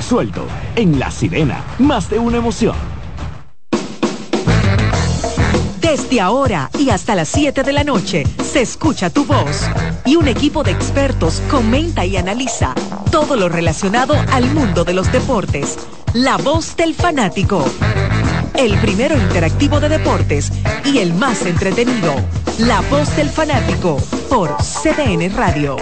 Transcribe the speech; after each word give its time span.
resuelto. 0.00 0.46
En 0.76 0.98
La 0.98 1.10
Sirena, 1.10 1.62
más 1.78 2.08
de 2.08 2.18
una 2.18 2.38
emoción. 2.38 2.74
Desde 5.78 6.22
ahora 6.22 6.70
y 6.78 6.88
hasta 6.88 7.14
las 7.14 7.28
7 7.28 7.62
de 7.62 7.72
la 7.74 7.84
noche 7.84 8.24
se 8.42 8.62
escucha 8.62 9.10
tu 9.10 9.26
voz 9.26 9.68
y 10.06 10.16
un 10.16 10.26
equipo 10.26 10.62
de 10.62 10.70
expertos 10.70 11.42
comenta 11.50 12.06
y 12.06 12.16
analiza 12.16 12.72
todo 13.10 13.36
lo 13.36 13.50
relacionado 13.50 14.14
al 14.32 14.50
mundo 14.54 14.84
de 14.84 14.94
los 14.94 15.12
deportes. 15.12 15.78
La 16.14 16.38
voz 16.38 16.76
del 16.76 16.94
fanático. 16.94 17.62
El 18.54 18.78
primero 18.78 19.18
interactivo 19.18 19.80
de 19.80 19.90
deportes 19.90 20.50
y 20.86 20.96
el 20.96 21.12
más 21.12 21.44
entretenido. 21.44 22.14
La 22.58 22.80
voz 22.88 23.14
del 23.16 23.28
fanático 23.28 23.98
por 24.30 24.56
CDN 24.62 25.36
Radio. 25.36 25.76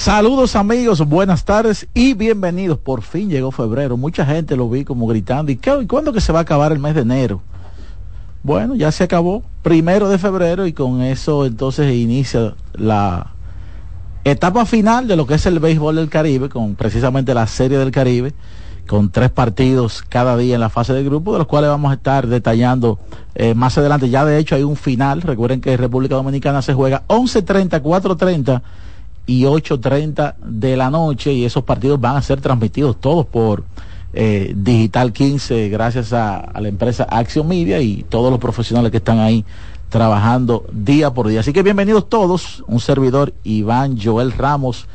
Saludos 0.00 0.56
amigos, 0.56 1.06
buenas 1.06 1.44
tardes 1.44 1.86
y 1.92 2.14
bienvenidos. 2.14 2.78
Por 2.78 3.02
fin 3.02 3.28
llegó 3.28 3.50
febrero. 3.50 3.98
Mucha 3.98 4.24
gente 4.24 4.56
lo 4.56 4.70
vi 4.70 4.82
como 4.82 5.06
gritando. 5.06 5.52
¿Y, 5.52 5.56
qué, 5.56 5.86
cuándo 5.86 6.14
que 6.14 6.22
se 6.22 6.32
va 6.32 6.38
a 6.38 6.42
acabar 6.42 6.72
el 6.72 6.78
mes 6.78 6.94
de 6.94 7.02
enero? 7.02 7.42
Bueno, 8.42 8.74
ya 8.76 8.92
se 8.92 9.04
acabó. 9.04 9.42
Primero 9.60 10.08
de 10.08 10.16
febrero 10.16 10.66
y 10.66 10.72
con 10.72 11.02
eso 11.02 11.44
entonces 11.44 11.94
inicia 11.94 12.54
la 12.72 13.32
etapa 14.24 14.64
final 14.64 15.06
de 15.06 15.16
lo 15.16 15.26
que 15.26 15.34
es 15.34 15.44
el 15.44 15.58
béisbol 15.58 15.96
del 15.96 16.08
Caribe, 16.08 16.48
con 16.48 16.76
precisamente 16.76 17.34
la 17.34 17.46
Serie 17.46 17.76
del 17.76 17.90
Caribe, 17.90 18.32
con 18.88 19.10
tres 19.10 19.28
partidos 19.28 20.02
cada 20.08 20.34
día 20.38 20.54
en 20.54 20.62
la 20.62 20.70
fase 20.70 20.94
de 20.94 21.04
grupo, 21.04 21.34
de 21.34 21.40
los 21.40 21.46
cuales 21.46 21.68
vamos 21.68 21.90
a 21.90 21.96
estar 21.96 22.26
detallando 22.26 22.98
eh, 23.34 23.52
más 23.52 23.76
adelante. 23.76 24.08
Ya 24.08 24.24
de 24.24 24.38
hecho 24.38 24.54
hay 24.54 24.62
un 24.62 24.76
final. 24.76 25.20
Recuerden 25.20 25.60
que 25.60 25.76
República 25.76 26.14
Dominicana 26.14 26.62
se 26.62 26.72
juega 26.72 27.02
11.30, 27.08 27.82
4.30 27.82 28.62
y 29.30 29.44
8.30 29.44 30.34
de 30.44 30.76
la 30.76 30.90
noche 30.90 31.32
y 31.32 31.44
esos 31.44 31.62
partidos 31.62 32.00
van 32.00 32.16
a 32.16 32.22
ser 32.22 32.40
transmitidos 32.40 32.96
todos 32.96 33.24
por 33.26 33.62
eh, 34.12 34.52
Digital 34.56 35.12
15 35.12 35.68
gracias 35.68 36.12
a, 36.12 36.50
la 36.58 36.66
empresa 36.66 37.06
Action 37.08 37.46
Media 37.46 37.80
y 37.80 38.02
todos 38.02 38.32
los 38.32 38.40
profesionales 38.40 38.90
que 38.90 38.96
están 38.96 39.20
ahí 39.20 39.44
trabajando 39.88 40.64
día 40.72 41.14
por 41.14 41.28
día. 41.28 41.40
Así 41.40 41.52
que 41.52 41.62
bienvenidos 41.62 42.08
todos, 42.08 42.64
un 42.66 42.80
servidor 42.80 43.32
Iván 43.44 43.96
Joel 44.02 44.32
Ramos. 44.32 44.88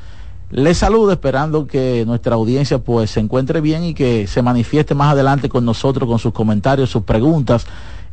Les 0.50 0.80
saludo 0.80 1.14
esperando 1.14 1.66
que 1.66 2.04
nuestra 2.06 2.36
audiencia 2.36 2.80
pues 2.80 3.12
se 3.12 3.22
encuentre 3.22 3.62
bien 3.62 3.86
y 3.86 3.94
que 3.94 4.28
se 4.28 4.42
manifieste 4.42 4.96
más 4.96 5.14
adelante 5.14 5.48
con 5.48 5.64
nosotros 5.64 6.10
con 6.10 6.20
sus 6.20 6.34
comentarios, 6.34 6.90
sus 6.90 7.04
preguntas 7.04 7.66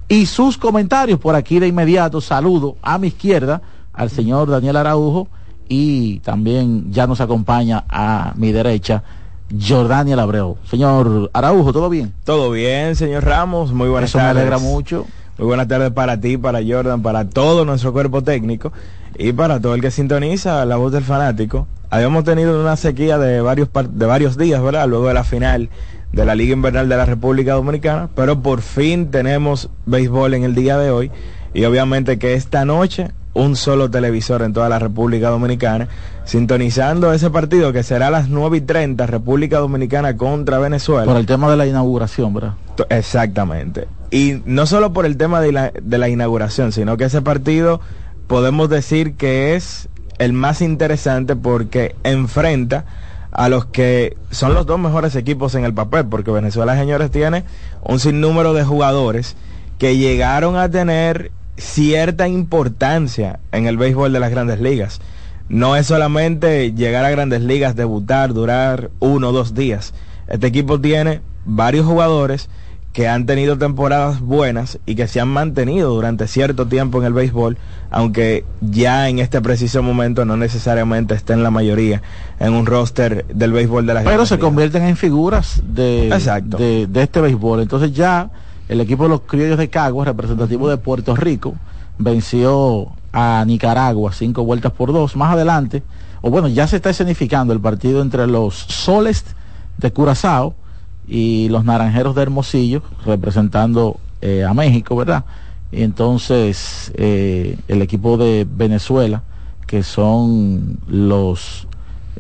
y 0.07 0.27
sus 0.27 0.57
comentarios 0.57 1.19
por 1.19 1.35
aquí 1.35 1.59
de 1.59 1.67
inmediato. 1.67 2.21
Saludo 2.21 2.77
a 2.81 2.97
mi 2.99 3.09
izquierda 3.09 3.61
al 3.93 4.09
señor 4.09 4.49
Daniel 4.49 4.77
Araujo 4.77 5.27
y 5.69 6.21
también 6.21 6.93
ya 6.93 7.07
nos 7.07 7.21
acompaña 7.21 7.85
a 7.89 8.33
mi 8.37 8.53
derecha 8.53 9.03
Jordania 9.61 10.21
Abreu. 10.21 10.57
Señor 10.71 11.31
Araujo, 11.33 11.73
¿todo 11.73 11.89
bien? 11.89 12.13
Todo 12.25 12.51
bien, 12.51 12.97
señor 12.97 13.25
Ramos, 13.25 13.73
muy 13.73 13.89
buenas 13.89 14.13
tardes. 14.13 14.35
me 14.35 14.41
alegra 14.41 14.59
mucho. 14.59 15.07
Muy 15.39 15.47
buenas 15.47 15.67
tardes 15.67 15.91
para 15.91 16.21
ti, 16.21 16.37
para 16.37 16.61
Jordan, 16.67 17.03
para 17.03 17.29
todo 17.29 17.65
nuestro 17.65 17.93
cuerpo 17.93 18.23
técnico 18.23 18.73
y 19.17 19.33
para 19.33 19.61
todo 19.61 19.75
el 19.75 19.81
que 19.81 19.91
sintoniza 19.91 20.65
la 20.65 20.77
voz 20.77 20.93
del 20.93 21.05
fanático. 21.05 21.67
Habíamos 21.91 22.25
tenido 22.25 22.61
una 22.61 22.77
sequía 22.77 23.19
de 23.19 23.41
varios, 23.41 23.69
de 23.91 24.07
varios 24.07 24.37
días, 24.37 24.63
¿verdad? 24.63 24.89
Luego 24.89 25.09
de 25.09 25.15
la 25.15 25.25
final 25.25 25.69
de 26.13 26.25
la 26.27 26.35
Liga 26.35 26.53
Invernal 26.53 26.89
de 26.89 26.97
la 26.97 27.07
República 27.07 27.55
Dominicana, 27.55 28.09
pero 28.15 28.41
por 28.43 28.61
fin 28.61 29.11
tenemos 29.11 29.71
béisbol 29.87 30.35
en 30.35 30.45
el 30.45 30.55
día 30.55 30.79
de 30.79 30.91
hoy 30.91 31.11
y 31.55 31.65
obviamente 31.65 32.19
que 32.19 32.35
esta 32.35 32.65
noche 32.65 33.11
un 33.35 33.57
solo 33.57 33.91
televisor 33.91 34.43
en 34.43 34.53
toda 34.53 34.69
la 34.69 34.79
República 34.79 35.31
Dominicana, 35.31 35.89
sintonizando 36.25 37.13
ese 37.13 37.31
partido 37.31 37.73
que 37.73 37.83
será 37.83 38.09
a 38.09 38.11
las 38.11 38.29
9 38.29 38.59
y 38.59 38.61
30, 38.61 39.07
República 39.07 39.59
Dominicana 39.59 40.17
contra 40.17 40.59
Venezuela. 40.59 41.05
Por 41.05 41.17
el 41.17 41.27
tema 41.27 41.51
de 41.51 41.57
la 41.57 41.67
inauguración, 41.67 42.35
¿verdad? 42.35 42.55
Exactamente. 42.91 43.89
Y 44.11 44.43
no 44.45 44.67
solo 44.67 44.93
por 44.93 45.07
el 45.07 45.17
tema 45.17 45.41
de 45.41 45.53
la, 45.53 45.73
de 45.81 45.99
la 45.99 46.09
inauguración, 46.09 46.73
sino 46.73 46.97
que 46.97 47.05
ese 47.05 47.23
partido 47.23 47.81
podemos 48.27 48.69
decir 48.69 49.15
que 49.15 49.55
es 49.55 49.89
el 50.19 50.33
más 50.33 50.61
interesante 50.61 51.35
porque 51.35 51.97
enfrenta 52.05 52.85
a 53.33 53.49
los 53.49 53.65
que 53.65 54.17
son 54.31 54.53
los 54.53 54.67
dos 54.67 54.79
mejores 54.79 55.17
equipos 55.17 55.55
en 55.55 55.65
el 55.65 55.73
papel, 55.73 56.07
porque 56.07 56.31
Venezuela, 56.31 56.77
señores, 56.77 57.11
tiene 57.11 57.45
un 57.83 57.99
sinnúmero 57.99 58.53
de 58.53 58.63
jugadores 58.63 59.37
que 59.79 59.97
llegaron 59.97 60.57
a 60.57 60.71
tener 60.71 61.33
cierta 61.57 62.29
importancia 62.29 63.41
en 63.53 63.67
el 63.67 63.77
béisbol 63.77 64.13
de 64.13 64.21
las 64.21 64.31
grandes 64.31 64.61
ligas. 64.61 65.01
No 65.49 65.77
es 65.77 65.87
solamente 65.87 66.73
llegar 66.73 67.05
a 67.05 67.11
grandes 67.11 67.43
ligas, 67.43 67.77
debutar, 67.77 68.33
durar 68.33 68.91
uno 69.01 69.29
o 69.29 69.33
dos 69.33 69.55
días. 69.55 69.93
Este 70.29 70.47
equipo 70.47 70.81
tiene 70.81 71.21
varios 71.45 71.85
jugadores 71.85 72.49
que 72.93 73.09
han 73.09 73.25
tenido 73.25 73.57
temporadas 73.57 74.21
buenas 74.21 74.79
y 74.85 74.97
que 74.97 75.09
se 75.09 75.19
han 75.19 75.29
mantenido 75.29 75.91
durante 75.91 76.29
cierto 76.29 76.67
tiempo 76.67 76.99
en 77.01 77.07
el 77.07 77.15
béisbol, 77.15 77.57
aunque 77.91 78.45
ya 78.61 79.09
en 79.09 79.19
este 79.19 79.41
preciso 79.41 79.83
momento 79.83 80.25
no 80.25 80.37
necesariamente 80.37 81.15
estén 81.15 81.43
la 81.43 81.51
mayoría 81.51 82.03
en 82.39 82.53
un 82.53 82.67
roster 82.67 83.25
del 83.33 83.53
béisbol 83.53 83.87
de 83.87 83.95
las 83.95 84.05
Pero 84.05 84.27
se 84.27 84.39
convierten 84.39 84.83
en 84.85 84.97
figuras 84.97 85.63
de, 85.65 86.11
de, 86.59 86.87
de 86.87 87.03
este 87.03 87.21
béisbol. 87.23 87.63
Entonces 87.63 87.93
ya 87.93 88.31
el 88.69 88.81
equipo 88.81 89.05
de 89.05 89.11
los 89.11 89.23
criollos 89.23 89.59
de 89.59 89.69
Caguas, 89.69 90.07
representativo 90.07 90.69
de 90.69 90.77
Puerto 90.77 91.15
Rico, 91.17 91.55
venció 91.99 92.89
a 93.13 93.45
Nicaragua 93.47 94.13
cinco 94.13 94.45
vueltas 94.45 94.73
por 94.73 94.93
dos. 94.93 95.17
Más 95.17 95.35
adelante, 95.35 95.83
o 96.21 96.31
bueno, 96.31 96.49
ya 96.49 96.67
se 96.67 96.77
está 96.77 96.91
escenificando 96.91 97.53
el 97.53 97.61
partido 97.61 98.03
entre 98.03 98.27
los 98.27 98.55
Soles 98.55 99.25
de 99.79 99.93
Curazao 99.93 100.55
y 101.07 101.49
los 101.49 101.65
Naranjeros 101.65 102.15
de 102.15 102.23
Hermosillo, 102.23 102.83
representando 103.05 103.99
eh, 104.21 104.45
a 104.45 104.55
México, 104.55 104.97
¿verdad? 104.97 105.25
Y 105.73 105.83
entonces 105.83 106.93
eh, 106.95 107.59
el 107.69 107.83
equipo 107.83 108.17
de 108.17 108.47
Venezuela, 108.49 109.23
que 109.67 109.83
son 109.83 110.79
los 110.87 111.67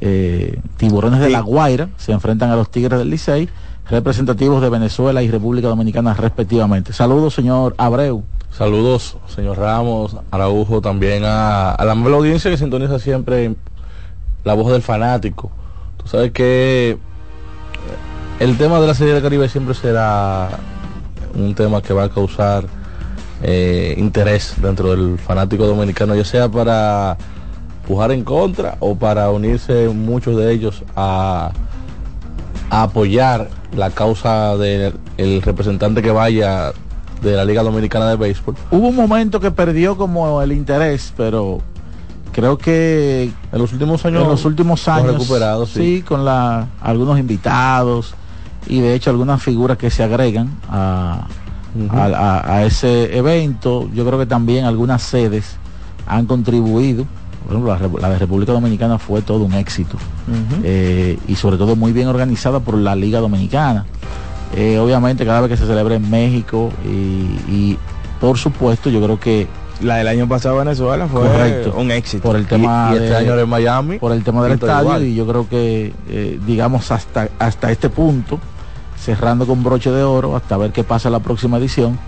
eh, 0.01 0.61
tiburones 0.79 1.21
de 1.21 1.31
la 1.31 1.41
Guaira, 1.41 1.91
se 1.97 2.13
enfrentan 2.13 2.51
a 2.51 2.57
los 2.57 2.71
Tigres 2.71 2.99
del 2.99 3.11
Licey 3.11 3.49
representativos 3.89 4.63
de 4.63 4.71
Venezuela 4.71 5.23
y 5.23 5.31
República 5.31 5.69
Dominicana 5.69 6.15
respectivamente. 6.15 6.93
Saludos, 6.93 7.35
señor 7.35 7.75
Abreu. 7.79 8.25
Saludos, 8.51 9.17
señor 9.29 9.59
Ramos, 9.59 10.17
Araujo, 10.31 10.83
también 10.83 11.25
a, 11.25 11.75
la 11.83 11.93
amable 11.93 12.17
audiencia 12.17 12.51
que 12.51 12.59
sintoniza 12.59 12.99
siempre 12.99 13.55
la 14.45 14.55
voz 14.55 14.71
del 14.73 14.83
fanático. 14.83 15.51
Tú 15.97 16.07
sabes 16.07 16.33
que 16.33 16.99
el 18.41 18.59
tema 18.59 18.79
de 18.81 18.87
la 18.87 18.95
Serie 18.95 19.15
del 19.15 19.23
Caribe 19.23 19.49
siempre 19.49 19.75
será 19.75 20.51
un 21.35 21.55
tema 21.55 21.81
que 21.81 21.95
va 21.95 22.05
a 22.05 22.09
causar 22.11 22.67
eh, 23.43 23.95
interés 23.97 24.55
dentro 24.61 24.91
del 24.91 25.19
fanático 25.19 25.67
dominicano, 25.67 26.15
ya 26.15 26.25
sea 26.25 26.49
para 26.49 27.17
pujar 27.87 28.13
en 28.13 28.23
contra 28.23 28.77
o 28.81 28.95
para 28.95 29.31
unirse 29.31 29.89
muchos 29.89 30.37
de 30.37 30.53
ellos 30.53 30.85
a 30.95 31.53
apoyar 32.73 33.51
la 33.77 33.91
causa 33.91 34.57
del 34.57 34.95
representante 35.43 36.01
que 36.01 36.11
vaya 36.11 36.73
de 37.21 37.37
la 37.37 37.45
Liga 37.45 37.63
Dominicana 37.63 38.09
de 38.09 38.17
Béisbol. 38.17 38.57
Hubo 38.71 38.89
un 38.89 38.97
momento 38.97 39.41
que 39.41 39.51
perdió 39.51 39.99
como 39.99 40.41
el 40.41 40.53
interés, 40.53 41.13
pero 41.15 41.61
creo 42.33 42.57
que 42.57 43.31
en 43.53 43.59
los 43.59 43.75
últimos 43.75 44.07
años 44.07 44.23
en 44.23 44.29
los 44.31 44.45
últimos 44.47 44.89
años 44.89 45.13
recuperado 45.13 45.67
sí. 45.67 46.03
con 46.07 46.25
la 46.25 46.67
algunos 46.81 47.19
invitados 47.19 48.15
y 48.67 48.81
de 48.81 48.95
hecho 48.95 49.11
algunas 49.11 49.43
figuras 49.43 49.77
que 49.77 49.91
se 49.91 50.03
agregan 50.03 50.49
a, 50.71 51.27
a 51.91 52.65
ese 52.65 53.15
evento 53.19 53.91
yo 53.93 54.07
creo 54.07 54.19
que 54.19 54.25
también 54.25 54.65
algunas 54.65 55.03
sedes 55.03 55.57
han 56.07 56.25
contribuido 56.25 57.05
por 57.43 57.57
ejemplo, 57.57 58.01
la, 58.01 58.11
de 58.11 58.19
República 58.19 58.53
Dominicana 58.53 58.99
fue 58.99 59.23
todo 59.23 59.45
un 59.45 59.55
éxito 59.55 59.97
eh, 60.63 61.19
y 61.29 61.35
sobre 61.35 61.57
todo 61.57 61.77
muy 61.77 61.93
bien 61.93 62.09
organizada 62.09 62.61
por 62.61 62.77
la 62.77 62.95
Liga 62.95 63.21
Dominicana. 63.21 63.85
Eh, 64.55 64.79
obviamente 64.79 65.25
cada 65.25 65.41
vez 65.41 65.51
que 65.51 65.57
se 65.57 65.67
celebra 65.67 65.95
en 65.95 66.11
México 66.11 66.71
y, 66.85 67.79
por 68.21 68.39
supuesto 68.39 68.91
yo 68.91 69.03
creo 69.03 69.19
que 69.19 69.49
la 69.81 69.97
del 69.97 70.07
año 70.07 70.29
pasado 70.29 70.59
Venezuela 70.59 71.09
fue 71.09 71.23
un 71.75 71.91
éxito. 71.91 72.23
Por 72.23 72.37
el 72.37 72.47
tema 72.47 72.91
y, 72.93 72.97
este 72.97 73.17
año 73.17 73.37
en 73.39 73.49
Miami 73.49 73.99
por 73.99 74.13
el 74.13 74.23
tema 74.23 74.45
del 74.45 74.53
estadio 74.53 75.03
y 75.03 75.15
yo 75.15 75.27
creo 75.27 75.49
que 75.49 75.93
eh, 76.09 76.39
digamos 76.47 76.93
hasta 76.93 77.29
hasta 77.39 77.73
este 77.73 77.89
punto 77.89 78.39
cerrando 79.03 79.47
con 79.47 79.65
broche 79.65 79.91
de 79.91 80.05
oro 80.05 80.37
hasta 80.37 80.57
ver 80.57 80.71
qué 80.71 80.85
pasa 80.85 81.11
la 81.11 81.19
próxima 81.19 81.59
edición 81.59 81.99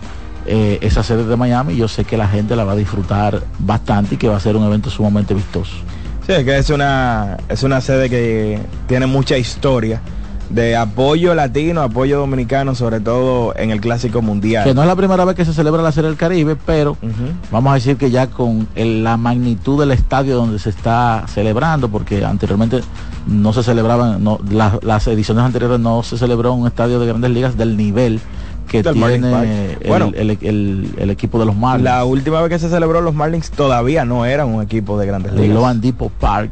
eh, 0.46 0.78
esa 0.82 1.02
sede 1.02 1.24
de 1.24 1.36
Miami, 1.36 1.76
yo 1.76 1.88
sé 1.88 2.04
que 2.04 2.16
la 2.16 2.28
gente 2.28 2.54
la 2.56 2.64
va 2.64 2.72
a 2.72 2.76
disfrutar 2.76 3.42
bastante 3.58 4.14
y 4.16 4.18
que 4.18 4.28
va 4.28 4.36
a 4.36 4.40
ser 4.40 4.56
un 4.56 4.64
evento 4.64 4.90
sumamente 4.90 5.34
vistoso. 5.34 5.72
Sí, 6.26 6.32
es 6.32 6.44
que 6.44 6.56
es 6.58 6.70
una, 6.70 7.36
es 7.48 7.62
una 7.62 7.80
sede 7.80 8.08
que 8.08 8.58
tiene 8.86 9.06
mucha 9.06 9.36
historia 9.36 10.00
de 10.50 10.76
apoyo 10.76 11.34
latino, 11.34 11.80
apoyo 11.80 12.18
dominicano, 12.18 12.74
sobre 12.74 13.00
todo 13.00 13.54
en 13.56 13.70
el 13.70 13.80
Clásico 13.80 14.20
Mundial. 14.22 14.64
Que 14.64 14.74
no 14.74 14.82
es 14.82 14.86
la 14.88 14.94
primera 14.94 15.24
vez 15.24 15.34
que 15.36 15.44
se 15.44 15.54
celebra 15.54 15.82
la 15.82 15.90
Serie 15.90 16.08
del 16.10 16.18
Caribe, 16.18 16.56
pero 16.66 16.96
vamos 17.50 17.70
a 17.72 17.74
decir 17.74 17.96
que 17.96 18.10
ya 18.10 18.26
con 18.28 18.68
el- 18.74 19.02
la 19.02 19.16
magnitud 19.16 19.80
del 19.80 19.90
estadio 19.90 20.36
donde 20.36 20.58
se 20.58 20.68
está 20.70 21.24
celebrando, 21.32 21.88
porque 21.88 22.24
anteriormente 22.24 22.80
no 23.26 23.52
se 23.54 23.62
celebraban, 23.62 24.22
no, 24.22 24.38
la- 24.50 24.78
las 24.82 25.06
ediciones 25.08 25.44
anteriores 25.44 25.80
no 25.80 26.02
se 26.02 26.18
celebró 26.18 26.52
un 26.52 26.66
estadio 26.66 27.00
de 27.00 27.06
grandes 27.06 27.30
ligas 27.30 27.56
del 27.56 27.76
nivel 27.76 28.20
que 28.68 28.82
Del 28.82 28.94
tiene 28.94 29.14
el, 29.14 29.88
Bueno. 29.88 30.10
el- 30.14 30.30
el- 30.40 30.90
el 30.98 31.10
equipo 31.10 31.38
de 31.38 31.46
los 31.46 31.56
Marlins. 31.56 31.84
La 31.84 32.04
última 32.04 32.40
vez 32.40 32.50
que 32.50 32.58
se 32.58 32.68
celebró 32.68 33.00
los 33.00 33.14
Marlins 33.14 33.50
todavía 33.50 34.04
no 34.04 34.24
eran 34.26 34.48
un 34.48 34.62
equipo 34.62 34.98
de 34.98 35.06
grandes 35.06 35.32
el 35.32 35.40
ligas. 35.42 35.54
Loan 35.56 35.80
Depot 35.80 36.10
Park. 36.12 36.50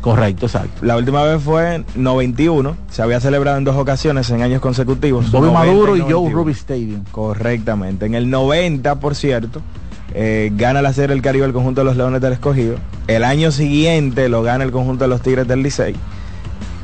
Correcto, 0.00 0.44
exacto. 0.46 0.84
La 0.84 0.98
última 0.98 1.22
vez 1.22 1.42
fue 1.42 1.76
en 1.76 1.86
91, 1.94 2.76
se 2.90 3.00
había 3.00 3.20
celebrado 3.20 3.56
en 3.56 3.64
dos 3.64 3.74
ocasiones 3.76 4.28
en 4.30 4.42
años 4.42 4.60
consecutivos. 4.60 5.30
Bobby 5.30 5.46
90 5.46 5.58
Maduro 5.72 5.96
y 5.96 6.00
Joe 6.00 6.10
91. 6.10 6.36
Ruby 6.36 6.52
Stadium. 6.52 7.04
Correctamente. 7.10 8.04
En 8.04 8.14
el 8.14 8.28
90, 8.28 9.00
por 9.00 9.14
cierto, 9.14 9.62
eh, 10.12 10.50
gana 10.54 10.82
la 10.82 10.92
Serie 10.92 11.08
del 11.14 11.22
Caribe 11.22 11.46
el 11.46 11.54
conjunto 11.54 11.80
de 11.80 11.86
los 11.86 11.96
Leones 11.96 12.20
del 12.20 12.34
Escogido. 12.34 12.76
El 13.06 13.24
año 13.24 13.50
siguiente 13.50 14.28
lo 14.28 14.42
gana 14.42 14.62
el 14.64 14.72
conjunto 14.72 15.04
de 15.04 15.08
los 15.08 15.22
Tigres 15.22 15.48
del 15.48 15.62
Licey. 15.62 15.94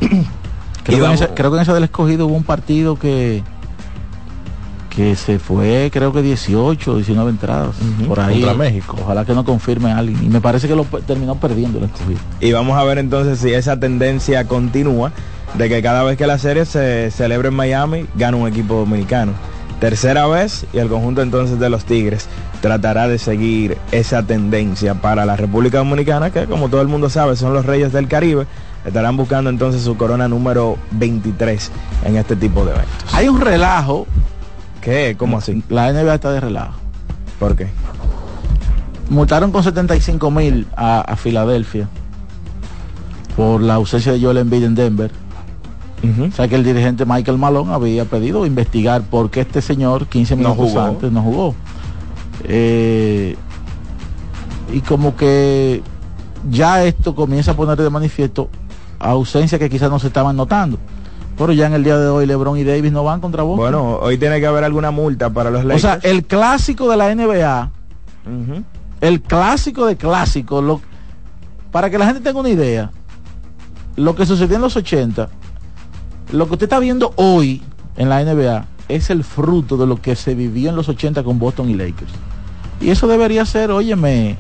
Creo, 0.01 0.97
Y 0.97 1.01
que 1.01 1.05
en, 1.05 1.13
ese, 1.13 1.29
creo 1.35 1.51
que 1.51 1.57
en 1.59 1.63
ese 1.63 1.73
del 1.75 1.85
escogido 1.85 2.27
hubo 2.27 2.35
un 2.35 2.43
partido 2.45 2.99
que 2.99 3.43
que 4.91 5.17
se 5.17 5.39
fue 5.39 5.89
creo 5.93 6.13
que 6.13 6.21
18 6.21 6.97
19 6.97 7.31
entradas 7.31 7.77
por 8.07 8.21
ahí 8.21 8.43
Contra 8.43 8.55
México. 8.55 8.99
ojalá 9.03 9.25
que 9.25 9.33
no 9.35 9.45
confirme 9.45 9.93
alguien 9.93 10.23
y 10.23 10.29
me 10.29 10.41
parece 10.41 10.69
que 10.69 10.75
lo 10.77 10.85
terminó 10.85 11.37
perdiendo 11.37 11.79
el 11.79 11.85
escogido 11.85 12.19
Y 12.41 12.53
vamos 12.53 12.77
a 12.77 12.85
ver 12.85 12.99
entonces 12.99 13.39
si 13.39 13.53
esa 13.55 13.79
tendencia 13.81 14.45
continúa 14.47 15.13
de 15.55 15.69
que 15.69 15.83
cada 15.83 16.03
vez 16.03 16.17
que 16.19 16.27
la 16.27 16.39
serie 16.39 16.65
se 16.65 17.11
celebre 17.11 17.49
en 17.49 17.55
Miami, 17.55 18.07
gana 18.15 18.37
un 18.37 18.47
equipo 18.47 18.75
dominicano. 18.75 19.33
Tercera 19.81 20.27
vez 20.27 20.67
y 20.73 20.79
el 20.79 20.89
conjunto 20.89 21.23
entonces 21.23 21.59
de 21.59 21.71
los 21.71 21.85
Tigres 21.85 22.29
tratará 22.61 23.09
de 23.09 23.19
seguir 23.19 23.79
esa 23.93 24.23
tendencia 24.23 24.95
para 24.95 25.25
la 25.25 25.37
República 25.37 25.79
Dominicana, 25.79 26.31
que 26.31 26.45
como 26.45 26.69
todo 26.69 26.83
el 26.83 26.89
mundo 26.89 27.09
sabe 27.09 27.35
son 27.35 27.55
los 27.55 27.65
Reyes 27.65 27.93
del 27.93 28.07
Caribe. 28.07 28.47
Estarán 28.85 29.17
buscando 29.17 29.51
entonces 29.51 29.83
su 29.83 29.97
corona 29.97 30.29
número 30.29 30.77
23 30.93 31.71
en 32.05 32.17
este 32.17 32.37
tipo 32.37 32.65
de 32.65 32.73
eventos. 32.73 33.15
hay 33.15 33.29
un 33.29 33.41
relajo 33.41 34.07
¿Qué? 34.81 35.15
¿Cómo 35.19 35.39
así? 35.39 35.63
la 35.69 35.93
NBA 35.93 36.15
está 36.15 36.31
de 36.33 36.41
relajo 36.41 36.75
¿Por 37.39 37.57
qué? 37.57 37.69
multaron 39.09 39.51
con 39.53 39.63
75 39.63 40.31
mil 40.31 40.67
a, 40.77 41.01
a 41.01 41.17
Filadelfia 41.17 41.89
por 43.37 43.61
la 43.61 43.75
ausencia 43.75 44.13
de 44.13 44.21
Joel 44.21 44.39
Embiid 44.39 44.65
en 44.65 44.75
Denver 44.75 45.11
Ujú. 46.03 46.25
o 46.25 46.33
sea 46.33 46.49
que 46.49 46.55
el 46.55 46.65
dirigente 46.65 47.05
Michael 47.05 47.37
Malone 47.39 47.73
había 47.75 48.05
pedido 48.07 48.47
investigar 48.47 49.03
por 49.03 49.31
qué 49.31 49.41
este 49.43 49.61
señor 49.61 50.07
15 50.07 50.37
No 50.37 50.51
minutos 50.55 50.71
jugó. 50.71 50.81
antes 50.81 51.13
no 51.13 51.23
jugó. 51.23 51.55
Eh, 52.45 53.37
y 54.73 54.81
como 54.81 55.15
que 55.15 55.83
ya 56.51 56.85
esto 56.85 57.15
comienza 57.15 57.51
a 57.51 57.55
poner 57.55 57.77
de 57.77 57.91
manifiesto 57.91 58.49
ausencia 58.99 59.59
que 59.59 59.69
quizás 59.69 59.91
no 59.91 59.99
se 59.99 60.07
estaban 60.07 60.37
notando. 60.37 60.79
Pero 61.41 61.53
ya 61.55 61.67
en 61.67 61.73
el 61.73 61.83
día 61.83 61.97
de 61.99 62.07
hoy 62.09 62.27
LeBron 62.27 62.59
y 62.59 62.65
Davis 62.65 62.93
no 62.93 63.03
van 63.03 63.21
contra 63.21 63.43
Boston. 63.43 63.59
Bueno, 63.65 63.97
hoy 64.03 64.19
tiene 64.19 64.39
que 64.41 64.47
haber 64.47 64.63
alguna 64.63 64.91
multa 64.91 65.31
para 65.31 65.51
los 65.51 65.63
o 65.65 65.65
Lakers. 65.69 65.83
sea, 65.83 65.99
el 66.03 66.25
clásico 66.25 66.89
de 66.91 66.97
la 66.99 67.09
NBA, 67.15 67.71
el 69.01 69.23
clásico 69.23 69.87
de 69.87 69.97
clásicos, 69.97 70.63
lo- 70.63 70.81
para 71.73 71.89
que 71.89 71.99
la 71.99 72.07
gente 72.07 72.21
tenga 72.21 72.39
una 72.41 72.51
idea, 72.51 72.91
lo 73.97 74.15
que 74.15 74.27
sucedió 74.27 74.57
en 74.57 74.63
los 74.63 74.77
80, 74.77 75.29
lo 76.33 76.47
que 76.47 76.53
usted 76.53 76.65
está 76.67 76.79
viendo 76.79 77.13
hoy 77.17 77.63
en 77.97 78.09
la 78.11 78.21
NBA 78.23 78.67
es 78.89 79.09
el 79.11 79.25
fruto 79.25 79.77
de 79.77 79.87
lo 79.87 79.97
que 80.01 80.17
se 80.17 80.35
vivió 80.35 80.69
en 80.71 80.77
los 80.77 80.89
80 80.89 81.23
con 81.23 81.39
Boston 81.39 81.71
y 81.71 81.75
Lakers. 81.75 82.13
Y 82.81 82.91
eso 82.91 83.07
debería 83.09 83.47
ser, 83.47 83.71
óyeme, 83.71 84.37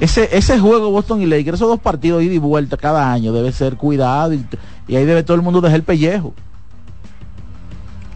ese, 0.00 0.28
ese 0.36 0.58
juego 0.58 0.90
Boston 0.90 1.22
y 1.22 1.26
Lakers, 1.26 1.56
esos 1.56 1.68
dos 1.68 1.80
partidos 1.80 2.22
ida 2.22 2.34
y 2.34 2.38
vuelta 2.38 2.76
cada 2.76 3.12
año, 3.12 3.32
debe 3.32 3.52
ser 3.52 3.76
cuidado 3.76 4.34
y, 4.34 4.44
y 4.88 4.96
ahí 4.96 5.04
debe 5.04 5.22
todo 5.22 5.36
el 5.36 5.42
mundo 5.42 5.60
dejar 5.60 5.76
el 5.76 5.82
pellejo. 5.82 6.34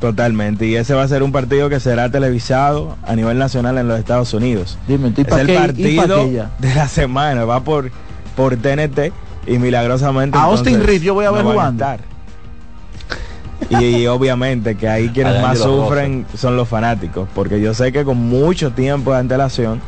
Totalmente, 0.01 0.67
y 0.67 0.77
ese 0.77 0.95
va 0.95 1.03
a 1.03 1.09
ser 1.09 1.23
un 1.23 1.31
partido 1.31 1.69
que 1.69 1.79
será 1.79 2.11
televisado 2.11 2.97
a 3.07 3.15
nivel 3.15 3.37
nacional 3.37 3.77
en 3.77 3.87
los 3.87 3.99
Estados 3.99 4.33
Unidos. 4.33 4.79
Dime, 4.89 5.13
¿y 5.15 5.21
Es 5.21 5.29
el 5.29 5.47
qué, 5.47 5.55
partido 5.55 6.25
de 6.59 6.75
la 6.75 6.89
semana, 6.89 7.45
va 7.45 7.61
por, 7.61 7.91
por 8.35 8.57
TNT 8.57 9.13
y 9.47 9.59
milagrosamente... 9.59 10.39
A 10.39 10.45
Austin 10.45 10.83
Reeves 10.83 11.03
yo 11.03 11.13
voy 11.13 11.27
a 11.27 11.31
ver 11.31 11.45
no 11.45 11.51
jugando. 11.51 11.85
Y, 13.69 14.07
obviamente 14.07 14.75
que 14.75 14.89
ahí 14.89 15.11
quienes 15.11 15.41
más 15.43 15.59
sufren 15.59 16.27
son 16.35 16.57
los 16.57 16.67
fanáticos, 16.67 17.29
porque 17.35 17.61
yo 17.61 17.75
sé 17.75 17.93
que 17.93 18.03
con 18.05 18.17
mucho 18.17 18.73
tiempo 18.73 19.13
de 19.13 19.19
antelación 19.19 19.83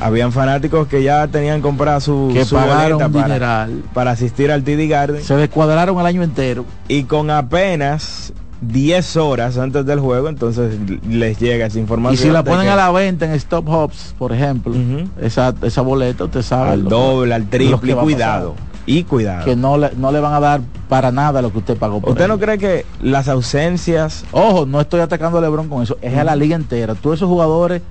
habían 0.00 0.32
fanáticos 0.32 0.86
que 0.88 1.02
ya 1.02 1.26
tenían 1.28 1.60
comprado 1.60 2.00
su, 2.00 2.30
Que 2.32 2.44
su 2.44 2.54
pagaron 2.54 2.98
boleta 2.98 3.06
un 3.06 3.12
para, 3.38 3.68
para 3.94 4.10
asistir 4.12 4.50
al 4.52 4.62
TD 4.62 4.88
Garden 4.88 5.22
Se 5.22 5.34
descuadraron 5.36 5.98
el 6.00 6.06
año 6.06 6.22
entero. 6.22 6.64
y 6.88 7.04
con 7.04 7.30
apenas 7.30 8.32
10 8.60 9.16
horas 9.18 9.56
antes 9.58 9.86
del 9.86 10.00
juego, 10.00 10.28
entonces 10.28 10.76
les 11.08 11.38
llega 11.38 11.66
esa 11.66 11.78
información. 11.78 12.14
Y 12.14 12.16
si 12.16 12.28
la 12.28 12.42
ponen 12.42 12.62
que 12.66 12.70
a 12.70 12.76
la 12.76 12.90
venta 12.90 13.24
en 13.24 13.32
Stop 13.32 13.68
Hops, 13.68 14.14
por 14.18 14.32
ejemplo, 14.32 14.72
Ujú. 14.72 15.08
esa, 15.20 15.54
esa 15.62 15.80
boleta, 15.82 16.24
usted 16.24 16.42
sabe. 16.42 16.70
al 16.70 16.84
doble, 16.84 17.34
al 17.34 17.46
triple, 17.48 17.92
y 17.92 17.94
cuidado. 17.94 18.54
Y 18.84 19.04
cuidado. 19.04 19.44
Que 19.44 19.54
no 19.54 19.76
le, 19.78 19.90
no 19.96 20.10
le 20.10 20.18
van 20.18 20.32
a 20.32 20.40
dar 20.40 20.60
para 20.88 21.12
nada 21.12 21.40
lo 21.42 21.52
que 21.52 21.58
usted 21.58 21.76
pagó 21.76 22.00
por 22.00 22.10
¿Usted 22.12 22.26
no 22.26 22.38
cree 22.38 22.56
que 22.56 22.86
las 23.02 23.28
ausencias 23.28 24.24
Ojo, 24.32 24.64
no 24.64 24.80
estoy 24.80 25.00
atacando 25.00 25.36
a 25.38 25.40
Lebron 25.42 25.68
con 25.68 25.82
eso, 25.82 25.98
es 26.00 26.16
a 26.16 26.24
la 26.24 26.34
liga 26.34 26.56
entera. 26.56 26.94
Todos 26.94 27.16
esos 27.18 27.28
jugadores, 27.28 27.82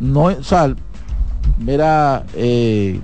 no, 0.00 0.22
o 0.24 0.42
sea, 0.42 0.74
mira, 1.58 2.24
eh, 2.34 3.00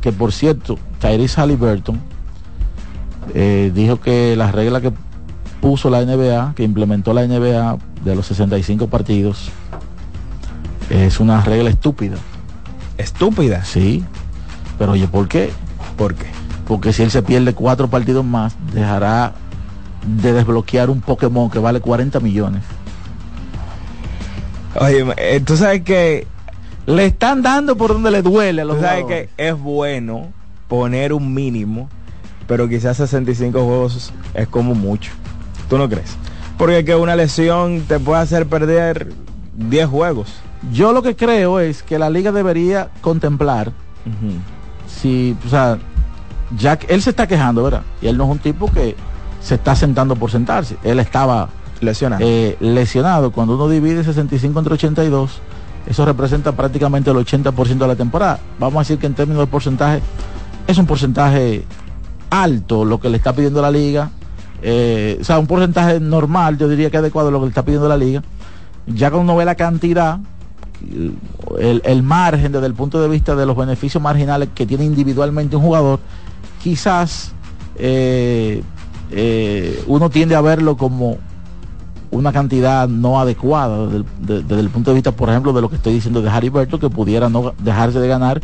que 0.00 0.12
por 0.12 0.32
cierto, 0.32 0.78
Tyrese 1.00 1.40
Halliburton 1.40 2.00
eh, 3.34 3.70
dijo 3.74 4.00
que 4.00 4.34
las 4.36 4.52
reglas 4.52 4.82
que 4.82 4.92
puso 5.60 5.90
la 5.90 6.04
NBA, 6.04 6.54
que 6.54 6.64
implementó 6.64 7.12
la 7.12 7.26
NBA 7.26 7.78
de 8.04 8.14
los 8.14 8.26
65 8.26 8.88
partidos, 8.88 9.50
es 10.88 11.20
una 11.20 11.40
regla 11.42 11.70
estúpida. 11.70 12.16
estúpidas? 12.98 13.68
Sí, 13.68 14.04
pero 14.78 14.92
oye, 14.92 15.06
¿por 15.06 15.28
qué? 15.28 15.50
¿Por 15.96 16.14
qué? 16.14 16.26
Porque 16.66 16.92
si 16.92 17.02
él 17.02 17.10
se 17.10 17.22
pierde 17.22 17.54
cuatro 17.54 17.88
partidos 17.88 18.24
más, 18.24 18.54
dejará 18.72 19.34
de 20.06 20.32
desbloquear 20.32 20.90
un 20.90 21.00
Pokémon 21.00 21.50
que 21.50 21.58
vale 21.58 21.80
40 21.80 22.20
millones. 22.20 22.62
Oye, 24.76 25.04
eh, 25.16 25.40
tú 25.40 25.56
sabes 25.56 25.82
que, 25.82 26.26
Le 26.86 27.06
están 27.06 27.42
dando 27.42 27.76
por 27.76 27.92
donde 27.92 28.10
le 28.10 28.22
duele 28.22 28.62
a 28.62 28.64
los 28.64 28.80
sabes 28.80 29.04
que 29.04 29.28
es 29.36 29.58
bueno 29.58 30.28
poner 30.68 31.12
un 31.12 31.32
mínimo, 31.34 31.88
pero 32.46 32.68
quizás 32.68 32.96
65 32.96 33.64
juegos 33.64 34.12
es 34.34 34.48
como 34.48 34.74
mucho. 34.74 35.12
¿Tú 35.68 35.78
no 35.78 35.88
crees? 35.88 36.16
Porque 36.58 36.84
que 36.84 36.94
una 36.94 37.16
lesión 37.16 37.82
te 37.86 37.98
puede 38.00 38.20
hacer 38.22 38.46
perder 38.46 39.12
10 39.56 39.86
juegos. 39.88 40.32
Yo 40.72 40.92
lo 40.92 41.02
que 41.02 41.16
creo 41.16 41.60
es 41.60 41.82
que 41.82 41.98
la 41.98 42.10
liga 42.10 42.32
debería 42.32 42.88
contemplar 43.00 43.72
si, 44.86 45.36
o 45.46 45.48
sea, 45.48 45.78
ya 46.56 46.78
que 46.78 46.92
él 46.92 47.00
se 47.02 47.10
está 47.10 47.26
quejando, 47.26 47.62
¿verdad? 47.62 47.82
Y 48.02 48.08
él 48.08 48.16
no 48.16 48.24
es 48.24 48.30
un 48.30 48.38
tipo 48.38 48.70
que 48.70 48.96
se 49.40 49.54
está 49.54 49.74
sentando 49.74 50.16
por 50.16 50.30
sentarse. 50.30 50.76
Él 50.84 50.98
estaba 51.00 51.48
Lesionado. 51.80 52.22
eh, 52.26 52.56
lesionado. 52.60 53.30
Cuando 53.32 53.54
uno 53.54 53.68
divide 53.68 54.04
65 54.04 54.58
entre 54.58 54.74
82, 54.74 55.40
eso 55.86 56.04
representa 56.04 56.52
prácticamente 56.52 57.10
el 57.10 57.16
80% 57.16 57.78
de 57.78 57.86
la 57.86 57.96
temporada. 57.96 58.38
Vamos 58.58 58.76
a 58.76 58.80
decir 58.80 58.98
que 58.98 59.06
en 59.06 59.14
términos 59.14 59.42
de 59.42 59.46
porcentaje, 59.46 60.00
es 60.66 60.78
un 60.78 60.86
porcentaje 60.86 61.64
alto 62.30 62.84
lo 62.84 63.00
que 63.00 63.08
le 63.08 63.16
está 63.16 63.32
pidiendo 63.32 63.60
la 63.60 63.70
liga. 63.70 64.10
Eh, 64.62 65.18
o 65.20 65.24
sea, 65.24 65.38
un 65.38 65.46
porcentaje 65.46 66.00
normal, 66.00 66.58
yo 66.58 66.68
diría 66.68 66.90
que 66.90 66.98
adecuado 66.98 67.30
lo 67.30 67.38
que 67.40 67.46
le 67.46 67.50
está 67.50 67.64
pidiendo 67.64 67.88
la 67.88 67.96
liga. 67.96 68.22
Ya 68.86 69.10
cuando 69.10 69.32
uno 69.32 69.38
ve 69.38 69.44
la 69.44 69.54
cantidad, 69.54 70.18
el, 71.58 71.82
el 71.84 72.02
margen 72.02 72.52
desde 72.52 72.66
el 72.66 72.74
punto 72.74 73.00
de 73.00 73.08
vista 73.08 73.34
de 73.34 73.46
los 73.46 73.56
beneficios 73.56 74.02
marginales 74.02 74.50
que 74.54 74.66
tiene 74.66 74.84
individualmente 74.84 75.56
un 75.56 75.62
jugador, 75.62 76.00
quizás 76.62 77.32
eh, 77.76 78.62
eh, 79.10 79.82
uno 79.86 80.10
tiende 80.10 80.34
a 80.34 80.40
verlo 80.40 80.76
como 80.76 81.16
una 82.10 82.32
cantidad 82.32 82.88
no 82.88 83.20
adecuada 83.20 83.84
desde 83.86 83.96
el, 83.98 84.04
de- 84.20 84.42
desde 84.42 84.60
el 84.60 84.70
punto 84.70 84.90
de 84.90 84.94
vista, 84.96 85.12
por 85.12 85.28
ejemplo, 85.30 85.52
de 85.52 85.60
lo 85.60 85.68
que 85.70 85.76
estoy 85.76 85.92
diciendo 85.94 86.22
de 86.22 86.28
Harry 86.30 86.48
Berto, 86.48 86.78
que 86.78 86.90
pudiera 86.90 87.28
no 87.28 87.54
dejarse 87.62 88.00
de 88.00 88.08
ganar 88.08 88.40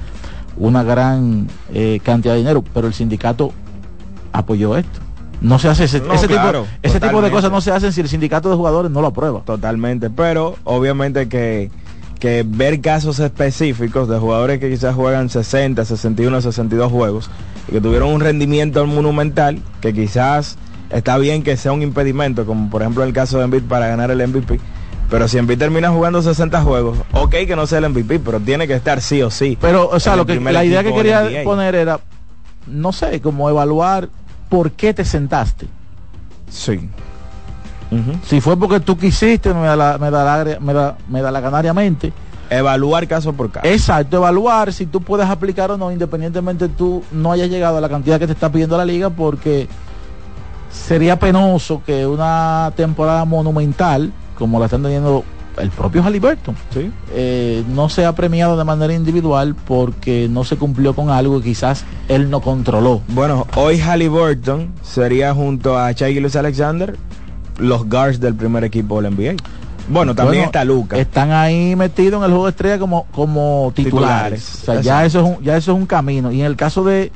una 0.57 0.83
gran 0.83 1.49
eh, 1.75 2.01
cantidad 2.03 2.35
de 2.35 2.39
dinero, 2.39 2.63
pero 2.73 2.87
el 2.87 2.95
sindicato 2.95 3.53
apoyó 4.33 4.77
esto. 4.77 5.01
No 5.41 5.59
se 5.59 5.69
hace 5.69 5.85
ese, 5.85 6.01
No, 6.01 6.15
ese 6.15 6.29
claro, 6.29 6.63
tipo, 6.63 6.75
ese 6.83 7.01
tipo 7.01 7.21
de 7.21 7.31
cosas 7.31 7.51
no 7.53 7.61
se 7.61 7.71
hacen 7.71 7.93
si 7.93 8.01
el 8.01 8.09
sindicato 8.09 8.49
de 8.49 8.57
jugadores 8.57 8.91
no 8.91 9.01
lo 9.03 9.09
aprueba. 9.09 9.41
Totalmente, 9.45 10.09
pero 10.09 10.57
obviamente 10.65 11.29
que, 11.29 11.71
que 12.19 12.43
ver 12.47 12.81
casos 12.81 13.19
específicos 13.19 14.09
de 14.09 14.19
jugadores 14.19 14.59
que 14.61 14.71
quizás 14.71 14.95
juegan 14.95 15.29
60, 15.29 15.85
61, 15.85 16.41
62 16.41 16.91
juegos 16.91 17.31
y 17.69 17.73
que 17.73 17.81
tuvieron 17.83 18.11
un 18.15 18.21
rendimiento 18.21 18.87
monumental 18.87 19.61
que 19.83 19.93
quizás 19.93 20.57
está 20.91 21.19
bien 21.19 21.43
que 21.43 21.57
sea 21.57 21.73
un 21.73 21.83
impedimento, 21.83 22.47
como 22.47 22.71
por 22.71 22.83
ejemplo 22.83 23.03
en 23.03 23.09
el 23.09 23.15
caso 23.15 23.39
de 23.39 23.45
Embiid 23.45 23.65
para 23.65 23.89
ganar 23.89 24.11
el 24.11 24.27
MVP. 24.27 24.61
Pero 25.11 25.29
si 25.29 25.39
Embiid 25.39 25.59
termina 25.59 25.91
jugando 25.91 26.21
60 26.21 26.63
juegos, 26.63 26.99
ok 27.13 27.31
que 27.47 27.57
no 27.57 27.67
sea 27.67 27.79
el 27.79 27.89
MVP, 27.91 28.19
pero 28.21 28.41
tiene 28.41 28.67
que 28.67 28.75
estar 28.75 29.01
sí 29.01 29.23
o 29.23 29.31
sí. 29.31 29.57
Pero, 29.61 29.89
o 29.89 30.01
sea, 30.01 30.17
lo 30.17 30.27
que, 30.27 30.41
la 30.41 30.65
idea 30.65 30.83
que 30.83 30.93
quería 30.93 31.45
poner 31.45 31.75
era, 31.75 32.01
no 32.67 32.93
sé, 32.93 33.21
como 33.21 33.49
evaluar 33.49 34.09
por 34.49 34.73
qué 34.73 34.93
te 34.95 35.05
sentaste. 35.05 35.67
Sí. 36.51 36.89
Si 38.25 38.41
fue 38.41 38.57
porque 38.57 38.81
tú 38.81 38.99
quisiste, 38.99 39.55
me 39.55 39.67
da 39.67 39.77
la, 39.77 39.99
me 39.99 40.11
da 40.11 40.45
la, 40.45 40.61
me 40.61 40.73
da, 40.73 40.97
me 41.09 41.23
da 41.23 41.31
la 41.31 41.41
ganariamente. 41.41 42.13
Evaluar 42.51 43.07
caso 43.09 43.33
por 43.33 43.51
caso. 43.51 43.67
Exacto, 43.67 44.17
evaluar 44.17 44.73
si 44.73 44.87
tú 44.87 45.01
puedes 45.01 45.27
aplicar 45.27 45.71
o 45.71 45.77
no, 45.77 45.91
independientemente 45.91 46.69
tú 46.69 47.03
no 47.13 47.33
hayas 47.33 47.49
llegado 47.49 47.79
a 47.79 47.81
la 47.81 47.89
cantidad 47.89 48.19
que 48.19 48.27
te 48.27 48.33
está 48.33 48.51
pidiendo 48.51 48.77
la 48.77 48.85
liga, 48.85 49.11
porque 49.11 49.69
sería 50.87 51.19
penoso 51.19 51.83
que 51.85 52.07
una 52.07 52.73
temporada 52.77 53.25
monumental, 53.25 54.13
como 54.39 54.59
la 54.59 54.67
están 54.67 54.83
teniendo 54.83 55.25
el 55.59 55.71
propio 55.71 56.03
Halliburton, 56.03 56.55
Sí. 56.73 56.91
eh, 57.13 57.65
no 57.69 57.89
sea 57.89 58.15
premiado 58.15 58.59
de 58.59 58.65
manera 58.65 58.93
individual 58.93 59.55
porque 59.55 60.29
no 60.31 60.45
se 60.45 60.57
cumplió 60.57 60.95
con 60.95 61.09
algo 61.11 61.39
que 61.41 61.45
quizás 61.49 61.85
él 62.09 62.29
no 62.29 62.41
controló. 62.41 63.01
Bueno, 63.09 63.47
hoy 63.57 63.81
Halliburton 63.81 64.73
sería 64.83 65.33
junto 65.33 65.79
a 65.79 65.93
Gilgeous 65.95 66.37
Alexander 66.37 66.97
los 67.59 67.89
guards 67.89 68.21
del 68.21 68.35
primer 68.35 68.65
equipo 68.65 69.01
del 69.01 69.15
NBA. 69.15 69.37
Bueno, 69.89 70.15
también 70.15 70.43
Bueno, 70.43 70.47
está 70.47 70.65
Luca. 70.65 70.99
Están 70.99 71.31
ahí 71.33 71.75
metidos 71.77 72.19
en 72.19 72.25
el 72.25 72.31
juego 72.31 72.45
de 72.47 72.51
estrella 72.51 72.79
como, 72.79 73.07
como 73.13 73.73
titulares. 73.75 74.45
Titulares. 74.45 74.63
O 74.63 74.65
sea, 74.65 74.81
ya 74.83 75.05
eso, 75.07 75.21
es 75.21 75.25
un, 75.39 75.45
ya 75.45 75.57
eso 75.57 75.73
es 75.73 75.79
un 75.79 75.87
camino. 75.87 76.33
Y 76.33 76.41
en 76.41 76.47
el 76.47 76.57
caso 76.57 76.85
de, 76.85 77.13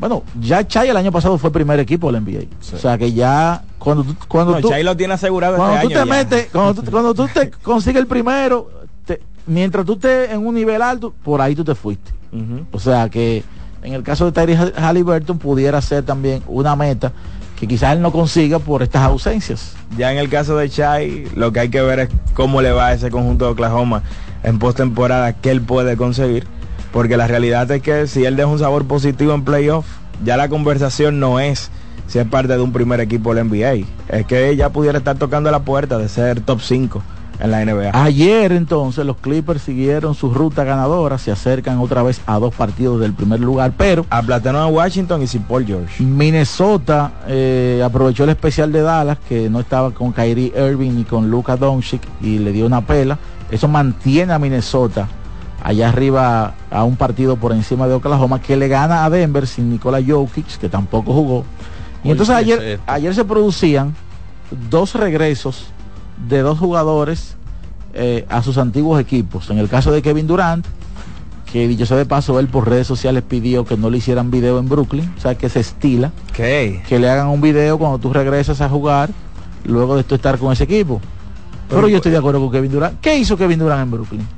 bueno, 0.00 0.22
ya 0.40 0.66
Chay 0.66 0.88
el 0.88 0.96
año 0.96 1.10
pasado 1.12 1.38
fue 1.38 1.50
primer 1.50 1.78
equipo 1.80 2.10
del 2.12 2.22
NBA. 2.22 2.40
Sí. 2.60 2.76
O 2.76 2.78
sea 2.78 2.96
que 2.98 3.12
ya 3.12 3.62
cuando 3.78 4.04
tú, 4.04 4.14
cuando 4.28 4.52
No, 4.52 4.60
tú, 4.60 4.70
Shai 4.70 4.82
lo 4.82 4.96
tiene 4.96 5.14
asegurado 5.14 5.56
cuando 5.56 5.74
este 5.76 5.88
tú 5.88 5.92
te 5.94 5.98
año 6.00 6.10
metes, 6.10 6.48
cuando 6.52 6.82
tú, 6.82 6.90
cuando 6.90 7.14
tú 7.14 7.28
te 7.32 7.50
consigues 7.62 8.00
el 8.00 8.06
primero, 8.06 8.70
te- 9.04 9.20
mientras 9.46 9.84
tú 9.84 9.94
estés 9.94 10.30
en 10.30 10.46
un 10.46 10.54
nivel 10.54 10.82
alto, 10.82 11.12
por 11.24 11.40
ahí 11.40 11.54
tú 11.54 11.64
te 11.64 11.74
fuiste. 11.74 12.12
O 12.72 12.78
sea 12.78 13.08
que 13.08 13.42
en 13.82 13.94
el 13.94 14.02
caso 14.02 14.30
de 14.30 14.32
Tyrese 14.32 14.72
Halliburton 14.76 15.38
pudiera 15.38 15.80
ser 15.80 16.04
también 16.04 16.42
una 16.46 16.76
meta 16.76 17.12
que 17.58 17.66
quizás 17.66 17.94
él 17.94 18.02
no 18.02 18.12
consiga 18.12 18.58
por 18.60 18.82
estas 18.82 19.02
ausencias. 19.02 19.74
Ya 19.96 20.12
en 20.12 20.18
el 20.18 20.28
caso 20.28 20.56
de 20.56 20.68
Chai, 20.68 21.26
lo 21.34 21.52
que 21.52 21.60
hay 21.60 21.70
que 21.70 21.80
ver 21.80 21.98
es 22.00 22.08
cómo 22.34 22.60
le 22.62 22.70
va 22.70 22.88
a 22.88 22.92
ese 22.92 23.10
conjunto 23.10 23.46
de 23.46 23.52
Oklahoma 23.52 24.02
en 24.44 24.58
postemporada, 24.60 25.32
qué 25.32 25.50
él 25.50 25.62
puede 25.62 25.96
conseguir. 25.96 26.46
Porque 26.92 27.16
la 27.16 27.26
realidad 27.26 27.70
es 27.70 27.82
que 27.82 28.06
si 28.06 28.24
él 28.24 28.36
deja 28.36 28.48
un 28.48 28.58
sabor 28.58 28.86
positivo 28.86 29.34
en 29.34 29.44
playoff, 29.44 29.86
ya 30.24 30.36
la 30.36 30.48
conversación 30.48 31.20
no 31.20 31.40
es 31.40 31.70
si 32.06 32.18
es 32.18 32.26
parte 32.26 32.54
de 32.54 32.60
un 32.60 32.72
primer 32.72 33.00
equipo 33.00 33.34
del 33.34 33.48
NBA. 33.48 33.86
Es 34.08 34.26
que 34.26 34.56
ya 34.56 34.70
pudiera 34.70 34.98
estar 34.98 35.16
tocando 35.16 35.50
la 35.50 35.60
puerta 35.60 35.98
de 35.98 36.08
ser 36.08 36.40
top 36.40 36.60
5 36.60 37.02
en 37.40 37.50
la 37.50 37.64
NBA. 37.64 37.90
Ayer 37.92 38.52
entonces 38.52 39.04
los 39.04 39.18
Clippers 39.18 39.62
siguieron 39.62 40.14
su 40.14 40.32
ruta 40.32 40.64
ganadora, 40.64 41.18
se 41.18 41.30
acercan 41.30 41.78
otra 41.78 42.02
vez 42.02 42.20
a 42.26 42.38
dos 42.38 42.54
partidos 42.54 43.00
del 43.00 43.12
primer 43.12 43.40
lugar, 43.40 43.72
pero 43.76 44.06
Aplataron 44.10 44.62
a 44.62 44.66
Washington 44.66 45.22
y 45.22 45.26
sin 45.26 45.42
Paul 45.42 45.66
George. 45.66 46.02
Minnesota 46.02 47.12
eh, 47.28 47.82
aprovechó 47.84 48.24
el 48.24 48.30
especial 48.30 48.72
de 48.72 48.80
Dallas 48.80 49.18
que 49.28 49.48
no 49.50 49.60
estaba 49.60 49.92
con 49.92 50.12
Kyrie 50.12 50.52
Irving 50.56 50.92
ni 50.92 51.04
con 51.04 51.30
Luka 51.30 51.56
Doncic 51.56 52.02
y 52.20 52.38
le 52.38 52.52
dio 52.52 52.66
una 52.66 52.80
pela. 52.80 53.18
Eso 53.50 53.68
mantiene 53.68 54.32
a 54.32 54.38
Minnesota 54.38 55.08
allá 55.68 55.90
arriba 55.90 56.54
a 56.70 56.84
un 56.84 56.96
partido 56.96 57.36
por 57.36 57.52
encima 57.52 57.86
de 57.86 57.92
Oklahoma 57.92 58.40
que 58.40 58.56
le 58.56 58.68
gana 58.68 59.04
a 59.04 59.10
Denver 59.10 59.46
sin 59.46 59.68
Nikola 59.68 60.00
Jokic 60.02 60.56
que 60.58 60.70
tampoco 60.70 61.12
jugó. 61.12 61.44
Y 62.02 62.08
Oye, 62.08 62.12
entonces 62.12 62.34
¿qué 62.36 62.52
es 62.52 62.58
ayer, 62.58 62.80
ayer 62.86 63.14
se 63.14 63.24
producían 63.26 63.94
dos 64.70 64.94
regresos 64.94 65.66
de 66.26 66.40
dos 66.40 66.58
jugadores 66.58 67.36
eh, 67.92 68.24
a 68.30 68.42
sus 68.42 68.56
antiguos 68.56 68.98
equipos. 68.98 69.50
En 69.50 69.58
el 69.58 69.68
caso 69.68 69.92
de 69.92 70.00
Kevin 70.00 70.26
Durant, 70.26 70.64
que 71.52 71.68
dicho 71.68 71.84
sea 71.84 71.98
de 71.98 72.06
paso, 72.06 72.40
él 72.40 72.48
por 72.48 72.66
redes 72.66 72.86
sociales 72.86 73.22
pidió 73.28 73.66
que 73.66 73.76
no 73.76 73.90
le 73.90 73.98
hicieran 73.98 74.30
video 74.30 74.58
en 74.58 74.70
Brooklyn, 74.70 75.12
o 75.18 75.20
sea 75.20 75.34
que 75.34 75.50
se 75.50 75.60
estila 75.60 76.12
que 76.88 76.98
le 76.98 77.10
hagan 77.10 77.28
un 77.28 77.42
video 77.42 77.76
cuando 77.76 77.98
tú 77.98 78.10
regresas 78.10 78.62
a 78.62 78.70
jugar 78.70 79.10
luego 79.66 79.98
de 79.98 80.02
tú 80.04 80.14
estar 80.14 80.38
con 80.38 80.50
ese 80.50 80.64
equipo. 80.64 80.98
Pero, 81.68 81.82
Pero- 81.82 81.88
yo 81.88 81.96
estoy 81.98 82.12
de 82.12 82.18
acuerdo 82.18 82.40
con 82.40 82.50
Kevin 82.50 82.72
Durant. 82.72 83.00
¿Qué 83.02 83.18
hizo 83.18 83.36
Kevin 83.36 83.58
Durant 83.58 83.82
en 83.82 83.90
Brooklyn? 83.90 84.37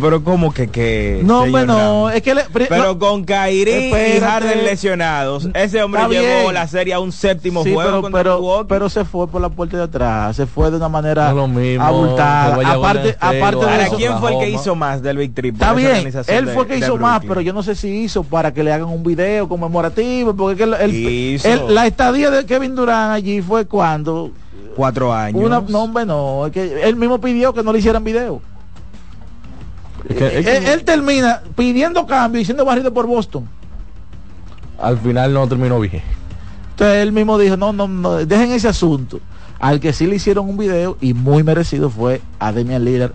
Pero 0.00 0.24
como 0.24 0.52
que 0.52 0.68
que 0.68 1.20
No, 1.24 1.42
hombre, 1.42 1.66
no, 1.66 2.10
es 2.10 2.20
que 2.22 2.34
le- 2.34 2.44
Pero 2.52 2.84
no, 2.84 2.98
con 2.98 3.24
Kyrie 3.24 4.16
y. 4.16 4.20
Harden 4.20 4.64
lesionados, 4.64 5.48
ese 5.54 5.82
hombre 5.82 6.00
llevó 6.08 6.42
bien. 6.42 6.54
la 6.54 6.66
serie 6.66 6.94
a 6.94 7.00
un 7.00 7.12
séptimo 7.12 7.62
sí, 7.62 7.72
juego 7.72 8.08
pero, 8.10 8.66
pero, 8.68 8.88
se 8.88 9.04
fue 9.04 9.28
por 9.28 9.40
la 9.40 9.48
puerta 9.50 9.76
de 9.76 9.82
atrás, 9.84 10.34
se 10.36 10.46
fue 10.46 10.70
de 10.70 10.78
una 10.78 10.88
manera 10.88 11.28
No 11.30 11.36
lo 11.36 11.48
mismo, 11.48 11.84
abultada. 11.84 12.58
que 12.58 12.64
Aparte, 12.66 13.16
aparte 13.20 13.56
de 13.64 13.70
Ahora, 13.72 13.86
eso, 13.86 13.96
¿quién 13.96 14.18
fue 14.18 14.32
el 14.32 14.38
que 14.40 14.50
hizo 14.50 14.74
más 14.74 15.00
del 15.02 15.16
Big 15.18 15.32
Trip? 15.34 15.54
Está 15.54 15.72
bien, 15.72 16.06
él 16.26 16.48
fue 16.48 16.66
que 16.66 16.74
de 16.74 16.78
hizo 16.80 16.96
más, 16.96 17.22
pero 17.26 17.40
yo 17.40 17.52
no 17.52 17.62
sé 17.62 17.74
si 17.74 17.88
hizo 18.02 18.24
para 18.24 18.52
que 18.52 18.64
le 18.64 18.72
hagan 18.72 18.88
un 18.88 19.02
video 19.04 19.48
conmemorativo, 19.48 20.34
porque 20.34 20.56
que 20.56 20.64
el- 20.64 20.74
el- 20.74 20.94
Hizo. 20.94 21.48
el- 21.48 21.74
la 21.74 21.86
estadía 21.86 22.30
de 22.30 22.44
Kevin 22.46 22.74
Durant 22.74 23.12
allí 23.12 23.40
fue 23.42 23.64
cuando 23.66 24.30
Cuatro 24.76 25.12
años. 25.14 25.40
una, 25.42 25.62
no, 25.68 25.84
hombre, 25.84 26.04
no, 26.04 26.46
es 26.46 26.52
que 26.52 26.82
él 26.82 26.96
mismo 26.96 27.20
pidió 27.20 27.52
que 27.54 27.62
no 27.62 27.72
le 27.72 27.78
hicieran 27.78 28.02
video. 28.02 28.40
Es 30.08 30.16
que- 30.16 30.38
es 30.38 30.44
que 30.46 30.56
él, 30.58 30.66
él 30.66 30.84
termina 30.84 31.42
pidiendo 31.56 32.06
cambio 32.06 32.40
y 32.40 32.44
siendo 32.44 32.64
barrido 32.64 32.92
por 32.92 33.06
Boston. 33.06 33.48
al 34.80 34.98
final 34.98 35.32
no 35.32 35.46
terminó 35.48 35.80
bien. 35.80 36.02
Entonces 36.72 36.98
él 36.98 37.12
mismo 37.12 37.38
dijo, 37.38 37.56
no, 37.56 37.72
no, 37.72 37.86
no, 37.88 38.16
dejen 38.16 38.50
ese 38.52 38.68
asunto. 38.68 39.20
Al 39.60 39.80
que 39.80 39.92
sí 39.92 40.06
le 40.06 40.16
hicieron 40.16 40.48
un 40.48 40.56
video 40.58 40.98
y 41.00 41.14
muy 41.14 41.42
merecido 41.42 41.88
fue 41.88 42.20
a 42.38 42.50
Lillard. 42.52 43.12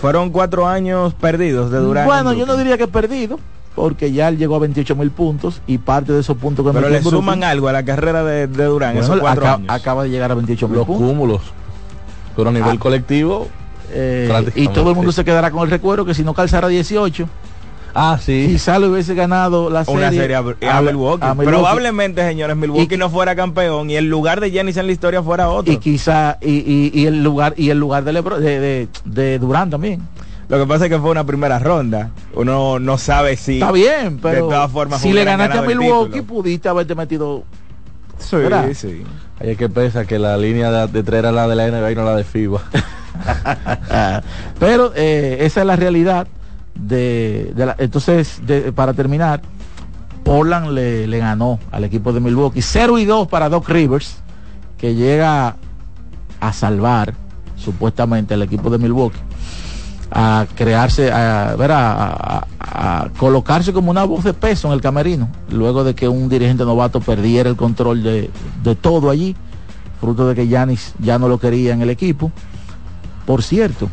Fueron 0.00 0.30
cuatro 0.30 0.66
años 0.68 1.12
perdidos 1.14 1.70
de 1.70 1.78
Durant. 1.78 2.06
bueno, 2.06 2.32
en 2.32 2.38
yo 2.38 2.46
no 2.46 2.56
diría 2.56 2.78
que 2.78 2.86
perdido, 2.86 3.38
porque 3.74 4.12
ya 4.12 4.28
él 4.28 4.38
llegó 4.38 4.54
a 4.56 4.60
28 4.60 4.94
mil 4.94 5.10
puntos 5.10 5.60
y 5.66 5.78
parte 5.78 6.12
de 6.12 6.20
esos 6.20 6.36
puntos 6.36 6.64
que 6.64 6.72
Pero 6.72 6.88
le 6.88 7.00
Brooklyn, 7.00 7.20
suman 7.20 7.44
algo 7.44 7.68
a 7.68 7.72
la 7.72 7.82
carrera 7.84 8.22
de, 8.24 8.46
de 8.46 8.64
Durant 8.64 8.94
bueno, 8.94 9.06
esos 9.06 9.20
cuatro 9.20 9.46
años. 9.48 9.68
acaba 9.68 10.04
de 10.04 10.10
llegar 10.10 10.30
a 10.30 10.34
28 10.36 10.68
mil 10.68 10.78
Los 10.78 10.86
puntos. 10.86 11.06
cúmulos. 11.06 11.40
Pero 12.36 12.48
a 12.50 12.52
nivel 12.52 12.76
Ah. 12.76 12.80
colectivo. 12.80 13.48
Eh, 13.92 14.50
y 14.54 14.68
todo 14.68 14.90
el 14.90 14.96
mundo 14.96 15.12
se 15.12 15.24
quedará 15.24 15.50
con 15.50 15.62
el 15.64 15.70
recuerdo 15.70 16.04
que 16.04 16.14
si 16.14 16.22
no 16.24 16.34
calzara 16.34 16.68
18, 16.68 17.28
Ah, 17.92 18.18
sí. 18.22 18.46
quizá 18.50 18.78
le 18.78 18.86
hubiese 18.86 19.14
ganado 19.16 19.68
la 19.68 19.84
serie, 19.84 19.98
Una 20.00 20.10
serie 20.12 20.36
a, 20.36 20.38
a 20.38 20.42
Milwaukee. 20.42 20.66
a 21.24 21.34
Milwaukee. 21.34 21.44
Probablemente, 21.46 22.22
señores, 22.26 22.56
Milwaukee 22.56 22.94
Y- 22.94 22.98
no 22.98 23.10
fuera 23.10 23.34
campeón 23.34 23.90
y 23.90 23.96
el 23.96 24.08
lugar 24.08 24.40
de 24.40 24.50
Giannis 24.52 24.76
en 24.76 24.86
la 24.86 24.92
historia 24.92 25.22
fuera 25.22 25.48
otro. 25.48 25.72
y 25.72 25.78
quizá 25.78 26.38
y, 26.40 26.50
y- 26.58 26.90
y 26.94 27.06
el 27.06 27.22
lugar 27.24 27.54
y 27.56 27.70
el 27.70 27.78
lugar 27.80 28.04
de, 28.04 28.12
Lebron- 28.12 28.38
de, 28.38 28.60
de, 28.60 28.88
de 29.04 29.38
Durán 29.40 29.70
también 29.70 30.00
Lo 30.48 30.58
que 30.58 30.66
pasa 30.66 30.84
es 30.86 30.90
que 30.92 30.98
fue 31.00 31.10
una 31.10 31.24
primera 31.24 31.58
ronda. 31.58 32.10
Uno 32.34 32.78
no 32.78 32.96
sabe 32.96 33.36
si... 33.36 33.54
está 33.54 33.72
bien 33.72 34.18
pero 34.22 34.34
de 34.34 34.40
todas 34.42 34.70
formas 34.70 35.00
si 35.00 35.12
le 35.12 35.24
ganaste 35.24 35.58
a 35.58 35.62
Milwaukee 35.62 36.22
pudiste 36.22 36.68
haberte 36.68 36.94
metido 36.94 37.42
Sí, 38.18 38.36
¿verdad? 38.36 38.68
sí. 38.74 39.02
Hay 39.40 39.56
que 39.56 39.68
pensar 39.68 40.06
que 40.06 40.18
la 40.18 40.36
línea 40.36 40.70
de, 40.70 40.86
de 40.92 41.02
tres 41.02 41.20
era 41.20 41.32
la 41.32 41.48
de 41.48 41.56
la 41.56 41.66
NBA 41.68 41.92
y 41.92 41.94
no 41.96 42.04
la 42.04 42.14
de 42.14 42.22
FIBA. 42.24 42.60
pero 44.58 44.92
eh, 44.94 45.38
esa 45.40 45.60
es 45.60 45.66
la 45.66 45.76
realidad 45.76 46.26
de, 46.74 47.54
entonces 47.78 48.40
para 48.74 48.94
terminar 48.94 49.42
Portland 50.24 50.70
le, 50.70 51.06
le 51.06 51.18
ganó 51.18 51.58
al 51.70 51.84
equipo 51.84 52.12
de 52.12 52.20
Milwaukee 52.20 52.62
0 52.62 52.98
y 52.98 53.04
2 53.04 53.28
para 53.28 53.48
Doc 53.48 53.68
Rivers 53.68 54.16
que 54.78 54.94
llega 54.94 55.56
a 56.40 56.52
salvar 56.52 57.14
supuestamente 57.56 58.34
al 58.34 58.42
equipo 58.42 58.70
de 58.70 58.78
Milwaukee 58.78 59.20
a 60.10 60.46
crearse, 60.56 61.12
a, 61.12 61.54
ver, 61.56 61.70
a 61.72 63.08
colocarse 63.16 63.72
como 63.72 63.90
una 63.90 64.04
voz 64.04 64.24
de 64.24 64.34
peso 64.34 64.68
en 64.68 64.74
el 64.74 64.80
camerino, 64.80 65.28
luego 65.50 65.84
de 65.84 65.94
que 65.94 66.08
un 66.08 66.28
dirigente 66.28 66.64
novato 66.64 67.00
perdiera 67.00 67.48
el 67.48 67.56
control 67.56 68.02
de, 68.02 68.30
de 68.62 68.74
todo 68.74 69.10
allí, 69.10 69.36
fruto 70.00 70.26
de 70.26 70.34
que 70.34 70.48
Yanis 70.48 70.94
ya 70.98 71.18
no 71.18 71.28
lo 71.28 71.38
quería 71.38 71.72
en 71.72 71.82
el 71.82 71.90
equipo. 71.90 72.32
Por 73.30 73.44
cierto, 73.44 73.88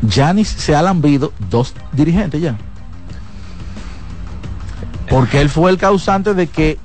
Yanis 0.00 0.48
se 0.48 0.74
ha 0.74 0.80
lambido 0.80 1.34
dos 1.50 1.74
dirigentes 1.92 2.40
ya. 2.40 2.56
Porque 5.10 5.38
él 5.38 5.50
fue 5.50 5.70
el 5.70 5.76
causante 5.76 6.32
de 6.32 6.46
que 6.46 6.78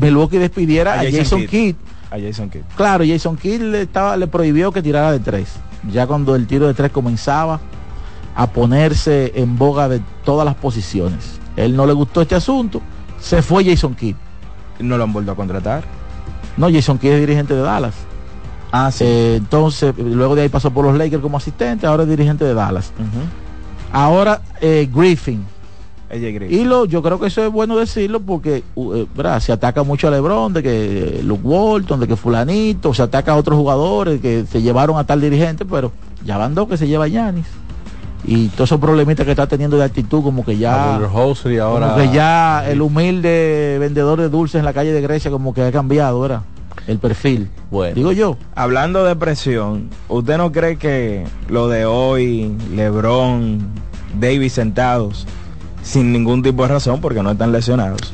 Milwaukee 0.00 0.38
despidiera 0.38 0.94
a, 0.98 1.04
Jason, 1.08 1.46
Kidd. 1.46 1.76
A 2.10 2.18
Jason 2.18 2.50
Kidd. 2.50 2.62
Claro, 2.76 3.04
Jason 3.06 3.36
Kidd 3.36 3.60
le, 3.60 3.82
estaba, 3.82 4.16
le 4.16 4.26
prohibió 4.26 4.72
que 4.72 4.82
tirara 4.82 5.12
de 5.12 5.20
tres. 5.20 5.48
Ya 5.92 6.08
cuando 6.08 6.34
el 6.34 6.48
tiro 6.48 6.66
de 6.66 6.74
tres 6.74 6.90
comenzaba 6.90 7.60
a 8.34 8.48
ponerse 8.48 9.34
en 9.36 9.56
boga 9.56 9.88
de 9.88 10.02
todas 10.24 10.44
las 10.44 10.56
posiciones. 10.56 11.38
Él 11.54 11.76
no 11.76 11.86
le 11.86 11.92
gustó 11.92 12.20
este 12.20 12.34
asunto. 12.34 12.82
Se 13.20 13.42
fue 13.42 13.64
Jason 13.64 13.94
Kidd. 13.94 14.16
No 14.80 14.98
lo 14.98 15.04
han 15.04 15.12
vuelto 15.12 15.30
a 15.30 15.36
contratar. 15.36 15.84
No, 16.56 16.68
Jason 16.68 16.98
Kidd 16.98 17.12
es 17.12 17.20
dirigente 17.20 17.54
de 17.54 17.60
Dallas. 17.60 18.07
Ah, 18.72 18.90
sí. 18.90 19.04
Eh, 19.04 19.36
entonces, 19.36 19.94
luego 19.96 20.34
de 20.34 20.42
ahí 20.42 20.48
pasó 20.48 20.70
por 20.70 20.84
los 20.84 20.96
Lakers 20.96 21.22
como 21.22 21.36
asistente, 21.36 21.86
ahora 21.86 22.02
es 22.02 22.08
dirigente 22.08 22.44
de 22.44 22.54
Dallas. 22.54 22.92
Ahora 23.92 24.42
eh, 24.60 24.88
Griffin, 24.92 25.44
Y 26.50 26.64
lo, 26.64 26.86
yo 26.86 27.02
creo 27.02 27.20
que 27.20 27.26
eso 27.26 27.44
es 27.44 27.52
bueno 27.52 27.76
decirlo 27.76 28.20
porque 28.20 28.62
uh, 28.76 29.04
se 29.40 29.52
ataca 29.52 29.82
mucho 29.82 30.08
a 30.08 30.10
Lebron, 30.10 30.52
de 30.54 30.62
que 30.62 31.20
Luke 31.22 31.42
Walton, 31.44 32.00
de 32.00 32.08
que 32.08 32.16
fulanito, 32.16 32.94
se 32.94 33.02
ataca 33.02 33.32
a 33.32 33.36
otros 33.36 33.58
jugadores 33.58 34.20
que 34.20 34.46
se 34.50 34.62
llevaron 34.62 34.98
a 34.98 35.04
tal 35.04 35.20
dirigente, 35.20 35.64
pero 35.66 35.92
ya 36.24 36.38
van 36.38 36.54
dos 36.54 36.68
que 36.68 36.76
se 36.76 36.88
lleva 36.88 37.08
Yanis. 37.08 37.46
Y 38.24 38.48
todos 38.48 38.68
esos 38.68 38.80
problemitas 38.80 39.24
que 39.24 39.32
está 39.32 39.46
teniendo 39.46 39.76
de 39.76 39.84
actitud, 39.84 40.22
como 40.22 40.44
que 40.44 40.56
ya. 40.56 40.98
ahora... 41.58 41.94
que 41.94 42.10
ya 42.10 42.68
el 42.68 42.82
humilde 42.82 43.76
vendedor 43.78 44.20
de 44.20 44.28
dulces 44.28 44.58
en 44.58 44.64
la 44.64 44.72
calle 44.72 44.92
de 44.92 45.00
Grecia, 45.00 45.30
como 45.30 45.54
que 45.54 45.62
ha 45.62 45.72
cambiado, 45.72 46.20
¿verdad? 46.20 46.42
El 46.88 46.98
perfil. 46.98 47.48
Bueno. 47.70 47.94
Digo 47.94 48.10
yo. 48.10 48.36
Hablando 48.56 49.04
de 49.04 49.14
presión, 49.14 49.90
¿usted 50.08 50.38
no 50.38 50.50
cree 50.50 50.76
que 50.76 51.24
lo 51.48 51.68
de 51.68 51.84
hoy, 51.84 52.52
Lebron, 52.74 53.60
Davis 54.18 54.54
sentados, 54.54 55.26
sin 55.82 56.12
ningún 56.12 56.42
tipo 56.42 56.62
de 56.62 56.68
razón 56.68 57.00
porque 57.00 57.22
no 57.22 57.30
están 57.30 57.52
lesionados. 57.52 58.12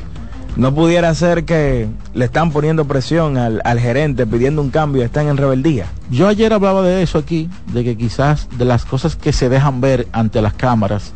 No 0.55 0.73
pudiera 0.73 1.13
ser 1.13 1.43
que 1.43 1.89
le 2.13 2.25
están 2.25 2.51
poniendo 2.51 2.85
presión 2.85 3.37
al, 3.37 3.79
gerente 3.79 4.25
pidiendo 4.25 4.61
un 4.61 4.69
cambio 4.69 5.01
y 5.01 5.05
están 5.05 5.27
en 5.27 5.35
rebeldía. 5.35 5.87
Yo 6.09 6.29
ayer 6.29 6.53
hablaba 6.53 6.81
de 6.81 7.03
eso 7.03 7.17
aquí, 7.17 7.49
de 7.73 7.83
que 7.83 7.97
quizás 7.97 8.47
de 8.57 8.63
las 8.63 8.85
cosas 8.85 9.17
que 9.17 9.33
se 9.33 9.49
dejan 9.49 9.81
ver 9.81 10.07
ante 10.13 10.41
las 10.41 10.53
cámaras 10.53 11.11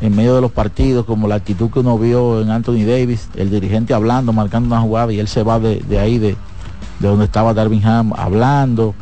en 0.00 0.16
medio 0.16 0.34
de 0.34 0.40
los 0.40 0.50
partidos, 0.50 1.04
como 1.04 1.28
la 1.28 1.34
actitud 1.34 1.70
que 1.70 1.80
uno 1.80 1.98
vio 1.98 2.40
en 2.40 2.50
Anthony 2.50 2.86
Davis, 2.86 3.28
el 3.36 3.50
dirigente 3.50 3.92
hablando, 3.92 4.32
marcando 4.32 4.68
una 4.68 4.80
jugada 4.80 5.12
y 5.12 5.20
él 5.20 5.28
se 5.28 5.42
va 5.42 5.60
de, 5.60 5.98
ahí, 5.98 6.18
de, 6.18 6.36
donde 7.08 7.24
estaba 7.24 7.54
Darvingham 7.54 8.12
hablando. 8.14 8.94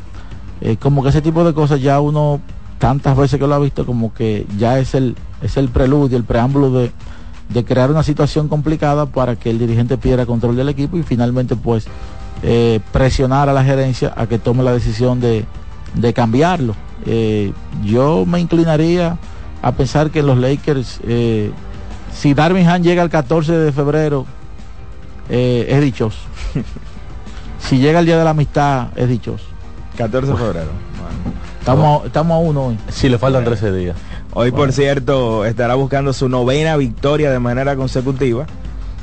Eh, 0.61 0.76
como 0.76 1.02
que 1.02 1.11
ese 1.11 1.23
tipo 1.23 1.45
de 1.45 1.52
cosas 1.52 1.81
ya 1.81 2.00
uno, 2.00 2.40
tantas 2.78 3.17
veces 3.17 3.38
que 3.38 3.47
lo 3.47 3.55
ha 3.55 3.59
visto, 3.59 3.85
como 3.85 4.14
que 4.14 4.47
ya 4.57 4.78
es 4.78 4.95
el, 4.95 5.17
es 5.43 5.57
el 5.57 5.69
preludio, 5.69 6.17
el 6.17 6.25
preámbulo 6.25 6.71
de, 6.71 6.93
crear 7.64 7.90
una 7.90 8.02
situación 8.02 8.49
complicada 8.49 9.07
para 9.07 9.35
que 9.37 9.50
el 9.50 9.59
dirigente 9.59 9.97
pierda 9.97 10.26
control 10.26 10.55
del 10.55 10.69
equipo 10.69 10.97
y 10.97 11.02
finalmente 11.02 11.57
pues 11.57 11.87
eh, 12.43 12.78
presionar 12.93 13.49
a 13.49 13.52
la 13.52 13.64
gerencia 13.64 14.12
a 14.17 14.26
que 14.26 14.38
tome 14.38 14.62
la 14.62 14.73
decisión 14.73 15.21
de, 15.21 15.45
cambiarlo. 16.14 16.75
Eh, 17.07 17.52
yo 17.85 18.26
me 18.26 18.38
inclinaría 18.38 19.19
a 19.62 19.73
pensar 19.73 20.11
que 20.11 20.23
los 20.23 20.38
Lakers, 20.38 21.00
si 22.12 22.35
Darwin 22.35 22.69
Han 22.69 22.83
llega 22.83 23.02
el 23.02 23.11
14 23.11 23.52
de 23.52 23.73
febrero, 23.73 24.26
es 25.28 25.81
dichoso. 25.81 26.19
si 27.68 27.78
llega 27.78 28.00
el 28.00 28.06
día 28.06 28.16
de 28.16 28.25
la 28.25 28.30
amistad, 28.30 28.88
es 28.96 29.08
dichoso. 29.08 29.44
14 29.98 30.32
de 30.32 30.38
febrero. 30.38 30.70
Estamos, 31.58 32.06
estamos 32.06 32.34
a 32.34 32.38
uno 32.38 32.66
hoy. 32.66 32.78
Si 32.88 33.10
le 33.10 33.18
faltan 33.18 33.44
13 33.44 33.72
días. 33.72 33.96
Hoy, 34.32 34.52
por 34.52 34.72
cierto, 34.72 35.44
estará 35.44 35.75
buscando 35.75 36.14
su 36.14 36.30
novena 36.30 36.76
victoria 36.78 37.30
de 37.30 37.38
manera 37.40 37.76
consecutiva. 37.76 38.46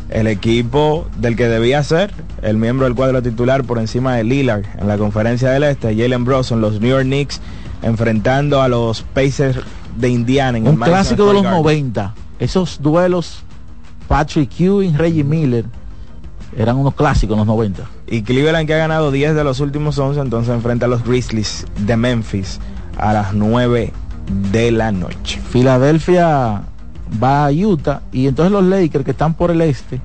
El 0.09 0.25
equipo 0.27 1.05
del 1.17 1.35
que 1.35 1.47
debía 1.47 1.83
ser 1.83 2.11
el 2.41 2.57
miembro 2.57 2.85
del 2.85 2.95
cuadro 2.95 3.21
titular 3.21 3.63
por 3.63 3.77
encima 3.77 4.15
de 4.15 4.23
Lillard 4.23 4.63
en 4.79 4.87
la 4.87 4.97
conferencia 4.97 5.49
del 5.51 5.63
Este, 5.63 5.95
Jalen 5.95 6.25
Bronson, 6.25 6.61
los 6.61 6.79
New 6.79 6.89
York 6.89 7.03
Knicks, 7.03 7.41
enfrentando 7.83 8.61
a 8.61 8.67
los 8.67 9.01
Pacers 9.01 9.59
de 9.95 10.09
Indiana. 10.09 10.57
En 10.57 10.67
Un 10.67 10.77
clásico 10.77 11.27
de 11.27 11.33
los 11.33 11.43
90. 11.43 12.13
Esos 12.39 12.81
duelos, 12.81 13.43
Patrick 14.07 14.59
Ewing, 14.59 14.97
Reggie 14.97 15.23
Miller, 15.23 15.65
eran 16.57 16.77
unos 16.77 16.95
clásicos 16.95 17.33
en 17.33 17.39
los 17.39 17.47
90. 17.47 17.83
Y 18.07 18.21
Cleveland 18.23 18.67
que 18.67 18.73
ha 18.73 18.77
ganado 18.77 19.11
10 19.11 19.35
de 19.35 19.43
los 19.43 19.59
últimos 19.59 19.97
11, 19.97 20.19
entonces 20.21 20.53
enfrenta 20.53 20.85
a 20.85 20.89
los 20.89 21.03
Grizzlies 21.03 21.65
de 21.79 21.97
Memphis 21.97 22.59
a 22.97 23.13
las 23.13 23.33
9 23.33 23.91
de 24.51 24.71
la 24.71 24.91
noche. 24.91 25.41
Filadelfia 25.41 26.63
va 27.21 27.45
a 27.45 27.51
Utah 27.51 28.01
y 28.11 28.27
entonces 28.27 28.51
los 28.51 28.63
Lakers 28.63 29.05
que 29.05 29.11
están 29.11 29.33
por 29.33 29.51
el 29.51 29.61
este 29.61 30.01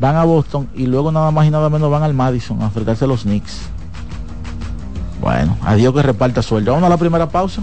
van 0.00 0.16
a 0.16 0.24
Boston 0.24 0.68
y 0.74 0.86
luego 0.86 1.12
nada 1.12 1.30
más 1.30 1.46
y 1.46 1.50
nada 1.50 1.68
menos 1.70 1.90
van 1.90 2.02
al 2.02 2.14
Madison 2.14 2.60
a 2.62 2.66
enfrentarse 2.66 3.04
a 3.04 3.08
los 3.08 3.22
Knicks. 3.22 3.68
Bueno, 5.20 5.56
adiós 5.62 5.94
que 5.94 6.02
reparta 6.02 6.42
sueldo. 6.42 6.72
Vamos 6.72 6.86
a 6.86 6.90
la 6.90 6.96
primera 6.96 7.28
pausa. 7.28 7.62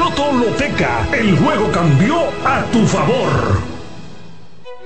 Loto 0.00 0.32
Loteca, 0.32 1.06
el 1.12 1.36
juego 1.36 1.70
cambió 1.70 2.20
a 2.42 2.62
tu 2.72 2.86
favor. 2.86 3.60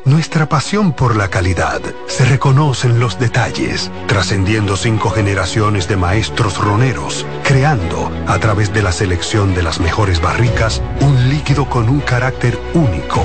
Nuestra 0.05 0.48
pasión 0.48 0.92
por 0.92 1.14
la 1.14 1.29
calidad 1.29 1.81
se 2.09 2.24
reconoce 2.24 2.88
en 2.88 2.98
los 2.98 3.20
detalles, 3.20 3.92
trascendiendo 4.09 4.77
cinco 4.77 5.11
generaciones 5.11 5.87
de 5.87 5.96
maestros 5.96 6.59
roneros, 6.59 7.24
creando, 7.44 8.11
a 8.27 8.40
través 8.40 8.74
de 8.74 8.83
la 8.83 8.90
selección 8.90 9.55
de 9.55 9.62
las 9.62 9.79
mejores 9.79 10.20
barricas, 10.20 10.83
un 11.00 11.29
líquido 11.29 11.70
con 11.70 11.88
un 11.88 12.00
carácter 12.00 12.59
único, 12.74 13.24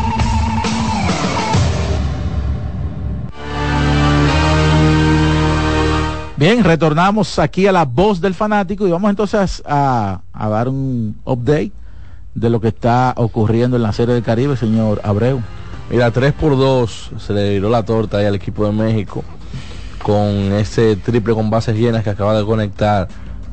Bien, 6.41 6.63
retornamos 6.63 7.37
aquí 7.37 7.67
a 7.67 7.71
la 7.71 7.85
voz 7.85 8.19
del 8.19 8.33
fanático 8.33 8.87
y 8.87 8.89
vamos 8.89 9.11
entonces 9.11 9.61
a, 9.63 10.21
dar 10.33 10.69
un 10.69 11.15
update 11.23 11.71
de 12.33 12.49
lo 12.49 12.59
que 12.59 12.69
está 12.69 13.13
ocurriendo 13.15 13.77
en 13.77 13.83
la 13.83 13.93
Serie 13.93 14.15
del 14.15 14.23
Caribe, 14.23 14.57
señor 14.57 15.01
Abreu. 15.03 15.39
Mira, 15.91 16.09
3 16.09 16.33
por 16.33 16.57
2 16.57 17.11
se 17.19 17.33
le 17.33 17.59
dio 17.59 17.69
la 17.69 17.85
torta 17.85 18.17
ahí 18.17 18.25
al 18.25 18.33
equipo 18.33 18.65
de 18.65 18.71
México. 18.71 19.23
con 20.01 20.25
ese 20.53 20.95
triple 20.95 21.35
con 21.35 21.51
bases 21.51 21.75
llenas 21.75 22.03
que 22.03 22.09
acaba 22.09 22.35
de 22.35 22.43
conectar 22.43 23.07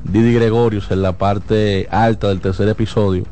Didi 0.05 0.33
Gregorius 0.33 0.90
en 0.90 1.03
la 1.03 1.12
parte 1.12 1.88
alta 1.90 2.29
del 2.29 2.40
tercer 2.40 2.70
episodio, 2.70 3.24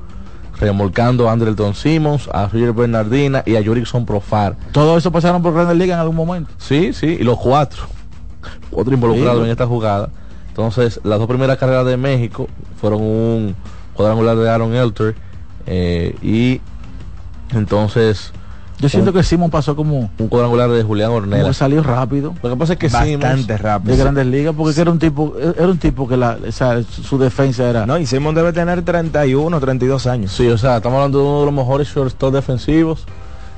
remolcando 0.60 1.30
a 1.30 1.32
Andrelton 1.32 1.74
Simmons, 1.74 2.28
a 2.30 2.46
Roger 2.48 2.74
Bernardina 2.74 3.42
y 3.46 3.56
a 3.56 3.64
Jurickson 3.64 4.04
Profar. 4.04 4.54
Todo 4.72 4.98
eso 4.98 5.10
pasaron 5.10 5.40
por 5.40 5.54
Grandes 5.54 5.78
Ligas 5.78 5.94
en 5.94 6.00
algún 6.00 6.16
momento. 6.16 6.50
Sí, 6.58 6.92
sí, 6.92 7.16
y 7.18 7.24
los 7.24 7.38
cuatro, 7.38 7.95
otro 8.76 8.94
involucrado 8.94 9.38
Sí. 9.40 9.44
en 9.46 9.50
esta 9.50 9.66
jugada. 9.66 10.10
Entonces, 10.48 11.00
las 11.04 11.18
dos 11.18 11.26
primeras 11.28 11.58
carreras 11.58 11.84
de 11.86 11.96
México 11.96 12.46
fueron 12.80 13.02
un 13.02 13.56
cuadrangular 13.94 14.36
de 14.36 14.48
Aaron 14.48 14.74
Elter 14.74 15.14
eh, 15.66 16.14
y 16.22 16.60
entonces 17.54 18.32
Yo 18.78 18.88
siento 18.88 19.10
un, 19.10 19.16
que 19.16 19.22
Simon 19.22 19.50
pasó 19.50 19.74
como, 19.76 20.10
un 20.18 20.28
cuadrangular 20.28 20.70
de 20.70 20.82
Julián 20.82 21.10
Ornella. 21.10 21.52
salió 21.52 21.82
rápido 21.82 22.34
Lo 22.42 22.50
que 22.50 22.56
pasa 22.56 22.72
es 22.74 22.78
que 22.78 22.88
Bastante 22.88 23.26
Simmons- 23.54 23.58
rápido. 23.60 23.96
de 23.96 24.02
Grandes 24.02 24.26
Ligas 24.26 24.54
porque 24.56 24.80
era 24.80 24.90
un 24.90 24.98
tipo 24.98 25.34
era 25.38 25.66
un 25.68 25.78
tipo 25.78 26.06
que 26.08 26.16
la, 26.16 26.36
o 26.46 26.52
sea, 26.52 26.82
su 26.82 27.18
defensa 27.18 27.68
era 27.68 27.86
No, 27.86 27.98
y 27.98 28.06
Simon 28.06 28.34
debe 28.34 28.52
tener 28.52 28.82
31, 28.82 29.60
32 29.60 30.06
años. 30.06 30.32
Sí, 30.32 30.46
o 30.48 30.58
sea, 30.58 30.76
estamos 30.76 30.96
hablando 30.96 31.18
de 31.18 31.24
uno 31.24 31.40
de 31.40 31.46
los 31.46 31.54
mejores 31.54 31.88
shortstop 31.88 32.32
defensivos 32.34 33.04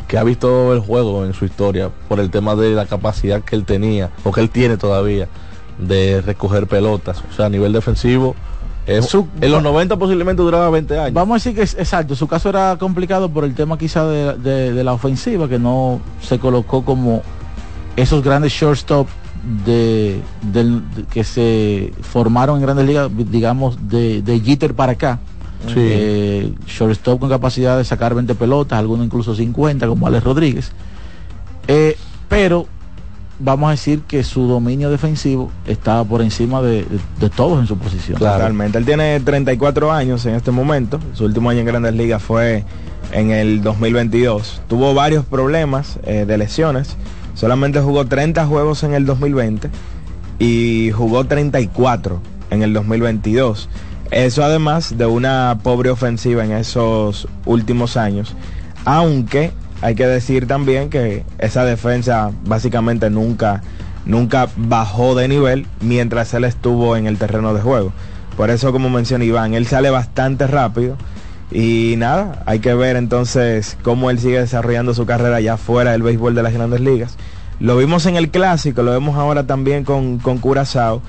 que 0.08 0.18
ha 0.18 0.24
visto 0.24 0.72
el 0.72 0.80
juego 0.80 1.24
en 1.24 1.34
su 1.34 1.44
historia 1.44 1.90
por 2.08 2.18
el 2.18 2.30
tema 2.30 2.56
de 2.56 2.70
la 2.74 2.86
capacidad 2.86 3.42
que 3.42 3.54
él 3.54 3.64
tenía 3.64 4.10
o 4.24 4.32
que 4.32 4.40
él 4.40 4.50
tiene 4.50 4.76
todavía 4.78 5.28
de 5.78 6.20
recoger 6.22 6.66
pelotas. 6.66 7.22
O 7.30 7.34
sea, 7.36 7.46
a 7.46 7.48
nivel 7.50 7.72
defensivo, 7.72 8.34
es- 8.86 9.04
Su- 9.04 9.28
en 9.40 9.52
los 9.52 9.62
90 9.62 9.96
posiblemente 9.98 10.42
duraba 10.42 10.70
20 10.70 10.98
años. 10.98 11.12
Vamos 11.12 11.34
a 11.34 11.36
decir 11.36 11.54
que 11.54 11.62
es 11.62 11.74
exacto, 11.74 12.16
su 12.16 12.26
caso 12.26 12.48
era 12.48 12.76
complicado 12.80 13.28
por 13.28 13.44
el 13.44 13.54
tema 13.54 13.76
quizá 13.76 14.06
de, 14.06 14.36
de- 14.38 14.72
de 14.72 14.82
la 14.84 14.94
ofensiva, 14.94 15.46
que 15.46 15.58
no 15.58 16.00
se 16.22 16.38
colocó 16.38 16.84
como 16.84 17.22
esos 17.96 18.22
grandes 18.24 18.52
shortstop 18.52 19.06
de, 19.66 20.20
de- 20.52 20.80
que 21.12 21.22
se 21.22 21.92
formaron 22.00 22.56
en 22.56 22.62
grandes 22.62 22.86
ligas, 22.86 23.10
digamos, 23.30 23.76
de, 23.90 24.22
de 24.22 24.40
Jeter 24.40 24.72
para 24.74 24.92
acá. 24.92 25.18
Sí. 25.66 25.74
Eh, 25.76 26.54
shortstop 26.66 27.20
con 27.20 27.28
capacidad 27.28 27.76
de 27.76 27.84
sacar 27.84 28.14
20 28.14 28.34
pelotas, 28.36 28.78
algunos 28.78 29.04
incluso 29.04 29.34
50, 29.34 29.86
como 29.88 30.06
Alex 30.06 30.24
Rodríguez. 30.24 30.72
Eh, 31.66 31.96
pero 32.28 32.66
vamos 33.40 33.68
a 33.68 33.70
decir 33.72 34.00
que 34.02 34.22
su 34.24 34.46
dominio 34.48 34.90
defensivo 34.90 35.50
estaba 35.66 36.04
por 36.04 36.22
encima 36.22 36.62
de, 36.62 36.84
de- 36.84 37.00
de 37.20 37.30
todos 37.30 37.58
en 37.60 37.66
su 37.66 37.76
posición. 37.76 38.18
Claro. 38.18 38.38
Totalmente. 38.38 38.78
Él 38.78 38.84
tiene 38.86 39.20
34 39.20 39.92
años 39.92 40.24
en 40.26 40.34
este 40.34 40.50
momento. 40.50 40.98
Su 41.14 41.24
último 41.24 41.50
año 41.50 41.60
en 41.60 41.66
Grandes 41.66 41.94
Ligas 41.94 42.22
fue 42.22 42.64
en 43.12 43.30
el 43.30 43.62
2022. 43.62 44.62
Tuvo 44.68 44.94
varios 44.94 45.24
problemas 45.24 45.98
eh, 46.04 46.24
de 46.26 46.38
lesiones. 46.38 46.96
Solamente 47.34 47.80
jugó 47.80 48.04
30 48.06 48.46
juegos 48.46 48.82
en 48.82 48.94
el 48.94 49.06
2020 49.06 49.70
y 50.40 50.90
jugó 50.92 51.24
34 51.24 52.20
en 52.50 52.62
el 52.62 52.72
2022. 52.72 53.68
Eso 54.10 54.42
además 54.42 54.96
de 54.96 55.06
una 55.06 55.58
pobre 55.62 55.90
ofensiva 55.90 56.44
en 56.44 56.52
esos 56.52 57.28
últimos 57.44 57.96
años. 57.96 58.34
Aunque 58.84 59.52
hay 59.82 59.94
que 59.94 60.06
decir 60.06 60.46
también 60.46 60.88
que 60.90 61.24
esa 61.38 61.64
defensa 61.64 62.32
básicamente 62.44 63.10
nunca, 63.10 63.62
nunca 64.06 64.48
bajó 64.56 65.14
de 65.14 65.28
nivel 65.28 65.66
mientras 65.80 66.32
él 66.34 66.44
estuvo 66.44 66.96
en 66.96 67.06
el 67.06 67.18
terreno 67.18 67.52
de 67.52 67.60
juego. 67.60 67.92
Por 68.36 68.50
eso, 68.50 68.72
como 68.72 68.88
menciona 68.88 69.24
Iván, 69.24 69.54
él 69.54 69.66
sale 69.66 69.90
bastante 69.90 70.46
rápido. 70.46 70.96
Y 71.50 71.94
nada, 71.96 72.42
hay 72.46 72.60
que 72.60 72.74
ver 72.74 72.96
entonces 72.96 73.76
cómo 73.82 74.10
él 74.10 74.18
sigue 74.18 74.38
desarrollando 74.38 74.94
su 74.94 75.06
carrera 75.06 75.40
ya 75.40 75.56
fuera 75.56 75.92
del 75.92 76.02
béisbol 76.02 76.34
de 76.34 76.42
las 76.42 76.52
grandes 76.52 76.80
ligas. 76.80 77.16
Lo 77.58 77.76
vimos 77.76 78.06
en 78.06 78.16
el 78.16 78.30
clásico, 78.30 78.82
lo 78.82 78.92
vemos 78.92 79.16
ahora 79.16 79.44
también 79.44 79.84
con, 79.84 80.18
con 80.18 80.38
Curazao. 80.38 81.02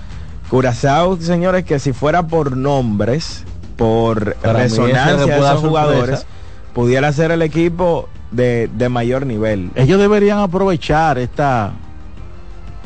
Curazao, 0.50 1.18
señores, 1.22 1.64
que 1.64 1.80
si 1.80 1.94
fuera 1.94 2.28
por 2.28 2.58
nombres, 2.58 3.44
por 3.78 4.36
Para 4.36 4.54
resonancia 4.54 5.26
de 5.26 5.38
esos 5.38 5.62
jugadores, 5.62 6.26
pudiera 6.74 7.12
ser 7.14 7.32
el 7.32 7.42
equipo 7.42 8.10
de, 8.32 8.70
de 8.76 8.90
mayor 8.90 9.26
nivel. 9.26 9.72
ellos 9.76 10.00
deberían 10.00 10.40
aprovechar 10.40 11.18
esta 11.18 11.72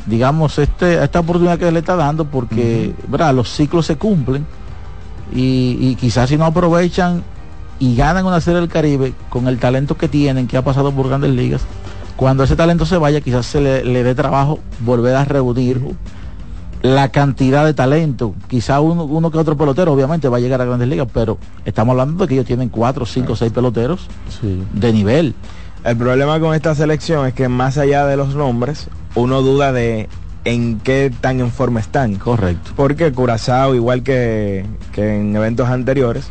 digamos 0.06 0.58
este 0.58 1.02
esta 1.02 1.20
oportunidad 1.20 1.58
que 1.58 1.70
le 1.70 1.78
está 1.78 1.96
dando 1.96 2.26
porque 2.26 2.94
¿verdad? 3.08 3.34
los 3.34 3.50
ciclos 3.50 3.86
se 3.86 3.96
cumplen 3.96 4.46
y, 5.34 5.78
y 5.80 5.96
quizás 5.96 6.28
si 6.28 6.36
no 6.36 6.44
aprovechan 6.44 7.22
y 7.78 7.96
ganan 7.96 8.26
una 8.26 8.40
serie 8.40 8.60
del 8.60 8.68
Caribe 8.68 9.14
con 9.30 9.48
el 9.48 9.58
talento 9.58 9.96
que 9.96 10.08
tienen 10.08 10.46
que 10.46 10.56
ha 10.56 10.62
pasado 10.62 10.92
por 10.92 11.08
grandes 11.08 11.30
ligas 11.30 11.62
cuando 12.16 12.44
ese 12.44 12.54
talento 12.56 12.84
se 12.86 12.98
vaya 12.98 13.20
quizás 13.22 13.46
se 13.46 13.60
le, 13.60 13.84
le 13.84 14.02
dé 14.02 14.14
trabajo 14.14 14.60
volver 14.80 15.16
a 15.16 15.24
reunir 15.24 15.80
la 16.84 17.08
cantidad 17.08 17.64
de 17.64 17.72
talento 17.72 18.34
quizás 18.46 18.78
uno, 18.82 19.04
uno 19.04 19.30
que 19.30 19.38
otro 19.38 19.56
pelotero 19.56 19.90
obviamente 19.94 20.28
va 20.28 20.36
a 20.36 20.40
llegar 20.40 20.60
a 20.60 20.66
grandes 20.66 20.86
ligas 20.86 21.08
pero 21.14 21.38
estamos 21.64 21.92
hablando 21.92 22.22
de 22.24 22.28
que 22.28 22.34
ellos 22.34 22.46
tienen 22.46 22.68
cuatro 22.68 23.06
cinco 23.06 23.34
seis 23.36 23.50
peloteros 23.52 24.06
Sí. 24.28 24.62
de 24.74 24.92
nivel 24.92 25.34
El 25.82 25.96
problema 25.96 26.38
con 26.40 26.54
esta 26.54 26.74
selección 26.74 27.26
es 27.26 27.32
que 27.32 27.48
más 27.48 27.78
allá 27.78 28.04
de 28.04 28.18
los 28.18 28.34
nombres, 28.34 28.88
uno 29.14 29.40
duda 29.40 29.72
de 29.72 30.10
en 30.44 30.78
qué 30.80 31.10
tan 31.22 31.40
en 31.40 31.50
forma 31.50 31.80
están. 31.80 32.16
correcto 32.16 32.72
Porque 32.76 33.12
Curazao, 33.12 33.74
igual 33.74 34.02
que, 34.02 34.66
que 34.92 35.16
en 35.20 35.34
eventos 35.36 35.68
anteriores, 35.70 36.28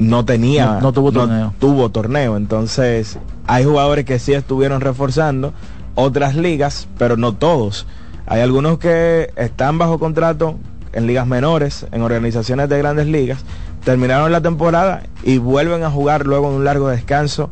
no 0.00 0.24
tenía, 0.24 0.66
No- 0.74 0.80
no 0.80 0.92
tuvo 0.92 1.12
torneo. 1.12 1.54
tuvo 1.60 1.88
torneo. 1.90 2.36
Entonces, 2.36 3.16
hay 3.46 3.64
jugadores 3.64 4.04
que 4.06 4.18
sí 4.18 4.32
estuvieron 4.32 4.80
reforzando 4.80 5.52
otras 5.94 6.34
ligas, 6.34 6.88
pero 6.98 7.16
no 7.16 7.32
todos. 7.34 7.86
Hay 8.26 8.40
algunos 8.40 8.78
que 8.78 9.30
están 9.36 9.78
bajo 9.78 9.98
contrato 9.98 10.56
en 10.92 11.06
ligas 11.06 11.26
menores, 11.26 11.86
en 11.92 12.02
organizaciones 12.02 12.68
de 12.68 12.78
grandes 12.78 13.06
ligas, 13.06 13.44
terminaron 13.84 14.30
la 14.30 14.40
temporada 14.40 15.02
y 15.22 15.38
vuelven 15.38 15.82
a 15.84 15.90
jugar 15.90 16.26
luego 16.26 16.50
de 16.50 16.56
un 16.56 16.64
largo 16.64 16.88
descanso 16.88 17.48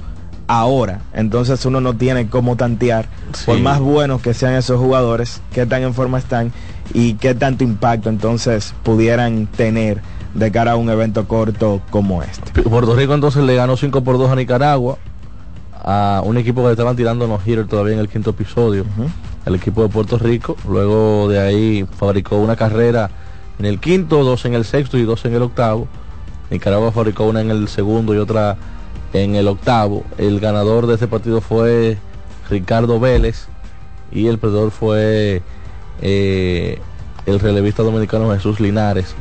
ahora. 0.46 1.00
Entonces 1.12 1.64
uno 1.64 1.80
no 1.80 1.94
tiene 1.94 2.28
cómo 2.28 2.56
tantear, 2.56 3.06
Sí. 3.32 3.44
por 3.46 3.58
más 3.60 3.80
buenos 3.80 4.20
que 4.20 4.34
sean 4.34 4.54
esos 4.54 4.78
jugadores, 4.78 5.40
qué 5.52 5.64
tan 5.66 5.82
en 5.82 5.94
forma 5.94 6.18
están 6.18 6.52
y 6.92 7.14
qué 7.14 7.34
tanto 7.34 7.62
impacto 7.64 8.08
entonces 8.08 8.74
pudieran 8.82 9.46
tener 9.46 10.00
de 10.34 10.50
cara 10.52 10.72
a 10.72 10.76
un 10.76 10.90
evento 10.90 11.26
corto 11.26 11.80
como 11.90 12.22
este. 12.22 12.62
Puerto 12.62 12.94
Rico 12.94 13.14
entonces 13.14 13.42
le 13.44 13.54
ganó 13.56 13.76
5 13.76 14.02
por 14.04 14.18
2 14.18 14.30
a 14.30 14.36
Nicaragua, 14.36 14.98
a 15.82 16.22
un 16.24 16.36
equipo 16.36 16.60
que 16.62 16.66
le 16.68 16.72
estaban 16.72 16.94
tirando 16.96 17.26
los 17.26 17.44
hitters 17.46 17.68
todavía 17.68 17.94
en 17.94 18.00
el 18.00 18.08
quinto 18.08 18.30
episodio, 18.30 18.84
el 19.46 19.54
equipo 19.54 19.82
de 19.82 19.88
Puerto 19.88 20.18
Rico. 20.18 20.56
Luego 20.68 21.28
de 21.28 21.40
ahí 21.40 21.86
fabricó 21.98 22.36
una 22.38 22.56
carrera 22.56 23.10
en 23.58 23.66
el 23.66 23.80
quinto, 23.80 24.24
dos 24.24 24.44
en 24.44 24.54
el 24.54 24.64
sexto 24.64 24.98
y 24.98 25.04
dos 25.04 25.24
en 25.24 25.34
el 25.34 25.42
octavo. 25.42 25.88
Nicaragua 26.50 26.92
fabricó 26.92 27.24
una 27.24 27.40
en 27.40 27.50
el 27.50 27.68
segundo 27.68 28.14
y 28.14 28.18
otra 28.18 28.56
en 29.12 29.34
el 29.34 29.48
octavo. 29.48 30.04
El 30.18 30.40
ganador 30.40 30.86
de 30.86 30.94
este 30.94 31.06
partido 31.06 31.40
fue 31.40 31.98
Ricardo 32.48 32.98
Vélez 32.98 33.46
y 34.10 34.26
el 34.26 34.38
perdedor 34.38 34.70
fue 34.70 35.42
eh, 36.02 36.80
el 37.26 37.40
relevista 37.40 37.82
dominicano 37.82 38.32
Jesús 38.32 38.60
Linares. 38.60 39.14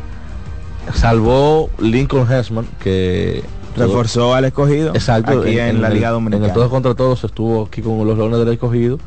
Salvó 0.94 1.70
Lincoln 1.78 2.32
Hessman, 2.32 2.68
que 2.82 3.44
Reforzó 3.76 4.34
al 4.34 4.46
escogido 4.46 4.90
Exacto, 4.94 5.42
aquí 5.42 5.58
en, 5.58 5.82
la 5.82 5.90
Liga 5.90 6.10
En 6.10 6.16
Dominicana. 6.16 6.48
el 6.48 6.54
todos 6.54 6.70
contra 6.70 6.96
todos 6.96 7.24
estuvo 7.24 7.66
aquí 7.66 7.82
con 7.82 8.06
los 8.06 8.18
Leones 8.18 8.40
del 8.40 8.50
Escogido, 8.50 9.00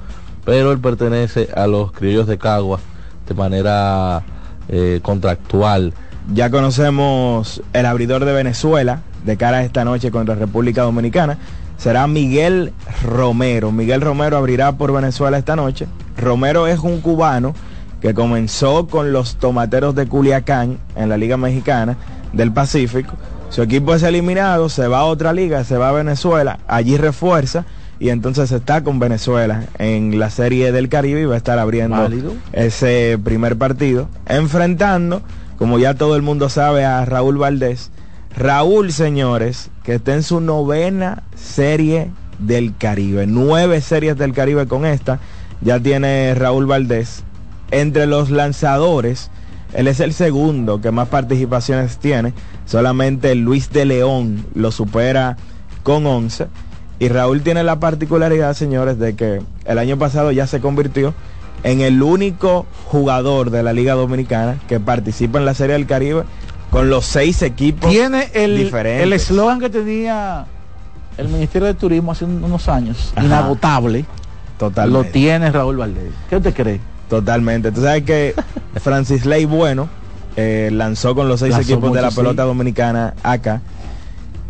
pero 0.44 0.72
él 0.72 0.78
pertenece 0.78 1.48
a 1.54 1.66
los 1.66 1.92
criollos 1.92 2.26
de 2.26 2.38
Cagua 2.38 2.80
de 3.26 3.34
manera 3.34 4.22
eh, 4.68 5.00
contractual. 5.02 5.92
Ya 6.32 6.50
conocemos 6.50 7.62
el 7.72 7.86
abridor 7.86 8.24
de 8.24 8.32
Venezuela 8.32 9.02
de 9.24 9.36
cara 9.36 9.58
a 9.58 9.64
esta 9.64 9.84
noche 9.84 10.10
contra 10.10 10.34
República 10.34 10.82
Dominicana. 10.82 11.38
Será 11.76 12.06
Miguel 12.06 12.72
Romero. 13.04 13.72
Miguel 13.72 14.00
Romero 14.00 14.36
abrirá 14.36 14.72
por 14.72 14.92
Venezuela 14.92 15.38
esta 15.38 15.56
noche. 15.56 15.86
Romero 16.16 16.66
es 16.66 16.78
un 16.78 17.00
cubano 17.00 17.54
que 18.00 18.14
comenzó 18.14 18.86
con 18.86 19.12
los 19.12 19.36
Tomateros 19.36 19.94
de 19.94 20.06
Culiacán 20.06 20.78
en 20.96 21.08
la 21.08 21.16
Liga 21.16 21.36
Mexicana 21.36 21.96
del 22.32 22.52
Pacífico. 22.52 23.14
Su 23.48 23.62
equipo 23.62 23.94
es 23.94 24.02
eliminado, 24.02 24.68
se 24.68 24.88
va 24.88 25.00
a 25.00 25.04
otra 25.04 25.32
liga, 25.32 25.62
se 25.64 25.76
va 25.76 25.90
a 25.90 25.92
Venezuela, 25.92 26.58
allí 26.66 26.96
refuerza 26.96 27.64
y 28.02 28.10
entonces 28.10 28.50
está 28.50 28.82
con 28.82 28.98
Venezuela 28.98 29.66
en 29.78 30.18
la 30.18 30.28
Serie 30.28 30.72
del 30.72 30.88
Caribe 30.88 31.20
y 31.20 31.24
va 31.24 31.34
a 31.34 31.36
estar 31.36 31.60
abriendo 31.60 31.98
Válido. 31.98 32.32
ese 32.52 33.16
primer 33.22 33.56
partido, 33.56 34.08
enfrentando, 34.26 35.22
como 35.56 35.78
ya 35.78 35.94
todo 35.94 36.16
el 36.16 36.22
mundo 36.22 36.48
sabe, 36.48 36.84
a 36.84 37.04
Raúl 37.04 37.38
Valdés. 37.38 37.92
Raúl, 38.36 38.92
señores, 38.92 39.70
que 39.84 39.94
está 39.94 40.14
en 40.14 40.24
su 40.24 40.40
novena 40.40 41.22
serie 41.36 42.10
del 42.40 42.76
Caribe, 42.76 43.28
nueve 43.28 43.80
series 43.80 44.18
del 44.18 44.32
Caribe 44.32 44.66
con 44.66 44.84
esta, 44.84 45.20
ya 45.60 45.78
tiene 45.78 46.34
Raúl 46.34 46.66
Valdés. 46.66 47.22
Entre 47.70 48.08
los 48.08 48.30
lanzadores, 48.30 49.30
él 49.74 49.86
es 49.86 50.00
el 50.00 50.12
segundo 50.12 50.80
que 50.80 50.90
más 50.90 51.06
participaciones 51.06 51.98
tiene, 51.98 52.32
solamente 52.66 53.36
Luis 53.36 53.70
de 53.70 53.84
León 53.84 54.44
lo 54.54 54.72
supera 54.72 55.36
con 55.84 56.04
11. 56.04 56.48
Y 57.02 57.08
Raúl 57.08 57.42
tiene 57.42 57.64
la 57.64 57.80
particularidad, 57.80 58.54
señores, 58.54 58.96
de 58.96 59.16
que 59.16 59.42
el 59.64 59.78
año 59.78 59.98
pasado 59.98 60.30
ya 60.30 60.46
se 60.46 60.60
convirtió 60.60 61.14
en 61.64 61.80
el 61.80 62.00
único 62.00 62.64
jugador 62.86 63.50
de 63.50 63.64
la 63.64 63.72
Liga 63.72 63.94
Dominicana 63.94 64.58
que 64.68 64.78
participa 64.78 65.40
en 65.40 65.44
la 65.44 65.54
Serie 65.54 65.72
del 65.72 65.86
Caribe 65.86 66.22
con 66.70 66.90
los 66.90 67.04
seis 67.04 67.42
equipos 67.42 67.90
Tiene 67.90 68.30
el 68.34 68.56
diferentes. 68.56 69.02
el 69.02 69.12
eslogan 69.14 69.58
que 69.58 69.68
tenía 69.68 70.46
el 71.18 71.26
Ministerio 71.28 71.66
de 71.66 71.74
Turismo 71.74 72.12
hace 72.12 72.24
un- 72.24 72.44
unos 72.44 72.68
años, 72.68 73.12
Ajá. 73.16 73.26
inagotable. 73.26 74.04
Totalmente. 74.56 75.06
Lo 75.08 75.12
tiene 75.12 75.50
Raúl 75.50 75.78
Valdés. 75.78 76.12
¿Qué 76.30 76.36
usted 76.36 76.54
cree? 76.54 76.80
Totalmente. 77.10 77.72
Tú 77.72 77.80
sabes 77.82 78.04
que 78.04 78.32
Francis 78.80 79.26
Ley 79.26 79.44
Bueno 79.44 79.88
eh, 80.36 80.70
lanzó 80.72 81.16
con 81.16 81.28
los 81.28 81.40
seis 81.40 81.50
Lanzó 81.52 81.72
equipos 81.72 81.92
de 81.92 82.00
la 82.00 82.12
pelota 82.12 82.42
sí. 82.44 82.48
dominicana 82.48 83.14
acá, 83.24 83.60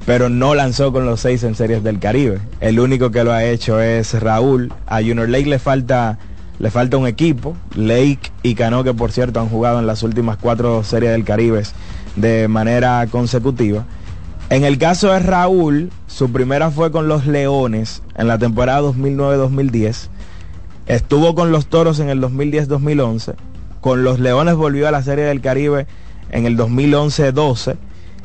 pero 0.06 0.28
no 0.28 0.54
lanzó 0.54 0.92
con 0.92 1.06
los 1.06 1.20
seis 1.20 1.42
en 1.44 1.54
series 1.54 1.82
del 1.82 1.98
Caribe. 1.98 2.40
El 2.60 2.80
único 2.80 3.10
que 3.10 3.24
lo 3.24 3.32
ha 3.32 3.44
hecho 3.44 3.80
es 3.80 4.20
Raúl. 4.20 4.72
A 4.86 4.96
Junior 4.96 5.28
Lake 5.28 5.46
le 5.46 5.58
falta, 5.58 6.18
le 6.58 6.70
falta 6.70 6.96
un 6.96 7.06
equipo. 7.06 7.56
Lake 7.74 8.32
y 8.42 8.54
Cano, 8.54 8.84
que 8.84 8.94
por 8.94 9.12
cierto 9.12 9.40
han 9.40 9.48
jugado 9.48 9.78
en 9.78 9.86
las 9.86 10.02
últimas 10.02 10.36
cuatro 10.38 10.82
series 10.82 11.12
del 11.12 11.24
Caribe 11.24 11.62
de 12.16 12.48
manera 12.48 13.06
consecutiva. 13.10 13.84
En 14.50 14.64
el 14.64 14.76
caso 14.76 15.12
de 15.12 15.20
Raúl, 15.20 15.90
su 16.08 16.30
primera 16.30 16.70
fue 16.70 16.90
con 16.90 17.08
los 17.08 17.26
Leones 17.26 18.02
en 18.16 18.28
la 18.28 18.38
temporada 18.38 18.82
2009-2010. 18.82 20.08
Estuvo 20.86 21.34
con 21.34 21.52
los 21.52 21.66
Toros 21.66 22.00
en 22.00 22.10
el 22.10 22.20
2010-2011. 22.20 23.34
Con 23.80 24.04
los 24.04 24.18
Leones 24.18 24.56
volvió 24.56 24.88
a 24.88 24.90
la 24.90 25.02
Serie 25.02 25.24
del 25.24 25.40
Caribe 25.40 25.86
en 26.30 26.44
el 26.44 26.58
2011-12. 26.58 27.76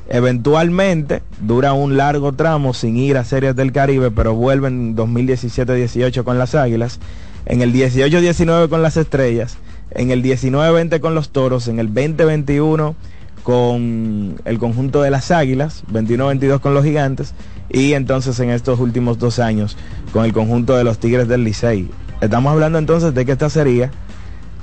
Eventualmente 0.10 1.22
dura 1.42 1.74
un 1.74 1.98
largo 1.98 2.32
tramo 2.34 2.74
sin 2.74 2.96
ir 2.98 3.18
a 3.18 3.26
Series 3.26 3.56
del 3.56 3.72
Caribe, 3.72 4.10
pero 4.10 4.34
vuelve 4.36 4.70
en 4.70 4.96
2017-18 4.96 6.24
con 6.24 6.38
las 6.38 6.56
Águilas. 6.56 7.00
En 7.46 7.62
el 7.62 7.74
18-19 7.74 8.70
con 8.70 8.82
las 8.82 8.98
Estrellas. 8.98 9.58
En 9.92 10.12
el 10.12 10.24
19-20 10.24 11.00
con 11.00 11.14
los 11.14 11.30
Toros. 11.30 11.68
En 11.68 11.80
el 11.80 11.94
20-21 11.94 12.96
con 13.44 14.36
el 14.46 14.60
conjunto 14.60 15.02
de 15.02 15.10
las 15.10 15.32
Águilas. 15.32 15.84
21-22 15.92 16.60
con 16.62 16.74
los 16.74 16.86
Gigantes. 16.86 17.34
Y 17.70 17.94
entonces 17.94 18.40
en 18.40 18.50
estos 18.50 18.80
últimos 18.80 19.20
dos 19.20 19.40
años 19.40 19.76
con 20.14 20.24
el 20.24 20.32
conjunto 20.32 20.78
de 20.78 20.86
los 20.86 21.00
Tigres 21.00 21.28
del 21.28 21.44
Licey. 21.44 21.90
Estamos 22.22 22.54
hablando 22.54 22.80
entonces 22.80 23.14
de 23.14 23.26
que 23.26 23.34
esta 23.34 23.50
sería 23.50 23.92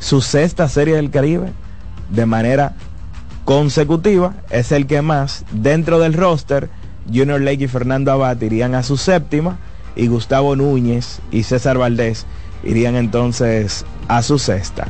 su 0.01 0.23
sexta 0.23 0.69
serie 0.69 0.97
del 0.97 1.11
Caribe 1.11 1.53
de 2.11 2.27
manera 2.27 2.75
consecutiva. 3.45 4.35
Es 4.51 4.73
el 4.73 4.87
que 4.87 5.03
más 5.03 5.45
dentro 5.53 5.99
del 5.99 6.15
roster. 6.15 6.69
Junior 7.07 7.41
Lake 7.41 7.65
y 7.65 7.69
Fernando 7.69 8.13
Abad 8.13 8.41
irían 8.41 8.75
a 8.75 8.83
su 8.83 8.97
séptima 8.97 9.59
y 9.95 10.07
Gustavo 10.07 10.57
Núñez 10.57 11.21
y 11.31 11.43
César 11.43 11.77
Valdés 11.77 12.27
irían 12.63 12.97
entonces 12.97 13.85
a 14.09 14.23
su 14.23 14.39
sexta. 14.39 14.89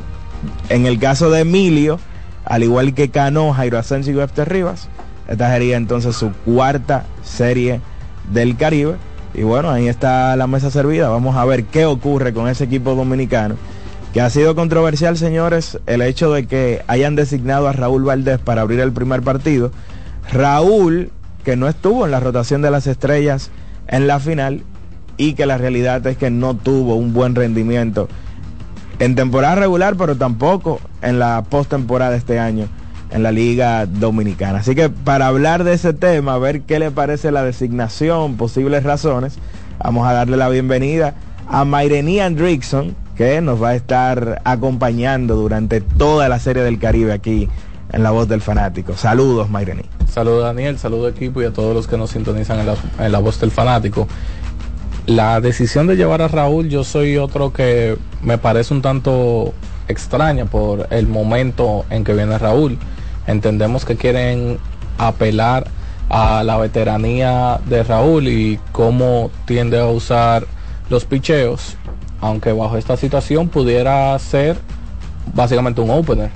En 0.69 0.85
el 0.85 0.99
caso 0.99 1.29
de 1.29 1.41
Emilio, 1.41 1.99
al 2.45 2.63
igual 2.63 2.93
que 2.93 3.09
Cano, 3.09 3.51
Jairo 3.53 3.77
Asensio 3.77 4.13
y 4.13 4.17
Webster 4.17 4.47
Rivas, 4.47 4.87
esta 5.27 5.51
sería 5.51 5.77
entonces 5.77 6.15
su 6.15 6.31
cuarta 6.45 7.05
serie 7.23 7.81
del 8.31 8.55
Caribe. 8.55 8.95
Y 9.33 9.43
bueno, 9.43 9.69
ahí 9.69 9.87
está 9.87 10.35
la 10.35 10.47
mesa 10.47 10.71
servida. 10.71 11.09
Vamos 11.09 11.35
a 11.35 11.45
ver 11.45 11.65
qué 11.65 11.85
ocurre 11.85 12.33
con 12.33 12.47
ese 12.47 12.63
equipo 12.63 12.95
dominicano. 12.95 13.55
Que 14.15 14.21
ha 14.21 14.29
sido 14.29 14.55
controversial, 14.55 15.17
señores, 15.17 15.77
el 15.87 16.01
hecho 16.01 16.31
de 16.31 16.47
que 16.47 16.81
hayan 16.87 17.17
designado 17.17 17.67
a 17.67 17.73
Raúl 17.73 18.05
Valdés 18.05 18.39
para 18.39 18.61
abrir 18.61 18.79
el 18.79 18.93
primer 18.93 19.21
partido. 19.23 19.71
Raúl, 20.31 21.11
que 21.43 21.57
no 21.57 21.67
estuvo 21.67 22.05
en 22.05 22.11
la 22.11 22.21
rotación 22.21 22.61
de 22.61 22.71
las 22.71 22.87
estrellas 22.87 23.51
en 23.89 24.07
la 24.07 24.21
final 24.21 24.63
y 25.17 25.33
que 25.33 25.45
la 25.45 25.57
realidad 25.57 26.07
es 26.07 26.15
que 26.15 26.29
no 26.29 26.53
tuvo 26.55 26.95
un 26.95 27.11
buen 27.11 27.35
rendimiento 27.35 28.07
en 28.99 29.15
temporada 29.15 29.55
regular, 29.55 29.97
pero 29.97 30.15
tampoco 30.15 30.79
en 31.01 31.19
la 31.19 31.43
postemporada 31.49 32.15
este 32.15 32.39
año 32.39 32.69
en 33.11 33.21
la 33.21 33.33
Liga 33.33 33.85
Dominicana. 33.85 34.59
Así 34.59 34.75
que 34.75 34.87
para 34.87 35.27
hablar 35.27 35.65
de 35.65 35.73
ese 35.73 35.91
tema, 35.91 36.35
a 36.35 36.39
ver 36.39 36.61
qué 36.61 36.79
le 36.79 36.89
parece 36.89 37.33
la 37.33 37.43
designación, 37.43 38.37
posibles 38.37 38.83
razones, 38.83 39.39
vamos 39.77 40.07
a 40.07 40.13
darle 40.13 40.37
la 40.37 40.47
bienvenida 40.47 41.15
a 41.49 41.65
Mairení 41.65 42.21
Andrickson, 42.21 42.95
que 43.15 43.41
nos 43.41 43.61
va 43.61 43.69
a 43.69 43.75
estar 43.75 44.41
acompañando 44.43 45.35
durante 45.35 45.81
toda 45.81 46.29
la 46.29 46.39
serie 46.39 46.63
del 46.63 46.79
Caribe 46.79 47.13
aquí 47.13 47.49
en 47.91 48.03
La 48.03 48.11
Voz 48.11 48.27
del 48.27 48.41
Fanático. 48.41 48.95
Saludos, 48.97 49.49
Mairení. 49.49 49.83
Saludos 50.15 50.45
Daniel, 50.45 50.79
saludos 50.79 51.11
equipo 51.13 51.41
y 51.41 51.45
a 51.45 51.51
todos 51.51 51.75
los 51.75 51.87
que 51.87 51.97
nos 51.97 52.11
sintonizan 52.11 52.59
en 52.61 52.67
la, 52.67 52.75
en 52.99 53.11
la 53.11 53.19
voz 53.19 53.37
del 53.41 53.51
fanático. 53.51 54.07
La 55.07 55.41
decisión 55.41 55.87
de 55.87 55.97
llevar 55.97 56.21
a 56.21 56.29
Raúl, 56.29 56.69
yo 56.69 56.85
soy 56.85 57.17
otro 57.17 57.51
que 57.51 57.97
me 58.21 58.37
parece 58.37 58.73
un 58.73 58.81
tanto 58.81 59.53
extraña 59.89 60.45
por 60.45 60.87
el 60.89 61.07
momento 61.07 61.83
en 61.89 62.05
que 62.05 62.13
viene 62.13 62.37
Raúl. 62.37 62.77
Entendemos 63.27 63.83
que 63.83 63.97
quieren 63.97 64.57
apelar 64.97 65.67
a 66.07 66.43
la 66.43 66.57
veteranía 66.57 67.59
de 67.65 67.83
Raúl 67.83 68.29
y 68.29 68.57
cómo 68.71 69.31
tiende 69.45 69.79
a 69.81 69.87
usar 69.87 70.47
los 70.89 71.03
picheos, 71.03 71.75
aunque 72.25 72.51
bajo 72.51 72.75
esta 72.75 72.97
situación 72.97 73.49
pudiera 73.49 74.17
ser 74.17 74.57
básicamente 75.33 75.81
un 75.81 75.91
opener. 75.91 76.31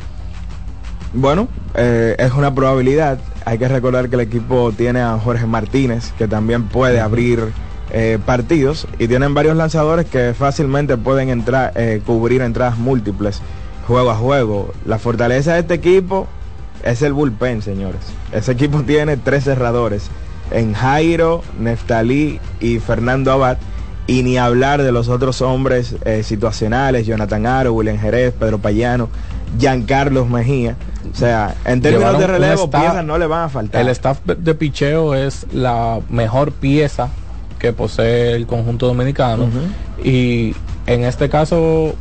Bueno, 1.14 1.48
eh, 1.74 2.16
es 2.20 2.32
una 2.34 2.54
probabilidad. 2.54 3.18
Hay 3.44 3.58
que 3.58 3.68
recordar 3.68 4.08
que 4.10 4.16
el 4.16 4.22
equipo 4.22 4.72
tiene 4.72 5.02
a 5.02 5.18
Jorge 5.18 5.48
Martínez, 5.48 6.12
que 6.18 6.28
también 6.28 6.68
puede 6.68 7.00
abrir 7.00 7.52
eh, 7.92 8.20
partidos, 8.24 8.88
y 9.00 9.08
tienen 9.08 9.34
varios 9.34 9.58
lanzadores 9.58 10.06
que 10.06 10.36
fácilmente 10.38 10.96
pueden 10.96 11.30
entrar, 11.30 11.74
eh, 11.76 12.02
cubrir 12.06 12.44
entradas 12.44 12.78
múltiples, 12.78 13.42
juego 13.88 14.12
a 14.12 14.16
juego. 14.16 14.72
La 14.86 15.00
fortaleza 15.00 15.54
de 15.54 15.62
este 15.62 15.74
equipo 15.74 16.28
es 16.84 17.02
el 17.02 17.14
bullpen, 17.14 17.64
señores. 17.64 18.02
Ese 18.32 18.52
equipo 18.52 18.84
tiene 18.84 19.18
tres 19.18 19.46
cerradores, 19.46 20.12
en 20.52 20.74
Jairo, 20.74 21.42
Neftalí 21.60 22.40
y 22.60 22.78
Fernando 22.78 23.32
Abad. 23.32 23.58
Y 24.10 24.24
ni 24.24 24.38
hablar 24.38 24.82
de 24.82 24.92
los 24.92 25.08
otros 25.08 25.42
hombres 25.42 25.96
eh, 26.04 26.24
situacionales, 26.24 27.06
Jonathan 27.06 27.46
Aro, 27.46 27.74
William 27.74 28.00
Jerez, 28.00 28.34
Pedro 28.34 28.58
Payano, 28.58 29.10
Giancarlos 29.60 30.28
Mejía. 30.30 30.76
O 31.12 31.16
sea, 31.16 31.56
en 31.66 31.82
términos 31.82 32.12
Llevaron 32.14 32.22
de 32.22 32.28
relevo, 32.28 32.64
staff- 32.66 32.82
piezas 32.82 33.06
no 33.06 33.18
le 33.18 33.28
van 33.28 33.44
a 33.44 33.50
faltar. 33.50 33.82
El 33.82 33.88
staff 33.90 34.20
de 34.26 34.56
picheo 34.56 35.16
es 35.16 35.46
la 35.54 36.00
mejor 36.10 36.52
pieza 36.52 37.10
que 37.60 37.72
posee 37.74 38.36
el 38.36 38.48
conjunto 38.48 38.88
dominicano 38.88 39.48
y 40.04 40.56
en 40.88 41.04
este 41.04 41.30
caso 41.30 41.94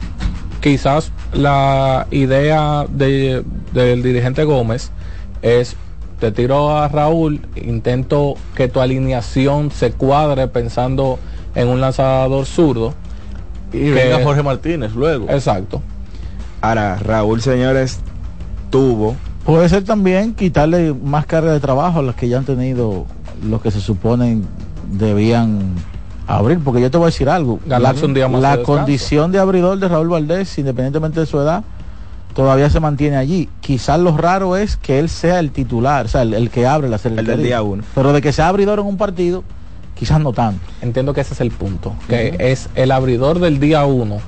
quizás 0.61 1.11
la 1.33 2.07
idea 2.11 2.87
de- 2.89 3.45
del 3.73 4.03
dirigente 4.03 4.45
Gómez 4.45 4.91
es 5.43 5.77
te 6.21 6.33
tiro 6.33 6.77
a 6.77 6.89
Raúl, 6.89 7.41
intento 7.55 8.35
que 8.57 8.67
tu 8.69 8.81
alineación 8.81 9.71
se 9.71 9.93
cuadre 9.93 10.49
pensando 10.49 11.19
en 11.55 11.69
un 11.69 11.81
lanzador 11.81 12.47
zurdo. 12.47 12.95
Y 13.73 13.79
que- 13.79 13.93
venga 13.93 14.23
Jorge 14.23 14.43
Martínez 14.43 14.95
luego. 14.95 15.27
Exacto. 15.29 15.83
Ahora, 16.61 16.97
Raúl, 16.97 17.41
señores, 17.41 18.01
tuvo 18.71 19.15
Puede 19.49 19.67
ser 19.71 19.83
también 19.83 20.35
quitarle 20.35 20.93
más 20.93 21.25
carga 21.25 21.53
de 21.55 21.59
trabajo 21.59 22.01
a 22.01 22.03
los 22.03 22.15
que 22.15 22.29
ya 22.29 22.37
han 22.37 22.45
tenido, 22.45 23.07
los 23.49 23.63
que 23.63 23.71
se 23.71 23.81
suponen 23.81 24.45
debían 24.93 25.73
abrir, 26.27 26.59
porque 26.59 26.83
yo 26.83 26.91
te 26.91 26.99
voy 26.99 27.07
a 27.07 27.07
decir 27.07 27.31
algo. 27.31 27.59
La 27.67 27.79
un 28.03 28.13
día 28.13 28.29
más 28.29 28.43
la 28.43 28.51
de 28.51 28.57
descanso. 28.59 28.81
condición 28.83 29.33
de 29.33 29.39
abridor 29.39 29.79
de 29.79 29.89
Raúl 29.89 30.09
Valdés, 30.11 30.59
independientemente 30.59 31.21
de 31.21 31.25
su 31.25 31.41
edad, 31.41 31.65
todavía 32.35 32.69
se 32.69 32.79
mantiene 32.79 33.17
allí. 33.17 33.49
Quizás 33.63 33.99
lo 33.99 34.15
raro 34.19 34.55
es 34.55 34.77
que 34.77 34.99
él 34.99 35.09
sea 35.09 35.39
el 35.39 35.51
titular, 35.51 36.05
o 36.05 36.09
sea, 36.09 36.21
el, 36.21 36.35
el 36.35 36.51
que 36.51 36.67
abre 36.67 36.91
la 36.91 36.99
serie 36.99 37.21
el 37.21 37.25
del 37.27 37.43
día 37.43 37.63
uno. 37.63 37.85
Pero 37.95 38.13
de 38.13 38.21
que 38.21 38.35
sea 38.35 38.49
abridor 38.49 38.81
en 38.81 38.85
un 38.85 38.99
partido, 38.99 39.45
quizás 39.99 40.21
no 40.21 40.33
tanto. 40.33 40.61
Entiendo 40.81 41.13
que 41.13 41.21
ese 41.23 41.35
es 41.35 41.41
el 41.41 41.51
punto, 41.51 41.95
que 42.09 42.37
es 42.39 42.69
el 42.75 42.93
abridor 42.93 43.41
del 43.41 43.59
día 43.61 43.85
uno, 43.85 44.19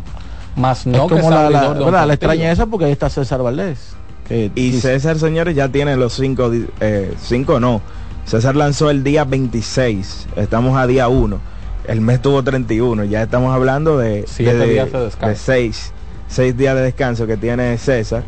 más 0.57 0.87
no 0.87 0.97
es 0.97 1.03
que 1.05 1.09
como 1.09 1.29
sea 1.29 1.43
la, 1.45 1.51
la, 1.51 1.61
abridor 1.67 2.07
de 2.07 2.15
extrañeza 2.15 2.67
porque 2.67 2.87
ahí 2.87 2.93
está 2.93 3.09
César 3.09 3.43
Valdés. 3.43 3.95
Que 4.29 4.51
Y 4.55 4.71
dice- 4.73 4.93
César, 4.93 5.19
señores, 5.19 5.55
ya 5.57 5.69
tiene 5.69 5.97
los 5.97 6.13
cinco, 6.15 6.51
eh, 6.81 7.15
cinco 7.23 7.61
no. 7.61 7.81
César 8.27 8.55
lanzó 8.55 8.91
el 8.91 9.03
día 9.03 9.25
26, 9.25 10.29
estamos 10.37 10.77
a 10.77 10.87
día 10.87 11.09
1. 11.09 11.41
El 11.89 12.01
mes 12.01 12.23
tuvo 12.23 12.43
31, 12.45 13.05
ya 13.05 13.23
estamos 13.23 13.53
hablando 13.53 13.99
de, 13.99 14.25
Siete 14.29 14.55
de, 14.57 14.67
días 14.67 14.93
de 14.93 15.01
descanso. 15.01 15.29
de 15.29 15.37
seis, 15.37 15.93
seis 16.29 16.57
días 16.57 16.77
de 16.77 16.83
descanso 16.83 17.27
que 17.27 17.37
tiene 17.37 17.77
César. 17.79 18.23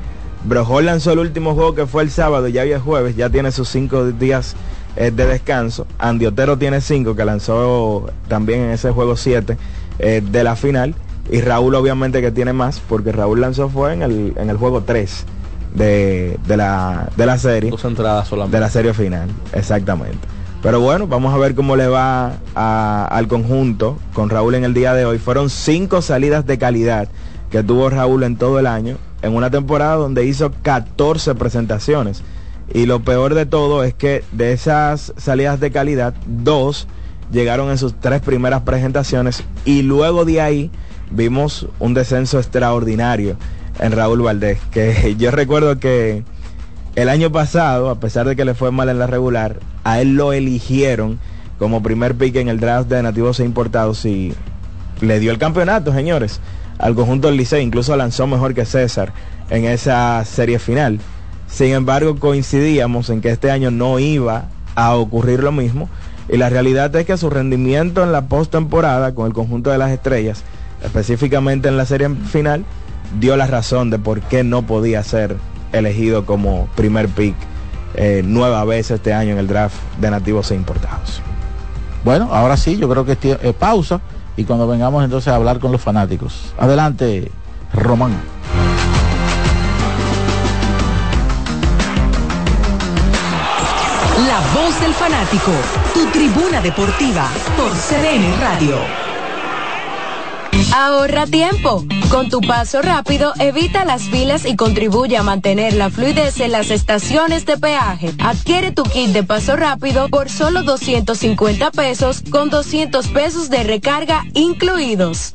Brojol 0.44 0.86
lanzó 0.86 1.12
el 1.12 1.20
último 1.20 1.54
juego 1.54 1.74
que 1.76 1.86
fue 1.86 2.02
el 2.02 2.10
sábado, 2.10 2.48
ya 2.48 2.62
había 2.62 2.80
jueves, 2.80 3.14
ya 3.14 3.30
tiene 3.30 3.52
sus 3.52 3.68
cinco 3.68 4.06
días 4.06 4.56
de 4.96 5.10
descanso. 5.26 5.86
Andy 5.98 6.26
Otero 6.26 6.58
tiene 6.58 6.80
cinco, 6.80 7.14
que 7.16 7.24
lanzó 7.24 8.10
también 8.28 8.60
en 8.62 8.70
ese 8.70 8.90
juego 8.90 9.16
7 9.16 9.56
de 9.98 10.44
la 10.44 10.56
final. 10.56 10.94
Y 11.30 11.40
Raúl 11.40 11.74
obviamente 11.76 12.20
que 12.20 12.30
tiene 12.32 12.52
más, 12.52 12.80
porque 12.88 13.12
Raúl 13.12 13.40
lanzó 13.40 13.68
fue 13.68 13.92
en 13.94 14.02
el, 14.02 14.34
en 14.36 14.50
el 14.50 14.56
juego 14.56 14.82
3 14.82 15.24
de, 15.74 16.36
de 16.46 16.56
la, 16.56 17.08
de 17.16 17.26
la 17.26 17.38
serie. 17.38 17.70
Dos 17.70 17.84
entradas 17.84 18.26
solamente. 18.28 18.56
De 18.56 18.60
la 18.60 18.68
serie 18.68 18.92
final, 18.92 19.28
exactamente. 19.52 20.18
Pero 20.62 20.80
bueno, 20.80 21.06
vamos 21.06 21.32
a 21.34 21.38
ver 21.38 21.54
cómo 21.54 21.74
le 21.76 21.86
va 21.88 22.34
a- 22.54 23.06
al 23.10 23.28
conjunto 23.28 23.98
con 24.14 24.30
Raúl 24.30 24.54
en 24.56 24.64
el 24.64 24.74
día 24.74 24.94
de 24.94 25.04
hoy. 25.04 25.18
Fueron 25.18 25.48
cinco 25.50 26.02
salidas 26.02 26.46
de 26.46 26.58
calidad 26.58 27.08
que 27.50 27.62
tuvo 27.62 27.88
Raúl 27.90 28.22
en 28.24 28.36
todo 28.36 28.58
el 28.58 28.66
año, 28.66 28.96
en 29.22 29.34
una 29.34 29.50
temporada 29.50 29.94
donde 29.96 30.24
hizo 30.24 30.52
14 30.62 31.34
presentaciones. 31.34 32.22
Y 32.72 32.86
lo 32.86 33.00
peor 33.00 33.34
de 33.34 33.44
todo 33.44 33.84
es 33.84 33.92
que 33.92 34.24
de 34.32 34.52
esas 34.52 35.12
salidas 35.16 35.60
de 35.60 35.70
calidad, 35.70 36.14
dos 36.26 36.88
llegaron 37.30 37.70
en 37.70 37.78
sus 37.78 37.98
tres 38.00 38.20
primeras 38.20 38.62
presentaciones 38.62 39.44
y 39.64 39.82
luego 39.82 40.24
de 40.24 40.40
ahí 40.40 40.70
vimos 41.10 41.66
un 41.78 41.94
descenso 41.94 42.38
extraordinario 42.38 43.36
en 43.78 43.92
Raúl 43.92 44.22
Valdés, 44.22 44.58
que 44.70 45.14
yo 45.18 45.30
recuerdo 45.30 45.78
que 45.78 46.24
el 46.94 47.08
año 47.08 47.30
pasado, 47.30 47.90
a 47.90 48.00
pesar 48.00 48.26
de 48.26 48.36
que 48.36 48.44
le 48.44 48.54
fue 48.54 48.70
mal 48.70 48.88
en 48.88 48.98
la 48.98 49.06
regular, 49.06 49.60
a 49.84 50.00
él 50.00 50.14
lo 50.14 50.32
eligieron 50.32 51.18
como 51.58 51.82
primer 51.82 52.14
pick 52.14 52.36
en 52.36 52.48
el 52.48 52.60
draft 52.60 52.88
de 52.88 53.02
nativos 53.02 53.40
e 53.40 53.44
importados 53.44 54.04
y 54.04 54.34
le 55.00 55.20
dio 55.20 55.30
el 55.30 55.38
campeonato, 55.38 55.92
señores, 55.92 56.40
al 56.78 56.94
conjunto 56.94 57.28
del 57.28 57.36
Liceo, 57.36 57.60
incluso 57.60 57.96
lanzó 57.96 58.26
mejor 58.26 58.54
que 58.54 58.64
César 58.64 59.12
en 59.50 59.64
esa 59.64 60.24
serie 60.24 60.58
final. 60.58 61.00
Sin 61.52 61.72
embargo, 61.72 62.16
coincidíamos 62.16 63.10
en 63.10 63.20
que 63.20 63.30
este 63.30 63.50
año 63.50 63.70
no 63.70 63.98
iba 63.98 64.46
a 64.74 64.94
ocurrir 64.94 65.42
lo 65.42 65.52
mismo 65.52 65.88
y 66.28 66.38
la 66.38 66.48
realidad 66.48 66.94
es 66.96 67.04
que 67.04 67.16
su 67.18 67.28
rendimiento 67.28 68.02
en 68.02 68.10
la 68.10 68.26
postemporada 68.26 69.14
con 69.14 69.26
el 69.26 69.34
conjunto 69.34 69.70
de 69.70 69.76
las 69.76 69.90
estrellas, 69.90 70.44
específicamente 70.82 71.68
en 71.68 71.76
la 71.76 71.84
serie 71.84 72.08
final, 72.08 72.64
dio 73.20 73.36
la 73.36 73.46
razón 73.46 73.90
de 73.90 73.98
por 73.98 74.22
qué 74.22 74.44
no 74.44 74.62
podía 74.62 75.04
ser 75.04 75.36
elegido 75.72 76.24
como 76.24 76.68
primer 76.74 77.08
pick 77.08 77.34
eh, 77.94 78.22
nueva 78.24 78.64
vez 78.64 78.90
este 78.90 79.12
año 79.12 79.32
en 79.32 79.38
el 79.38 79.46
draft 79.46 79.76
de 80.00 80.10
nativos 80.10 80.50
e 80.50 80.54
importados. 80.54 81.20
Bueno, 82.02 82.30
ahora 82.32 82.56
sí, 82.56 82.78
yo 82.78 82.88
creo 82.88 83.04
que 83.04 83.18
es 83.42 83.54
pausa 83.54 84.00
y 84.38 84.44
cuando 84.44 84.66
vengamos 84.66 85.04
entonces 85.04 85.28
a 85.28 85.36
hablar 85.36 85.58
con 85.58 85.70
los 85.70 85.82
fanáticos. 85.82 86.54
Adelante, 86.58 87.30
Román. 87.74 88.12
La 94.26 94.40
voz 94.54 94.80
del 94.80 94.94
fanático, 94.94 95.50
tu 95.94 96.06
tribuna 96.06 96.60
deportiva 96.60 97.28
por 97.56 97.72
CDN 97.72 98.40
Radio. 98.40 98.76
Ahorra 100.74 101.26
tiempo. 101.26 101.84
Con 102.08 102.28
tu 102.28 102.40
paso 102.40 102.82
rápido, 102.82 103.32
evita 103.40 103.84
las 103.84 104.02
filas 104.02 104.44
y 104.44 104.54
contribuye 104.54 105.16
a 105.16 105.24
mantener 105.24 105.74
la 105.74 105.90
fluidez 105.90 106.38
en 106.40 106.52
las 106.52 106.70
estaciones 106.70 107.46
de 107.46 107.58
peaje. 107.58 108.12
Adquiere 108.20 108.70
tu 108.70 108.84
kit 108.84 109.10
de 109.10 109.24
paso 109.24 109.56
rápido 109.56 110.08
por 110.08 110.28
solo 110.30 110.62
250 110.62 111.72
pesos 111.72 112.22
con 112.30 112.48
200 112.48 113.08
pesos 113.08 113.50
de 113.50 113.64
recarga 113.64 114.24
incluidos. 114.34 115.34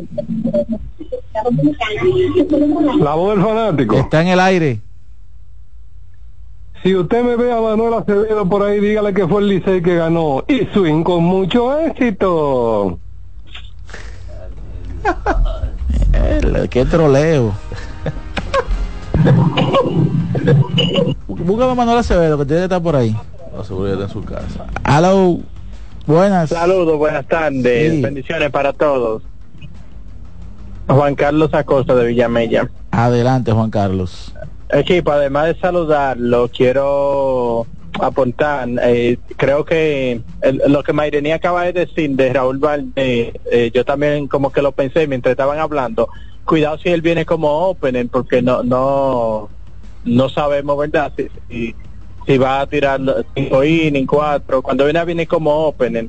La 3.00 3.14
voz 3.14 3.36
del 3.36 3.44
fanático. 3.44 3.96
Está 3.96 4.22
en 4.22 4.28
el 4.28 4.40
aire. 4.40 4.80
Si 6.82 6.94
usted 6.94 7.24
me 7.24 7.36
ve 7.36 7.52
a 7.52 7.60
Manuel 7.60 7.94
Acevedo 7.94 8.46
por 8.46 8.62
ahí, 8.62 8.78
dígale 8.78 9.14
que 9.14 9.26
fue 9.26 9.40
el 9.40 9.48
Licey 9.48 9.82
que 9.82 9.96
ganó. 9.96 10.44
Y 10.46 10.66
swing 10.66 11.02
con 11.02 11.24
mucho 11.24 11.78
éxito. 11.78 12.98
El, 16.12 16.68
qué 16.68 16.84
troleo. 16.84 17.52
Búscame 21.26 21.72
a 21.72 21.74
Manuel 21.74 21.98
Acevedo, 21.98 22.38
que 22.38 22.44
tiene 22.44 22.60
que 22.60 22.64
estar 22.64 22.82
por 22.82 22.96
ahí. 22.96 23.16
La 23.56 23.64
seguridad 23.64 24.02
en 24.02 24.08
su 24.08 24.22
casa. 24.22 24.66
Hello. 24.86 25.40
Buenas. 26.06 26.50
Saludos, 26.50 26.98
buenas 26.98 27.26
tardes. 27.26 27.92
Sí. 27.94 28.02
Bendiciones 28.02 28.50
para 28.50 28.72
todos. 28.72 29.22
Juan 30.86 31.14
Carlos 31.14 31.52
Acosta 31.54 31.94
de 31.94 32.06
Villamella. 32.06 32.68
Adelante, 32.90 33.52
Juan 33.52 33.70
Carlos. 33.70 34.34
Equipo, 34.68 35.12
además 35.12 35.46
de 35.46 35.54
saludarlo, 35.60 36.50
quiero 36.54 37.66
apuntar, 38.00 38.68
eh, 38.82 39.18
creo 39.36 39.64
que 39.64 40.20
el- 40.42 40.62
lo 40.66 40.82
que 40.82 40.92
Mairení 40.92 41.30
acaba 41.32 41.62
de 41.64 41.72
decir 41.72 42.10
de 42.10 42.32
Raúl 42.32 42.58
Valdés, 42.58 43.32
eh, 43.50 43.70
yo 43.72 43.84
también 43.84 44.26
como 44.26 44.50
que 44.52 44.62
lo 44.62 44.72
pensé 44.72 45.06
mientras 45.06 45.30
estaban 45.30 45.58
hablando, 45.60 46.08
cuidado 46.44 46.76
si 46.78 46.88
él 46.88 47.02
viene 47.02 47.24
como 47.24 47.48
opener, 47.68 48.08
porque 48.08 48.42
no 48.42 48.62
no 48.62 49.48
no 50.04 50.28
sabemos, 50.28 50.76
¿verdad? 50.76 51.12
Si, 51.16 51.28
si, 51.48 51.74
si 52.26 52.38
va 52.38 52.60
a 52.60 52.66
tirar 52.66 53.00
cinco 53.34 53.62
innings, 53.64 54.08
cuatro, 54.08 54.62
cuando 54.62 54.84
viene 54.84 54.98
a 54.98 55.04
viene 55.04 55.26
como 55.26 55.50
opener. 55.66 56.08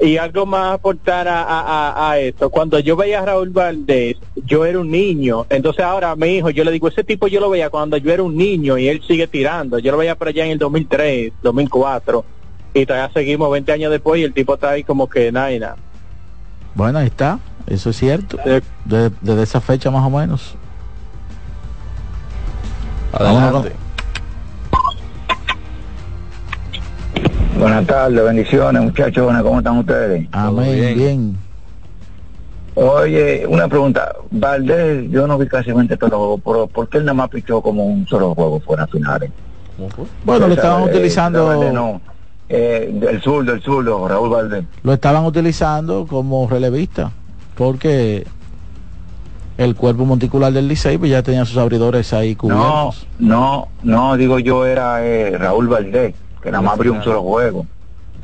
Y 0.00 0.16
algo 0.16 0.46
más 0.46 0.74
aportar 0.74 1.26
a, 1.26 1.42
a, 1.42 1.88
a- 1.90 2.10
a 2.12 2.18
esto, 2.20 2.50
cuando 2.50 2.78
yo 2.78 2.94
veía 2.94 3.20
a 3.20 3.24
Raúl 3.26 3.50
Valdés, 3.50 4.16
yo 4.46 4.64
era 4.64 4.78
un 4.78 4.90
niño, 4.92 5.44
entonces 5.50 5.84
ahora 5.84 6.12
a 6.12 6.16
mi 6.16 6.36
hijo, 6.36 6.50
yo 6.50 6.62
le 6.62 6.70
digo, 6.70 6.86
ese 6.86 7.02
tipo 7.02 7.26
yo 7.26 7.40
lo 7.40 7.50
veía 7.50 7.68
cuando 7.68 7.96
yo 7.96 8.12
era 8.12 8.22
un 8.22 8.36
niño 8.36 8.78
y 8.78 8.86
él 8.88 9.02
sigue 9.08 9.26
tirando, 9.26 9.80
yo 9.80 9.90
lo 9.90 9.98
veía 9.98 10.14
por 10.14 10.28
allá 10.28 10.44
en 10.44 10.52
el 10.52 10.58
2003, 10.58 11.32
2004, 11.42 12.24
y 12.74 12.86
todavía 12.86 13.10
seguimos 13.12 13.50
20 13.50 13.72
años 13.72 13.90
después 13.90 14.20
y 14.20 14.24
el 14.24 14.32
tipo 14.32 14.54
está 14.54 14.70
ahí 14.70 14.84
como 14.84 15.08
que 15.08 15.32
nada 15.32 15.52
y 15.52 15.58
nada. 15.58 15.74
Bueno, 16.76 17.00
ahí 17.00 17.06
está. 17.06 17.40
Eso 17.66 17.90
es 17.90 17.96
cierto. 17.96 18.36
De- 18.84 19.10
Desde 19.20 19.42
esa 19.42 19.60
fecha 19.60 19.90
más 19.90 20.06
o 20.06 20.10
menos. 20.10 20.54
Adelante. 23.12 23.72
Buenas 27.56 27.86
tardes, 27.86 28.22
bendiciones, 28.24 28.82
muchachos. 28.82 29.32
¿Cómo 29.42 29.58
están 29.58 29.78
ustedes? 29.78 30.28
Amén, 30.32 30.94
bien. 30.96 31.36
Oye, 32.74 33.44
una 33.48 33.66
pregunta. 33.66 34.14
Valdés, 34.30 35.10
yo 35.10 35.26
no 35.26 35.36
vi 35.38 35.48
casi 35.48 35.70
todos 35.72 35.88
los 35.88 36.10
juegos, 36.10 36.40
pero 36.44 36.66
¿por 36.68 36.88
qué 36.88 36.98
él 36.98 37.04
nada 37.04 37.14
más 37.14 37.28
pichó 37.30 37.60
como 37.60 37.84
un 37.84 38.06
solo 38.06 38.34
juego 38.34 38.60
fuera 38.60 38.86
finales? 38.86 39.30
Bueno, 40.24 40.46
lo 40.46 40.54
estaban 40.54 40.82
eh, 40.82 40.86
utilizando, 40.90 41.46
Valdés 41.46 41.72
no. 41.72 42.00
Eh, 42.48 42.98
el 43.10 43.20
zurdo, 43.20 43.52
el 43.52 43.60
zurdo, 43.62 44.06
Raúl 44.08 44.30
Valdés. 44.30 44.64
lo 44.82 44.92
estaban 44.92 45.24
utilizando 45.24 46.06
como 46.06 46.48
relevista, 46.48 47.10
porque 47.56 48.26
el 49.58 49.74
cuerpo 49.74 50.04
monticular 50.04 50.52
del 50.52 50.66
Licey 50.68 50.96
pues 50.98 51.10
ya 51.10 51.22
tenía 51.22 51.44
sus 51.44 51.58
abridores 51.58 52.12
ahí 52.12 52.32
No, 52.34 52.38
cubiertos. 52.38 53.06
no, 53.18 53.68
no, 53.82 54.16
digo 54.16 54.38
yo 54.38 54.64
era 54.64 55.04
eh, 55.04 55.36
Raúl 55.36 55.66
Valdés, 55.68 56.14
que 56.42 56.50
nada 56.50 56.62
más 56.62 56.74
abrió 56.74 56.92
un 56.92 57.02
solo 57.02 57.22
juego. 57.22 57.66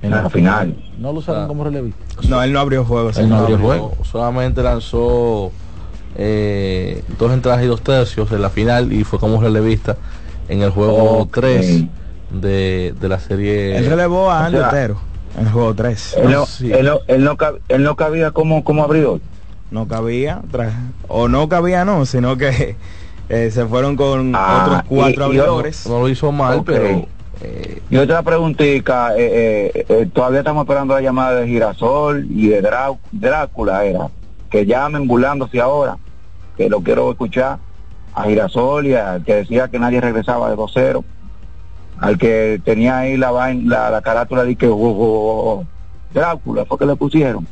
En 0.03 0.11
la 0.11 0.29
final. 0.29 0.77
No 0.99 1.13
lo 1.13 1.21
usaron 1.21 1.49
como 1.49 1.65
relevista. 1.65 1.99
No, 2.29 2.43
él 2.43 2.53
no 2.53 2.61
abrió 2.61 2.85
juegos. 2.85 3.17
Él 3.17 3.29
no 3.29 3.37
abrió 3.39 3.59
juego. 3.59 3.95
Solamente 4.05 4.63
lanzó 4.63 5.51
eh, 6.17 7.03
dos 7.19 7.33
entradas 7.33 7.63
y 7.63 7.67
dos 7.67 7.81
tercios 7.81 8.31
en 8.33 8.43
la 8.43 8.51
final 8.51 8.93
y 8.93 9.05
fue 9.05 9.19
como 9.19 9.41
relevista 9.41 9.97
en 10.49 10.63
el 10.63 10.71
juego 10.71 11.21
Ok. 11.21 11.33
3 11.41 11.85
de, 12.31 12.95
de 13.01 13.09
la 13.09 13.19
serie. 13.19 13.77
Él 13.79 13.87
relevó 13.87 14.31
a 14.31 14.41
O 14.41 14.45
Andy 14.45 14.59
sea, 14.59 14.69
Otero 14.69 14.97
en 15.39 15.47
el 15.47 15.53
juego 15.53 15.75
3. 15.75 16.17
Él 16.23 16.31
no, 16.31 16.47
Sí. 16.47 16.73
él 16.73 16.85
no, 16.87 16.99
él 17.09 17.25
no, 17.25 17.37
cab- 17.37 17.59
él 17.69 17.83
no 17.83 17.97
cabía 17.97 18.31
como, 18.31 18.63
como 18.63 18.85
abridor. 18.85 19.21
No 19.71 19.89
cabía, 19.89 20.43
o 21.09 21.27
no 21.29 21.49
cabía 21.49 21.85
no, 21.85 22.07
sino 22.07 22.37
que 22.37 22.77
eh, 23.29 23.51
se 23.51 23.65
fueron 23.67 23.97
con 23.97 24.33
Ah, 24.37 24.65
otros 24.67 24.83
cuatro 24.89 25.33
y- 25.33 25.37
y- 25.37 25.39
abridores. 25.41 25.87
No 25.89 25.99
lo 26.01 26.09
hizo 26.09 26.31
mal, 26.31 26.63
pero 26.65 27.07
eh, 27.45 27.83
Y 27.91 27.97
otra 27.97 28.23
preguntita, 28.23 29.13
eh, 29.17 29.85
eh, 29.89 30.09
todavía 30.13 30.41
estamos 30.41 30.63
esperando 30.65 30.95
la 30.95 31.01
llamada 31.01 31.41
de 31.41 31.47
Girasol 31.49 32.27
y 32.31 32.49
de 32.49 32.63
Drá- 32.63 32.99
Drácula, 33.13 33.85
era, 33.85 34.09
que 34.51 34.67
llamen 34.67 35.07
burlándose 35.07 35.61
ahora, 35.61 35.97
que 36.57 36.69
lo 36.69 36.81
quiero 36.81 37.11
escuchar, 37.11 37.59
a 38.15 38.25
Girasol 38.25 38.87
y 38.87 38.95
al 38.95 39.25
que 39.25 39.35
decía 39.35 39.69
que 39.69 39.79
nadie 39.79 40.01
regresaba 40.01 40.49
de 40.51 40.57
2-0, 40.57 41.05
al 42.01 42.19
que 42.19 42.61
tenía 42.65 42.99
ahí 42.99 43.17
la, 43.17 43.31
la, 43.33 43.91
la 43.91 44.03
carátula 44.03 44.45
de 44.45 44.57
que 44.57 44.67
oh, 44.69 44.75
oh, 44.77 45.51
oh, 45.61 45.65
Drácula 46.13 46.65
fue 46.65 46.79
que 46.79 46.87
le 46.87 46.97
pusieron, 46.97 47.47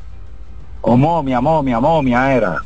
o 0.80 0.96
momia, 0.96 1.40
momia, 1.40 1.78
momia 1.80 2.34
era, 2.34 2.62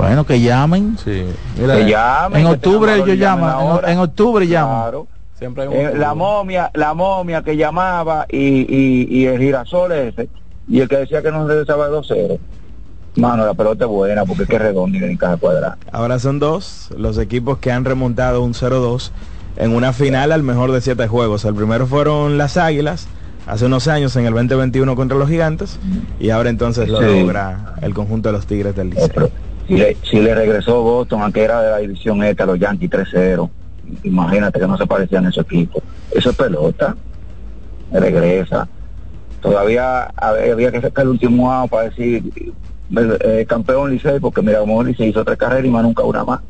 Bueno, 0.00 0.24
que 0.24 0.40
llamen. 0.40 0.96
sí. 1.02 1.24
Mira, 1.58 1.76
que 1.76 1.88
llamen. 1.90 2.40
En 2.40 2.46
octubre 2.46 2.94
ellos 2.96 3.16
llaman, 3.18 3.80
en, 3.86 3.98
octubre 3.98 4.46
llaman. 4.46 4.82
Claro. 4.82 5.06
siempre 5.38 5.62
hay 5.64 5.68
un 5.68 5.74
Eh, 5.74 5.92
la 5.96 6.14
momia, 6.14 6.70
la 6.74 6.94
momia 6.94 7.42
que 7.42 7.56
llamaba 7.56 8.26
y, 8.28 8.38
y, 8.38 9.08
y 9.10 9.26
el 9.26 9.38
girasol 9.38 9.92
ese, 9.92 10.28
y 10.68 10.80
el 10.80 10.88
que 10.88 10.96
decía 10.98 11.22
que 11.22 11.30
no 11.30 11.46
regresaba 11.46 11.88
de 11.88 11.96
2-0. 11.96 12.38
Mano, 13.16 13.44
la 13.44 13.54
pelota 13.54 13.84
es 13.86 13.90
buena 13.90 14.24
porque 14.24 14.44
es 14.44 14.48
que 14.48 14.56
es 14.56 14.62
redonda 14.62 14.98
y 14.98 15.02
en 15.04 15.16
cada 15.16 15.36
cuadrada. 15.36 15.76
Ahora 15.90 16.18
son 16.20 16.38
dos 16.38 16.90
los 16.96 17.18
equipos 17.18 17.58
que 17.58 17.72
han 17.72 17.84
remontado 17.84 18.42
un 18.42 18.52
0-2 18.54 19.10
en 19.56 19.74
una 19.74 19.92
final 19.92 20.30
al 20.30 20.42
mejor 20.44 20.70
de 20.70 20.80
siete 20.80 21.08
juegos. 21.08 21.44
El 21.44 21.54
primero 21.54 21.86
fueron 21.88 22.38
las 22.38 22.56
Águilas 22.56 23.08
hace 23.48 23.66
unos 23.66 23.88
años 23.88 24.14
en 24.14 24.26
el 24.26 24.32
2021 24.32 24.94
contra 24.94 25.18
los 25.18 25.28
Gigantes 25.28 25.78
y 26.20 26.30
ahora 26.30 26.50
entonces 26.50 26.88
lo 26.88 27.00
Sí. 27.00 27.20
logra 27.20 27.74
el 27.82 27.94
conjunto 27.94 28.28
de 28.28 28.34
los 28.34 28.46
Tigres 28.46 28.76
del 28.76 28.88
Eh, 28.88 28.94
Liceo. 28.94 29.08
pero 29.12 29.30
si, 29.70 29.76
le, 29.76 29.96
si 30.02 30.20
le 30.20 30.34
regresó 30.34 30.82
Boston, 30.82 31.22
aunque 31.22 31.44
era 31.44 31.62
de 31.62 31.70
la 31.70 31.78
división 31.78 32.24
esta, 32.24 32.44
los 32.44 32.58
Yankees 32.58 32.90
3-0, 32.90 33.48
imagínate 34.02 34.58
que 34.58 34.66
no 34.66 34.76
se 34.76 34.84
parecían 34.84 35.26
esos 35.26 35.44
equipos. 35.44 35.80
Eso 36.10 36.30
es 36.30 36.36
pelota. 36.36 36.96
Regresa. 37.92 38.66
Todavía 39.40 40.10
había, 40.16 40.72
que 40.72 40.80
sacar 40.80 41.04
el 41.04 41.10
último 41.10 41.52
año 41.52 41.68
para 41.68 41.88
decir 41.88 42.52
eh, 42.96 43.46
campeón 43.48 43.92
Licey, 43.92 44.18
porque 44.18 44.42
mira, 44.42 44.58
como 44.58 44.82
Licey 44.82 45.10
hizo 45.10 45.24
tres 45.24 45.38
carreras 45.38 45.64
y 45.64 45.70
más 45.70 45.84
nunca 45.84 46.02
una 46.02 46.24
más. 46.24 46.40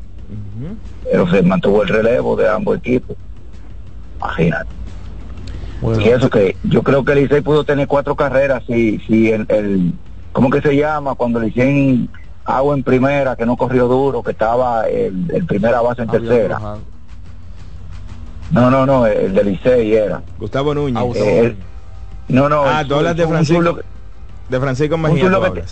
Pero 1.03 1.29
se 1.29 1.43
mantuvo 1.43 1.83
el 1.83 1.89
relevo 1.89 2.35
de 2.35 2.49
ambos 2.49 2.77
equipos. 2.79 3.15
Imagínate. 4.17 4.69
Bueno, 5.79 6.01
Y 6.01 6.09
eso 6.09 6.29
que 6.29 6.55
yo 6.63 6.81
creo 6.81 7.05
que 7.05 7.15
Licey 7.15 7.41
pudo 7.41 7.63
tener 7.63 7.87
cuatro 7.87 8.15
carreras 8.15 8.63
si, 8.65 8.97
si 8.99 9.31
el, 9.31 9.45
el 9.49 9.93
¿cómo 10.31 10.49
que 10.49 10.61
se 10.61 10.75
llama? 10.75 11.13
Cuando 11.13 11.39
le 11.39 11.49
hicieron 11.49 12.09
agua 12.45 12.75
en 12.75 12.83
primera, 12.83 13.35
que 13.35 13.45
no 13.45 13.55
corrió 13.57 13.87
duro, 13.87 14.23
que 14.23 14.31
estaba 14.31 14.87
el, 14.87 15.29
el 15.33 15.45
primera 15.45 15.81
base 15.81 16.01
en 16.03 16.09
había 16.09 16.19
tercera. 16.21 16.47
trabajado. 16.57 16.79
No, 18.51 18.69
no, 18.69 18.85
no, 18.85 19.05
el 19.07 19.33
de 19.33 19.43
Licey 19.45 19.93
era. 19.93 20.21
Gustavo 20.37 20.73
Núñez. 20.73 20.97
Ah, 20.97 21.03
Gustavo 21.03 21.29
Eh, 21.29 21.55
no, 22.27 22.49
no. 22.49 22.63
ah, 22.65 22.83
tú 22.85 22.95
hablas 22.95 23.15
de 23.15 23.25
Francisco, 23.27 23.79
de 24.49 24.59
Francisco 24.59 24.97
Mejía. 24.97 25.29
que. 25.53 25.63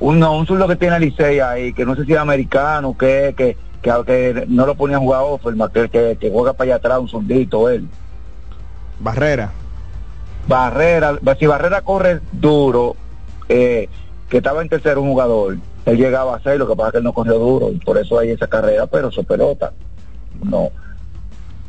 Un, 0.00 0.18
no, 0.18 0.36
un 0.36 0.46
zurdo 0.46 0.66
que 0.66 0.76
tiene 0.76 0.98
Licey 0.98 1.40
ahí, 1.40 1.72
que 1.72 1.84
no 1.84 1.94
sé 1.94 2.04
si 2.04 2.12
es 2.12 2.18
americano, 2.18 2.96
que, 2.96 3.34
que, 3.36 3.56
que, 3.82 3.92
que 4.06 4.44
no 4.48 4.66
lo 4.66 4.74
ponía 4.74 4.96
a 4.96 5.00
jugar 5.00 5.20
Offerman, 5.24 5.70
que, 5.70 5.88
que, 5.88 6.16
que 6.18 6.30
juega 6.30 6.52
para 6.54 6.68
allá 6.68 6.76
atrás, 6.76 6.98
un 6.98 7.08
zurdito 7.08 7.68
él. 7.68 7.86
Barrera. 8.98 9.50
Barrera, 10.48 11.16
si 11.38 11.46
Barrera 11.46 11.82
corre 11.82 12.20
duro, 12.32 12.96
eh, 13.48 13.88
que 14.30 14.38
estaba 14.38 14.62
en 14.62 14.68
tercero 14.68 15.02
un 15.02 15.10
jugador, 15.10 15.58
él 15.84 15.96
llegaba 15.98 16.36
a 16.36 16.40
ser, 16.40 16.56
lo 16.56 16.68
que 16.68 16.76
pasa 16.76 16.88
es 16.88 16.92
que 16.92 16.98
él 16.98 17.04
no 17.04 17.12
corrió 17.12 17.38
duro, 17.38 17.70
y 17.70 17.78
por 17.78 17.98
eso 17.98 18.18
hay 18.18 18.30
esa 18.30 18.46
carrera, 18.46 18.86
pero 18.86 19.10
su 19.10 19.24
pelota, 19.24 19.72
no. 20.44 20.70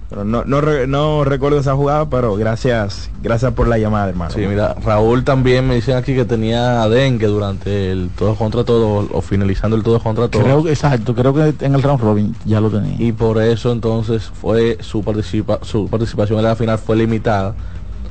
Pero 0.10 0.26
no, 0.26 0.44
no 0.44 1.24
recuerdo 1.24 1.58
esa 1.58 1.74
jugada, 1.74 2.08
pero 2.10 2.36
gracias, 2.36 3.10
gracias 3.24 3.54
por 3.54 3.68
la 3.68 3.78
llamada, 3.78 4.10
hermano. 4.10 4.32
Sí, 4.32 4.42
mira, 4.42 4.76
Raúl 4.84 5.24
también 5.24 5.66
me 5.66 5.76
dicen 5.76 5.96
aquí 5.96 6.14
que 6.14 6.26
tenía 6.26 6.88
dengue 6.90 7.28
durante 7.28 7.92
el 7.92 8.10
todo 8.10 8.36
contra 8.36 8.66
todo 8.66 9.08
o 9.10 9.22
finalizando 9.22 9.78
el 9.78 9.84
todo 9.84 10.00
contra 10.00 10.28
todo. 10.28 10.44
Creo 10.44 10.64
que 10.64 10.72
exacto, 10.72 11.16
creo 11.16 11.34
que 11.34 11.66
en 11.66 11.76
el 11.76 11.82
round 11.82 12.02
robin 12.02 12.36
ya 12.44 12.60
lo 12.60 12.70
tenía. 12.70 12.96
y 13.00 13.14
por 13.14 13.42
eso 13.42 13.72
entonces 13.72 14.24
fue 14.24 14.78
su 14.82 15.02
participa 15.02 15.60
su 15.62 15.88
participación 15.88 16.40
en 16.40 16.46
la 16.46 16.58
final 16.58 16.78
fue 16.78 16.98
limitada 16.98 17.56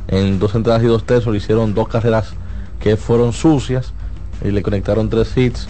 en 0.09 0.39
dos 0.39 0.55
entradas 0.55 0.83
y 0.83 0.87
dos 0.87 1.05
tercios 1.05 1.31
le 1.31 1.37
hicieron 1.37 1.75
dos 1.75 1.87
carreras 1.89 2.33
que 2.81 2.97
fueron 2.97 3.35
sucias 3.35 3.93
y 4.45 4.51
le 4.51 4.63
conectaron 4.63 5.09
tres 5.09 5.37
hits 5.37 5.69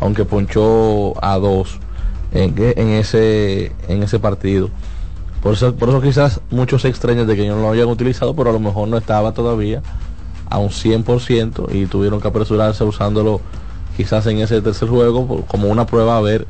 aunque 0.00 0.24
ponchó 0.24 1.22
a 1.24 1.38
dos 1.38 1.78
en, 2.32 2.54
en 2.58 2.88
ese 2.90 3.72
en 3.88 4.02
ese 4.02 4.18
partido 4.18 4.70
por 5.42 5.54
eso 5.54 5.74
por 5.74 5.88
eso 5.88 6.00
quizás 6.00 6.40
muchos 6.50 6.82
se 6.82 6.88
extrañan 6.88 7.26
de 7.26 7.36
que 7.36 7.48
no 7.48 7.56
lo 7.56 7.70
hayan 7.70 7.88
utilizado 7.88 8.34
pero 8.34 8.50
a 8.50 8.52
lo 8.52 8.60
mejor 8.60 8.88
no 8.88 8.96
estaba 8.96 9.32
todavía 9.32 9.82
a 10.48 10.58
un 10.58 10.70
100% 10.70 11.72
y 11.72 11.86
tuvieron 11.86 12.20
que 12.20 12.28
apresurarse 12.28 12.84
usándolo 12.84 13.40
quizás 13.96 14.26
en 14.26 14.38
ese 14.38 14.60
tercer 14.60 14.88
juego 14.88 15.44
como 15.46 15.68
una 15.68 15.86
prueba 15.86 16.16
a 16.16 16.20
ver 16.20 16.46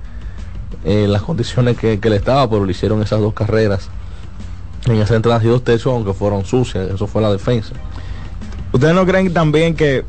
eh, 0.85 1.07
las 1.07 1.23
condiciones 1.23 1.77
que, 1.77 2.01
que 2.01 2.09
le 2.09 2.17
estaba, 2.17 2.49
pero 2.49 2.65
le 2.65 2.71
hicieron 2.71 3.03
esas 3.03 3.21
dos 3.21 3.35
carreras 3.35 3.91
en 4.87 4.97
esa 4.97 5.17
entrada 5.17 5.41
y 5.45 5.49
dos 5.49 5.63
tercios, 5.63 5.93
aunque 5.93 6.15
fueron 6.15 6.47
sucias, 6.47 6.91
eso 6.91 7.07
fue 7.07 7.21
la 7.21 7.31
defensa. 7.31 7.75
¿Ustedes 8.73 8.95
no 8.95 9.05
creen 9.05 9.33
también 9.33 9.75
que 9.75 10.05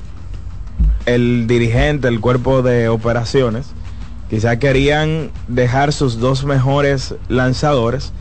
el 1.06 1.48
dirigente, 1.48 2.08
el 2.08 2.20
cuerpo 2.20 2.62
de 2.62 2.90
operaciones, 2.90 3.68
quizá 4.30 4.60
querían 4.60 5.32
dejar 5.48 5.94
sus 5.94 6.20
dos 6.20 6.46
mejores 6.46 7.16
lanzadores, 7.28 8.14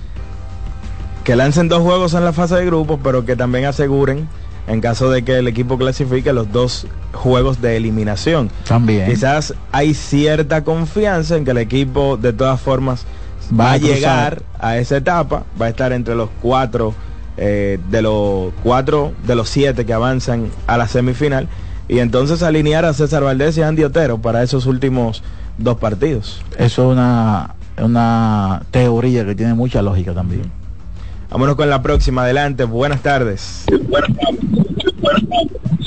que 1.25 1.37
lancen 1.37 1.69
dos 1.69 1.83
juegos 1.83 2.15
en 2.15 2.25
la 2.25 2.33
fase 2.33 2.57
de 2.57 2.67
grupos, 2.67 2.99
pero 3.03 3.25
que 3.25 3.37
también 3.37 3.67
aseguren, 3.67 4.29
en 4.67 4.81
caso 4.81 5.11
de 5.11 5.23
que 5.23 5.39
el 5.39 5.49
equipo 5.49 5.79
clasifique, 5.79 6.33
los 6.33 6.51
dos 6.53 6.87
juegos 7.13 7.61
de 7.61 7.77
eliminación? 7.77 8.51
También. 8.67 9.11
Quizás 9.11 9.55
hay 9.73 9.95
cierta 9.95 10.65
confianza 10.65 11.37
en 11.37 11.45
que 11.45 11.51
el 11.51 11.59
equipo 11.59 12.17
de 12.17 12.33
todas 12.33 12.61
formas 12.61 13.05
va, 13.53 13.65
Va 13.65 13.73
a 13.73 13.77
llegar 13.79 14.43
a 14.59 14.79
esa 14.79 14.97
etapa, 14.97 15.45
va 15.61 15.67
a 15.67 15.69
estar 15.71 15.93
entre 15.93 16.15
los 16.15 16.31
cuatro 16.41 16.95
eh, 17.37 17.79
de 17.91 18.03
los 18.03 18.53
cuatro 18.63 19.13
de 19.27 19.35
los 19.35 19.49
siete 19.49 19.87
que 19.87 19.93
avanzan 19.93 20.51
a 20.67 20.77
la 20.77 20.89
semifinal 20.89 21.49
y 21.91 21.99
entonces 21.99 22.45
alinear 22.45 22.85
a 22.85 22.93
César 22.93 23.25
Valdés 23.25 23.59
y 23.59 23.63
Andy 23.63 23.83
Otero 23.83 24.19
para 24.19 24.45
esos 24.45 24.67
últimos 24.67 25.25
dos 25.59 25.77
partidos. 25.79 26.41
Eso 26.57 26.83
es 26.83 26.93
una, 26.93 27.57
una 27.83 28.63
teoría 28.71 29.27
que 29.27 29.35
tiene 29.35 29.55
mucha 29.55 29.83
lógica 29.83 30.15
también. 30.15 30.43
Vámonos 31.31 31.57
con 31.57 31.69
la 31.69 31.83
próxima, 31.83 32.23
adelante, 32.23 32.63
buenas 32.63 33.03
tardes. 33.03 33.65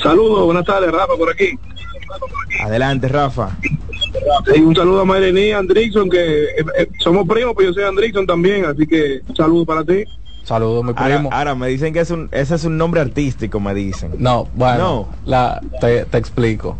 Saludos, 0.02 0.44
buenas 0.44 0.66
tardes, 0.66 0.92
Rafa, 0.92 1.14
por 1.16 1.30
aquí. 1.30 1.58
Adelante, 2.62 3.08
Rafa. 3.08 3.56
Y 4.54 4.60
un 4.60 4.76
saludo 4.76 5.00
a 5.00 5.04
Mayrení, 5.06 5.52
Andrickson, 5.52 6.10
que 6.10 6.44
eh, 6.44 6.64
eh, 6.80 6.88
somos 6.98 7.26
primos, 7.26 7.54
pero 7.56 7.70
yo 7.70 7.74
soy 7.74 7.84
Andrickson 7.84 8.26
también, 8.26 8.66
así 8.66 8.86
que 8.86 9.22
un 9.26 9.34
saludo 9.34 9.64
para 9.64 9.82
ti. 9.82 10.04
Saludos, 10.44 10.84
mi 10.84 10.90
Ahora, 10.94 11.14
primo. 11.16 11.30
ahora 11.32 11.54
me 11.54 11.68
dicen 11.68 11.92
que 11.94 12.00
es 12.00 12.10
un, 12.10 12.28
ese 12.30 12.54
es 12.54 12.64
un 12.64 12.76
nombre 12.76 13.00
artístico, 13.00 13.60
me 13.60 13.72
dicen. 13.74 14.12
No, 14.18 14.46
bueno, 14.54 15.08
la, 15.24 15.60
te, 15.80 16.04
te 16.04 16.18
explico. 16.18 16.76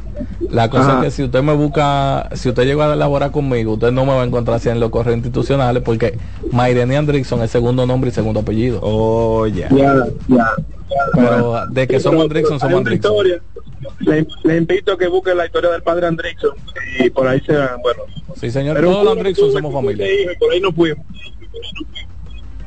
La 0.50 0.68
cosa 0.68 0.90
Ajá. 0.90 0.98
es 0.98 1.04
que 1.06 1.10
si 1.10 1.22
usted 1.24 1.42
me 1.42 1.54
busca, 1.54 2.28
si 2.34 2.50
usted 2.50 2.64
llega 2.64 2.90
a 2.90 2.92
elaborar 2.92 3.30
conmigo, 3.30 3.72
usted 3.72 3.90
no 3.90 4.04
me 4.04 4.12
va 4.12 4.20
a 4.22 4.24
encontrar 4.26 4.56
así 4.58 4.68
en 4.68 4.80
los 4.80 4.90
correos 4.90 5.16
institucionales 5.16 5.82
porque 5.82 6.18
Mairene 6.52 6.96
Andrickson 6.98 7.42
es 7.42 7.50
segundo 7.50 7.86
nombre 7.86 8.10
y 8.10 8.12
segundo 8.12 8.40
apellido. 8.40 8.80
Oh, 8.82 9.46
ya. 9.46 9.68
Pero 11.14 11.66
de 11.70 11.86
que 11.86 12.00
somos 12.00 12.22
Andrickson, 12.24 12.60
somos 12.60 12.78
Andrickson. 12.78 13.12
historia. 13.12 13.40
Le, 14.00 14.26
le 14.44 14.56
invito 14.58 14.92
a 14.92 14.98
que 14.98 15.08
busque 15.08 15.34
la 15.34 15.46
historia 15.46 15.70
del 15.70 15.82
padre 15.82 16.06
Andrickson 16.06 16.50
y 17.00 17.10
por 17.10 17.26
ahí 17.26 17.40
se 17.40 17.52
bueno. 17.54 18.02
Sí, 18.36 18.50
señor, 18.50 18.76
Pero 18.76 18.90
todos 18.90 19.04
los 19.04 19.16
Andrickson 19.16 19.52
somos 19.52 19.72
familia. 19.72 20.06
hijo 20.06 20.32
por 20.38 20.52
ahí 20.52 20.60
no 20.60 20.70
fuimos. 20.72 21.04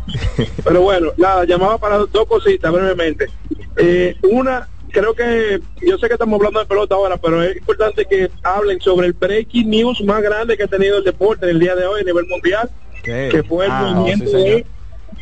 Pero 0.63 0.81
bueno, 0.81 1.11
nada, 1.17 1.45
llamaba 1.45 1.77
para 1.77 1.97
dos 1.97 2.25
cositas 2.27 2.71
brevemente. 2.71 3.27
Eh, 3.75 4.15
una, 4.23 4.67
creo 4.91 5.13
que, 5.13 5.59
yo 5.85 5.97
sé 5.97 6.07
que 6.07 6.13
estamos 6.13 6.37
hablando 6.39 6.59
de 6.59 6.65
pelota 6.65 6.95
ahora, 6.95 7.17
pero 7.17 7.43
es 7.43 7.57
importante 7.57 8.05
que 8.05 8.31
hablen 8.43 8.79
sobre 8.81 9.07
el 9.07 9.13
breaking 9.13 9.69
news 9.69 10.01
más 10.03 10.21
grande 10.21 10.55
que 10.57 10.63
ha 10.63 10.67
tenido 10.67 10.97
el 10.99 11.03
deporte 11.03 11.45
en 11.45 11.51
el 11.51 11.59
día 11.59 11.75
de 11.75 11.85
hoy 11.85 12.01
a 12.01 12.03
nivel 12.05 12.25
mundial, 12.27 12.69
¿Qué? 13.03 13.29
que 13.31 13.43
fue 13.43 13.65
el 13.65 13.71
Ah, 13.71 13.91
movimiento 13.95 14.25
sí, 14.25 14.37
de, 14.43 14.65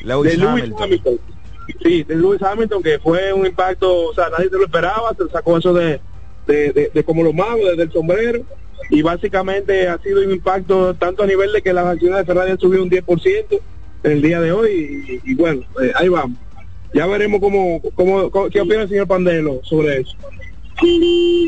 Lewis 0.03 0.31
de 0.31 0.37
Lewis 0.37 0.47
Hamilton. 0.63 0.83
Hamilton. 0.83 1.19
Sí, 1.83 2.03
de 2.03 2.15
Lewis 2.15 2.41
Hamilton, 2.41 2.83
que 2.83 2.99
fue 2.99 3.33
un 3.33 3.45
impacto, 3.45 4.05
o 4.07 4.13
sea, 4.13 4.29
nadie 4.29 4.49
se 4.49 4.55
lo 4.57 4.65
esperaba, 4.65 5.13
se 5.17 5.27
sacó 5.29 5.57
eso 5.57 5.73
de, 5.73 5.99
de, 6.45 6.71
de- 6.71 6.91
de 6.93 7.03
como 7.03 7.23
los 7.23 7.33
magos, 7.33 7.65
desde 7.71 7.83
el 7.83 7.91
sombrero, 7.91 8.41
y 8.91 9.01
básicamente 9.01 9.87
ha 9.87 9.97
sido 9.97 10.21
un 10.21 10.31
impacto 10.31 10.93
tanto 10.93 11.23
a 11.23 11.27
nivel 11.27 11.51
de 11.51 11.61
que 11.63 11.73
las 11.73 11.87
acciones 11.87 12.19
de 12.19 12.25
Ferrari 12.25 12.51
han 12.51 12.59
subido 12.59 12.83
un 12.83 12.89
10% 12.89 13.45
en 13.49 13.59
el 14.05 14.21
día 14.21 14.39
de 14.41 14.51
hoy, 14.51 15.21
y, 15.23 15.31
y 15.31 15.35
bueno, 15.35 15.61
eh, 15.81 15.91
ahí 15.95 16.09
vamos. 16.09 16.37
Ya 16.93 17.05
veremos 17.07 17.39
cómo, 17.41 17.81
cómo, 17.95 18.29
cómo- 18.31 18.49
qué 18.49 18.61
opina 18.61 18.83
el 18.83 18.89
señor 18.89 19.07
Pandelo 19.07 19.59
sobre 19.63 20.01
eso. 20.01 20.15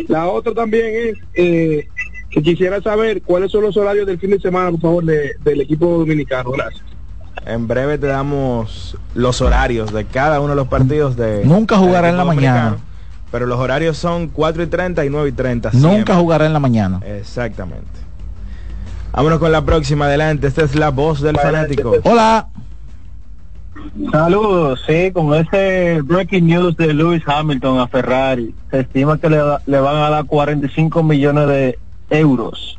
La 0.07 0.27
otra 0.27 0.53
también 0.53 0.85
es 0.87 1.17
eh, 1.35 1.87
que 2.29 2.41
quisiera 2.41 2.81
saber 2.81 3.21
cuáles 3.21 3.51
son 3.51 3.63
los 3.63 3.75
horarios 3.77 4.07
del 4.07 4.19
fin 4.19 4.31
de 4.31 4.39
semana, 4.39 4.71
por 4.71 4.81
favor, 4.81 5.05
de- 5.05 5.35
del 5.43 5.61
equipo 5.61 5.85
dominicano. 5.99 6.51
Gracias. 6.51 6.83
En 7.45 7.67
breve 7.67 7.97
te 7.97 8.07
damos 8.07 8.97
los 9.15 9.41
horarios 9.41 9.93
de 9.93 10.05
cada 10.05 10.39
uno 10.41 10.49
de 10.49 10.55
los 10.55 10.67
partidos 10.67 11.15
de... 11.15 11.43
Nunca 11.45 11.77
jugará 11.77 12.09
en 12.09 12.17
la 12.17 12.25
mañana. 12.25 12.77
Pero 13.31 13.45
los 13.45 13.59
horarios 13.59 13.97
son 13.97 14.29
4 14.29 14.63
y 14.63 14.67
30 14.67 15.05
y 15.05 15.09
9 15.09 15.29
y 15.29 15.31
30. 15.33 15.71
Nunca 15.73 15.89
siempre. 15.89 16.15
jugará 16.15 16.45
en 16.45 16.53
la 16.53 16.59
mañana. 16.59 17.01
Exactamente. 17.05 17.85
Vámonos 19.17 19.39
con 19.39 19.51
la 19.51 19.65
próxima. 19.65 20.05
Adelante. 20.05 20.45
Esta 20.45 20.63
es 20.63 20.75
la 20.75 20.89
voz 20.91 21.21
del 21.21 21.35
fanático. 21.37 21.93
Hola. 22.03 22.47
Saludos, 24.11 24.83
sí, 24.85 25.11
con 25.11 25.33
ese 25.33 26.01
breaking 26.03 26.45
news 26.45 26.77
de 26.77 26.93
Lewis 26.93 27.23
Hamilton 27.25 27.79
a 27.79 27.87
Ferrari, 27.87 28.53
se 28.69 28.81
estima 28.81 29.17
que 29.17 29.27
le, 29.29 29.37
da- 29.37 29.61
le 29.65 29.79
van 29.79 29.95
a 29.95 30.09
dar 30.11 30.25
45 30.25 31.01
millones 31.03 31.47
de 31.47 31.79
euros 32.11 32.77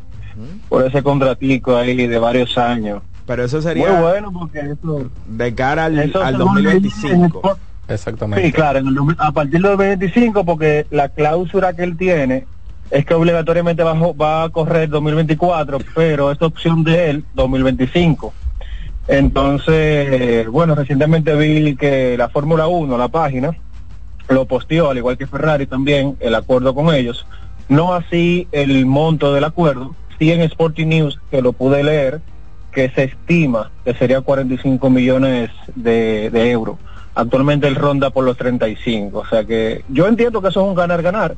por 0.69 0.85
ese 0.87 1.03
contratico 1.03 1.77
ahí 1.77 2.07
de 2.07 2.19
varios 2.19 2.57
años. 2.57 3.03
Pero 3.27 3.45
eso 3.45 3.61
sería 3.61 3.91
Muy 3.93 4.03
bueno 4.03 4.33
porque 4.33 4.61
eso... 4.61 5.11
de 5.27 5.55
cara 5.55 5.87
al, 5.87 5.99
eso 5.99 6.23
al 6.23 6.37
según 6.37 6.63
leí 6.63 6.77
en 6.77 6.77
el 6.77 6.83
2025. 6.85 7.41
sport- 7.41 7.59
Exactamente. 7.89 8.47
Sí, 8.47 8.53
claro, 8.53 8.79
en 8.79 8.87
el 8.89 8.95
2000 8.95 9.17
a 9.19 9.33
partir 9.33 9.53
del 9.55 9.63
2025 9.63 10.45
porque 10.45 10.87
la 10.91 11.09
cláusula 11.09 11.73
que 11.73 11.83
él 11.83 11.97
tiene 11.97 12.47
es 12.91 13.05
que 13.05 13.15
obligatoriamente 13.15 13.83
va, 13.83 14.43
a 14.43 14.49
correr 14.51 14.89
2024, 14.89 15.79
pero 15.95 16.31
es 16.31 16.41
opción 16.41 16.85
de 16.85 17.11
él 17.11 17.25
2025. 17.35 18.33
Entonces, 19.09 20.47
bueno, 20.49 20.75
recientemente 20.75 21.35
vi 21.35 21.77
que 21.77 22.17
la 22.17 22.29
Fórmula 22.29 22.67
1, 22.67 22.97
la 22.97 23.09
página, 23.09 23.57
lo 24.29 24.45
posteó, 24.47 24.91
al 24.91 24.99
igual 24.99 25.17
que 25.17 25.27
Ferrari 25.27 25.67
también, 25.67 26.17
el 26.21 26.35
acuerdo 26.35 26.75
con 26.75 26.95
ellos. 26.95 27.27
No 27.69 27.95
así 27.95 28.49
el 28.53 28.87
monto 28.87 29.33
del 29.33 29.45
acuerdo, 29.45 29.95
sí 30.19 30.33
en 30.33 30.41
Sporting 30.43 30.87
News, 30.87 31.19
que 31.31 31.43
lo 31.43 31.53
pude 31.53 31.83
leer, 31.83 32.21
que 32.73 32.91
se 32.91 33.05
estima 33.05 33.71
que 33.85 33.95
sería 33.95 34.21
45 34.21 34.91
millones 34.91 35.51
de, 35.75 36.31
de 36.31 36.51
euros. 36.51 36.77
Actualmente 37.15 37.67
él 37.67 37.75
ronda 37.75 38.11
por 38.11 38.25
los 38.25 38.37
35. 38.37 39.19
O 39.19 39.27
sea 39.27 39.45
que 39.45 39.85
yo 39.89 40.07
entiendo 40.07 40.41
que 40.41 40.49
eso 40.49 40.61
es 40.63 40.69
un 40.69 40.75
ganar-ganar, 40.75 41.35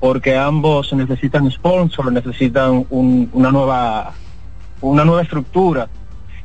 porque 0.00 0.36
ambos 0.36 0.92
necesitan 0.92 1.50
sponsor, 1.50 2.12
necesitan 2.12 2.86
un- 2.90 3.28
una 3.32 3.50
nueva 3.50 4.12
una 4.80 5.04
nueva 5.04 5.22
estructura 5.22 5.88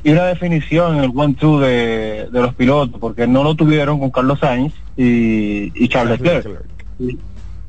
y 0.03 0.11
una 0.11 0.23
definición 0.23 0.97
en 0.97 1.03
el 1.03 1.11
one-two 1.15 1.59
de, 1.59 2.27
de 2.31 2.41
los 2.41 2.53
pilotos, 2.55 2.99
porque 2.99 3.27
no 3.27 3.43
lo 3.43 3.53
tuvieron 3.55 3.99
con 3.99 4.09
Carlos 4.09 4.39
Sainz 4.39 4.73
y, 4.97 5.71
y 5.81 5.87
Charles 5.87 6.19
Leclerc. 6.19 6.65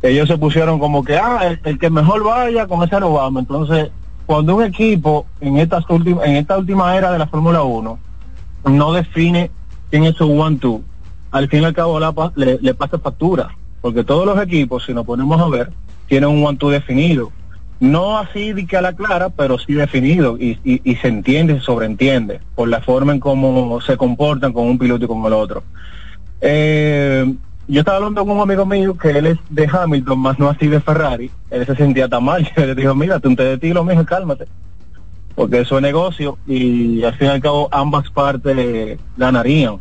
Ellos 0.03 0.29
se 0.29 0.37
pusieron 0.39 0.79
como 0.79 1.05
que, 1.05 1.17
ah, 1.17 1.41
el, 1.47 1.61
el 1.65 1.79
que 1.79 1.91
mejor 1.91 2.25
vaya, 2.25 2.67
con 2.67 2.83
ese 2.83 2.99
no 3.01 3.13
vamos. 3.13 3.43
Entonces, 3.43 3.91
cuando 4.27 4.57
un 4.57 4.65
equipo 4.65 5.27
en, 5.41 5.59
estas 5.59 5.89
últimas 5.91 6.27
en 6.27 6.37
esta 6.37 6.59
última 6.59 6.97
era 6.97 7.13
de 7.13 7.19
la 7.19 7.27
Fórmula 7.27 7.63
1 7.63 7.99
no 8.71 8.93
define 8.95 9.51
quién 9.91 10.05
es 10.05 10.17
su 10.17 10.31
one-two, 10.31 10.83
al 11.31 11.49
fin 11.49 11.63
y 11.63 11.65
al 11.67 11.75
cabo 11.75 12.01
la 12.01 12.15
le, 12.37 12.59
le 12.61 12.75
pasa 12.75 12.99
factura, 12.99 13.51
porque 13.85 14.03
todos 14.03 14.25
los 14.25 14.43
equipos, 14.43 14.83
si 14.87 14.95
nos 14.95 15.05
ponemos 15.05 15.39
a 15.39 15.47
ver, 15.47 15.71
tienen 16.07 16.31
un 16.31 16.43
one-two 16.43 16.71
definido. 16.71 17.31
No 17.81 18.17
así 18.17 18.55
de 18.55 18.67
que 18.67 18.79
a 18.79 18.81
la 18.81 18.95
clara, 18.95 19.29
pero 19.29 19.59
sí 19.59 19.75
definido 19.75 20.39
y, 20.39 20.57
se 21.03 21.09
entiende, 21.09 21.57
se 21.57 21.61
sobreentiende 21.61 22.41
por 22.55 22.67
la 22.69 22.81
forma 22.81 23.13
en 23.13 23.21
cómo 23.21 23.79
se 23.83 23.99
comportan 23.99 24.55
con 24.55 24.65
un 24.65 24.79
piloto 24.79 25.05
y 25.05 25.09
con 25.09 25.23
el 25.27 25.35
otro. 25.35 25.65
Eh, 26.41 27.31
yo 27.69 27.81
estaba 27.81 27.99
hablando 27.99 28.25
con 28.25 28.39
un 28.39 28.43
amigo 28.43 28.65
mío 28.65 28.97
que 28.97 29.11
él 29.11 29.27
es 29.27 29.39
de 29.51 29.69
Hamilton, 29.71 30.19
más 30.19 30.39
no 30.39 30.49
así 30.49 30.67
de 30.67 30.81
Ferrari. 30.81 31.31
Él 31.51 31.67
se 31.67 31.77
sentía 31.77 32.09
tan 32.09 32.25
mal. 32.25 32.51
Yo 32.57 32.65
le 32.65 32.75
digo, 32.75 32.95
mira, 32.95 33.21
tú 33.21 33.37
té 33.37 33.43
de 33.43 33.59
tiro, 33.59 33.85
mijo, 33.85 34.07
cálmate. 34.07 34.47
Porque 35.35 35.61
eso 35.61 35.77
es 35.77 35.83
negocio 35.83 36.39
y 36.47 37.03
al 37.03 37.13
fin 37.17 37.27
y 37.27 37.31
al 37.33 37.43
cabo 37.43 37.69
ambas 37.71 38.09
partes 38.09 38.99
ganarían. 39.19 39.77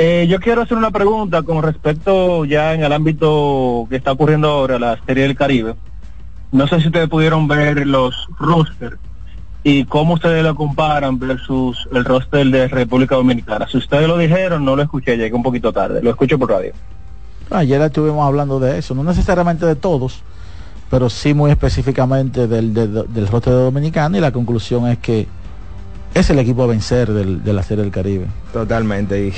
Eh, 0.00 0.28
yo 0.28 0.38
quiero 0.38 0.62
hacer 0.62 0.76
una 0.78 0.92
pregunta 0.92 1.42
con 1.42 1.60
respecto 1.60 2.44
ya 2.44 2.72
en 2.72 2.84
el 2.84 2.92
ámbito 2.92 3.84
que 3.90 3.96
está 3.96 4.12
ocurriendo 4.12 4.48
ahora, 4.48 4.78
la 4.78 4.96
Serie 5.04 5.24
del 5.24 5.34
Caribe. 5.34 5.74
No 6.52 6.68
sé 6.68 6.80
si 6.80 6.86
ustedes 6.86 7.08
pudieron 7.08 7.48
ver 7.48 7.84
los 7.84 8.14
roster 8.38 8.96
y 9.64 9.84
cómo 9.86 10.14
ustedes 10.14 10.44
lo 10.44 10.54
comparan 10.54 11.18
versus 11.18 11.88
el 11.92 12.04
roster 12.04 12.46
de 12.46 12.68
República 12.68 13.16
Dominicana. 13.16 13.66
Si 13.68 13.76
ustedes 13.76 14.06
lo 14.06 14.16
dijeron, 14.16 14.64
no 14.64 14.76
lo 14.76 14.82
escuché, 14.82 15.16
llegué 15.16 15.34
un 15.34 15.42
poquito 15.42 15.72
tarde, 15.72 16.00
lo 16.00 16.10
escucho 16.10 16.38
por 16.38 16.50
radio. 16.50 16.72
Ayer 17.50 17.80
estuvimos 17.82 18.24
hablando 18.24 18.60
de 18.60 18.78
eso, 18.78 18.94
no 18.94 19.02
necesariamente 19.02 19.66
de 19.66 19.74
todos, 19.74 20.22
pero 20.90 21.10
sí 21.10 21.34
muy 21.34 21.50
específicamente 21.50 22.46
del, 22.46 22.72
del, 22.72 23.12
del 23.12 23.26
roster 23.26 23.52
dominicano 23.52 24.16
y 24.16 24.20
la 24.20 24.30
conclusión 24.30 24.86
es 24.86 24.98
que 24.98 25.26
es 26.14 26.30
el 26.30 26.38
equipo 26.38 26.62
a 26.62 26.66
vencer 26.68 27.10
del- 27.12 27.42
de 27.42 27.52
la 27.52 27.62
Serie 27.64 27.82
del 27.82 27.92
Caribe. 27.92 28.26
Totalmente. 28.52 29.26
Y 29.28 29.32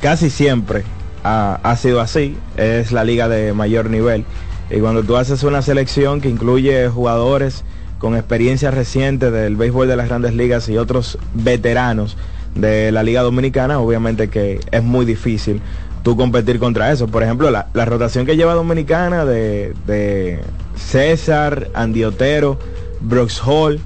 casi 0.00 0.30
siempre 0.30 0.84
ha, 1.24 1.76
sido 1.76 2.00
así. 2.00 2.36
Es 2.56 2.92
la 2.92 3.04
liga 3.04 3.28
de 3.28 3.52
mayor 3.52 3.90
nivel. 3.90 4.24
Y 4.70 4.80
cuando 4.80 5.02
tú 5.02 5.16
haces 5.16 5.42
una 5.42 5.62
selección 5.62 6.20
que 6.20 6.28
incluye 6.28 6.88
jugadores 6.88 7.64
con 7.98 8.14
experiencia 8.16 8.70
reciente 8.70 9.30
del 9.30 9.56
béisbol 9.56 9.88
de 9.88 9.96
las 9.96 10.08
grandes 10.08 10.34
ligas 10.34 10.68
y 10.68 10.78
otros 10.78 11.18
veteranos 11.34 12.16
de 12.54 12.92
la 12.92 13.02
liga 13.02 13.22
dominicana, 13.22 13.80
obviamente 13.80 14.28
que 14.28 14.60
es 14.70 14.82
muy 14.82 15.04
difícil 15.04 15.60
tú 16.02 16.16
competir 16.16 16.58
contra 16.58 16.92
eso. 16.92 17.08
Por 17.08 17.22
ejemplo, 17.22 17.50
la, 17.50 17.66
rotación 17.84 18.26
que 18.26 18.36
lleva 18.36 18.54
Dominicana 18.54 19.24
de, 19.24 20.40
César, 20.76 21.68
Andy 21.74 22.04
Otero, 22.04 22.58
Brooks 23.00 23.42
Hall, 23.44 23.80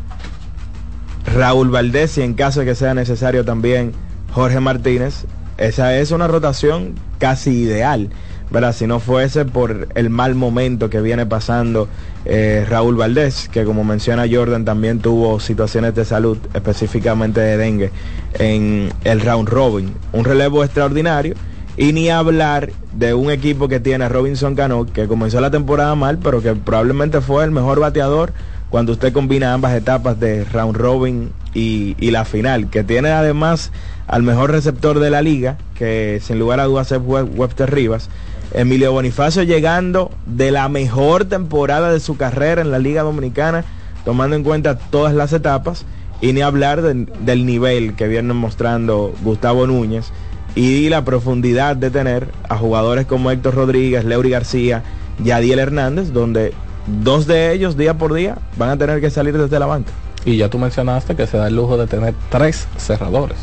Raúl 1.35 1.71
Valdés 1.71 2.19
y 2.19 2.23
en 2.23 2.35
caso 2.35 2.61
de 2.61 2.67
que 2.67 2.75
sea 2.75 2.95
necesario 2.95 3.45
también 3.45 3.93
Jorge 4.33 4.61
Martínez. 4.61 5.27
Esa 5.59 5.97
es 5.97 6.11
una 6.11 6.27
rotación 6.27 6.95
casi 7.19 7.51
ideal, 7.51 8.11
¿verdad? 8.51 8.75
Si 8.75 8.87
no 8.87 8.99
fuese 9.01 9.45
por 9.45 9.89
el 9.95 10.11
mal 10.11 10.35
momento 10.35 10.91
que 10.91 11.01
viene 11.01 11.27
pasando 11.27 11.89
eh, 12.25 12.67
Raúl 12.69 12.97
Valdés, 12.97 13.49
que 13.49 13.65
como 13.65 13.85
menciona 13.85 14.25
Jordan 14.31 14.65
también 14.65 15.01
tuvo 15.01 15.39
situaciones 15.41 15.95
de 15.95 16.05
salud, 16.05 16.39
específicamente 16.55 17.41
de 17.41 17.57
dengue, 17.57 17.91
en 18.39 18.91
el 19.05 19.21
round 19.21 19.49
robin. 19.49 19.93
Un 20.13 20.25
relevo 20.25 20.65
extraordinario. 20.65 21.35
Y 21.75 21.95
ni 21.95 22.11
hablar 22.11 22.71
de 22.93 23.15
un 23.15 23.31
equipo 23.31 23.67
que 23.67 23.81
tiene 23.81 24.07
Robinson 24.07 24.55
Cano, 24.55 24.85
que 24.85 25.09
comenzó 25.09 25.41
la 25.41 25.51
temporada 25.51 25.95
mal, 25.95 26.19
pero 26.19 26.43
que 26.43 26.53
probablemente 26.53 27.23
fue 27.23 27.45
el 27.45 27.51
mejor 27.51 27.81
bateador 27.81 28.35
cuando 28.73 28.93
usted 28.93 29.13
combina 29.13 29.53
ambas 29.53 29.75
etapas 29.75 30.19
de 30.19 30.45
round 30.45 30.75
robin 30.77 31.31
y, 31.53 31.95
la 32.11 32.25
final, 32.25 32.71
que 32.71 32.83
tiene 32.83 33.11
además 33.11 33.71
al 34.07 34.23
mejor 34.23 34.51
receptor 34.51 34.99
de 34.99 35.11
la 35.11 35.21
liga, 35.21 35.59
que 35.75 36.21
sin 36.23 36.39
lugar 36.39 36.59
a 36.59 36.65
dudas 36.65 36.91
es 36.91 36.99
We- 37.05 37.23
Webster 37.23 37.71
Rivas, 37.71 38.09
Emilio 38.55 38.91
Bonifacio 38.93 39.43
llegando 39.43 40.11
de 40.25 40.51
la 40.53 40.71
mejor 40.71 41.27
temporada 41.27 41.93
de 41.93 42.01
su 42.01 42.17
carrera 42.17 42.63
en 42.63 42.71
la 42.71 42.79
liga 42.79 43.03
dominicana, 43.03 43.63
tomando 44.07 44.37
en 44.37 44.43
cuenta 44.43 44.79
todas 44.79 45.15
las 45.15 45.33
etapas, 45.35 45.85
Y 46.23 46.33
ni 46.33 46.41
hablar 46.41 46.83
de- 46.83 47.07
del 47.21 47.45
nivel 47.45 47.95
que 47.95 48.07
viene 48.07 48.33
mostrando 48.33 49.13
Gustavo 49.25 49.67
Núñez 49.67 50.13
y 50.55 50.89
la 50.89 51.05
profundidad 51.05 51.75
de 51.77 51.91
tener 51.91 52.29
a 52.49 52.57
jugadores 52.57 53.07
como 53.07 53.33
Héctor 53.33 53.57
Rodríguez, 53.57 54.05
Leury 54.05 54.31
García, 54.31 54.85
Yadiel 55.23 55.59
Hernández, 55.59 56.13
donde 56.13 56.53
dos 56.87 57.27
de 57.27 57.53
ellos 57.53 57.77
día 57.77 57.95
por 57.95 58.15
día 58.15 58.39
van 58.57 58.71
a 58.71 58.77
tener 58.77 59.01
que 59.01 59.11
salir 59.11 59.37
desde 59.37 59.59
la 59.59 59.67
banca. 59.67 59.93
Y 60.25 60.37
ya 60.37 60.49
tú 60.49 60.59
mencionaste 60.59 61.17
que 61.17 61.27
se 61.27 61.37
da 61.37 61.49
el 61.49 61.57
lujo 61.57 61.77
de 61.77 61.87
tener 61.87 62.15
tres 62.31 62.69
cerradores. 62.77 63.39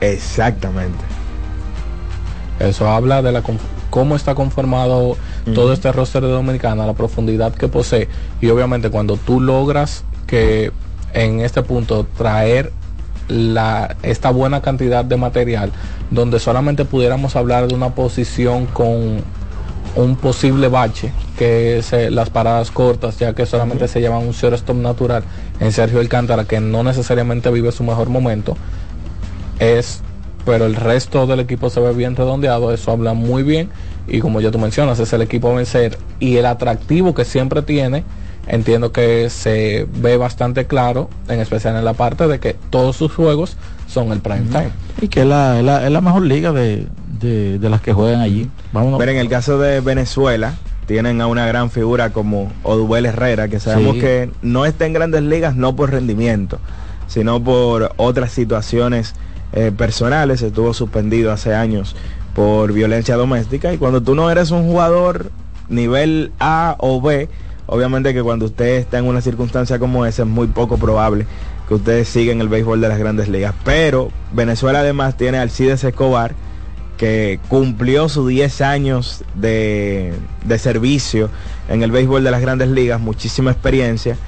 Exactamente. 0.00 1.04
Eso 2.58 2.88
habla 2.88 3.22
de 3.22 3.32
la 3.32 3.42
cómo 3.90 4.16
está 4.16 4.34
conformado 4.34 5.16
todo 5.54 5.72
este 5.72 5.90
roster 5.92 6.22
de 6.22 6.28
Dominicana, 6.28 6.86
la 6.86 6.94
profundidad 6.94 7.54
que 7.54 7.68
posee. 7.68 8.08
Y 8.40 8.48
obviamente 8.48 8.90
cuando 8.90 9.16
tú 9.16 9.40
logras 9.40 10.04
que 10.26 10.72
en 11.12 11.40
este 11.40 11.62
punto 11.62 12.06
traer 12.16 12.72
la, 13.28 13.96
esta 14.02 14.30
buena 14.30 14.60
cantidad 14.60 15.04
de 15.04 15.16
material, 15.16 15.72
donde 16.10 16.38
solamente 16.38 16.84
pudiéramos 16.84 17.36
hablar 17.36 17.68
de 17.68 17.74
una 17.74 17.94
posición 17.94 18.66
con 18.66 19.22
un 19.96 20.16
posible 20.16 20.68
bache, 20.68 21.12
que 21.40 21.78
es 21.78 21.94
eh, 21.94 22.10
las 22.10 22.28
paradas 22.28 22.70
cortas, 22.70 23.18
ya 23.18 23.32
que 23.32 23.46
solamente 23.46 23.88
se 23.88 24.02
llama 24.02 24.18
un 24.18 24.32
shortstop 24.32 24.76
natural 24.76 25.22
en 25.58 25.72
Sergio 25.72 26.00
Alcántara, 26.00 26.44
que 26.44 26.60
no 26.60 26.82
necesariamente 26.82 27.50
vive 27.50 27.72
su 27.72 27.82
mejor 27.82 28.10
momento, 28.10 28.58
es 29.58 30.02
pero 30.44 30.66
el 30.66 30.76
resto 30.76 31.26
del 31.26 31.40
equipo 31.40 31.70
se 31.70 31.80
ve 31.80 31.94
bien 31.94 32.14
redondeado, 32.14 32.74
eso 32.74 32.92
habla 32.92 33.14
muy 33.14 33.42
bien 33.42 33.70
y 34.06 34.20
como 34.20 34.42
ya 34.42 34.50
tú 34.50 34.58
mencionas, 34.58 34.98
es 34.98 35.14
el 35.14 35.22
equipo 35.22 35.50
a 35.50 35.54
vencer 35.54 35.96
y 36.18 36.36
el 36.36 36.44
atractivo 36.44 37.14
que 37.14 37.24
siempre 37.24 37.62
tiene, 37.62 38.04
entiendo 38.46 38.92
que 38.92 39.30
se 39.30 39.86
ve 39.94 40.18
bastante 40.18 40.66
claro, 40.66 41.08
en 41.28 41.40
especial 41.40 41.74
en 41.74 41.86
la 41.86 41.94
parte 41.94 42.28
de 42.28 42.38
que 42.38 42.54
todos 42.68 42.96
sus 42.96 43.14
juegos 43.14 43.56
son 43.88 44.12
el 44.12 44.20
prime 44.20 44.44
time. 44.50 44.72
Y 45.00 45.08
que 45.08 45.22
es 45.22 45.26
la, 45.26 45.58
es 45.58 45.64
la, 45.64 45.86
es 45.86 45.90
la 45.90 46.02
mejor 46.02 46.20
liga 46.20 46.52
de, 46.52 46.86
de, 47.18 47.58
de 47.58 47.70
las 47.70 47.80
que 47.80 47.94
juegan 47.94 48.20
allí. 48.20 48.50
Vámonos. 48.74 48.98
Pero 48.98 49.12
en 49.12 49.18
el 49.18 49.30
caso 49.30 49.58
de 49.58 49.80
Venezuela, 49.80 50.52
tienen 50.90 51.20
a 51.20 51.28
una 51.28 51.46
gran 51.46 51.70
figura 51.70 52.10
como 52.10 52.50
Odubel 52.64 53.06
Herrera, 53.06 53.46
que 53.46 53.60
sabemos 53.60 53.94
Sí. 53.94 54.00
que 54.00 54.30
no 54.42 54.66
está 54.66 54.86
en 54.86 54.92
grandes 54.92 55.22
ligas 55.22 55.54
no 55.54 55.76
por 55.76 55.92
rendimiento, 55.92 56.58
sino 57.06 57.40
por 57.40 57.92
otras 57.96 58.32
situaciones 58.32 59.14
eh, 59.52 59.70
personales. 59.70 60.42
Estuvo 60.42 60.74
suspendido 60.74 61.30
hace 61.30 61.54
años 61.54 61.94
por 62.34 62.72
violencia 62.72 63.14
doméstica 63.14 63.72
y 63.72 63.78
cuando 63.78 64.00
tú 64.02 64.16
no 64.16 64.32
eres 64.32 64.50
un 64.50 64.64
jugador 64.66 65.30
nivel 65.68 66.32
A 66.40 66.74
o 66.80 67.00
B, 67.00 67.28
obviamente 67.66 68.12
que 68.12 68.24
cuando 68.24 68.46
usted 68.46 68.78
está 68.78 68.98
en 68.98 69.04
una 69.04 69.20
circunstancia 69.20 69.78
como 69.78 70.06
esa 70.06 70.22
es 70.22 70.28
muy 70.28 70.48
poco 70.48 70.76
probable 70.76 71.24
que 71.68 71.74
ustedes 71.74 72.08
sigan 72.08 72.40
el 72.40 72.48
béisbol 72.48 72.80
de 72.80 72.88
las 72.88 72.98
grandes 72.98 73.28
ligas. 73.28 73.54
Pero 73.64 74.10
Venezuela 74.32 74.80
además 74.80 75.16
tiene 75.16 75.38
a 75.38 75.42
Alcides 75.42 75.84
Escobar, 75.84 76.34
que 77.00 77.40
cumplió 77.48 78.10
sus 78.10 78.28
10 78.28 78.60
años 78.60 79.24
de, 79.34 80.12
de 80.44 80.58
servicio 80.58 81.30
en 81.70 81.82
el 81.82 81.90
béisbol 81.90 82.22
de 82.22 82.30
las 82.30 82.42
grandes 82.42 82.68
ligas, 82.68 83.00
muchísima 83.00 83.50
experiencia. 83.52 84.18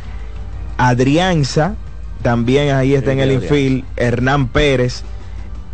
Adrianza, 0.78 1.74
también 2.22 2.74
ahí 2.74 2.94
está 2.94 3.12
en 3.12 3.20
el 3.20 3.28
infield, 3.44 3.84
Hernán 3.96 4.48
Pérez. 4.48 5.02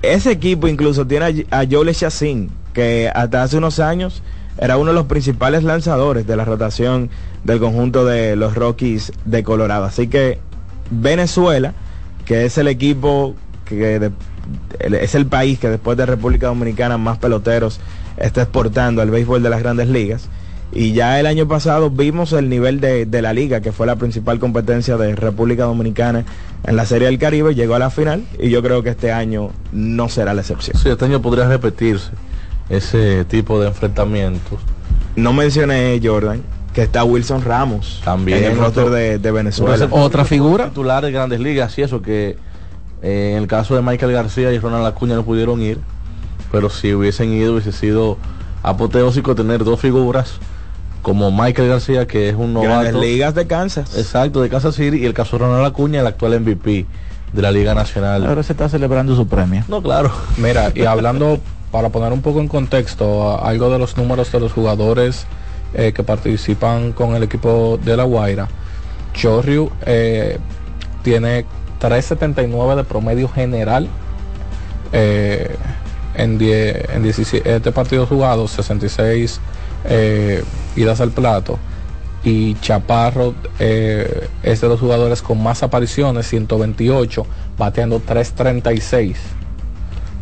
Ese 0.03 0.33
equipo 0.33 0.67
incluso 0.67 1.07
tiene 1.07 1.47
a, 1.51 1.61
a 1.61 1.65
Joel 1.71 1.95
Chacín, 1.95 2.51
que 2.73 3.09
hasta 3.15 3.45
hace 3.45 3.57
unos 3.57 3.79
años 3.79 4.25
era 4.61 4.77
uno 4.77 4.91
de 4.91 4.95
los 4.95 5.07
principales 5.07 5.63
lanzadores 5.63 6.27
de 6.27 6.35
la 6.37 6.45
rotación 6.45 7.11
del 7.45 7.61
conjunto 7.61 8.05
de 8.07 8.35
los 8.35 8.57
Rockies 8.57 9.13
de 9.25 9.45
Colorado. 9.45 9.85
Así 9.85 10.09
que 10.09 10.41
Venezuela, 10.91 11.75
que 12.25 12.45
es 12.45 12.59
el 12.59 12.67
equipo 12.67 13.37
que 13.65 14.01
de- 14.01 14.11
es 14.81 15.15
el 15.15 15.27
país 15.27 15.59
que 15.59 15.69
después 15.69 15.97
de 15.99 16.07
República 16.07 16.47
Dominicana 16.49 16.99
más 16.99 17.19
peloteros 17.19 17.81
está 18.17 18.43
exportando 18.43 19.03
al 19.03 19.11
béisbol 19.11 19.43
de 19.43 19.51
las 19.51 19.61
grandes 19.63 19.89
ligas. 19.89 20.29
Y 20.71 20.93
ya 20.93 21.19
el 21.19 21.27
año 21.27 21.49
pasado 21.49 21.89
vimos 21.89 22.33
el 22.35 22.51
nivel 22.51 22.79
de, 22.81 23.07
de 23.07 23.23
la 23.23 23.33
liga, 23.33 23.61
que 23.63 23.73
fue 23.73 23.87
la 23.87 23.97
principal 23.97 24.39
competencia 24.39 24.99
de 24.99 25.15
República 25.17 25.65
Dominicana 25.65 26.25
en 26.65 26.77
la 26.77 26.85
Serie 26.85 27.07
del 27.09 27.19
Caribe, 27.19 27.55
llegó 27.55 27.75
a 27.75 27.79
la 27.79 27.89
final 27.89 28.25
y 28.39 28.51
yo 28.51 28.63
creo 28.63 28.83
que 28.83 28.91
este 28.91 29.11
año 29.11 29.51
no 29.73 30.11
será 30.11 30.35
la 30.35 30.43
excepción. 30.43 30.77
Sí, 30.77 30.91
este 30.91 31.07
año 31.07 31.23
podría 31.23 31.49
repetirse 31.49 32.11
ese 32.69 33.25
tipo 33.25 33.59
de 33.61 33.69
enfrentamientos. 33.69 34.59
No 35.17 35.33
mencioné, 35.33 35.99
Jordan, 36.03 36.43
que 36.75 36.83
está 36.83 37.03
Wilson 37.03 37.43
Ramos 37.43 38.03
También 38.05 38.39
en 38.45 38.53
el 38.53 38.59
roster 38.59 38.85
otro- 38.85 38.95
de, 38.95 39.19
de 39.19 39.31
Venezuela. 39.31 39.89
Otra 39.91 40.27
figura. 40.27 40.69
Titular 40.69 41.03
de 41.03 41.11
grandes 41.13 41.41
ligas 41.41 41.79
y 41.79 41.83
eso 41.83 42.03
que 42.03 42.37
eh, 43.03 43.31
en 43.33 43.39
el 43.43 43.47
caso 43.47 43.75
de 43.75 43.83
Michael 43.83 44.13
García 44.13 44.53
y 44.53 44.59
Ronald 44.59 44.87
Acuña 44.87 45.15
no 45.15 45.25
pudieron 45.25 45.61
ir, 45.63 45.79
pero 46.51 46.71
si 46.71 46.95
hubiesen 46.95 47.33
ido 47.33 47.53
hubiese 47.53 47.73
sido 47.73 48.17
apoteósico 48.63 49.35
tener 49.35 49.65
dos 49.65 49.81
figuras 49.81 50.35
como 51.03 51.31
Michael 51.31 51.69
García 51.69 52.07
que 52.07 52.29
es 52.29 52.35
un 52.35 52.55
Grandes 52.55 52.93
novato. 52.93 53.01
ligas 53.01 53.35
de 53.35 53.47
Kansas. 53.47 53.97
Exacto, 53.97 54.43
de 54.43 54.49
Kansas 54.49 54.75
City 54.75 54.99
y 54.99 55.05
el 55.07 55.15
caso 55.15 55.39
de 55.39 55.45
Ronald 55.45 55.67
Acuña, 55.67 56.01
el 56.01 56.07
actual 56.07 56.41
MVP 56.41 56.87
de 57.33 57.43
la 57.43 57.51
Liga 57.53 57.75
Nacional. 57.75 58.27
Ahora 58.27 58.43
se 58.43 58.53
está 58.53 58.69
celebrando 58.69 59.15
su 59.15 59.27
premio. 59.27 59.65
No, 59.69 59.83
claro. 59.83 60.11
Mira, 60.37 60.73
y 60.75 60.83
hablando, 60.87 61.39
para 61.71 61.91
poner 61.91 62.13
un 62.13 62.23
poco 62.23 62.41
en 62.41 62.49
contexto, 62.49 63.43
algo 63.43 63.71
de 63.71 63.79
los 63.79 63.97
números 63.97 64.33
de 64.33 64.41
los 64.41 64.53
jugadores 64.53 65.27
eh, 65.75 65.93
que 65.95 66.03
participan 66.03 66.93
con 66.93 67.15
el 67.15 67.23
equipo 67.23 67.79
de 67.83 67.97
La 67.97 68.05
Guaira, 68.05 68.49
Chorriu 69.15 69.71
eh, 69.85 70.39
tiene 71.03 71.45
3.79 71.81 72.77
de 72.77 72.85
promedio 72.85 73.29
general 73.29 73.89
eh, 74.93 75.55
en, 76.15 76.39
die- 76.39 76.85
en 76.95 77.03
17 77.03 77.73
partidos 77.73 78.09
jugados, 78.09 78.51
66 78.53 79.41
eh, 79.85 80.43
idas 80.77 81.01
al 81.01 81.11
plato. 81.11 81.59
Y 82.25 82.55
Chaparro 82.61 83.35
eh, 83.61 84.29
es 84.43 84.61
de 84.61 84.69
los 84.69 84.81
jugadores 84.81 85.23
con 85.23 85.41
más 85.43 85.63
apariciones, 85.63 86.27
128, 86.27 87.27
bateando 87.57 88.01
336. 88.01 89.17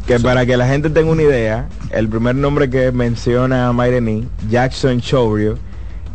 Que 0.06 0.20
para 0.20 0.46
que 0.46 0.56
la 0.56 0.68
gente 0.68 0.90
tenga 0.90 1.10
una 1.10 1.22
idea, 1.22 1.68
el 1.90 2.08
primer 2.08 2.36
nombre 2.36 2.70
que 2.70 2.92
menciona 2.92 3.72
Maireni, 3.72 4.28
Jackson 4.48 5.00
Chourio, 5.00 5.58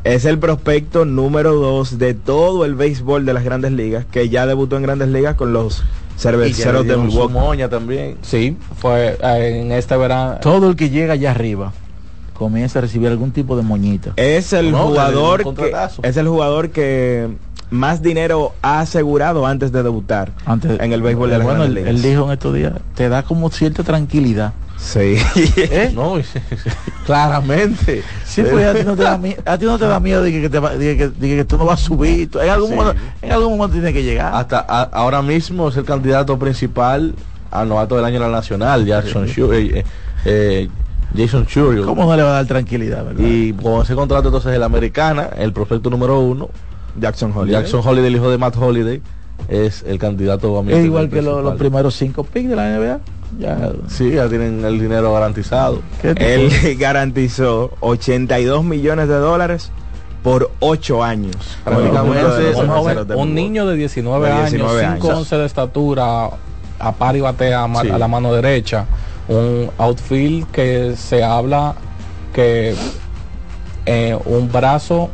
es 0.03 0.25
el 0.25 0.39
prospecto 0.39 1.05
número 1.05 1.53
2 1.53 1.97
de 1.99 2.13
todo 2.13 2.65
el 2.65 2.75
béisbol 2.75 3.25
de 3.25 3.33
las 3.33 3.43
grandes 3.43 3.71
ligas, 3.71 4.05
que 4.05 4.29
ya 4.29 4.45
debutó 4.45 4.77
en 4.77 4.83
grandes 4.83 5.09
ligas 5.09 5.35
con 5.35 5.53
los 5.53 5.83
cerveceros 6.17 6.85
de 6.85 6.97
Milwaukee. 6.97 7.33
Moña 7.33 7.69
también. 7.69 8.17
Sí, 8.21 8.57
fue 8.77 9.17
eh, 9.21 9.61
en 9.61 9.71
este 9.71 9.95
verano. 9.97 10.37
Todo 10.41 10.69
el 10.69 10.75
que 10.75 10.89
llega 10.89 11.13
allá 11.13 11.31
arriba 11.31 11.73
comienza 12.33 12.79
a 12.79 12.81
recibir 12.81 13.07
algún 13.09 13.31
tipo 13.31 13.55
de 13.55 13.61
moñita. 13.63 14.13
Es 14.15 14.53
el 14.53 14.71
No, 14.71 14.87
jugador 14.87 15.53
que, 15.55 15.73
es 16.01 16.17
el 16.17 16.27
jugador 16.27 16.69
que 16.71 17.29
más 17.69 18.01
dinero 18.01 18.53
ha 18.63 18.79
asegurado 18.81 19.45
antes 19.45 19.71
de 19.71 19.81
debutar 19.83 20.31
Antes, 20.45 20.79
en 20.79 20.91
el 20.91 21.01
béisbol 21.01 21.29
de 21.29 21.37
las 21.37 21.45
bueno, 21.45 21.63
él, 21.63 21.73
grandes 21.75 21.89
él 21.89 21.95
ligas. 22.01 22.09
dijo 22.11 22.25
en 22.25 22.31
estos 22.31 22.53
días, 22.55 22.73
te 22.95 23.07
da 23.09 23.23
como 23.23 23.49
cierta 23.51 23.83
tranquilidad. 23.83 24.53
Sí. 24.83 25.15
¿Eh? 25.57 25.91
No, 25.93 26.15
claramente. 27.05 28.03
Sí, 28.25 28.41
pues 28.49 28.65
a 28.65 28.73
ti 28.73 28.83
no 28.83 28.95
te 28.95 29.03
da, 29.03 29.17
mi- 29.17 29.35
a 29.45 29.57
ti 29.57 29.65
no 29.65 29.77
te 29.77 29.85
da 29.85 29.99
miedo 29.99 30.23
de 30.23 30.31
que, 30.31 30.49
te 30.49 30.59
va- 30.59 30.75
de 30.75 30.97
que, 30.97 31.07
de 31.09 31.35
que 31.37 31.45
tú 31.45 31.57
no 31.57 31.65
vas 31.65 31.81
a 31.81 31.85
subir. 31.85 32.29
en, 32.41 32.49
algún 32.49 32.69
Sí. 32.69 32.75
momento, 32.75 33.01
en 33.21 33.31
algún 33.31 33.57
momento 33.57 33.73
tiene 33.73 33.93
que 33.93 34.03
llegar. 34.03 34.33
Hasta 34.33 34.59
a- 34.59 34.83
ahora 34.91 35.21
mismo 35.21 35.69
es 35.69 35.77
el 35.77 35.85
candidato 35.85 36.37
principal 36.39 37.13
al 37.51 37.67
novato 37.69 37.95
del 37.95 38.05
año 38.05 38.15
en 38.15 38.21
la 38.23 38.29
nacional, 38.29 38.85
Jackson 38.85 39.27
Shu- 39.27 39.53
eh, 39.53 39.79
eh, 39.79 39.83
eh, 40.25 40.69
Jason 41.15 41.45
Churio. 41.45 41.85
¿Cómo 41.85 42.05
no 42.05 42.15
le 42.15 42.23
va 42.23 42.29
a 42.29 42.33
dar 42.33 42.45
tranquilidad, 42.47 43.03
verdad? 43.05 43.23
Y 43.23 43.51
con 43.53 43.81
ese 43.83 43.93
contrato 43.95 44.29
entonces 44.29 44.53
el 44.53 44.63
americana, 44.63 45.29
el 45.37 45.51
prospecto 45.51 45.89
número 45.89 46.19
uno, 46.21 46.49
Jackson 46.99 47.31
Holiday. 47.35 47.61
Jackson 47.61 47.81
Holiday, 47.85 48.07
el 48.07 48.15
hijo 48.15 48.31
de 48.31 48.37
Matt 48.37 48.55
Holiday, 48.57 49.01
es 49.49 49.83
el 49.85 49.97
candidato 49.99 50.57
a 50.57 50.71
es 50.71 50.85
igual 50.85 51.09
que 51.09 51.21
lo- 51.21 51.41
los 51.41 51.55
primeros 51.55 51.95
cinco 51.95 52.23
picks 52.23 52.49
de 52.49 52.55
la 52.55 52.69
NBA. 52.77 52.99
Ya, 53.39 53.71
Sí, 53.87 54.11
ya 54.11 54.27
tienen 54.27 54.63
el 54.65 54.79
dinero 54.79 55.13
garantizado. 55.13 55.81
¿qué 56.01 56.13
te- 56.13 56.35
Él 56.35 56.77
garantizó 56.79 57.71
82 57.79 58.63
millones 58.63 59.07
de 59.07 59.15
dólares 59.15 59.71
por 60.23 60.51
8 60.59 61.03
años. 61.03 61.35
Prácticamente 61.63 62.53
un, 62.55 62.67
joven- 62.67 63.33
niño 63.33 63.65
de 63.65 63.75
19, 63.77 64.27
De 64.27 64.33
años, 64.33 64.51
19 64.51 64.85
años. 64.85 65.03
5'11 65.03 65.37
de 65.37 65.45
estatura, 65.45 66.29
a 66.79 66.91
par 66.93 67.15
y 67.15 67.21
batea 67.21 67.63
a, 67.63 67.67
ma- 67.67 67.81
Sí. 67.81 67.89
a 67.89 67.97
la 67.97 68.07
mano 68.07 68.33
derecha. 68.33 68.85
Un 69.27 69.69
outfield 69.77 70.47
que 70.51 70.95
se 70.97 71.23
habla 71.23 71.75
que 72.33 72.75
eh, 73.85 74.17
un 74.25 74.51
brazo 74.51 75.09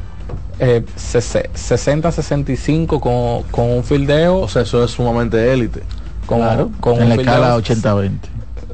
eh, 0.60 0.84
60-65 0.98 3.00
con, 3.00 3.44
con 3.52 3.70
un 3.78 3.84
fildeo. 3.84 4.40
O 4.40 4.48
sea, 4.48 4.64
eso 4.64 4.84
es 4.84 4.92
sumamente 4.92 5.54
élite. 5.54 5.84
Con, 6.28 6.38
claro, 6.40 6.70
con 6.80 7.02
en 7.02 7.10
la 7.10 7.16
escala 7.16 7.56
80-20. 7.58 8.12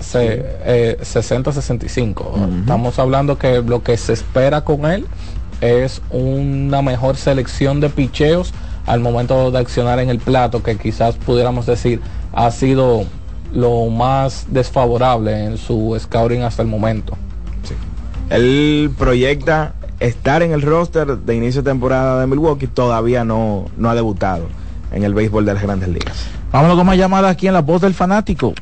se- 0.01 0.45
eh, 0.65 0.97
60-65. 1.01 2.59
Estamos 2.59 2.99
hablando 2.99 3.37
que 3.37 3.61
lo 3.61 3.81
que 3.83 3.95
se 3.95 4.11
espera 4.13 4.61
con 4.65 4.85
él 4.85 5.05
es 5.61 6.01
una 6.11 6.81
mejor 6.81 7.15
selección 7.15 7.79
de 7.79 7.89
picheos 7.89 8.53
al 8.85 8.99
momento 8.99 9.49
de 9.51 9.59
accionar 9.59 9.99
en 9.99 10.09
el 10.09 10.19
plato, 10.19 10.61
que 10.61 10.77
quizás 10.77 11.15
pudiéramos 11.15 11.65
decir 11.65 12.01
ha 12.33 12.51
sido 12.51 13.05
lo 13.53 13.85
más 13.87 14.47
desfavorable 14.49 15.45
en 15.45 15.57
su 15.57 15.95
scouting 15.97 16.41
hasta 16.41 16.63
el 16.63 16.67
momento. 16.67 17.15
Él 18.29 18.91
proyecta 18.97 19.73
estar 19.99 20.41
en 20.41 20.51
el 20.51 20.61
roster 20.63 21.17
de 21.19 21.35
inicio 21.35 21.61
de 21.61 21.69
temporada 21.71 22.19
de 22.19 22.27
Milwaukee, 22.27 22.67
todavía 22.67 23.23
no, 23.23 23.65
no 23.77 23.89
ha 23.89 23.95
debutado 23.95 24.47
en 24.93 25.03
el 25.03 25.13
béisbol 25.13 25.45
de 25.45 25.53
las 25.53 25.63
grandes 25.63 25.89
ligas. 25.89 26.27
Vámonos 26.51 26.77
con 26.77 26.85
más 26.85 26.97
llamadas 26.97 27.31
aquí 27.31 27.47
en 27.47 27.53
la 27.53 27.61
voz 27.61 27.81
del 27.81 27.93
fanático. 27.93 28.53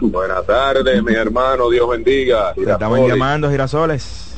Buenas 0.00 0.46
tardes, 0.46 1.02
mi 1.02 1.14
hermano, 1.14 1.70
Dios 1.70 1.88
bendiga. 1.88 2.54
Te 2.54 2.70
estaban 2.70 3.06
llamando, 3.06 3.50
Girasoles. 3.50 4.36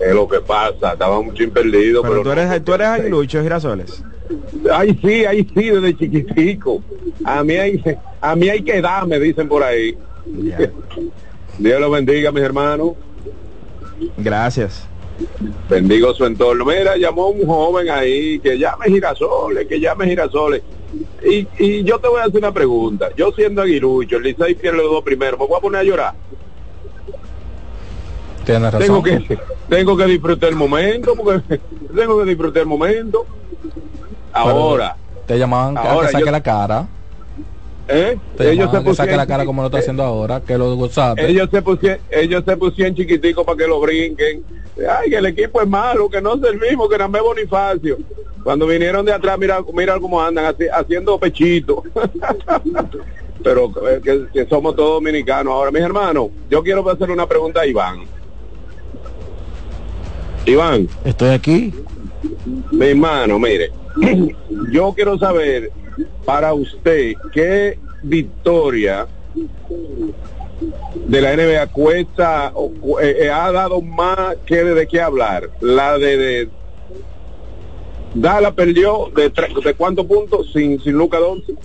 Es 0.00 0.12
lo 0.12 0.28
que 0.28 0.40
pasa, 0.40 0.92
estaba 0.92 1.18
un 1.18 1.32
chin 1.34 1.50
perdido. 1.50 2.02
Pero, 2.02 2.14
Pero, 2.14 2.22
tú 2.24 2.30
eres, 2.32 2.64
tú 2.64 2.74
eres 2.74 2.88
aguilucho, 2.88 3.42
Girasoles. 3.42 4.02
Ay, 4.72 4.98
sí, 5.02 5.24
ay, 5.24 5.48
sí, 5.54 5.70
desde 5.70 5.96
chiquitico. 5.96 6.82
A 7.24 7.44
mí 7.44 7.54
hay, 7.54 7.82
a 8.20 8.34
mí 8.34 8.48
hay 8.48 8.62
que 8.62 8.80
dar, 8.80 9.06
me 9.06 9.20
dicen 9.20 9.48
por 9.48 9.62
ahí. 9.62 9.96
Dios 11.58 11.80
lo 11.80 11.90
bendiga, 11.90 12.32
mis 12.32 12.42
hermanos. 12.42 12.92
Gracias. 14.16 14.86
Bendigo 15.68 16.12
su 16.14 16.24
entorno. 16.24 16.64
Mira, 16.64 16.96
llamó 16.96 17.28
un 17.28 17.46
joven 17.46 17.88
ahí 17.90 18.38
que 18.40 18.58
llame 18.58 18.86
girasoles, 18.86 19.66
que 19.66 19.78
llame 19.80 20.06
girasoles. 20.06 20.62
Y, 21.24 21.46
y 21.58 21.82
yo 21.84 21.98
te 21.98 22.08
voy 22.08 22.20
a 22.20 22.24
hacer 22.24 22.36
una 22.38 22.52
pregunta. 22.52 23.08
Yo 23.16 23.32
siendo 23.32 23.62
aguilucho, 23.62 24.16
el 24.16 24.22
Licey 24.24 24.54
pierde 24.54 24.78
los 24.78 24.90
dos 24.90 25.02
primeros, 25.04 25.38
¿me 25.40 25.46
voy 25.46 25.56
a 25.56 25.60
poner 25.60 25.80
a 25.80 25.84
llorar? 25.84 26.14
Tienes 28.44 28.72
razón. 28.72 28.80
Tengo 28.86 29.02
que, 29.02 29.38
tengo 29.68 29.96
que 29.96 30.04
disfrutar 30.04 30.50
el 30.50 30.56
momento, 30.56 31.14
porque 31.16 31.58
tengo 31.94 32.18
que 32.18 32.24
disfrutar 32.26 32.62
el 32.62 32.68
momento. 32.68 33.24
Ahora, 34.32 34.96
Te 35.26 35.38
llamaban 35.38 35.74
que- 35.74 35.88
Ahora 35.88 36.06
que 36.08 36.12
saque 36.12 36.24
yo- 36.26 36.30
la 36.32 36.42
cara. 36.42 36.86
¿Eh? 37.88 38.16
Te 38.36 38.50
ellos 38.52 38.70
se 38.70 38.82
que 38.82 38.94
saque 38.94 39.10
la 39.12 39.22
pusieron, 39.22 39.26
cara 39.26 39.44
como 39.44 39.62
lo 39.62 39.66
está 39.66 39.78
haciendo 39.78 40.02
ahora, 40.02 40.40
que 40.40 40.56
lo 40.58 40.74
gozaste. 40.76 41.28
ellos 41.28 41.48
se 41.50 41.62
pusieron, 41.62 42.00
ellos 42.10 42.42
se 42.46 42.56
pusieron 42.56 42.94
chiquiticos 42.94 43.44
para 43.44 43.58
que 43.58 43.66
lo 43.66 43.80
brinquen. 43.80 44.42
Ay, 44.98 45.10
que 45.10 45.16
el 45.16 45.26
equipo 45.26 45.60
es 45.62 45.68
malo, 45.68 46.08
que 46.08 46.20
no 46.20 46.34
es 46.34 46.42
el 46.42 46.58
mismo 46.58 46.88
que 46.88 46.98
Namé 46.98 47.20
Bonifacio. 47.20 47.98
Cuando 48.42 48.66
vinieron 48.66 49.06
de 49.06 49.12
atrás, 49.12 49.38
mira, 49.38 49.60
mira 49.72 49.98
cómo 50.00 50.20
andan, 50.20 50.52
haci- 50.54 50.68
haciendo 50.72 51.18
pechito. 51.18 51.82
Pero 53.42 53.70
eh, 53.88 54.00
que, 54.02 54.26
que 54.32 54.46
somos 54.46 54.74
todos 54.74 54.94
dominicanos. 54.94 55.52
Ahora, 55.52 55.70
mis 55.70 55.82
hermanos, 55.82 56.28
yo 56.50 56.62
quiero 56.62 56.88
hacer 56.88 57.10
una 57.10 57.26
pregunta 57.26 57.60
a 57.60 57.66
Iván. 57.66 58.00
Iván. 60.46 60.88
Estoy 61.04 61.30
aquí. 61.30 61.74
Mi 62.72 62.86
hermano, 62.86 63.38
mire, 63.38 63.70
yo 64.70 64.92
quiero 64.94 65.18
saber 65.18 65.70
para 66.24 66.52
usted 66.54 67.12
qué 67.32 67.78
victoria 68.02 69.06
de 71.06 71.20
la 71.20 71.34
NBA 71.36 71.66
cuesta 71.68 72.52
eh, 73.02 73.16
eh, 73.22 73.30
ha 73.30 73.50
dado 73.52 73.80
más 73.82 74.36
que 74.46 74.62
de, 74.64 74.86
qué 74.86 75.00
hablar. 75.00 75.50
La 75.60 75.98
de, 75.98 76.16
de 76.16 76.48
Dallas 78.14 78.54
perdió 78.54 79.10
de, 79.14 79.32
de 79.64 79.74
cuántos 79.74 80.06
puntos 80.06 80.52
sin 80.52 80.80
sin 80.80 80.92
Luca 80.92 81.18
Doncic 81.18 81.56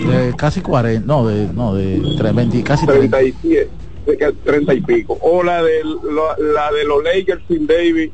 De 0.00 0.34
casi 0.36 0.60
40, 0.60 1.06
no, 1.06 1.26
de, 1.26 1.46
no, 1.52 1.74
de 1.74 1.98
tre- 2.18 2.34
20, 2.34 2.62
casi 2.64 2.84
30. 2.86 3.16
37 3.18 3.70
de 4.06 4.16
que 4.18 4.32
30 4.32 4.74
y 4.74 4.80
pico 4.80 5.16
o 5.22 5.44
la 5.44 5.62
de 5.62 5.84
la 5.84 6.72
de 6.72 6.84
los 6.84 7.04
Lakers 7.04 7.42
sin 7.46 7.66
Davis 7.68 8.10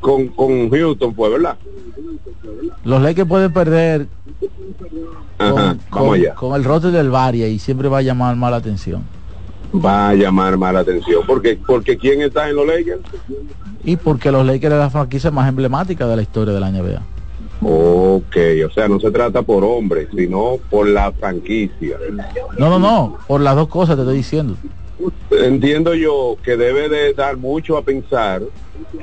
con 0.00 0.28
con 0.28 0.70
Houston 0.70 1.14
fue 1.14 1.28
verdad 1.30 1.56
Los 2.84 3.02
Lakers 3.02 3.28
pueden 3.28 3.52
perder 3.52 4.06
Ajá, 5.38 5.76
con, 5.88 6.08
con- 6.08 6.24
con 6.36 6.54
el 6.54 6.64
roster 6.64 6.90
del 6.90 7.10
Varia 7.10 7.48
y 7.48 7.58
siempre 7.58 7.88
va 7.88 7.98
a 7.98 8.02
llamar 8.02 8.36
más 8.36 8.50
la 8.50 8.56
atención. 8.58 9.02
va 9.74 10.10
a 10.10 10.14
llamar 10.14 10.56
más 10.58 10.72
la 10.74 10.80
atención 10.80 11.22
porque 11.26 11.58
porque 11.66 11.96
quién 11.96 12.22
está 12.22 12.48
en 12.48 12.56
los 12.56 12.66
Lakers 12.66 13.00
Y 13.84 13.96
porque 13.96 14.30
los 14.30 14.44
Lakers 14.44 14.74
es 14.74 14.78
la 14.80 14.90
franquicia 14.90 15.30
más 15.30 15.48
emblemática 15.48 16.06
de 16.06 16.16
la 16.16 16.22
historia 16.22 16.52
de 16.54 16.60
la 16.60 16.70
NBA. 16.70 17.00
Ok, 17.62 18.36
o 18.66 18.70
sea, 18.70 18.88
no 18.88 18.98
se 19.00 19.10
trata 19.10 19.42
por 19.42 19.64
hombre, 19.64 20.08
sino 20.14 20.58
por 20.70 20.86
la 20.88 21.12
franquicia. 21.12 21.96
No, 22.58 22.68
no, 22.70 22.78
no, 22.78 23.18
por 23.26 23.40
las 23.40 23.54
dos 23.56 23.68
cosas 23.68 23.96
te 23.96 24.02
estoy 24.02 24.16
diciendo. 24.18 24.56
Entiendo 25.30 25.94
yo 25.94 26.36
que 26.42 26.56
debe 26.56 26.88
de 26.88 27.14
dar 27.14 27.36
mucho 27.36 27.76
a 27.76 27.82
pensar 27.82 28.42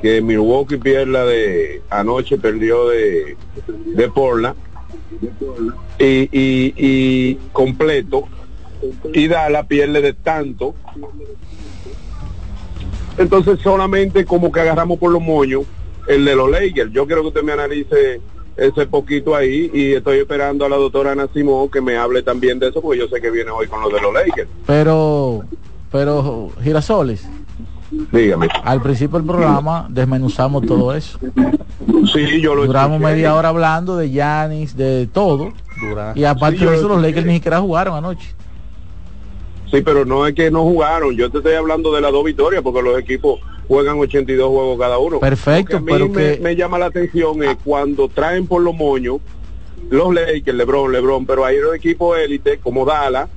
que 0.02 0.20
Milwaukee 0.20 0.76
pierda 0.76 1.24
de 1.24 1.82
anoche 1.90 2.38
perdió 2.38 2.88
de, 2.88 3.36
de 3.66 4.08
Portland. 4.08 4.56
Y, 5.98 6.28
y, 6.30 7.34
completo. 7.52 8.28
Y 9.12 9.26
Dallas 9.26 9.66
pierde 9.66 10.00
de 10.00 10.12
tanto. 10.12 10.74
Entonces 13.16 13.58
solamente 13.60 14.24
como 14.24 14.52
que 14.52 14.60
agarramos 14.60 14.98
por 14.98 15.10
los 15.10 15.22
moños 15.22 15.64
el 16.06 16.24
de 16.24 16.36
los 16.36 16.50
Lakers. 16.50 16.92
Yo 16.92 17.06
quiero 17.06 17.22
que 17.22 17.28
usted 17.28 17.42
me 17.42 17.52
analice 17.52 18.20
ese 18.56 18.86
poquito 18.86 19.34
ahí 19.34 19.70
y 19.72 19.94
estoy 19.94 20.18
esperando 20.18 20.64
a 20.64 20.68
la 20.68 20.76
doctora 20.76 21.12
Ana 21.12 21.28
Simón 21.32 21.70
que 21.70 21.80
me 21.80 21.96
hable 21.96 22.22
también 22.22 22.58
de 22.58 22.68
eso 22.68 22.82
porque 22.82 22.98
yo 22.98 23.08
sé 23.08 23.20
que 23.20 23.30
viene 23.30 23.50
hoy 23.50 23.68
con 23.68 23.80
lo 23.80 23.88
de 23.88 24.00
los 24.00 24.12
Lakers. 24.12 24.48
Pero, 24.66 25.44
pero, 25.90 26.50
Girasoles, 26.62 27.26
dígame 28.12 28.48
al 28.64 28.82
principio 28.82 29.18
del 29.18 29.26
programa 29.26 29.86
desmenuzamos 29.88 30.66
todo 30.66 30.94
eso. 30.94 31.18
Sí, 32.12 32.40
yo 32.40 32.54
lo 32.54 32.66
Duramos 32.66 33.00
media 33.00 33.34
hora 33.34 33.48
hablando 33.48 33.96
de 33.96 34.10
Yanis, 34.10 34.76
de 34.76 35.06
todo. 35.12 35.52
Y 36.14 36.24
aparte 36.24 36.58
Sí, 36.58 36.64
de 36.66 36.74
eso, 36.74 36.88
lo 36.88 36.94
los 36.94 37.02
Lakers 37.02 37.26
ni 37.26 37.34
siquiera 37.34 37.60
jugaron 37.60 37.94
anoche. 37.96 38.34
Sí, 39.70 39.82
pero 39.82 40.04
no 40.04 40.26
es 40.26 40.34
que 40.34 40.50
no 40.50 40.62
jugaron. 40.62 41.14
Yo 41.14 41.30
te 41.30 41.38
estoy 41.38 41.54
hablando 41.54 41.92
de 41.94 42.00
las 42.00 42.10
dos 42.10 42.24
victorias 42.24 42.62
porque 42.62 42.82
los 42.82 42.98
equipos 42.98 43.38
juegan 43.68 43.98
82 43.98 44.48
juegos 44.48 44.78
cada 44.78 44.98
uno. 44.98 45.20
Perfecto, 45.20 45.76
a 45.76 45.80
mí 45.80 45.86
pero 45.92 46.08
me, 46.08 46.14
que- 46.36 46.40
me 46.42 46.56
llama 46.56 46.78
la 46.78 46.86
atención 46.86 47.42
es 47.44 47.56
cuando 47.62 48.08
traen 48.08 48.46
por 48.46 48.62
los 48.62 48.74
moños 48.74 49.18
los 49.90 50.12
Lakers, 50.14 50.56
LeBron, 50.56 50.90
LeBron, 50.92 51.26
pero 51.26 51.44
hay 51.44 51.58
un 51.58 51.74
equipo 51.74 52.16
élite 52.16 52.58
como 52.58 52.84
Dallas, 52.84 53.28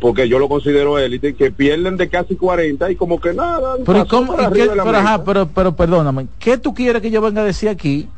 porque 0.00 0.28
yo 0.28 0.38
lo 0.38 0.48
considero 0.48 0.98
élite, 0.98 1.34
que 1.34 1.50
pierden 1.50 1.96
de 1.96 2.08
casi 2.08 2.36
40 2.36 2.90
y 2.90 2.96
como 2.96 3.20
que 3.20 3.32
nada. 3.32 3.74
Pero, 3.84 3.98
¿y 3.98 4.02
pasó 4.02 4.16
cómo? 4.16 4.34
¿Y 4.34 4.52
qué? 4.52 4.66
pero, 4.70 4.96
ajá, 4.96 5.24
pero, 5.24 5.46
pero 5.48 5.74
perdóname, 5.76 6.26
¿qué 6.38 6.58
tú 6.58 6.74
quieres 6.74 7.00
que 7.02 7.10
yo 7.10 7.20
venga 7.20 7.42
a 7.42 7.44
decir 7.44 7.68
aquí 7.68 8.08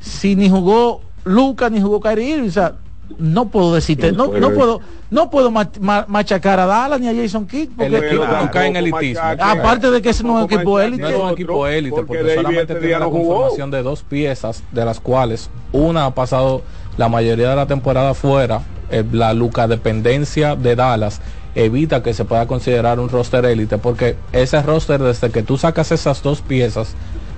si 0.00 0.34
ni 0.36 0.48
jugó 0.50 1.00
Lucas 1.24 1.70
ni 1.70 1.80
jugó 1.80 2.00
Kyrie? 2.00 2.40
O 2.42 2.50
sea, 2.50 2.74
no 3.18 3.48
puedo 3.48 3.74
decirte, 3.74 4.10
no, 4.12 4.28
no 4.28 4.50
puedo, 4.52 4.80
no 5.10 5.28
puedo 5.28 5.50
ma- 5.50 5.68
ma- 5.80 6.06
machacar 6.08 6.58
a 6.58 6.64
Dallas 6.66 6.98
ni 6.98 7.08
a 7.08 7.14
Jason 7.14 7.46
Kidd 7.46 7.68
porque 7.76 7.86
El 7.96 8.04
equipo 8.04 8.24
no 8.26 8.50
cae 8.50 8.68
en 8.68 8.76
elitismo. 8.76 9.20
aparte 9.38 9.90
de 9.90 10.00
que 10.00 10.08
ese 10.10 10.24
no 10.24 10.38
es 10.38 10.44
un 10.46 10.50
equipo 10.52 10.80
élite. 10.80 11.02
No 11.02 11.08
es 11.10 11.16
un 11.20 11.30
equipo 11.30 11.66
élite 11.66 11.94
porque, 11.96 12.18
porque 12.18 12.34
solamente 12.36 12.74
tiene 12.76 12.92
la 12.92 12.98
no 13.00 13.10
jugó. 13.10 13.28
conformación 13.34 13.70
de 13.70 13.82
dos 13.82 14.02
piezas, 14.02 14.62
de 14.72 14.84
las 14.86 14.98
cuales 14.98 15.50
una 15.72 16.06
ha 16.06 16.14
pasado 16.14 16.62
la 16.96 17.08
mayoría 17.10 17.50
de 17.50 17.56
la 17.56 17.66
temporada 17.66 18.14
fuera. 18.14 18.62
Eh, 18.92 19.04
la 19.12 19.34
Luca 19.34 19.66
dependencia 19.68 20.54
de 20.56 20.76
Dallas 20.76 21.20
evita 21.54 22.02
que 22.02 22.14
se 22.14 22.24
pueda 22.24 22.46
considerar 22.46 22.98
un 23.00 23.08
roster 23.08 23.44
élite 23.44 23.76
porque 23.78 24.16
ese 24.32 24.62
roster 24.62 25.02
desde 25.02 25.30
que 25.30 25.42
tú 25.42 25.58
sacas 25.58 25.92
esas 25.92 26.22
dos 26.22 26.40
piezas 26.42 26.94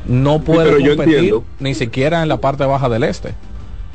no 0.07 0.41
puede 0.41 0.71
competir 0.87 1.15
entiendo. 1.15 1.45
ni 1.61 1.75
siquiera 1.75 2.23
en 2.23 2.29
la 2.29 2.37
parte 2.37 2.65
baja 2.65 2.89
del 2.89 3.05
este. 3.05 3.35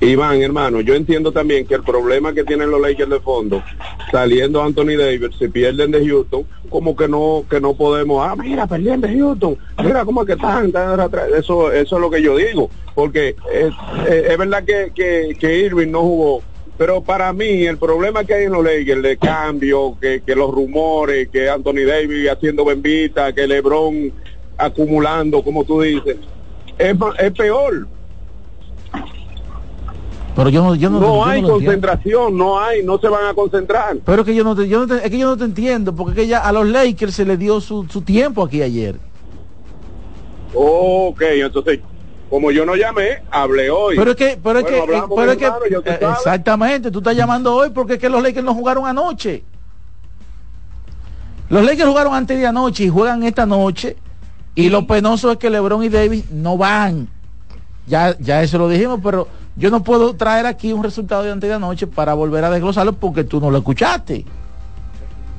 Iván, 0.01 0.41
hermano, 0.41 0.79
yo 0.79 0.95
entiendo 0.95 1.33
también 1.33 1.65
que 1.67 1.75
el 1.75 1.83
problema 1.83 2.31
que 2.33 2.45
tienen 2.45 2.71
los 2.71 2.79
Lakers 2.79 3.09
de 3.09 3.19
fondo, 3.19 3.61
saliendo 4.11 4.63
Anthony 4.63 4.95
Davis, 4.97 5.35
si 5.37 5.49
pierden 5.49 5.91
de 5.91 6.07
Houston, 6.07 6.45
como 6.69 6.95
que 6.95 7.07
no 7.09 7.43
que 7.49 7.59
no 7.59 7.73
podemos, 7.73 8.25
ah, 8.25 8.33
mira, 8.37 8.65
perdieron 8.65 9.01
de 9.01 9.13
Houston, 9.19 9.57
mira 9.83 10.05
cómo 10.05 10.21
es 10.21 10.27
que 10.27 10.33
están, 10.33 10.71
eso 11.37 11.71
eso 11.73 11.95
es 11.97 12.01
lo 12.01 12.09
que 12.09 12.21
yo 12.21 12.37
digo, 12.37 12.69
porque 12.95 13.35
es, 13.53 13.73
es- 14.09 14.25
es 14.31 14.37
verdad 14.37 14.63
que, 14.63 14.91
que, 14.95 15.35
que 15.37 15.59
Irving 15.65 15.91
no 15.91 15.99
jugó, 16.01 16.43
pero 16.79 17.01
para 17.01 17.33
mí 17.33 17.65
el 17.65 17.77
problema 17.77 18.23
que 18.23 18.33
hay 18.35 18.45
en 18.45 18.53
los 18.53 18.63
Lakers 18.63 19.01
de 19.03 19.17
cambio, 19.17 19.97
que, 19.99 20.21
que 20.25 20.33
los 20.33 20.49
rumores, 20.49 21.27
que 21.27 21.49
Anthony 21.49 21.83
Davis 21.85 22.29
haciendo 22.31 22.63
bembita, 22.63 23.33
que 23.33 23.45
LeBron 23.45 24.13
acumulando, 24.57 25.43
como 25.43 25.65
tú 25.65 25.81
dices, 25.81 26.15
es, 26.77 26.95
es 27.19 27.31
peor. 27.33 27.85
Pero 30.37 30.49
yo 30.49 30.63
no, 30.63 30.75
yo 30.75 30.89
no, 30.89 31.01
No 31.01 31.15
yo 31.17 31.25
hay 31.25 31.41
no 31.41 31.47
lo 31.49 31.53
entiendo. 31.55 31.81
concentración, 31.81 32.37
no 32.37 32.57
hay, 32.61 32.81
no 32.81 32.97
se 32.97 33.09
van 33.09 33.25
a 33.25 33.33
concentrar. 33.33 33.97
Pero 34.05 34.21
es 34.21 34.25
que 34.25 34.33
yo 34.35 34.45
no 34.45 34.55
te, 34.55 34.69
yo 34.69 34.79
no 34.79 34.87
te- 34.87 35.03
es 35.05 35.11
que 35.11 35.17
yo 35.17 35.27
no 35.27 35.35
te 35.35 35.43
entiendo, 35.43 35.93
porque 35.93 36.11
es 36.11 36.17
que 36.23 36.27
ya 36.27 36.39
a 36.39 36.53
los 36.53 36.65
Lakers 36.65 37.13
se 37.13 37.25
le 37.25 37.35
dio 37.35 37.59
su, 37.59 37.87
su 37.89 38.03
tiempo 38.03 38.41
aquí 38.45 38.61
ayer. 38.61 38.95
Ok, 40.53 41.21
entonces, 41.23 41.81
como 42.29 42.51
yo 42.51 42.65
no 42.65 42.75
llamé, 42.75 43.21
hablé 43.31 43.69
hoy. 43.69 43.95
Pero 43.97 44.11
es 44.11 44.17
que, 44.17 44.39
pero 44.41 44.59
es 44.59 44.65
Bueno, 44.65 44.85
que, 44.85 45.15
pero 45.15 45.31
es 45.31 45.37
que, 45.37 45.45
hermano, 45.45 45.65
eh, 45.85 45.99
exactamente, 46.17 46.91
tú 46.91 46.99
estás 46.99 47.15
llamando 47.15 47.55
hoy 47.55 47.71
porque 47.71 47.93
es 47.93 47.99
que 47.99 48.09
los 48.09 48.21
Lakers 48.21 48.45
no 48.45 48.53
jugaron 48.53 48.85
anoche. 48.85 49.43
Los 51.49 51.65
Lakers 51.65 51.89
jugaron 51.89 52.13
antes 52.13 52.37
de 52.37 52.45
anoche 52.45 52.83
y 52.83 52.89
juegan 52.89 53.23
esta 53.23 53.45
noche. 53.45 53.97
Y 54.53 54.69
lo 54.69 54.85
penoso 54.85 55.31
es 55.31 55.37
que 55.37 55.49
LeBron 55.49 55.83
y 55.83 55.89
Davis 55.89 56.29
no 56.31 56.57
van. 56.57 57.07
Ya, 57.87 58.15
ya 58.19 58.43
eso 58.43 58.57
lo 58.57 58.69
dijimos, 58.69 58.99
pero 59.03 59.27
yo 59.55 59.71
no 59.71 59.83
puedo 59.83 60.15
traer 60.15 60.45
aquí 60.45 60.73
un 60.73 60.83
resultado 60.83 61.23
de 61.23 61.31
antes 61.31 61.49
de 61.49 61.55
anoche 61.55 61.87
para 61.87 62.13
volver 62.13 62.43
a 62.43 62.49
desglosarlo 62.49 62.93
porque 62.93 63.23
tú 63.23 63.39
no 63.39 63.49
lo 63.49 63.57
escuchaste. 63.57 64.25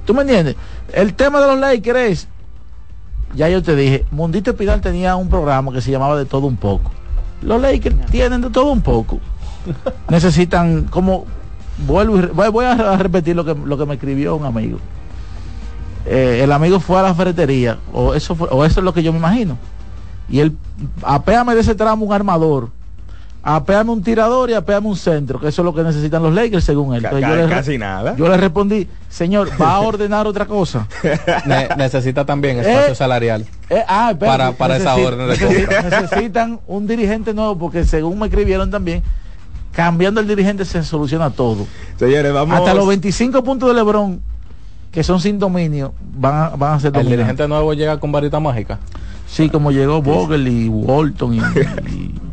¿Tú 0.05 0.15
me 0.15 0.23
entiendes? 0.23 0.57
El 0.93 1.15
tema 1.15 1.41
de 1.41 1.47
los 1.47 1.59
Lakers 1.59 1.99
es, 1.99 2.29
ya 3.35 3.49
yo 3.49 3.63
te 3.63 3.77
dije, 3.77 4.07
Mundito 4.11 4.51
Espinal 4.51 4.81
tenía 4.81 5.17
un 5.17 5.29
programa 5.29 5.73
que 5.73 5.81
se 5.81 5.91
llamaba 5.91 6.17
De 6.17 6.25
Todo 6.25 6.47
Un 6.47 6.57
Poco. 6.57 6.91
Los 7.43 7.61
Lakers 7.61 8.07
tienen 8.07 8.43
de 8.43 8.51
todo 8.51 8.71
un 8.71 8.83
poco. 8.83 9.19
Necesitan 10.09 10.85
como 10.85 11.25
vuelvo 11.87 12.19
y 12.19 12.27
voy, 12.27 12.49
voy 12.51 12.65
a 12.67 12.97
repetir 12.99 13.35
lo 13.37 13.45
que, 13.45 13.55
lo 13.55 13.79
que 13.79 13.87
me 13.87 13.95
escribió 13.95 14.37
un 14.37 14.45
amigo. 14.45 14.79
Eh, 16.07 16.41
el 16.43 16.53
amigo 16.53 16.81
fue 16.81 16.99
a 16.99 17.03
la 17.03 17.15
ferretería, 17.15 17.79
o 17.93 18.15
eso, 18.15 18.35
fue- 18.35 18.49
o 18.51 18.65
eso 18.65 18.81
es 18.81 18.85
lo 18.85 18.93
que 18.93 19.03
yo 19.03 19.13
me 19.13 19.19
imagino. 19.19 19.57
Y 20.29 20.41
él, 20.41 20.57
apéame 21.03 21.55
de 21.55 21.61
ese 21.61 21.75
tramo 21.75 22.05
un 22.07 22.13
armador, 22.13 22.69
apéame 23.43 23.91
un 23.91 24.03
tirador 24.03 24.51
y 24.51 24.55
apéame 24.55 24.87
un 24.89 24.97
centro, 24.97 25.41
que 25.41 25.49
eso 25.49 25.63
es 25.63 25.65
lo 25.65 25.75
que 25.75 25.83
necesitan 25.83 26.23
los 26.23 26.35
Lakers 26.35 26.63
según 26.65 26.95
él. 26.95 27.05
Entonces 27.05 27.29
yo 27.29 27.37
le- 27.37 27.49
casi 27.49 27.79
nada. 27.79 28.15
Yo 28.17 28.29
le 28.29 28.37
respondí, 28.37 28.87
señor, 29.09 29.49
va 29.61 29.75
a 29.77 29.81
ordenar 29.83 30.27
otra 30.27 30.45
cosa. 30.47 30.87
Ne- 31.47 31.69
necesita 31.77 32.25
también 32.27 32.59
espacio 32.59 32.93
Eh, 32.93 32.95
salarial. 32.95 33.47
Eh, 33.71 33.83
ah, 33.89 34.11
espérate, 34.13 34.39
Para- 34.39 34.53
para 34.53 34.77
esa 34.77 34.95
orden 34.97 35.29
de 35.29 35.39
compra. 35.39 35.83
Necesitan 35.91 36.61
un 36.67 36.87
dirigente 36.87 37.33
nuevo 37.33 37.57
porque 37.59 37.85
según 37.85 38.19
me 38.19 38.27
escribieron 38.27 38.71
también, 38.71 39.03
cambiando 39.73 40.21
el 40.21 40.27
dirigente 40.29 40.65
se 40.65 40.83
soluciona 40.83 41.31
todo. 41.31 41.67
Señores, 41.99 42.33
vamos. 42.33 42.59
Hasta 42.59 42.75
los 42.75 42.87
25 42.89 43.43
puntos 43.45 43.69
de 43.69 43.75
Lebron, 43.75 44.21
que 44.93 45.03
son 45.03 45.21
sin 45.21 45.39
dominio, 45.39 45.95
van 46.15 46.35
a, 46.35 46.49
van 46.51 46.75
a 46.75 46.81
ser 46.81 46.89
El 46.89 46.93
dominantes. 46.95 47.17
dirigente 47.19 47.49
nuevo 47.49 47.73
llega 47.73 47.99
con 48.01 48.11
varita 48.13 48.39
mágica. 48.41 48.79
Sí, 49.29 49.49
como 49.49 49.71
llegó 49.71 50.03
Vogel 50.03 50.49
y 50.49 50.69
Walton 50.69 51.35
y 51.35 51.41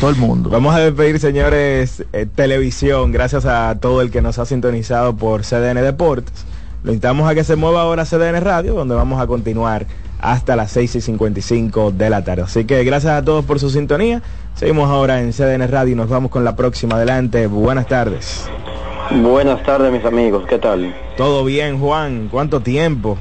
todo 0.00 0.10
el 0.10 0.16
mundo. 0.16 0.50
Vamos 0.50 0.74
a 0.74 0.78
despedir, 0.80 1.18
señores, 1.18 2.04
eh, 2.12 2.26
televisión, 2.34 3.12
gracias 3.12 3.44
a 3.46 3.78
todo 3.80 4.00
el 4.00 4.10
que 4.10 4.22
nos 4.22 4.38
ha 4.38 4.46
sintonizado 4.46 5.16
por 5.16 5.42
CDN 5.42 5.82
Deportes. 5.82 6.44
Lo 6.82 6.92
invitamos 6.92 7.28
a 7.30 7.34
que 7.34 7.44
se 7.44 7.56
mueva 7.56 7.82
ahora 7.82 8.02
a 8.02 8.06
CDN 8.06 8.40
Radio, 8.42 8.74
donde 8.74 8.94
vamos 8.94 9.20
a 9.20 9.26
continuar 9.26 9.86
hasta 10.20 10.56
las 10.56 10.70
6 10.72 10.96
y 10.96 11.00
55 11.00 11.90
de 11.92 12.10
la 12.10 12.22
tarde. 12.24 12.42
Así 12.42 12.64
que 12.64 12.82
gracias 12.84 13.12
a 13.14 13.22
todos 13.24 13.44
por 13.44 13.58
su 13.58 13.70
sintonía. 13.70 14.22
Seguimos 14.54 14.88
ahora 14.90 15.20
en 15.20 15.32
CDN 15.32 15.66
Radio 15.68 15.92
y 15.92 15.96
nos 15.96 16.08
vamos 16.08 16.30
con 16.30 16.44
la 16.44 16.56
próxima. 16.56 16.96
Adelante, 16.96 17.46
buenas 17.46 17.86
tardes. 17.88 18.48
Buenas 19.22 19.62
tardes, 19.64 19.92
mis 19.92 20.04
amigos. 20.04 20.44
¿Qué 20.48 20.58
tal? 20.58 20.94
¿Todo 21.16 21.44
bien, 21.44 21.78
Juan? 21.78 22.28
¿Cuánto 22.30 22.60
tiempo? 22.60 23.18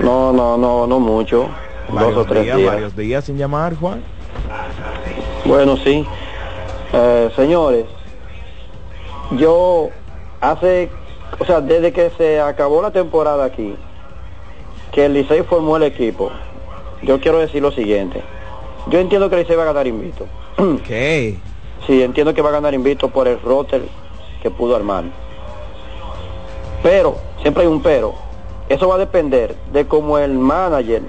No, 0.00 0.32
no, 0.32 0.56
no, 0.56 0.86
no 0.86 1.00
mucho. 1.00 1.48
Varios 1.90 2.14
Dos 2.14 2.26
o 2.26 2.28
tres 2.28 2.44
días, 2.44 2.56
días. 2.58 2.72
varios 2.72 2.96
días 2.96 3.24
sin 3.24 3.38
llamar, 3.38 3.74
Juan. 3.76 4.02
Bueno, 5.46 5.76
sí. 5.76 6.04
Eh, 6.92 7.30
señores, 7.36 7.86
yo 9.32 9.90
hace, 10.40 10.90
o 11.38 11.44
sea, 11.44 11.60
desde 11.60 11.92
que 11.92 12.10
se 12.18 12.40
acabó 12.40 12.82
la 12.82 12.90
temporada 12.90 13.44
aquí, 13.44 13.76
que 14.92 15.06
el 15.06 15.14
Licey 15.14 15.42
formó 15.42 15.76
el 15.76 15.84
equipo, 15.84 16.30
yo 17.02 17.20
quiero 17.20 17.38
decir 17.38 17.62
lo 17.62 17.70
siguiente. 17.70 18.22
Yo 18.88 18.98
entiendo 18.98 19.28
que 19.28 19.36
el 19.36 19.42
Licey 19.42 19.56
va 19.56 19.62
a 19.62 19.66
ganar 19.66 19.86
invito. 19.86 20.26
¿Qué? 20.86 21.38
Sí, 21.86 22.02
entiendo 22.02 22.34
que 22.34 22.42
va 22.42 22.48
a 22.48 22.52
ganar 22.52 22.74
invito 22.74 23.10
por 23.10 23.28
el 23.28 23.40
roster 23.42 23.82
que 24.42 24.50
pudo 24.50 24.74
armar. 24.74 25.04
Pero, 26.82 27.16
siempre 27.42 27.62
hay 27.62 27.68
un 27.68 27.80
pero. 27.80 28.12
Eso 28.68 28.88
va 28.88 28.96
a 28.96 28.98
depender 28.98 29.54
de 29.72 29.86
cómo 29.86 30.18
el 30.18 30.32
manager 30.32 31.02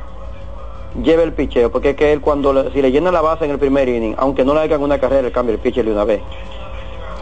lleve 1.04 1.24
el 1.24 1.34
picheo, 1.34 1.72
porque 1.72 1.92
es 1.92 1.96
que 1.96 2.12
él 2.14 2.22
cuando 2.22 2.54
le- 2.54 2.72
si 2.72 2.82
le 2.82 2.92
llena 2.92 3.12
la 3.12 3.22
base 3.22 3.46
en 3.46 3.52
el 3.52 3.60
primer 3.60 3.88
inning, 3.90 4.16
aunque 4.18 4.44
no 4.44 4.54
le 4.54 4.62
hagan 4.62 4.82
una 4.82 5.00
carrera, 5.00 5.28
él 5.28 5.34
cambia 5.34 5.54
el 5.54 5.60
pitcher 5.60 5.86
de 5.86 5.92
una 5.92 6.04
vez. 6.04 6.22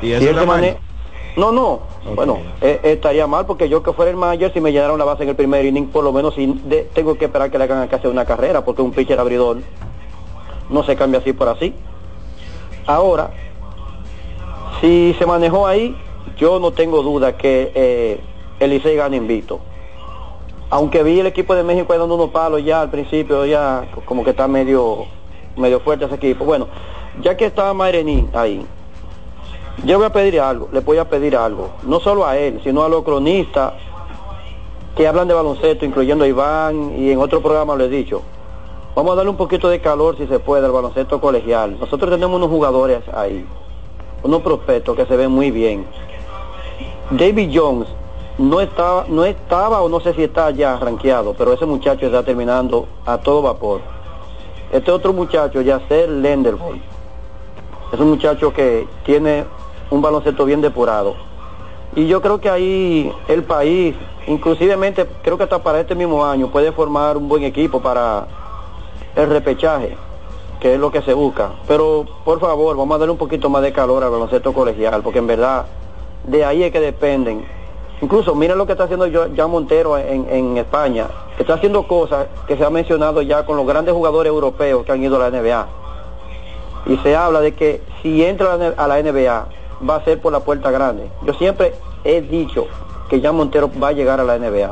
¿Y 0.01 0.07
Si 0.07 0.13
eso 0.13 0.29
él 0.29 0.37
está 0.37 0.59
se 0.59 0.77
No, 1.37 1.51
no. 1.51 1.79
Bueno, 2.15 2.39
eh, 2.61 2.79
estaría 2.83 3.27
mal 3.27 3.45
porque 3.45 3.67
yo 3.67 3.83
que 3.83 3.91
fuera 3.91 4.09
el 4.11 4.15
manager, 4.17 4.53
si 4.53 4.61
me 4.61 4.71
llenaron 4.71 4.97
la 4.97 5.03
base 5.05 5.23
en 5.23 5.29
el 5.29 5.35
primer 5.35 5.65
inning, 5.65 5.87
por 5.87 6.03
lo 6.03 6.13
menos 6.13 6.33
si 6.35 6.45
de- 6.65 6.83
tengo 6.93 7.17
que 7.17 7.25
esperar 7.25 7.51
que 7.51 7.57
le 7.57 7.65
hagan 7.65 7.87
casi 7.89 8.07
una 8.07 8.23
carrera, 8.25 8.63
porque 8.63 8.81
un 8.81 8.91
pitcher 8.91 9.19
abridor 9.19 9.57
no 10.69 10.83
se 10.83 10.95
cambia 10.95 11.19
así 11.19 11.33
por 11.33 11.49
así. 11.49 11.73
Ahora, 12.85 13.31
si 14.79 15.13
se 15.17 15.25
manejó 15.25 15.67
ahí, 15.67 15.95
yo 16.37 16.59
no 16.59 16.71
tengo 16.71 17.01
duda 17.01 17.35
que 17.37 17.71
eh, 17.75 18.19
el 18.59 18.69
Licey 18.69 18.95
gana 18.95 19.15
invito. 19.15 19.59
Aunque 20.69 21.03
vi 21.03 21.19
el 21.19 21.27
equipo 21.27 21.55
de 21.55 21.63
México 21.63 21.93
ahí 21.93 21.99
dando 21.99 22.15
unos 22.15 22.29
palos 22.31 22.63
ya 22.63 22.81
al 22.81 22.89
principio, 22.89 23.45
ya 23.45 23.87
como 24.05 24.23
que 24.23 24.31
está 24.31 24.47
medio 24.47 25.05
medio 25.57 25.79
fuerte 25.79 26.05
ese 26.05 26.15
equipo. 26.15 26.45
Bueno, 26.45 26.67
ya 27.21 27.37
que 27.37 27.45
estaba 27.45 27.73
Mairení 27.73 28.27
ahí, 28.33 28.65
yo 29.83 29.97
voy 29.97 30.07
a 30.07 30.11
pedir 30.11 30.39
algo, 30.39 30.69
le 30.71 30.79
voy 30.79 30.97
a 30.97 31.09
pedir 31.09 31.35
algo, 31.35 31.69
no 31.83 31.99
solo 31.99 32.25
a 32.25 32.37
él, 32.37 32.61
sino 32.63 32.83
a 32.83 32.89
los 32.89 33.03
cronistas 33.03 33.73
que 34.95 35.07
hablan 35.07 35.27
de 35.27 35.33
baloncesto, 35.33 35.85
incluyendo 35.85 36.23
a 36.23 36.27
Iván 36.27 36.93
y 36.97 37.11
en 37.11 37.19
otro 37.19 37.41
programa 37.41 37.75
lo 37.75 37.83
he 37.83 37.89
dicho. 37.89 38.21
Vamos 38.95 39.11
a 39.11 39.15
darle 39.15 39.31
un 39.31 39.37
poquito 39.37 39.67
de 39.67 39.81
calor 39.81 40.17
si 40.17 40.25
se 40.27 40.39
puede 40.39 40.65
al 40.65 40.71
baloncesto 40.71 41.19
colegial. 41.19 41.77
Nosotros 41.79 42.09
tenemos 42.09 42.37
unos 42.37 42.49
jugadores 42.49 43.01
ahí, 43.13 43.45
unos 44.23 44.41
prospectos 44.41 44.95
que 44.95 45.05
se 45.05 45.17
ven 45.17 45.31
muy 45.31 45.51
bien. 45.51 45.85
David 47.11 47.51
Jones 47.53 47.89
no 48.37 48.59
estaba, 48.59 49.05
no 49.07 49.23
estaba 49.25 49.81
o 49.81 49.89
no 49.89 49.99
sé 49.99 50.13
si 50.13 50.23
está 50.23 50.51
ya 50.51 50.77
rankeado, 50.77 51.33
pero 51.37 51.53
ese 51.53 51.65
muchacho 51.65 52.05
está 52.05 52.23
terminando 52.23 52.87
a 53.05 53.17
todo 53.17 53.41
vapor. 53.41 53.81
Este 54.71 54.91
otro 54.91 55.13
muchacho, 55.13 55.61
Yasser 55.61 56.09
Lenderboy, 56.09 56.81
es 57.93 57.99
un 57.99 58.09
muchacho 58.09 58.53
que 58.53 58.87
tiene 59.05 59.45
un 59.89 60.01
baloncesto 60.01 60.43
bien 60.45 60.61
depurado. 60.61 61.15
Y 61.95 62.07
yo 62.07 62.21
creo 62.21 62.41
que 62.41 62.49
ahí 62.49 63.13
el 63.29 63.43
país, 63.43 63.95
inclusivemente 64.27 65.05
creo 65.21 65.37
que 65.37 65.43
hasta 65.43 65.63
para 65.63 65.79
este 65.79 65.95
mismo 65.95 66.25
año, 66.25 66.49
puede 66.49 66.73
formar 66.73 67.15
un 67.15 67.29
buen 67.29 67.43
equipo 67.43 67.81
para 67.81 68.27
el 69.15 69.29
repechaje, 69.29 69.95
que 70.59 70.73
es 70.73 70.79
lo 70.79 70.91
que 70.91 71.01
se 71.03 71.13
busca. 71.13 71.51
Pero 71.69 72.05
por 72.25 72.41
favor, 72.41 72.75
vamos 72.75 72.95
a 72.95 72.99
darle 72.99 73.13
un 73.13 73.17
poquito 73.17 73.49
más 73.49 73.61
de 73.61 73.71
calor 73.71 74.03
al 74.03 74.11
baloncesto 74.11 74.51
colegial, 74.51 75.01
porque 75.03 75.19
en 75.19 75.27
verdad 75.27 75.67
de 76.25 76.43
ahí 76.43 76.63
es 76.63 76.71
que 76.73 76.81
dependen. 76.81 77.45
Incluso 78.05 78.35
miren 78.35 78.59
lo 78.59 78.67
que 78.67 78.73
está 78.73 78.83
haciendo 78.83 79.07
ya 79.07 79.47
Montero 79.47 79.97
en, 79.97 80.57
España, 80.57 81.07
está 81.39 81.55
haciendo 81.55 81.87
cosas 81.87 82.27
que 82.47 82.55
se 82.55 82.63
ha 82.63 82.69
mencionado 82.69 83.23
ya 83.23 83.47
con 83.47 83.57
los 83.57 83.65
grandes 83.65 83.95
jugadores 83.95 84.29
europeos 84.29 84.85
que 84.85 84.91
han 84.91 85.03
ido 85.03 85.15
a 85.15 85.27
la 85.27 85.35
NBA. 85.35 85.67
Y 86.85 86.97
se 86.97 87.15
habla 87.15 87.41
de 87.41 87.55
que 87.55 87.81
si 88.03 88.23
entra 88.23 88.53
a 88.77 88.87
la- 88.87 88.99
NBA 88.99 89.47
va 89.89 89.95
a 89.95 90.03
ser 90.03 90.21
por 90.21 90.31
la 90.31 90.41
puerta 90.41 90.69
grande. 90.69 91.09
Yo 91.25 91.33
siempre 91.33 91.73
he 92.03 92.21
dicho 92.21 92.67
que 93.09 93.21
ya 93.21 93.31
Montero 93.31 93.71
va 93.81 93.87
a 93.87 93.93
llegar 93.93 94.19
a 94.19 94.23
la 94.23 94.37
NBA. 94.37 94.71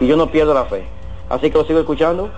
Y 0.00 0.08
yo 0.08 0.16
no 0.16 0.26
pierdo 0.32 0.52
la 0.52 0.64
fe. 0.64 0.88
Así 1.30 1.52
que 1.52 1.58
lo 1.58 1.64
sigo 1.66 1.78
escuchando. 1.78 2.30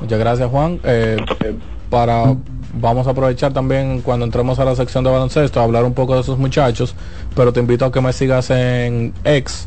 Muchas 0.00 0.18
gracias, 0.18 0.50
Juan. 0.50 0.80
Eh, 0.82 1.18
eh, 1.44 1.54
para 1.90 2.34
vamos 2.74 3.06
a 3.06 3.10
aprovechar 3.10 3.52
también 3.52 4.00
cuando 4.00 4.24
entremos 4.24 4.58
a 4.58 4.64
la 4.64 4.74
sección 4.76 5.04
de 5.04 5.10
baloncesto 5.10 5.60
a 5.60 5.64
hablar 5.64 5.84
un 5.84 5.94
poco 5.94 6.14
de 6.14 6.20
esos 6.22 6.38
muchachos, 6.38 6.94
pero 7.34 7.52
te 7.52 7.60
invito 7.60 7.84
a 7.84 7.92
que 7.92 8.00
me 8.00 8.12
sigas 8.12 8.50
en 8.50 9.12
ex 9.24 9.66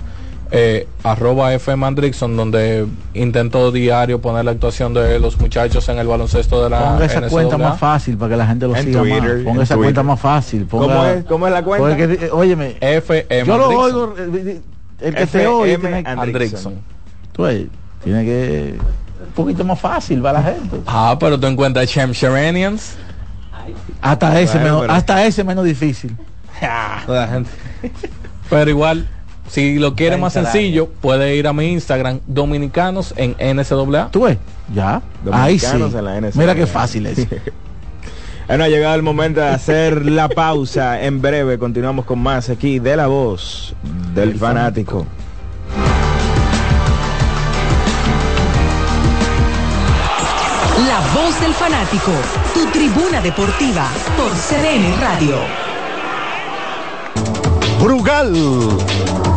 eh, 0.51 0.87
arroba 1.03 1.57
fmandrickson 1.57 2.37
donde 2.37 2.85
intento 3.15 3.71
diario 3.71 4.21
poner 4.21 4.45
la 4.45 4.51
actuación 4.51 4.93
de 4.93 5.19
los 5.19 5.39
muchachos 5.39 5.89
en 5.89 5.97
el 5.97 6.07
baloncesto 6.07 6.63
de 6.63 6.69
la 6.69 6.91
Ponga 6.93 7.05
esa 7.05 7.19
NCAA. 7.19 7.29
cuenta 7.29 7.57
más 7.57 7.79
fácil 7.79 8.15
para 8.17 8.29
que 8.31 8.37
la 8.37 8.47
gente 8.47 8.67
lo 8.67 8.75
En 8.75 8.83
siga 8.83 8.99
Twitter, 9.01 9.21
más. 9.37 9.43
Ponga 9.43 9.63
esa 9.63 9.73
Twitter. 9.75 9.77
cuenta 9.87 10.03
más 10.03 10.19
fácil. 10.19 10.65
Ponga, 10.65 10.85
¿Cómo 10.85 11.05
es- 11.07 11.25
cómo 11.25 11.47
es 11.47 11.53
la 11.53 11.63
cuenta? 11.63 11.87
Porque, 11.97 12.29
óyeme, 12.31 12.77
FM 12.79 13.45
yo 13.47 13.57
lo 13.57 13.69
oigo, 13.69 14.13
eh, 14.17 14.61
el 15.01 15.15
que 15.15 15.25
te 15.25 15.47
oye 15.47 15.77
tiene 15.79 16.03
Andrickson. 16.05 16.75
Tú 17.33 17.43
tiene 18.03 18.23
que 18.23 18.75
un 19.27 19.31
poquito 19.33 19.63
más 19.63 19.79
fácil 19.79 20.21
para 20.21 20.41
la 20.41 20.51
gente. 20.53 20.81
Ah, 20.87 21.15
pero 21.19 21.39
tú 21.39 21.47
encuentras 21.47 21.89
Champ 21.89 22.13
Sheranians. 22.13 22.95
Hasta 24.01 24.39
ese 24.39 24.53
Bueno, 24.53 24.65
menos, 24.65 24.81
pero- 24.81 24.93
hasta 24.93 25.25
ese 25.25 25.43
menos 25.43 25.65
difícil. 25.65 26.15
La 27.07 27.27
gente- 27.27 27.49
Pero 28.49 28.69
igual, 28.69 29.07
si 29.49 29.79
lo 29.79 29.95
quiere 29.95 30.17
más 30.17 30.33
sencillo, 30.33 30.87
puede 31.01 31.35
ir 31.35 31.47
a 31.47 31.53
mi 31.53 31.71
Instagram, 31.71 32.19
Dominicanos 32.27 33.13
en 33.17 33.35
NCAA. 33.39 34.09
¿Tú 34.11 34.23
ves? 34.23 34.37
Ya. 34.73 35.01
Ahí 35.31 35.57
sí. 35.59 35.65
Dominicanos 35.65 35.93
en 35.95 36.05
la 36.05 36.17
NCAA. 36.21 36.39
Mira 36.41 36.55
qué 36.55 36.67
fácil 36.67 37.05
es. 37.07 37.27
Bueno, 38.47 38.63
ha 38.65 38.67
llegado 38.67 38.93
el 38.93 39.01
momento 39.01 39.39
de 39.41 39.47
hacer 39.47 40.05
la 40.05 40.29
pausa. 40.29 41.01
En 41.01 41.19
breve 41.19 41.57
continuamos 41.57 42.05
con 42.05 42.19
más 42.19 42.47
aquí 42.51 42.77
de 42.77 42.95
la 42.95 43.07
voz 43.07 43.73
del 44.13 44.37
fanático. 44.37 45.07
La 50.77 50.99
voz 51.13 51.39
del 51.39 51.53
fanático, 51.53 52.11
tu 52.53 52.65
tribuna 52.67 53.21
deportiva 53.21 53.89
por 54.17 54.29
CDN 54.31 54.99
Radio. 54.99 55.37
Brugal, 57.81 58.35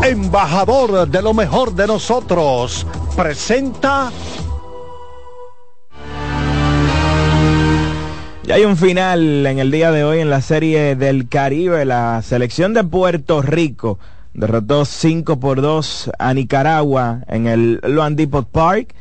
embajador 0.03 1.09
de 1.09 1.22
lo 1.22 1.34
mejor 1.34 1.74
de 1.74 1.86
nosotros, 1.86 2.84
presenta 3.14 4.11
Y 8.45 8.51
hay 8.51 8.64
un 8.64 8.76
final 8.76 9.47
en 9.47 9.61
el 9.61 9.70
día 9.70 9.93
de 9.93 10.03
hoy 10.03 10.18
en 10.18 10.30
la 10.30 10.41
serie 10.41 10.97
del 10.97 11.28
Caribe. 11.28 11.84
La 11.84 12.20
selección 12.22 12.74
de 12.74 12.82
Puerto 12.82 13.43
Rico 13.43 14.01
derrotó 14.34 14.84
5 14.84 15.39
por 15.39 15.61
2 15.61 16.11
a 16.18 16.34
Nicaragua 16.34 17.20
en 17.28 17.47
el 17.47 17.80
Loan 17.84 18.16
Depot 18.16 18.49
Park. 18.49 18.95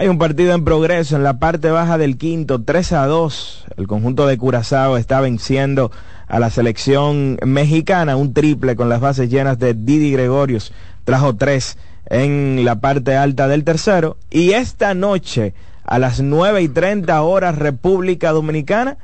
Hay 0.00 0.06
un 0.06 0.18
partido 0.18 0.54
en 0.54 0.62
progreso 0.62 1.16
en 1.16 1.24
la 1.24 1.40
parte 1.40 1.72
baja 1.72 1.98
del 1.98 2.18
quinto, 2.18 2.62
3 2.62 2.92
a 2.92 3.06
2. 3.08 3.64
El 3.78 3.88
conjunto 3.88 4.28
de 4.28 4.38
Curazao 4.38 4.96
está 4.96 5.20
venciendo 5.20 5.90
a 6.28 6.38
la 6.38 6.50
selección 6.50 7.36
mexicana, 7.44 8.14
un 8.14 8.32
triple 8.32 8.76
con 8.76 8.88
las 8.88 9.00
bases 9.00 9.28
llenas 9.28 9.58
de 9.58 9.74
Didi 9.74 10.12
Gregorius. 10.12 10.72
Trajo 11.02 11.34
3 11.34 11.78
en 12.10 12.64
la 12.64 12.76
parte 12.76 13.16
alta 13.16 13.48
del 13.48 13.64
tercero. 13.64 14.18
Y 14.30 14.52
esta 14.52 14.94
noche 14.94 15.52
a 15.82 15.98
las 15.98 16.20
9 16.20 16.62
y 16.62 16.68
30 16.68 17.20
horas 17.20 17.58
República 17.58 18.30
Dominicana. 18.30 18.98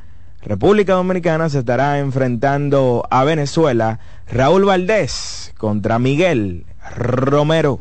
República 0.45 0.93
Dominicana 0.93 1.49
se 1.49 1.59
estará 1.59 1.99
enfrentando 1.99 3.05
a 3.11 3.25
Venezuela. 3.25 3.99
Raúl 4.31 4.65
Valdés 4.65 5.55
contra 5.59 5.99
Miguel 5.99 6.67
Romero. 6.97 7.81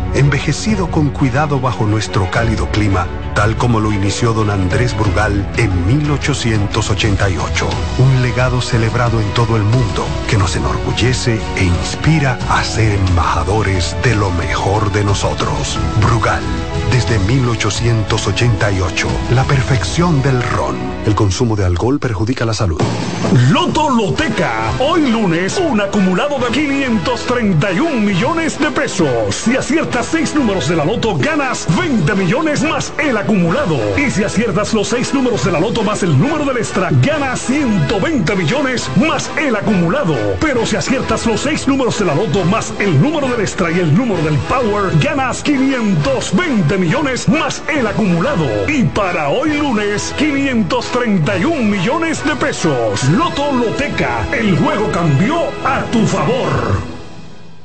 envejecido 0.13 0.89
con 0.91 1.09
cuidado 1.09 1.59
bajo 1.59 1.85
nuestro 1.85 2.29
cálido 2.31 2.69
clima, 2.71 3.07
tal 3.35 3.55
como 3.57 3.79
lo 3.79 3.91
inició 3.91 4.33
don 4.33 4.49
Andrés 4.49 4.97
Brugal 4.97 5.49
en 5.57 5.87
1888. 5.87 7.69
Un 7.99 8.21
legado 8.21 8.61
celebrado 8.61 9.21
en 9.21 9.29
todo 9.33 9.55
el 9.57 9.63
mundo 9.63 10.05
que 10.29 10.37
nos 10.37 10.55
enorgullece 10.55 11.39
e 11.57 11.63
inspira 11.63 12.37
a 12.49 12.63
ser 12.63 12.93
embajadores 12.93 13.95
de 14.03 14.15
lo 14.15 14.31
mejor 14.31 14.91
de 14.91 15.03
nosotros. 15.03 15.79
Brugal, 16.01 16.43
desde 16.91 17.17
1888, 17.19 19.07
la 19.33 19.43
perfección 19.45 20.21
del 20.21 20.41
ron. 20.43 20.75
El 21.05 21.15
consumo 21.15 21.55
de 21.55 21.65
alcohol 21.65 21.99
perjudica 21.99 22.45
la 22.45 22.53
salud. 22.53 22.81
Loto 23.51 23.89
Loteca, 23.89 24.71
hoy 24.79 25.09
lunes, 25.09 25.57
un 25.57 25.79
acumulado 25.79 26.37
de 26.39 26.47
531 26.51 28.01
millones 28.01 28.59
de 28.59 28.71
pesos. 28.71 29.35
Si 29.35 29.55
aciertas 30.01 30.31
seis 30.31 30.35
números 30.35 30.67
de 30.67 30.75
la 30.75 30.85
Loto, 30.85 31.15
ganas 31.15 31.67
20 31.77 32.15
millones 32.15 32.63
más 32.63 32.91
el 32.97 33.15
acumulado. 33.17 33.77
Y 33.97 34.09
si 34.09 34.23
aciertas 34.23 34.73
los 34.73 34.87
seis 34.87 35.13
números 35.13 35.45
de 35.45 35.51
la 35.51 35.59
Loto 35.59 35.83
más 35.83 36.01
el 36.01 36.17
número 36.17 36.43
del 36.45 36.57
extra, 36.57 36.89
ganas 37.01 37.41
120 37.41 38.35
millones 38.35 38.89
más 38.95 39.29
el 39.37 39.55
acumulado. 39.55 40.15
Pero 40.39 40.65
si 40.65 40.75
aciertas 40.75 41.25
los 41.27 41.41
seis 41.41 41.67
números 41.67 41.99
de 41.99 42.05
la 42.05 42.15
Loto 42.15 42.43
más 42.45 42.73
el 42.79 42.99
número 42.99 43.27
del 43.27 43.41
extra 43.41 43.71
y 43.71 43.79
el 43.79 43.95
número 43.95 44.23
del 44.23 44.37
Power, 44.49 44.91
ganas 44.99 45.43
520 45.43 46.77
millones 46.77 47.29
más 47.29 47.61
el 47.67 47.85
acumulado. 47.85 48.47
Y 48.67 48.83
para 48.83 49.29
hoy 49.29 49.53
lunes, 49.57 50.15
531 50.17 51.61
millones 51.61 52.23
de 52.25 52.35
pesos. 52.37 53.03
Loto 53.09 53.51
Loteca, 53.51 54.27
el 54.31 54.57
juego 54.57 54.91
cambió 54.91 55.37
a 55.63 55.81
tu 55.91 56.05
favor. 56.07 57.00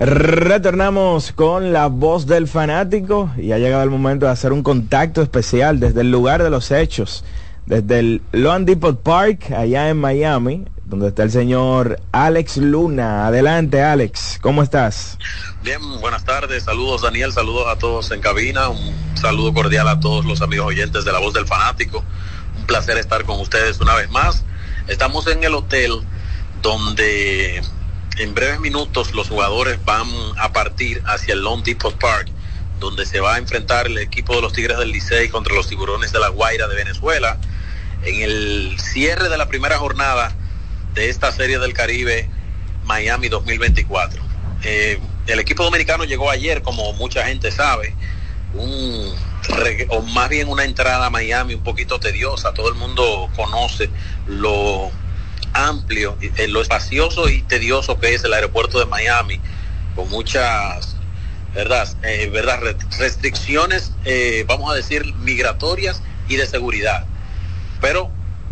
Retornamos 0.00 1.32
con 1.32 1.72
la 1.72 1.86
voz 1.86 2.26
del 2.26 2.48
fanático 2.48 3.30
y 3.36 3.52
ha 3.52 3.58
llegado 3.58 3.84
el 3.84 3.90
momento 3.90 4.26
de 4.26 4.32
hacer 4.32 4.52
un 4.52 4.62
contacto 4.62 5.22
especial 5.22 5.78
desde 5.78 6.00
el 6.00 6.10
lugar 6.10 6.42
de 6.42 6.50
los 6.50 6.72
hechos, 6.72 7.24
desde 7.66 8.00
el 8.00 8.22
Loan 8.32 8.64
Depot 8.64 9.00
Park, 9.00 9.52
allá 9.52 9.88
en 9.88 9.98
Miami, 9.98 10.64
donde 10.84 11.08
está 11.08 11.22
el 11.22 11.30
señor 11.30 12.00
Alex 12.10 12.56
Luna. 12.56 13.28
Adelante, 13.28 13.82
Alex, 13.82 14.38
¿cómo 14.42 14.64
estás? 14.64 15.16
Bien, 15.62 15.80
buenas 16.00 16.24
tardes, 16.24 16.64
saludos 16.64 17.02
Daniel, 17.02 17.32
saludos 17.32 17.66
a 17.68 17.78
todos 17.78 18.10
en 18.10 18.20
cabina, 18.20 18.70
un 18.70 18.94
saludo 19.14 19.54
cordial 19.54 19.86
a 19.86 20.00
todos 20.00 20.24
los 20.24 20.42
amigos 20.42 20.66
oyentes 20.66 21.04
de 21.04 21.12
la 21.12 21.20
voz 21.20 21.34
del 21.34 21.46
fanático. 21.46 22.02
Un 22.58 22.66
placer 22.66 22.98
estar 22.98 23.24
con 23.24 23.38
ustedes 23.40 23.80
una 23.80 23.94
vez 23.94 24.10
más. 24.10 24.44
Estamos 24.88 25.28
en 25.28 25.44
el 25.44 25.54
hotel 25.54 25.92
donde 26.62 27.62
en 28.18 28.34
breves 28.34 28.60
minutos 28.60 29.12
los 29.14 29.28
jugadores 29.28 29.82
van 29.84 30.08
a 30.38 30.52
partir 30.52 31.02
hacia 31.06 31.34
el 31.34 31.42
Lone 31.42 31.62
Depot 31.64 31.98
Park, 31.98 32.28
donde 32.78 33.06
se 33.06 33.20
va 33.20 33.34
a 33.34 33.38
enfrentar 33.38 33.86
el 33.86 33.98
equipo 33.98 34.34
de 34.34 34.42
los 34.42 34.52
Tigres 34.52 34.78
del 34.78 34.90
Licey 34.90 35.28
contra 35.28 35.54
los 35.54 35.68
Tiburones 35.68 36.12
de 36.12 36.20
la 36.20 36.28
Guaira 36.28 36.68
de 36.68 36.76
Venezuela 36.76 37.38
en 38.04 38.22
el 38.22 38.76
cierre 38.78 39.28
de 39.28 39.38
la 39.38 39.48
primera 39.48 39.78
jornada 39.78 40.34
de 40.94 41.08
esta 41.08 41.32
serie 41.32 41.58
del 41.58 41.72
Caribe 41.72 42.28
Miami 42.84 43.28
2024. 43.28 44.22
Eh, 44.62 45.00
el 45.26 45.40
equipo 45.40 45.64
dominicano 45.64 46.04
llegó 46.04 46.30
ayer, 46.30 46.62
como 46.62 46.92
mucha 46.94 47.26
gente 47.26 47.50
sabe, 47.50 47.94
un, 48.54 49.14
o 49.88 50.02
más 50.02 50.28
bien 50.28 50.48
una 50.48 50.64
entrada 50.64 51.06
a 51.06 51.10
Miami 51.10 51.54
un 51.54 51.62
poquito 51.62 51.98
tediosa. 51.98 52.52
Todo 52.52 52.68
el 52.68 52.74
mundo 52.74 53.30
conoce 53.34 53.90
lo 54.26 54.90
amplio, 55.54 56.18
en 56.20 56.52
lo 56.52 56.60
espacioso 56.60 57.28
y 57.28 57.42
tedioso 57.42 57.98
que 57.98 58.14
es 58.14 58.24
el 58.24 58.34
aeropuerto 58.34 58.78
de 58.78 58.86
Miami, 58.86 59.40
con 59.94 60.10
muchas, 60.10 60.96
¿verdad? 61.54 61.88
Eh, 62.02 62.28
¿verdad? 62.32 62.60
Restricciones, 62.98 63.92
eh, 64.04 64.44
vamos 64.46 64.70
a 64.70 64.74
decir, 64.74 65.14
migratorias 65.14 66.02
y 66.28 66.36
de 66.36 66.46
seguridad. 66.46 67.04
Pero 67.80 68.10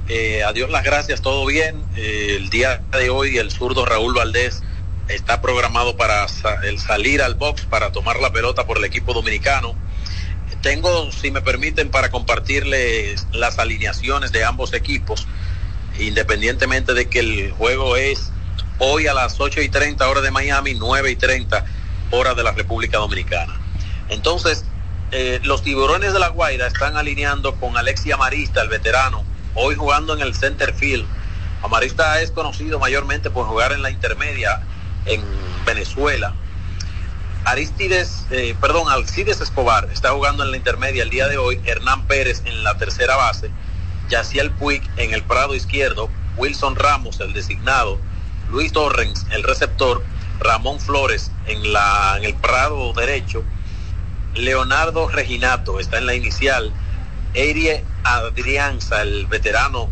eh, 0.09 0.43
a 0.43 0.53
Dios 0.53 0.71
las 0.71 0.85
gracias, 0.85 1.23
todo 1.23 1.47
bien. 1.47 1.83
Eh, 1.97 2.37
el 2.37 2.51
día 2.51 2.83
de 2.93 3.11
hoy 3.11 3.39
el 3.39 3.51
zurdo 3.51 3.85
Raúl 3.85 4.15
Valdés 4.15 4.63
está 5.09 5.41
programado 5.41 5.97
para 5.97 6.27
el 6.65 6.79
salir 6.79 7.23
al 7.23 7.35
box 7.35 7.63
para 7.63 7.93
tomar 7.93 8.19
la 8.21 8.33
pelota 8.33 8.67
por 8.67 8.79
el 8.79 8.85
equipo 8.85 9.13
dominicano. 9.13 9.75
Tengo, 10.61 11.11
si 11.11 11.31
me 11.31 11.41
permiten, 11.41 11.91
para 11.91 12.11
compartirles 12.11 13.27
las 13.33 13.59
alineaciones 13.59 14.33
de 14.33 14.45
ambos 14.45 14.75
equipos 14.75 15.27
independientemente 15.99 16.95
de 16.95 17.09
que 17.09 17.21
el 17.21 17.53
juego 17.53 17.97
es 17.97 18.31
hoy 18.79 19.07
a 19.07 19.15
las 19.15 19.41
8 19.41 19.61
y 19.63 19.69
30 19.69 20.09
horas 20.09 20.23
de 20.23 20.31
Miami, 20.31 20.75
9 20.75 21.11
y 21.11 21.17
30 21.17 21.65
horas 22.11 22.37
de 22.37 22.43
la 22.43 22.53
República 22.53 22.99
Dominicana. 22.99 23.55
Entonces, 24.09 24.65
eh, 25.11 25.41
los 25.45 25.63
tiburones 25.63 26.13
de 26.13 26.19
la 26.19 26.29
Guaira 26.29 26.67
están 26.67 26.97
alineando 26.97 27.55
con 27.57 27.77
Alexia 27.77 28.17
Marista, 28.17 28.63
el 28.63 28.69
veterano, 28.69 29.25
hoy 29.55 29.75
jugando 29.75 30.15
en 30.15 30.21
el 30.21 30.35
center 30.35 30.75
field. 30.75 31.07
Amarista 31.63 32.21
es 32.21 32.31
conocido 32.31 32.79
mayormente 32.79 33.31
por 33.31 33.47
jugar 33.47 33.73
en 33.73 33.83
la 33.83 33.91
intermedia 33.91 34.63
en 35.07 35.23
Venezuela. 35.65 36.35
Aristides, 37.45 38.25
eh, 38.31 38.55
perdón, 38.61 38.89
Alcides 38.89 39.41
Escobar 39.41 39.89
está 39.93 40.11
jugando 40.11 40.45
en 40.45 40.51
la 40.51 40.57
intermedia 40.57 41.03
el 41.03 41.11
día 41.11 41.29
de 41.29 41.39
hoy. 41.39 41.61
Hernán 41.65 42.07
Pérez 42.07 42.43
en 42.45 42.63
la 42.65 42.79
tercera 42.79 43.17
base. 43.17 43.51
Yaciel 44.13 44.51
Puig 44.51 44.83
en 44.99 45.15
el 45.15 45.23
prado 45.23 45.55
izquierdo, 45.55 46.11
Wilson 46.37 46.77
Ramos, 46.77 47.19
el 47.21 47.33
designado, 47.33 47.99
Luis 48.51 48.71
Torrens, 48.71 49.27
el 49.31 49.43
receptor, 49.43 50.05
Ramón 50.39 50.81
Flores 50.81 51.31
en, 51.47 51.73
la, 51.73 52.17
en 52.19 52.25
el 52.25 52.35
prado 52.35 52.93
derecho, 52.93 53.43
Leonardo 54.35 55.09
Reginato 55.09 55.81
está 55.81 55.97
en 55.97 56.05
la 56.05 56.15
inicial, 56.15 56.75
Eirie 57.33 57.85
Adrianza, 58.05 59.01
el 59.01 59.27
veterano 59.27 59.89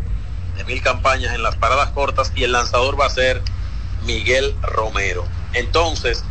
de 0.55 0.65
mil 0.65 0.83
campañas 0.83 1.33
en 1.33 1.41
las 1.41 1.55
paradas 1.55 1.89
cortas, 1.89 2.31
y 2.35 2.43
el 2.43 2.51
lanzador 2.51 2.99
va 2.99 3.07
a 3.07 3.09
ser 3.09 3.41
Miguel 4.05 4.55
Romero. 4.61 5.25
Entonces, 5.53 6.23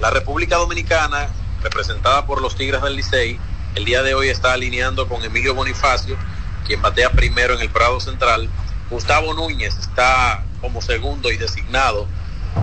la 0.00 0.08
República 0.08 0.56
Dominicana 0.56 1.28
representada 1.62 2.24
por 2.24 2.40
los 2.40 2.56
Tigres 2.56 2.80
del 2.80 2.96
Licey, 2.96 3.38
el 3.74 3.84
día 3.84 4.02
de 4.02 4.14
hoy 4.14 4.28
está 4.28 4.54
alineando 4.54 5.08
con 5.08 5.22
Emilio 5.22 5.54
Bonifacio, 5.54 6.16
quien 6.64 6.82
batea 6.82 7.10
primero 7.12 7.54
en 7.54 7.60
el 7.60 7.70
Prado 7.70 8.00
Central. 8.00 8.48
Gustavo 8.90 9.34
Núñez 9.34 9.76
está 9.78 10.44
como 10.60 10.82
segundo 10.82 11.30
y 11.30 11.36
designado. 11.36 12.06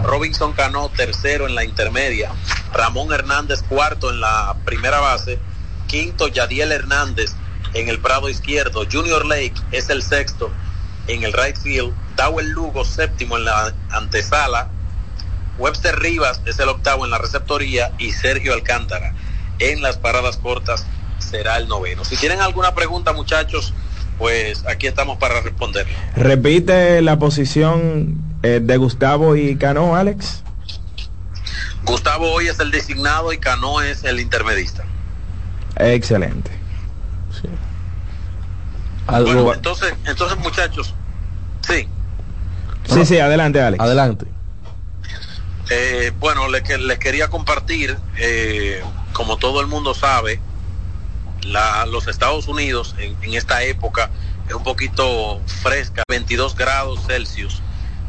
Robinson 0.04 0.54
Cano 0.54 0.90
tercero 0.90 1.48
en 1.48 1.56
la 1.56 1.64
intermedia. 1.64 2.32
Ramón 2.74 3.14
Hernández 3.14 3.64
cuarto 3.64 4.10
en 4.10 4.20
la 4.20 4.56
primera 4.66 5.00
base. 5.00 5.40
Quinto 5.88 6.28
Yadiel 6.28 6.72
Hernández 6.72 7.34
en 7.74 7.90
el 7.90 8.00
Prado 8.00 8.30
izquierdo. 8.30 8.86
Junior 8.92 9.26
Lake 9.26 9.54
es 9.72 9.90
el 9.90 10.04
sexto 10.04 10.52
en 11.08 11.24
el 11.24 11.34
right 11.34 11.58
field. 11.58 11.94
Dawel 12.16 12.50
Lugo 12.50 12.86
séptimo 12.86 13.38
en 13.38 13.46
la 13.46 13.74
antesala. 13.90 14.70
Webster 15.58 16.00
Rivas 16.00 16.42
es 16.46 16.60
el 16.60 16.70
octavo 16.70 17.06
en 17.06 17.12
la 17.12 17.18
receptoría 17.18 17.92
y 18.00 18.12
Sergio 18.12 18.54
Alcántara 18.54 19.14
en 19.60 19.82
las 19.82 19.98
paradas 19.98 20.38
cortas 20.38 20.86
será 21.20 21.58
el 21.58 21.68
noveno. 21.68 22.04
Si 22.04 22.18
tienen 22.18 22.42
alguna 22.42 22.74
pregunta, 22.74 23.14
muchachos, 23.14 23.74
pues 24.22 24.64
aquí 24.68 24.86
estamos 24.86 25.18
para 25.18 25.42
responder. 25.42 25.88
Repite 26.16 27.02
la 27.02 27.18
posición 27.18 28.18
eh, 28.44 28.60
de 28.62 28.78
Gustavo 28.78 29.36
y 29.36 29.56
Cano, 29.56 29.96
Alex. 29.96 30.44
Gustavo 31.84 32.32
hoy 32.32 32.48
es 32.48 32.60
el 32.60 32.70
designado 32.70 33.34
y 33.34 33.40
Cano 33.40 33.82
es 33.82 34.04
el 34.04 34.20
intermedista. 34.20 34.84
Excelente. 35.76 36.52
Sí. 37.42 37.50
Bueno, 39.08 39.52
entonces, 39.56 39.92
entonces 40.06 40.38
muchachos, 40.38 40.94
sí. 41.68 41.88
Sí, 42.86 43.04
sí, 43.04 43.18
adelante, 43.18 43.60
Alex. 43.60 43.84
Adelante. 43.84 44.28
Eh, 45.72 46.12
bueno, 46.20 46.48
les, 46.48 46.80
les, 46.80 47.00
quería 47.00 47.28
compartir, 47.30 47.98
eh, 48.18 48.84
como 49.14 49.38
todo 49.38 49.62
el 49.62 49.68
mundo 49.68 49.96
sabe, 49.96 50.40
los 51.44 52.08
Estados 52.08 52.48
Unidos 52.48 52.96
en, 53.00 53.16
en, 53.22 53.34
esta 53.34 53.64
época 53.64 54.10
es 54.48 54.54
un 54.54 54.64
poquito 54.64 55.42
fresca, 55.62 56.04
22 56.08 56.56
grados 56.56 57.00
Celsius, 57.08 57.62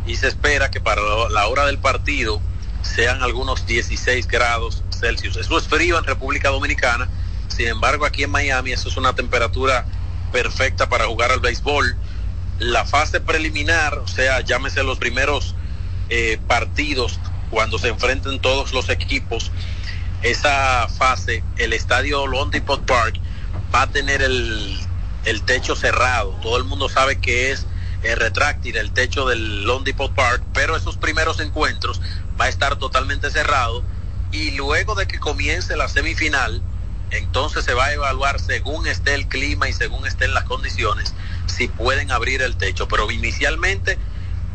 y 0.07 0.17
se 0.17 0.29
espera 0.29 0.71
que 0.71 0.81
para 0.81 1.01
la 1.31 1.47
hora 1.47 1.67
del 1.67 1.79
partido 1.79 2.41
sean 2.83 3.23
algunos 3.23 3.67
16 3.67 4.27
grados 4.27 4.83
Celsius. 4.99 5.37
Eso 5.37 5.59
es 5.59 5.69
frío 5.69 5.99
en 5.99 6.05
República 6.05 6.51
Dominicana, 6.51 7.09
sin 7.49 7.69
embargo 7.69 8.05
aquí 8.05 8.25
en 8.25 8.31
Miami 8.31 8.73
eso 8.73 8.89
es 8.89 8.97
una 8.97 9.15
temperatura 9.15 9.87
perfecta 10.33 10.89
para 10.89 11.07
jugar 11.07 11.31
al 11.31 11.41
béisbol. 11.41 11.97
La 12.59 12.85
fase 12.85 13.21
preliminar, 13.21 13.99
o 13.99 14.09
sea, 14.09 14.41
llámese 14.41 14.83
los 14.83 14.99
primeros 14.99 15.55
eh, 16.09 16.39
partidos 16.47 17.19
cuando 17.51 17.79
se 17.79 17.89
enfrenten 17.89 18.41
todos 18.41 18.73
los 18.73 18.89
equipos, 18.89 19.51
esa 20.23 20.89
fase, 20.89 21.43
el 21.57 21.73
estadio 21.73 22.27
Lone 22.27 22.51
Depot 22.51 22.85
Park 22.85 23.17
va 23.75 23.83
a 23.83 23.87
tener 23.91 24.23
el, 24.23 24.79
el, 25.25 25.43
techo 25.43 25.75
cerrado. 25.77 26.31
Todo 26.43 26.57
el 26.57 26.65
mundo 26.65 26.89
sabe 26.89 27.19
que 27.19 27.51
es 27.51 27.67
el 28.03 28.17
retráctil, 28.19 28.77
el 28.77 28.93
techo 28.93 29.27
del 29.27 29.65
Lone 29.65 29.85
Depot 29.85 30.13
Park, 30.15 30.43
pero 30.53 30.77
esos 30.77 30.97
primeros 30.97 31.41
encuentros 31.41 32.01
va 32.41 32.47
a 32.47 32.49
estar 32.49 32.77
totalmente 32.77 33.31
cerrado 33.31 33.83
y 34.31 34.53
luego 34.53 34.95
de 34.95 35.07
que 35.07 35.19
comience 35.19 35.77
la 35.77 35.89
semifinal, 35.89 36.63
entonces 37.11 37.65
se 37.65 37.75
va 37.75 37.87
a 37.87 37.93
evaluar 37.93 38.41
según 38.41 38.87
esté 38.87 39.15
el 39.15 39.29
clima 39.29 39.69
y 39.69 39.73
según 39.73 40.07
estén 40.07 40.33
las 40.33 40.45
condiciones 40.45 41.15
si 41.47 41.69
pueden 41.69 42.11
abrir 42.11 42.41
el 42.43 42.57
techo. 42.57 42.89
Pero 42.89 43.11
inicialmente 43.11 43.99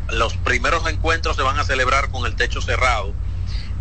los 0.09 0.35
primeros 0.37 0.87
encuentros 0.87 1.35
se 1.35 1.43
van 1.43 1.59
a 1.59 1.63
celebrar 1.63 2.09
con 2.09 2.25
el 2.25 2.35
techo 2.35 2.61
cerrado. 2.61 3.13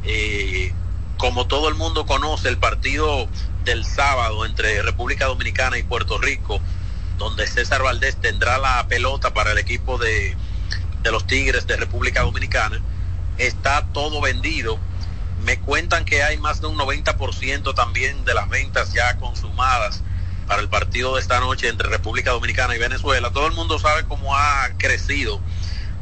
Eh, 0.04 0.72
como 1.16 1.46
todo 1.46 1.68
el 1.68 1.74
mundo 1.74 2.06
conoce, 2.06 2.48
el 2.48 2.58
partido 2.58 3.28
del 3.64 3.84
sábado 3.84 4.44
entre 4.46 4.82
República 4.82 5.26
Dominicana 5.26 5.78
y 5.78 5.82
Puerto 5.82 6.18
Rico, 6.18 6.60
donde 7.18 7.46
César 7.46 7.82
Valdés 7.82 8.16
tendrá 8.16 8.58
la 8.58 8.86
pelota 8.88 9.32
para 9.32 9.52
el 9.52 9.58
equipo 9.58 9.98
de, 9.98 10.36
de 11.02 11.10
los 11.10 11.26
Tigres 11.26 11.66
de 11.66 11.76
República 11.76 12.22
Dominicana, 12.22 12.80
está 13.38 13.86
todo 13.92 14.20
vendido. 14.20 14.78
Me 15.44 15.58
cuentan 15.58 16.04
que 16.04 16.22
hay 16.22 16.38
más 16.38 16.60
de 16.60 16.66
un 16.66 16.78
90% 16.78 17.74
también 17.74 18.24
de 18.24 18.34
las 18.34 18.48
ventas 18.48 18.92
ya 18.92 19.16
consumadas 19.16 20.02
para 20.46 20.62
el 20.62 20.68
partido 20.68 21.14
de 21.14 21.20
esta 21.20 21.40
noche 21.40 21.68
entre 21.68 21.88
República 21.88 22.30
Dominicana 22.30 22.74
y 22.74 22.78
Venezuela. 22.78 23.30
Todo 23.30 23.46
el 23.46 23.52
mundo 23.52 23.78
sabe 23.78 24.04
cómo 24.04 24.36
ha 24.36 24.68
crecido 24.78 25.40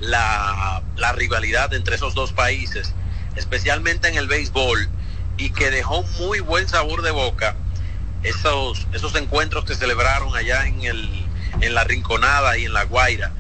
la, 0.01 0.83
la 0.97 1.13
rivalidad 1.13 1.73
entre 1.75 1.97
esos 1.97 2.15
dos 2.15 2.33
países, 2.33 2.93
especialmente 3.37 4.09
en 4.09 4.17
el 4.17 4.27
béisbol, 4.27 4.89
y 5.37 5.51
que 5.51 5.71
dejó 5.71 6.03
muy 6.21 6.41
buen 6.41 6.69
sabor 6.69 7.03
de 7.03 7.11
boca 7.11 7.57
esos, 8.23 8.87
esos 8.93 9.15
encuentros 9.17 9.65
que 9.65 9.75
celebraron 9.75 10.35
allá 10.35 10.67
en, 10.67 10.83
el, 10.83 11.27
en 11.61 11.75
la 11.75 11.85
Rinconada 11.85 12.57
y 12.57 12.65
en 12.65 12.73
La 12.73 12.85
Guaira, 12.85 13.33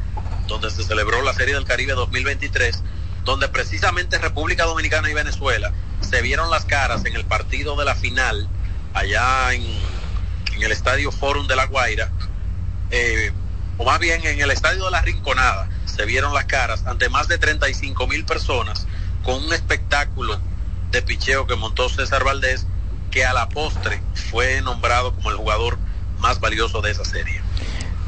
donde 0.47 0.70
se 0.70 0.84
celebró 0.84 1.22
la 1.22 1.32
Serie 1.32 1.55
del 1.55 1.64
Caribe 1.64 1.95
2023, 1.95 2.82
donde 3.24 3.49
precisamente 3.49 4.18
República 4.18 4.64
Dominicana 4.64 5.11
y 5.11 5.14
Venezuela 5.14 5.72
se 6.01 6.20
vieron 6.20 6.51
las 6.51 6.66
caras 6.66 7.05
en 7.07 7.16
el 7.16 7.24
partido 7.24 7.76
de 7.76 7.86
la 7.86 7.95
final 7.95 8.47
allá 8.92 9.53
en, 9.55 9.64
el 10.61 10.70
Estadio 10.70 11.11
Forum 11.11 11.49
de 11.49 11.57
La 11.57 11.66
Guaira, 11.66 12.11
eh, 12.90 13.32
o 13.76 13.84
más 13.84 13.99
bien 13.99 14.24
en 14.24 14.40
el 14.40 14.51
Estadio 14.53 14.84
de 14.84 14.90
la 14.92 15.03
Rinconada, 15.03 15.68
se 15.84 16.05
vieron 16.05 16.32
las 16.32 16.45
caras 16.45 16.86
ante 16.86 17.09
más 17.09 17.26
de 17.26 17.38
35 17.38 18.07
mil 18.07 18.24
personas 18.24 18.86
con 19.24 19.42
un 19.42 19.53
espectáculo 19.53 20.38
de 20.95 21.03
picheo 21.03 21.47
que 21.47 21.57
montó 21.57 21.88
César 21.88 22.22
Valdés, 22.24 22.66
que 23.11 23.24
a 23.24 23.32
la 23.32 23.49
postre 23.49 24.01
fue 24.30 24.62
nombrado 24.62 25.12
como 25.12 25.30
el 25.30 25.36
jugador 25.36 25.76
más 26.20 26.38
valioso 26.40 26.80
de 26.82 26.92
esa 26.92 27.05
serie. 27.05 27.40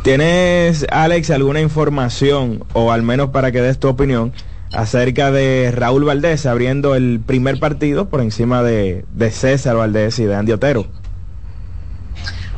¿Tienes, 0.02 0.86
Alex, 0.90 1.30
alguna 1.30 1.60
información, 1.60 2.64
o 2.74 2.92
al 2.92 3.02
menos 3.02 3.30
para 3.30 3.50
que 3.50 3.60
des 3.60 3.80
tu 3.80 3.88
opinión, 3.88 4.32
acerca 4.72 5.32
de 5.32 5.72
Raúl 5.74 6.04
Valdés 6.04 6.46
abriendo 6.46 6.94
el 6.94 7.20
primer 7.24 7.58
partido 7.58 8.08
por 8.08 8.20
encima 8.20 8.62
de, 8.62 9.04
de 9.10 9.30
César 9.32 9.74
Valdés 9.74 10.20
y 10.20 10.24
de 10.24 10.36
Andy 10.36 10.52
Otero? 10.52 10.86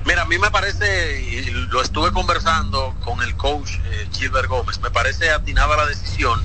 Mira, 0.04 0.22
a 0.22 0.26
mí 0.26 0.38
me 0.38 0.50
parece, 0.50 1.22
y 1.22 1.50
lo 1.70 1.80
estuve 1.80 2.12
conversando 2.12 2.94
con 3.02 3.22
el 3.22 3.34
coach 3.36 3.76
eh, 3.76 4.08
Gilbert 4.12 4.48
Gómez, 4.48 4.78
me 4.80 4.90
parece 4.90 5.30
atinada 5.30 5.74
la 5.76 5.86
decisión, 5.86 6.38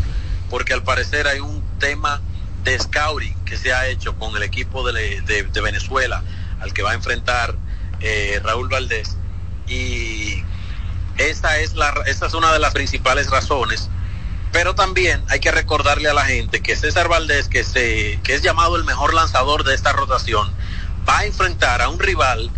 porque 0.49 0.73
al 0.73 0.84
parecer 0.84 1.27
hay 1.27 1.41
un 1.41 1.61
tema 1.79 2.21
de 2.64 2.80
scouting 2.80 3.36
que 3.45 3.57
se 3.57 3.74
ha 3.74 3.88
hecho 3.88 4.18
con 4.18 4.36
el 4.36 4.43
equipo 4.43 4.89
de, 4.91 5.22
de, 5.22 5.61
Venezuela 5.61 6.24
al 6.61 6.74
que 6.74 6.82
va 6.82 6.91
a 6.91 6.93
enfrentar 6.93 7.55
eh, 7.99 8.39
Raúl 8.43 8.70
Valdés 8.70 9.18
y 9.68 10.43
esa 11.18 11.59
es 11.59 11.76
la 11.76 11.93
esa 12.05 12.28
es 12.28 12.34
una 12.34 12.51
de 12.51 12.59
las 12.59 12.74
principales 12.74 13.30
razones 13.30 13.89
pero 14.51 14.76
también 14.76 15.24
hay 15.30 15.39
que 15.39 15.51
recordarle 15.51 16.09
a 16.09 16.14
la 16.14 16.26
gente 16.26 16.61
que 16.61 16.76
César 16.76 17.07
Valdés 17.07 17.47
que 17.49 17.64
se 17.64 18.20
que 18.24 18.34
es 18.34 18.41
llamado 18.41 18.76
el 18.76 18.84
mejor 18.84 19.14
lanzador 19.14 19.64
de 19.64 19.76
esta 19.76 19.93
rotación 19.93 20.51
va 21.07 21.20
a 21.20 21.26
enfrentar 21.26 21.82
a 21.82 21.89
un 21.89 21.99
rival 21.99 22.49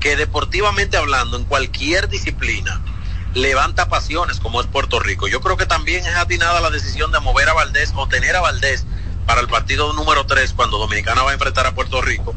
que 0.00 0.16
deportivamente 0.16 0.96
hablando 0.96 1.36
en 1.36 1.44
cualquier 1.44 2.08
disciplina 2.08 2.80
levanta 3.34 3.88
pasiones 3.88 4.40
como 4.40 4.60
es 4.60 4.66
Puerto 4.66 4.98
Rico. 4.98 5.28
Yo 5.28 5.40
creo 5.40 5.56
que 5.56 5.66
también 5.66 6.04
es 6.06 6.16
atinada 6.16 6.60
la 6.60 6.70
decisión 6.70 7.12
de 7.12 7.20
mover 7.20 7.48
a 7.48 7.52
Valdés 7.52 7.92
o 7.94 8.08
tener 8.08 8.34
a 8.34 8.40
Valdés 8.40 8.86
para 9.26 9.40
el 9.40 9.48
partido 9.48 9.92
número 9.92 10.24
3 10.24 10.52
cuando 10.54 10.78
Dominicana 10.78 11.22
va 11.22 11.30
a 11.30 11.34
enfrentar 11.34 11.66
a 11.66 11.74
Puerto 11.74 12.00
Rico 12.00 12.34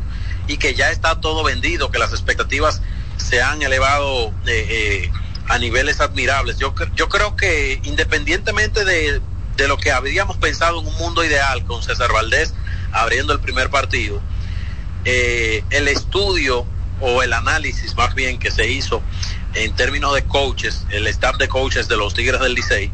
y 0.47 0.57
que 0.57 0.73
ya 0.73 0.89
está 0.89 1.21
todo 1.21 1.43
vendido, 1.43 1.91
que 1.91 1.99
las 1.99 2.11
expectativas 2.11 2.81
se 3.17 3.41
han 3.41 3.61
elevado 3.61 4.29
eh, 4.47 4.65
eh, 4.69 5.11
a 5.47 5.59
niveles 5.59 5.99
admirables. 5.99 6.57
Yo, 6.57 6.73
yo 6.95 7.07
creo 7.07 7.35
que 7.35 7.79
independientemente 7.83 8.83
de, 8.83 9.21
de, 9.55 9.67
lo 9.67 9.77
que 9.77 9.91
habríamos 9.91 10.37
pensado 10.37 10.81
en 10.81 10.87
un 10.87 10.95
mundo 10.95 11.23
ideal 11.23 11.63
con 11.65 11.83
César 11.83 12.11
Valdés 12.11 12.53
abriendo 12.91 13.33
el 13.33 13.39
primer 13.39 13.69
partido, 13.69 14.19
eh, 15.05 15.63
el 15.69 15.87
estudio 15.87 16.65
o 16.99 17.21
el 17.21 17.33
análisis 17.33 17.95
más 17.95 18.15
bien 18.15 18.39
que 18.39 18.51
se 18.51 18.67
hizo 18.69 19.03
en 19.53 19.75
términos 19.75 20.13
de 20.15 20.23
coaches, 20.23 20.85
el 20.89 21.07
staff 21.07 21.37
de 21.37 21.47
coaches 21.47 21.87
de 21.87 21.97
los 21.97 22.13
Tigres 22.13 22.39
del 22.41 22.55
Licey, 22.55 22.91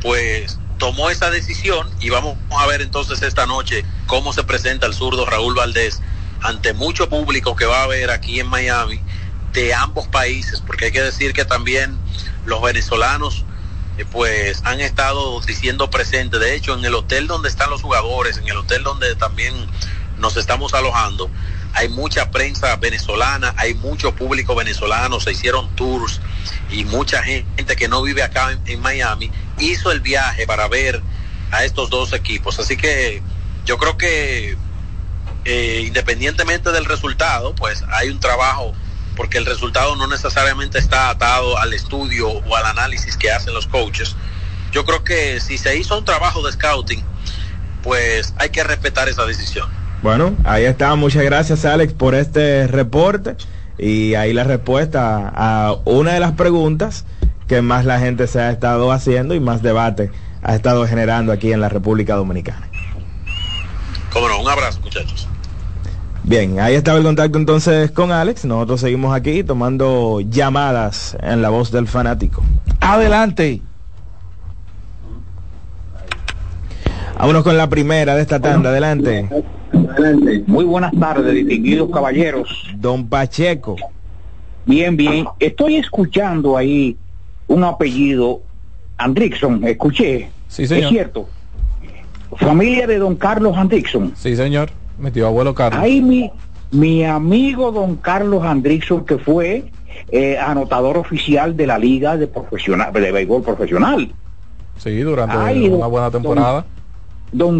pues 0.00 0.58
tomó 0.82 1.10
esa 1.10 1.30
decisión 1.30 1.88
y 2.00 2.10
vamos 2.10 2.36
a 2.50 2.66
ver 2.66 2.82
entonces 2.82 3.22
esta 3.22 3.46
noche 3.46 3.84
cómo 4.08 4.32
se 4.32 4.42
presenta 4.42 4.84
el 4.84 4.94
zurdo 4.94 5.24
Raúl 5.24 5.54
Valdés 5.54 6.00
ante 6.40 6.72
mucho 6.72 7.08
público 7.08 7.54
que 7.54 7.66
va 7.66 7.84
a 7.84 7.86
ver 7.86 8.10
aquí 8.10 8.40
en 8.40 8.48
Miami 8.48 9.00
de 9.52 9.74
ambos 9.74 10.08
países, 10.08 10.60
porque 10.60 10.86
hay 10.86 10.90
que 10.90 11.00
decir 11.00 11.34
que 11.34 11.44
también 11.44 11.96
los 12.46 12.60
venezolanos 12.60 13.44
eh, 13.96 14.04
pues 14.10 14.60
han 14.64 14.80
estado 14.80 15.40
diciendo 15.42 15.88
presente, 15.88 16.40
de 16.40 16.56
hecho 16.56 16.74
en 16.74 16.84
el 16.84 16.96
hotel 16.96 17.28
donde 17.28 17.48
están 17.48 17.70
los 17.70 17.80
jugadores, 17.80 18.38
en 18.38 18.48
el 18.48 18.56
hotel 18.56 18.82
donde 18.82 19.14
también 19.14 19.54
nos 20.18 20.36
estamos 20.36 20.74
alojando, 20.74 21.30
hay 21.74 21.88
mucha 21.88 22.30
prensa 22.30 22.76
venezolana, 22.76 23.54
hay 23.56 23.74
mucho 23.74 24.14
público 24.14 24.54
venezolano, 24.54 25.20
se 25.20 25.32
hicieron 25.32 25.74
tours 25.74 26.20
y 26.70 26.84
mucha 26.84 27.22
gente 27.22 27.76
que 27.76 27.88
no 27.88 28.02
vive 28.02 28.22
acá 28.22 28.58
en, 28.66 28.80
Miami 28.80 29.30
hizo 29.58 29.90
el 29.90 30.00
viaje 30.00 30.46
para 30.46 30.68
ver 30.68 31.00
a 31.50 31.64
estos 31.64 31.90
dos 31.90 32.12
equipos. 32.12 32.58
Así 32.58 32.76
que 32.76 33.22
yo 33.64 33.78
creo 33.78 33.96
que 33.96 34.56
eh, 35.44 35.84
independientemente 35.86 36.72
del 36.72 36.84
resultado, 36.84 37.54
pues 37.54 37.84
hay 37.88 38.10
un 38.10 38.20
trabajo, 38.20 38.74
porque 39.16 39.38
el 39.38 39.46
resultado 39.46 39.96
no 39.96 40.06
necesariamente 40.06 40.78
está 40.78 41.10
atado 41.10 41.58
al 41.58 41.72
estudio 41.72 42.28
o 42.28 42.56
al 42.56 42.66
análisis 42.66 43.16
que 43.16 43.30
hacen 43.30 43.54
los 43.54 43.66
coaches. 43.66 44.14
Yo 44.72 44.84
creo 44.84 45.04
que 45.04 45.40
si 45.40 45.58
se 45.58 45.76
hizo 45.76 45.98
un 45.98 46.04
trabajo 46.04 46.42
de 46.42 46.52
scouting, 46.52 47.04
pues 47.82 48.34
hay 48.38 48.50
que 48.50 48.62
respetar 48.64 49.08
esa 49.08 49.24
decisión. 49.26 49.81
Bueno, 50.02 50.34
ahí 50.44 50.64
está. 50.64 50.94
Muchas 50.96 51.22
gracias, 51.22 51.64
Alex, 51.64 51.92
por 51.92 52.14
este 52.14 52.66
reporte. 52.66 53.36
Y 53.78 54.14
ahí 54.14 54.32
la 54.32 54.44
respuesta 54.44 55.32
a 55.34 55.76
una 55.84 56.12
de 56.12 56.20
las 56.20 56.32
preguntas 56.32 57.04
que 57.46 57.62
más 57.62 57.84
la 57.84 57.98
gente 57.98 58.26
se 58.26 58.40
ha 58.40 58.50
estado 58.50 58.92
haciendo 58.92 59.34
y 59.34 59.40
más 59.40 59.62
debate 59.62 60.10
ha 60.42 60.54
estado 60.54 60.86
generando 60.86 61.32
aquí 61.32 61.52
en 61.52 61.60
la 61.60 61.68
República 61.68 62.14
Dominicana. 62.16 62.68
Cómo 64.12 64.28
no, 64.28 64.40
un 64.40 64.48
abrazo, 64.48 64.80
muchachos. 64.80 65.28
Bien, 66.24 66.60
ahí 66.60 66.74
estaba 66.74 66.98
el 66.98 67.04
contacto 67.04 67.38
entonces 67.38 67.90
con 67.90 68.12
Alex. 68.12 68.44
Nosotros 68.44 68.80
seguimos 68.80 69.14
aquí 69.14 69.42
tomando 69.42 70.20
llamadas 70.20 71.16
en 71.20 71.42
la 71.42 71.48
voz 71.48 71.72
del 71.72 71.88
fanático. 71.88 72.42
Adelante. 72.80 73.62
Vámonos 77.18 77.44
con 77.44 77.56
la 77.56 77.68
primera 77.68 78.16
de 78.16 78.22
esta 78.22 78.40
tanda. 78.40 78.70
Adelante. 78.70 79.28
Muy 80.46 80.64
buenas 80.64 80.92
tardes, 80.98 81.34
distinguidos 81.34 81.90
caballeros. 81.90 82.48
Don 82.76 83.06
Pacheco. 83.08 83.76
Bien, 84.66 84.96
bien. 84.96 85.26
Estoy 85.38 85.76
escuchando 85.76 86.56
ahí 86.56 86.96
un 87.48 87.64
apellido, 87.64 88.42
Andrickson, 88.98 89.64
escuché. 89.64 90.30
Sí, 90.48 90.66
señor. 90.66 90.84
Es 90.84 90.90
cierto. 90.90 91.28
Familia 92.36 92.86
de 92.86 92.98
don 92.98 93.16
Carlos 93.16 93.56
Andrickson. 93.56 94.12
Sí, 94.16 94.36
señor. 94.36 94.70
Mi 94.98 95.10
tío 95.10 95.26
abuelo 95.26 95.54
Carlos. 95.54 95.82
Ahí 95.82 96.00
mi, 96.00 96.30
mi 96.70 97.04
amigo 97.04 97.72
don 97.72 97.96
Carlos 97.96 98.44
Andrickson, 98.44 99.04
que 99.04 99.18
fue 99.18 99.64
eh, 100.10 100.38
anotador 100.38 100.96
oficial 100.96 101.56
de 101.56 101.66
la 101.66 101.78
Liga 101.78 102.16
de 102.16 102.26
Profesional 102.26 102.92
de 102.92 103.12
Béisbol 103.12 103.42
Profesional. 103.42 104.12
Sí, 104.76 104.98
durante 105.00 105.36
Ay, 105.36 105.68
una 105.68 105.86
buena 105.86 106.10
temporada. 106.10 106.52
Don 106.62 106.81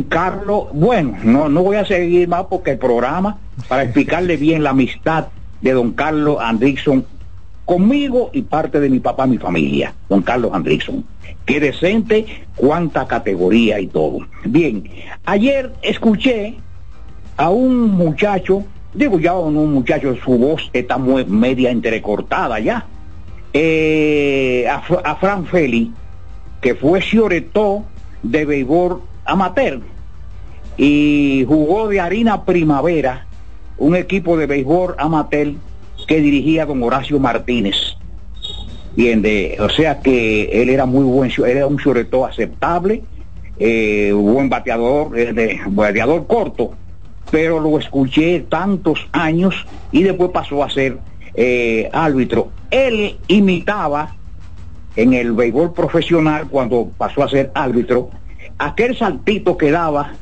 Carlos, 0.09 0.69
bueno, 0.73 1.17
no, 1.25 1.49
no 1.49 1.63
voy 1.63 1.77
a 1.77 1.85
seguir 1.85 2.29
más 2.29 2.45
porque 2.49 2.73
el 2.73 2.79
programa, 2.79 3.39
para 3.69 3.85
explicarle 3.85 4.37
bien 4.37 4.63
la 4.63 4.71
amistad 4.71 5.29
de 5.61 5.73
don 5.73 5.93
Carlos 5.93 6.39
Andrickson 6.41 7.05
conmigo 7.65 8.31
y 8.33 8.43
parte 8.43 8.81
de 8.81 8.91
mi 8.91 9.01
papá, 9.01 9.27
mi 9.27 9.39
familia, 9.39 9.95
don 10.09 10.23
Carlos 10.23 10.53
Andrickson. 10.53 11.05
Qué 11.47 11.59
decente, 11.59 12.45
cuánta 12.55 13.07
categoría 13.07 13.81
y 13.81 13.87
todo. 13.87 14.19
Bien, 14.45 14.85
ayer 15.25 15.73
escuché 15.83 16.57
a 17.37 17.51
un 17.51 17.91
muchacho, 17.93 18.65
digo 18.93 19.19
ya 19.19 19.35
un 19.35 19.57
un 19.57 19.73
muchacho, 19.73 20.15
su 20.23 20.37
voz 20.37 20.71
está 20.73 20.99
muy 20.99 21.25
media 21.25 21.71
entrecortada 21.71 22.61
ya, 22.61 22.87
eh, 23.53 24.67
a, 24.69 24.83
a 25.05 25.17
Fran 25.17 25.47
Feli, 25.47 25.93
que 26.61 26.75
fue 26.75 27.01
Cioretó 27.01 27.85
de 28.23 28.45
béisbol 28.45 29.03
amateur 29.25 29.81
y 30.77 31.45
jugó 31.47 31.89
de 31.89 32.01
Harina 32.01 32.45
Primavera, 32.45 33.27
un 33.79 33.97
equipo 33.97 34.37
de 34.37 34.47
béisbol 34.47 34.95
amateur 34.99 35.53
que 36.07 36.21
dirigía 36.21 36.67
don 36.67 36.83
Horacio 36.83 37.19
Martínez. 37.19 37.77
De, 38.97 39.57
o 39.59 39.71
sea 39.71 40.01
que 40.01 40.63
él 40.63 40.69
era 40.69 40.85
muy 40.85 41.05
buen, 41.05 41.31
era 41.47 41.67
un 41.67 41.79
Cioretó 41.79 42.27
aceptable, 42.27 43.03
eh, 43.59 44.13
buen 44.15 44.51
bateador, 44.51 45.19
eh, 45.19 45.33
de, 45.33 45.61
bateador 45.67 46.27
corto, 46.27 46.73
pero 47.31 47.59
lo 47.59 47.79
escuché 47.79 48.41
tantos 48.41 49.09
años 49.13 49.67
y 49.93 50.03
después 50.03 50.31
pasó 50.31 50.63
a 50.63 50.69
ser 50.69 50.99
eh, 51.35 51.89
árbitro. 51.93 52.51
Él 52.71 53.17
imitaba 53.29 54.15
en 54.97 55.15
el 55.15 55.33
béisbol 55.33 55.73
profesional 55.73 56.49
cuando 56.49 56.91
pasó 56.99 57.23
a 57.23 57.29
ser 57.29 57.51
árbitro, 57.55 58.11
aquel 58.63 58.97
saltito 58.97 59.57
que 59.57 59.73
daba 59.73 60.13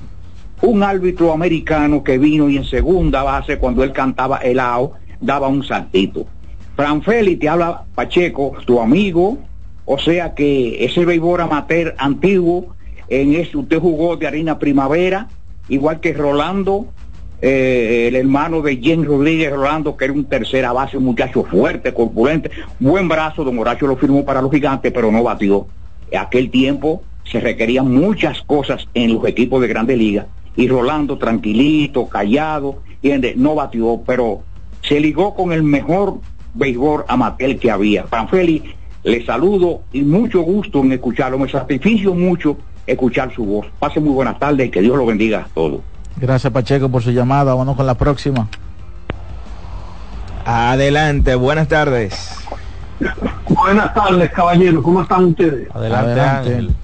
un 0.62 0.82
árbitro 0.82 1.32
americano 1.32 2.02
que 2.02 2.16
vino 2.16 2.48
y 2.48 2.56
en 2.56 2.64
segunda 2.64 3.22
base 3.22 3.58
cuando 3.58 3.84
él 3.84 3.92
cantaba 3.92 4.38
el 4.38 4.58
AO 4.58 4.94
daba 5.20 5.48
un 5.48 5.62
saltito. 5.62 6.26
Fran 6.74 7.02
Feli 7.02 7.36
te 7.36 7.48
habla 7.48 7.84
Pacheco, 7.94 8.56
tu 8.64 8.80
amigo, 8.80 9.38
o 9.84 9.98
sea 9.98 10.34
que 10.34 10.82
ese 10.84 11.04
béisbol 11.04 11.42
amateur 11.42 11.94
antiguo, 11.98 12.74
en 13.08 13.34
ese 13.34 13.58
usted 13.58 13.78
jugó 13.78 14.16
de 14.16 14.26
harina 14.26 14.58
primavera, 14.58 15.28
igual 15.68 16.00
que 16.00 16.14
Rolando, 16.14 16.86
eh, 17.42 18.06
el 18.08 18.16
hermano 18.16 18.62
de 18.62 18.80
James 18.82 19.06
Rodríguez 19.06 19.52
Rolando, 19.52 19.96
que 19.96 20.06
era 20.06 20.14
un 20.14 20.24
tercera 20.24 20.72
base, 20.72 20.96
un 20.96 21.04
muchacho 21.04 21.44
fuerte, 21.44 21.92
corpulente, 21.92 22.50
buen 22.78 23.08
brazo, 23.08 23.44
don 23.44 23.58
Horacio 23.58 23.86
lo 23.86 23.96
firmó 23.96 24.24
para 24.24 24.40
los 24.40 24.50
gigantes, 24.50 24.92
pero 24.92 25.12
no 25.12 25.22
batió. 25.22 25.66
Aquel 26.16 26.50
tiempo 26.50 27.02
se 27.30 27.40
requerían 27.40 27.92
muchas 27.92 28.42
cosas 28.42 28.88
en 28.94 29.14
los 29.14 29.26
equipos 29.26 29.60
de 29.60 29.68
Grandes 29.68 29.98
Ligas, 29.98 30.26
y 30.56 30.68
Rolando 30.68 31.16
tranquilito, 31.16 32.06
callado, 32.08 32.82
¿entiende? 32.94 33.34
no 33.36 33.54
batió, 33.54 34.02
pero 34.04 34.42
se 34.82 35.00
ligó 35.00 35.34
con 35.34 35.52
el 35.52 35.62
mejor 35.62 36.18
béisbol 36.54 37.04
amateur 37.08 37.56
que 37.58 37.70
había. 37.70 38.04
Franfeli, 38.04 38.74
le 39.04 39.24
saludo 39.24 39.82
y 39.92 40.02
mucho 40.02 40.40
gusto 40.40 40.80
en 40.80 40.92
escucharlo, 40.92 41.38
me 41.38 41.48
satisficio 41.48 42.14
mucho 42.14 42.56
escuchar 42.86 43.32
su 43.32 43.44
voz. 43.44 43.66
Pase 43.78 44.00
muy 44.00 44.12
buenas 44.12 44.38
tardes 44.38 44.66
y 44.66 44.70
que 44.70 44.80
Dios 44.80 44.96
lo 44.96 45.06
bendiga 45.06 45.40
a 45.40 45.48
todos. 45.54 45.80
Gracias 46.16 46.52
Pacheco 46.52 46.88
por 46.88 47.02
su 47.02 47.12
llamada. 47.12 47.54
Vamos 47.54 47.76
con 47.76 47.86
la 47.86 47.94
próxima. 47.94 48.48
Adelante, 50.44 51.34
buenas 51.36 51.68
tardes. 51.68 52.36
Buenas 53.48 53.94
tardes, 53.94 54.30
caballeros. 54.30 54.82
¿Cómo 54.82 55.02
están 55.02 55.24
ustedes? 55.26 55.68
Adelante, 55.74 56.20
Ángel. 56.20 56.74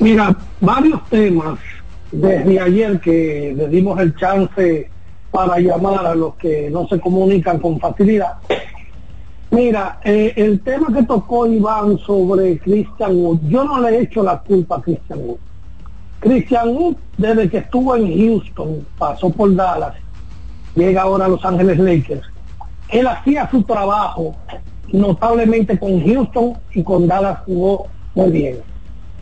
Mira, 0.00 0.36
varios 0.60 1.04
temas 1.08 1.58
desde 2.12 2.60
ayer 2.60 3.00
que 3.00 3.54
le 3.56 3.68
dimos 3.68 3.98
el 4.00 4.14
chance 4.16 4.90
para 5.30 5.58
llamar 5.58 6.06
a 6.06 6.14
los 6.14 6.34
que 6.36 6.70
no 6.70 6.86
se 6.88 7.00
comunican 7.00 7.58
con 7.58 7.78
facilidad. 7.78 8.34
Mira, 9.50 10.00
eh, 10.04 10.32
el 10.36 10.60
tema 10.60 10.88
que 10.92 11.02
tocó 11.04 11.46
Iván 11.46 11.98
sobre 11.98 12.58
Christian 12.58 13.16
Wood, 13.16 13.40
yo 13.48 13.64
no 13.64 13.80
le 13.80 13.96
he 13.96 14.02
hecho 14.02 14.22
la 14.22 14.40
culpa 14.40 14.76
a 14.76 14.82
Christian 14.82 15.20
Wood. 15.20 15.38
Christian 16.20 16.68
Wood, 16.70 16.96
desde 17.16 17.48
que 17.48 17.58
estuvo 17.58 17.94
en 17.96 18.18
Houston, 18.18 18.86
pasó 18.98 19.30
por 19.30 19.54
Dallas, 19.54 19.94
llega 20.74 21.02
ahora 21.02 21.26
a 21.26 21.28
Los 21.28 21.44
Ángeles 21.44 21.78
Lakers. 21.78 22.26
Él 22.88 23.06
hacía 23.06 23.48
su 23.50 23.62
trabajo 23.62 24.34
notablemente 24.92 25.78
con 25.78 26.04
Houston 26.04 26.54
y 26.72 26.82
con 26.82 27.06
Dallas 27.06 27.38
jugó 27.46 27.86
muy 28.14 28.30
bien. 28.30 28.75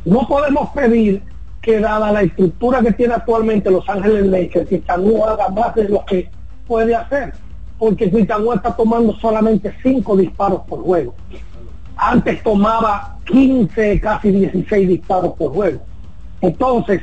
No 0.05 0.27
podemos 0.29 0.71
pedir 0.71 1.23
que 1.63 1.81
dada 1.81 2.13
la 2.13 2.23
estructura 2.23 2.83
que 2.83 2.93
tiene 2.93 3.15
actualmente 3.15 3.71
Los 3.71 3.89
Ángeles 3.89 4.27
Lakers, 4.27 4.69
Wood 4.99 5.29
haga 5.29 5.49
más 5.49 5.75
de 5.75 5.89
lo 5.89 6.05
que 6.05 6.29
puede 6.67 6.95
hacer, 6.95 7.33
porque 7.79 8.07
Wood 8.07 8.57
está 8.57 8.77
tomando 8.77 9.15
solamente 9.15 9.75
5 9.83 10.17
disparos 10.17 10.61
por 10.69 10.83
juego. 10.83 11.15
Antes 11.97 12.43
tomaba 12.43 13.17
15, 13.25 14.01
casi 14.01 14.31
16 14.31 14.89
disparos 14.89 15.33
por 15.35 15.53
juego. 15.53 15.81
Entonces, 16.43 17.01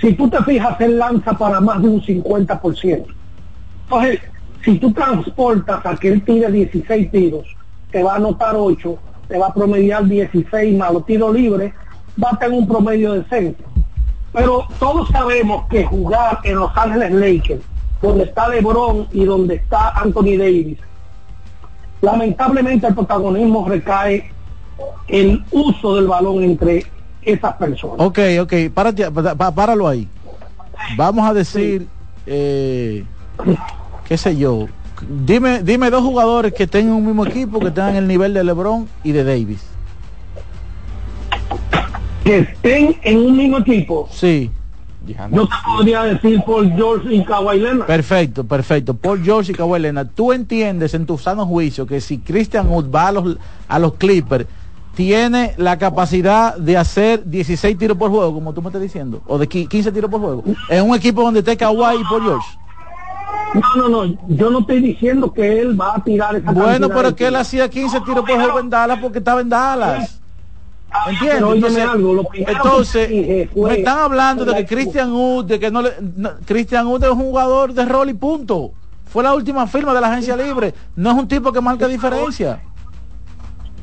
si 0.00 0.14
tú 0.14 0.28
te 0.28 0.42
fijas, 0.42 0.80
él 0.80 0.98
lanza 0.98 1.32
para 1.34 1.60
más 1.60 1.80
de 1.80 1.88
un 1.88 2.02
50%. 2.02 3.04
Entonces, 3.84 4.20
si 4.64 4.78
tú 4.78 4.92
transportas 4.92 5.86
a 5.86 5.96
que 5.96 6.08
él 6.08 6.22
tire 6.24 6.50
16 6.50 7.10
tiros, 7.12 7.46
te 7.92 8.02
va 8.02 8.14
a 8.14 8.16
anotar 8.16 8.56
8, 8.56 8.98
te 9.28 9.38
va 9.38 9.48
a 9.48 9.54
promediar 9.54 10.04
16 10.04 10.76
más 10.76 10.92
los 10.92 11.06
tiros 11.06 11.32
libres, 11.32 11.72
tener 12.40 12.58
un 12.58 12.68
promedio 12.68 13.14
decente. 13.14 13.62
Pero 14.32 14.66
todos 14.78 15.08
sabemos 15.10 15.66
que 15.68 15.84
jugar 15.84 16.40
en 16.44 16.56
Los 16.56 16.70
Ángeles 16.76 17.12
Lakers, 17.12 17.62
donde 18.00 18.24
está 18.24 18.48
LeBron 18.48 19.08
y 19.12 19.24
donde 19.24 19.56
está 19.56 19.90
Anthony 19.90 20.38
Davis, 20.38 20.78
lamentablemente 22.00 22.86
el 22.86 22.94
protagonismo 22.94 23.68
recae 23.68 24.30
el 25.08 25.44
uso 25.50 25.96
del 25.96 26.06
balón 26.06 26.42
entre 26.42 26.84
esas 27.22 27.54
personas. 27.56 27.96
Ok, 27.98 28.18
ok, 28.40 28.52
párate, 28.72 29.10
páralo 29.54 29.86
ahí. 29.86 30.08
Vamos 30.96 31.28
a 31.28 31.34
decir, 31.34 31.86
eh, 32.26 33.04
qué 34.08 34.16
sé 34.16 34.36
yo, 34.36 34.66
dime, 35.24 35.62
dime 35.62 35.90
dos 35.90 36.02
jugadores 36.02 36.52
que 36.54 36.66
tengan 36.66 36.94
un 36.94 37.06
mismo 37.06 37.26
equipo, 37.26 37.60
que 37.60 37.70
tengan 37.70 37.96
el 37.96 38.08
nivel 38.08 38.34
de 38.34 38.44
LeBron 38.44 38.88
y 39.04 39.12
de 39.12 39.24
Davis. 39.24 39.71
Que 42.24 42.38
estén 42.38 42.96
en 43.02 43.18
un 43.18 43.36
mismo 43.36 43.58
equipo. 43.58 44.08
Sí. 44.10 44.50
Yo 45.32 45.46
te 45.46 45.54
podría 45.64 46.04
decir 46.04 46.42
por 46.44 46.68
George 46.76 47.12
y 47.12 47.24
Kawhi 47.24 47.58
Leonard. 47.58 47.86
Perfecto, 47.86 48.44
perfecto. 48.44 48.94
Paul 48.94 49.22
George 49.22 49.52
y 49.52 49.54
Kawhi 49.54 49.80
Leonard, 49.80 50.08
tú 50.14 50.32
entiendes 50.32 50.94
en 50.94 51.06
tu 51.06 51.18
sano 51.18 51.44
juicio 51.46 51.86
que 51.86 52.00
si 52.00 52.18
Christian 52.18 52.68
Wood 52.68 52.90
va 52.90 53.08
a 53.08 53.12
los, 53.12 53.36
a 53.66 53.78
los 53.78 53.94
Clippers, 53.94 54.46
tiene 54.94 55.54
la 55.56 55.78
capacidad 55.78 56.56
de 56.56 56.76
hacer 56.76 57.24
16 57.24 57.78
tiros 57.78 57.96
por 57.96 58.10
juego, 58.10 58.32
como 58.34 58.52
tú 58.52 58.62
me 58.62 58.68
estás 58.68 58.82
diciendo, 58.82 59.22
o 59.26 59.38
de 59.38 59.48
15 59.48 59.90
tiros 59.90 60.10
por 60.10 60.20
juego, 60.20 60.44
en 60.68 60.88
un 60.88 60.94
equipo 60.94 61.22
donde 61.22 61.40
esté 61.40 61.56
Kawhi 61.56 62.00
y 62.00 62.04
Paul 62.04 62.22
George. 62.22 62.58
No, 63.54 63.88
no, 63.88 64.06
no, 64.06 64.18
yo 64.28 64.50
no 64.50 64.60
estoy 64.60 64.80
diciendo 64.80 65.32
que 65.32 65.60
él 65.60 65.78
va 65.78 65.96
a 65.96 66.04
tirar 66.04 66.36
esa 66.36 66.52
Bueno, 66.52 66.88
pero 66.88 67.14
que 67.14 67.26
él 67.26 67.36
hacía 67.36 67.68
15 67.68 68.00
tiros 68.00 68.24
por 68.24 68.36
juego 68.36 68.60
en 68.60 68.70
Dallas 68.70 68.98
porque 69.00 69.18
estaba 69.18 69.40
en 69.40 69.48
Dallas. 69.48 70.21
¿Entiendes? 71.08 71.54
Entonces, 71.54 71.78
algo, 71.88 72.14
lo 72.14 72.24
primero 72.24 72.52
entonces, 72.52 73.08
dije 73.08 73.48
fue- 73.52 73.70
me 73.70 73.78
están 73.78 73.98
hablando 73.98 74.44
de 74.44 74.54
que 74.56 74.66
Christian 74.66 75.12
Wood, 75.12 75.44
de 75.46 75.58
que 75.60 75.70
no 75.70 75.82
le, 75.82 75.90
no, 76.16 76.30
Christian 76.44 76.86
Wood 76.86 77.04
es 77.04 77.10
un 77.10 77.18
jugador 77.22 77.72
de 77.72 77.84
rol 77.84 78.10
y 78.10 78.14
punto. 78.14 78.72
Fue 79.06 79.22
la 79.22 79.34
última 79.34 79.66
firma 79.66 79.92
de 79.94 80.00
la 80.00 80.08
agencia 80.10 80.36
libre. 80.36 80.72
No 80.96 81.10
es 81.10 81.16
un 81.18 81.28
tipo 81.28 81.52
que 81.52 81.60
marca 81.60 81.86
diferencia. 81.88 82.60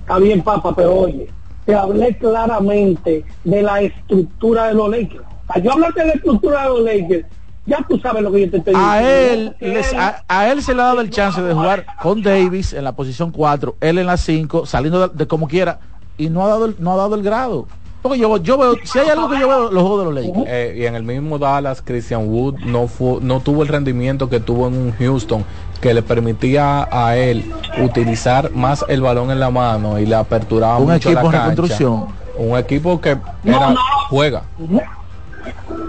Está 0.01 0.17
bien, 0.17 0.41
papá, 0.41 0.73
pero 0.75 0.95
oye, 1.01 1.29
te 1.65 1.75
hablé 1.75 2.17
claramente 2.17 3.23
de 3.43 3.61
la 3.61 3.81
estructura 3.81 4.67
de 4.67 4.73
los 4.73 4.89
Lakers. 4.89 5.23
Para 5.45 5.59
yo 5.61 5.71
hablarte 5.71 5.99
de 6.01 6.07
la 6.07 6.13
estructura 6.13 6.63
de 6.63 6.69
los 6.69 6.81
Lakers, 6.81 7.25
ya 7.65 7.85
tú 7.87 7.99
sabes 7.99 8.23
lo 8.23 8.31
que 8.31 8.41
yo 8.41 8.49
te 8.51 8.57
estoy 8.57 8.73
A 8.75 8.99
diciendo. 8.99 9.55
él, 9.61 9.73
les- 9.73 9.93
a, 9.93 10.23
a 10.27 10.47
él 10.51 10.63
se 10.63 10.73
le 10.73 10.81
ha 10.81 10.85
dado 10.85 11.01
el 11.01 11.11
chance 11.11 11.39
de 11.41 11.53
jugar 11.53 11.85
con 12.01 12.23
Davis 12.23 12.73
en 12.73 12.83
la 12.83 12.93
posición 12.93 13.31
4, 13.31 13.75
él 13.81 13.99
en 13.99 14.07
la 14.07 14.17
5, 14.17 14.65
saliendo 14.65 15.07
de, 15.09 15.15
de 15.15 15.27
como 15.27 15.47
quiera, 15.47 15.79
y 16.19 16.29
no 16.29 16.43
ha 16.45 16.47
dado 16.49 16.65
el, 16.65 16.75
no 16.77 16.93
ha 16.93 16.97
dado 16.97 17.15
el 17.15 17.23
grado. 17.23 17.65
Porque 18.03 18.19
yo, 18.19 18.37
yo 18.37 18.57
veo, 18.57 18.75
si 18.83 18.97
hay 18.99 19.09
algo 19.09 19.29
que 19.29 19.39
yo 19.39 19.47
veo, 19.49 19.71
los 19.71 19.81
juegos 19.83 19.99
de 19.99 20.05
los 20.05 20.13
Lakers. 20.23 20.45
Eh, 20.47 20.75
y 20.77 20.85
en 20.85 20.95
el 20.95 21.03
mismo 21.03 21.37
Dallas, 21.37 21.81
Christian 21.83 22.29
Wood 22.29 22.59
no 22.59 22.87
fue, 22.87 23.17
no 23.21 23.41
tuvo 23.41 23.61
el 23.63 23.67
rendimiento 23.67 24.29
que 24.29 24.39
tuvo 24.39 24.67
en 24.67 24.77
un 24.77 24.91
Houston 24.93 25.43
que 25.81 25.93
le 25.93 26.01
permitía 26.01 26.87
a 26.91 27.17
él 27.17 27.51
utilizar 27.83 28.51
más 28.51 28.85
el 28.87 29.01
balón 29.01 29.31
en 29.31 29.39
la 29.41 29.49
mano 29.49 29.99
y 29.99 30.05
le 30.05 30.15
aperturaba 30.15 30.77
Un 30.77 30.91
mucho 30.93 31.09
equipo 31.09 31.13
la 31.13 31.19
en 31.25 31.31
cancha. 31.31 31.49
reconstrucción. 31.49 32.05
Un 32.37 32.57
equipo 32.57 33.01
que 33.01 33.15
No, 33.43 33.57
era, 33.57 33.69
no. 33.71 33.79
juega. 34.09 34.43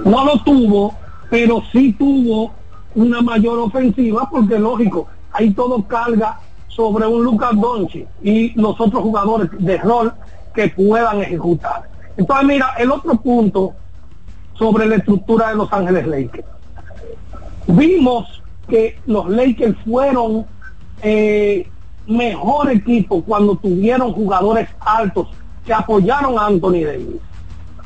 no 0.05 0.24
lo 0.24 0.39
tuvo, 0.43 0.94
pero 1.31 1.62
sí 1.73 1.93
tuvo 1.93 2.52
una 2.94 3.20
mayor 3.23 3.59
ofensiva 3.61 4.28
porque 4.31 4.59
lógico, 4.59 5.07
ahí 5.32 5.51
todo 5.52 5.82
carga 5.86 6.40
sobre 6.70 7.06
un 7.06 7.22
Lucas 7.22 7.51
Doncic 7.55 8.06
y 8.22 8.59
los 8.59 8.80
otros 8.80 9.02
jugadores 9.02 9.51
de 9.59 9.76
rol 9.78 10.12
que 10.55 10.68
puedan 10.68 11.20
ejecutar. 11.20 11.88
Entonces 12.16 12.47
mira, 12.47 12.74
el 12.78 12.90
otro 12.90 13.16
punto 13.16 13.74
sobre 14.55 14.86
la 14.86 14.97
estructura 14.97 15.48
de 15.48 15.56
Los 15.56 15.72
Ángeles 15.72 16.06
Lakers. 16.06 16.47
Vimos 17.66 18.42
que 18.68 18.98
los 19.06 19.28
Lakers 19.28 19.76
fueron 19.84 20.47
eh, 21.02 21.68
mejor 22.06 22.70
equipo 22.70 23.22
cuando 23.22 23.56
tuvieron 23.56 24.12
jugadores 24.12 24.68
altos 24.80 25.28
que 25.64 25.72
apoyaron 25.72 26.38
a 26.38 26.47
Anthony 26.47 26.84
Davis. 26.84 27.20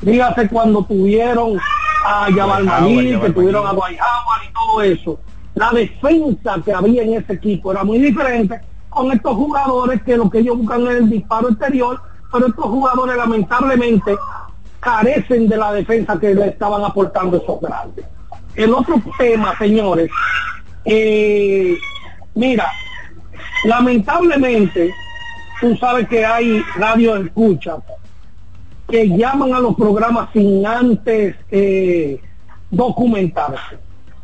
Dígase 0.01 0.47
cuando 0.49 0.83
tuvieron 0.83 1.57
a 2.05 2.27
Howard, 2.29 2.63
Magui, 2.65 3.19
que 3.19 3.29
tuvieron 3.31 3.65
a 3.65 3.71
Dwight 3.71 3.99
Howard 3.99 4.49
y 4.49 4.53
todo 4.53 4.81
eso. 4.81 5.19
La 5.55 5.71
defensa 5.71 6.61
que 6.63 6.73
había 6.73 7.03
en 7.03 7.13
ese 7.15 7.33
equipo 7.33 7.71
era 7.71 7.83
muy 7.83 7.99
diferente 7.99 8.59
con 8.95 9.11
estos 9.11 9.35
jugadores 9.35 10.01
que 10.03 10.15
lo 10.15 10.29
que 10.29 10.39
ellos 10.39 10.57
buscan 10.57 10.87
es 10.87 10.95
el 10.95 11.09
disparo 11.09 11.49
exterior, 11.49 12.01
pero 12.31 12.47
estos 12.47 12.65
jugadores 12.65 13.17
lamentablemente 13.17 14.15
carecen 14.79 15.49
de 15.49 15.57
la 15.57 15.73
defensa 15.73 16.17
que 16.17 16.33
le 16.33 16.47
estaban 16.47 16.83
aportando 16.83 17.37
esos 17.37 17.59
grandes. 17.59 18.05
El 18.55 18.73
otro 18.73 18.95
tema, 19.17 19.53
señores, 19.57 20.09
eh, 20.85 21.75
mira, 22.35 22.65
lamentablemente, 23.65 24.93
tú 25.59 25.75
sabes 25.75 26.07
que 26.07 26.25
hay 26.25 26.63
radio 26.77 27.17
escucha 27.17 27.75
que 28.87 29.09
llaman 29.09 29.53
a 29.53 29.59
los 29.59 29.75
programas 29.75 30.29
sin 30.31 30.65
antes 30.65 31.35
eh, 31.51 32.21
documentarse. 32.71 33.77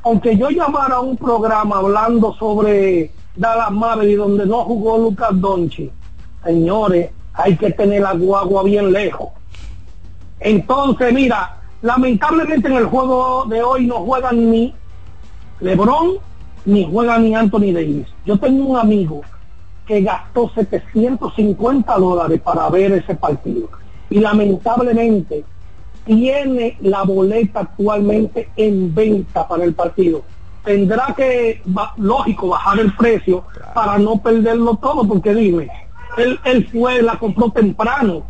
Aunque 0.04 0.38
yo 0.38 0.50
llamara 0.50 0.96
a 0.96 1.02
un 1.02 1.18
programa 1.18 1.78
hablando 1.78 2.34
sobre 2.36 3.12
Dallas 3.36 3.72
Mavericks 3.72 4.18
donde 4.18 4.46
no 4.46 4.64
jugó 4.64 4.98
Lucas 4.98 5.30
Donchi, 5.34 5.92
señores, 6.44 7.12
hay 7.34 7.56
que 7.56 7.72
tener 7.72 8.02
la 8.02 8.14
guagua 8.14 8.64
bien 8.64 8.92
lejos. 8.92 9.30
Entonces, 10.40 11.14
mira, 11.14 11.62
lamentablemente 11.82 12.68
en 12.68 12.76
el 12.76 12.86
juego 12.86 13.46
de 13.46 13.62
hoy 13.62 13.86
no 13.86 14.02
juegan 14.02 14.52
ni 14.52 14.74
LeBron 15.60 16.18
ni 16.66 16.90
juega 16.92 17.18
ni 17.18 17.36
Anthony 17.36 17.72
Davis. 17.74 18.08
Yo 18.26 18.38
tengo 18.38 18.66
un 18.66 18.78
amigo 18.78 19.22
que 19.86 20.02
gastó 20.02 20.50
750 20.54 21.96
dólares 21.98 22.42
para 22.42 22.70
ver 22.70 22.92
ese 22.94 23.16
partido 23.16 23.70
y 24.10 24.20
lamentablemente 24.20 25.44
tiene 26.06 26.78
la 26.82 27.04
boleta 27.04 27.62
actualmente 27.62 28.50
en 28.56 28.94
venta 28.94 29.48
para 29.48 29.64
el 29.64 29.74
partido. 29.74 30.24
Tendrá 30.64 31.14
que, 31.18 31.62
lógico, 31.98 32.50
bajar 32.50 32.80
el 32.80 32.94
precio 32.94 33.44
para 33.74 33.98
no 33.98 34.22
perderlo 34.22 34.76
todo, 34.76 35.08
porque 35.08 35.34
dime, 35.34 35.70
él, 36.18 36.40
él 36.44 36.68
fue, 36.72 37.02
la 37.02 37.18
compró 37.18 37.50
temprano. 37.52 38.24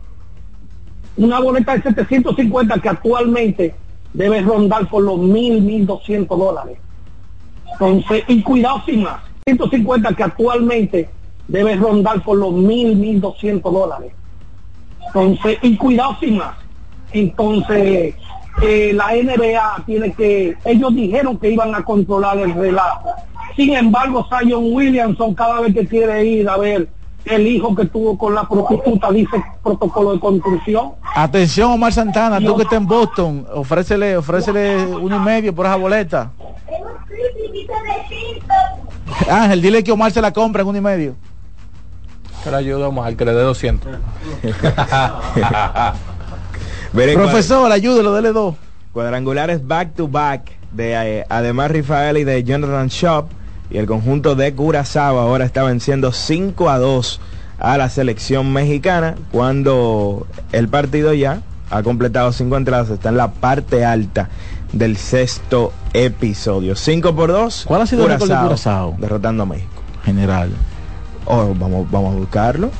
Una 1.18 1.40
boleta 1.40 1.76
de 1.76 1.82
750 1.82 2.80
que 2.80 2.90
actualmente 2.90 3.76
debe 4.14 4.42
rondar 4.42 4.90
por 4.90 5.04
los 5.04 5.20
mil, 5.20 5.62
mil 5.62 5.86
doscientos 5.86 6.38
dólares. 6.38 6.78
Entonces, 7.74 8.24
y 8.28 8.42
cuidado 8.42 8.82
sin 8.86 9.04
más, 9.04 9.22
150 9.46 10.14
que 10.14 10.24
actualmente 10.24 11.10
debe 11.48 11.76
rondar 11.76 12.24
por 12.24 12.38
los 12.38 12.54
mil, 12.54 12.96
mil 12.96 13.20
doscientos 13.20 13.74
dólares. 13.74 14.14
Entonces, 15.08 15.58
y 15.62 15.76
cuidado 15.78 16.16
sin 16.20 16.38
más. 16.38 16.56
Entonces, 17.12 18.16
eh, 18.62 18.92
la 18.94 19.14
NBA 19.14 19.84
tiene 19.86 20.14
que, 20.14 20.56
ellos 20.66 20.94
dijeron 20.94 21.38
que 21.38 21.52
iban 21.52 21.74
a 21.74 21.84
controlar 21.84 22.38
el 22.40 22.54
relajo. 22.54 23.10
Sin 23.56 23.74
embargo, 23.76 24.28
Zion 24.30 24.74
Williamson 24.74 25.34
cada 25.34 25.62
vez 25.62 25.74
que 25.74 25.88
quiere 25.88 26.26
ir 26.26 26.50
a 26.50 26.58
ver 26.58 26.88
el 27.26 27.48
hijo 27.48 27.76
que 27.76 27.86
tuvo 27.86 28.18
con 28.18 28.34
la 28.34 28.48
prostituta, 28.48 29.12
dice 29.12 29.44
protocolo 29.64 30.14
de 30.14 30.20
construcción. 30.20 30.94
Atención 31.16 31.72
Omar 31.72 31.94
Santana, 31.94 32.40
tú 32.40 32.56
que 32.56 32.64
estás 32.64 32.78
en 32.78 32.88
Boston, 32.88 33.48
ofrécele, 33.54 34.18
ofrécele 34.18 34.86
uno 34.86 35.18
y 35.18 35.20
medio 35.20 35.54
por 35.54 35.66
esa 35.66 35.76
boleta. 35.76 36.32
Ángel, 39.30 39.62
dile 39.62 39.84
que 39.84 39.92
Omar 39.92 40.12
se 40.12 40.22
la 40.22 40.32
compra 40.32 40.62
en 40.64 40.68
uno 40.68 40.78
y 40.78 40.82
medio. 40.82 41.16
Que 42.44 42.50
le 42.50 42.58
ayuda 42.58 42.88
Omar, 42.88 43.16
que 43.16 43.26
le 43.26 43.34
dé 43.34 43.42
200. 43.42 43.92
Profesor, 46.94 47.72
ayúdelo, 47.72 48.14
dele 48.14 48.34
dos. 48.34 48.56
Cuadrangulares 48.92 49.66
back 49.66 49.96
to 49.96 50.08
back 50.08 50.52
de 50.72 51.20
eh, 51.20 51.26
además 51.30 51.72
Rafael 51.72 52.18
y 52.18 52.24
de 52.26 52.44
Jonathan 52.44 52.88
Shop 52.88 53.28
y 53.70 53.78
el 53.78 53.86
conjunto 53.86 54.36
de 54.36 54.54
Curazao 54.54 55.18
ahora 55.18 55.46
está 55.46 55.64
venciendo 55.64 56.12
5 56.12 56.70
a 56.70 56.78
2 56.78 57.22
a 57.60 57.78
la 57.78 57.90
selección 57.90 58.52
mexicana 58.52 59.16
cuando 59.32 60.28
el 60.52 60.68
partido 60.68 61.14
ya 61.14 61.42
ha 61.70 61.84
completado 61.84 62.34
cinco 62.34 62.58
entradas, 62.58 62.90
está 62.90 63.10
en 63.10 63.18
la 63.18 63.32
parte 63.32 63.86
alta 63.86 64.30
del 64.74 64.98
sexto 64.98 65.72
episodio. 65.94 66.76
5 66.76 67.16
por 67.16 67.32
2. 67.32 67.64
¿Cuál 67.66 67.82
ha 67.82 67.86
sido 67.86 68.04
el 68.04 68.12
récord 68.12 68.30
de 68.30 68.38
Curazao? 68.38 68.96
Derrotando 69.00 69.44
a 69.44 69.46
México. 69.46 69.82
General. 70.04 70.50
Oh, 71.26 71.56
vamos, 71.58 71.90
vamos 71.90 72.16
a 72.16 72.18
buscarlo. 72.18 72.72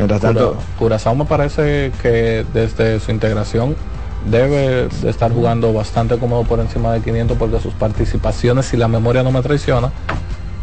Mientras 0.00 0.20
tanto, 0.20 0.52
Cura- 0.54 0.64
Curazao 0.78 1.14
me 1.14 1.24
parece 1.26 1.92
que 2.02 2.44
desde 2.54 2.98
su 3.00 3.10
integración 3.10 3.76
debe 4.30 4.88
de 4.88 5.10
estar 5.10 5.32
jugando 5.32 5.72
bastante 5.72 6.16
cómodo 6.18 6.44
por 6.44 6.58
encima 6.60 6.92
de 6.92 7.00
500 7.00 7.36
porque 7.38 7.60
sus 7.60 7.72
participaciones, 7.74 8.66
si 8.66 8.76
la 8.76 8.88
memoria 8.88 9.22
no 9.22 9.30
me 9.32 9.40
traiciona, 9.42 9.90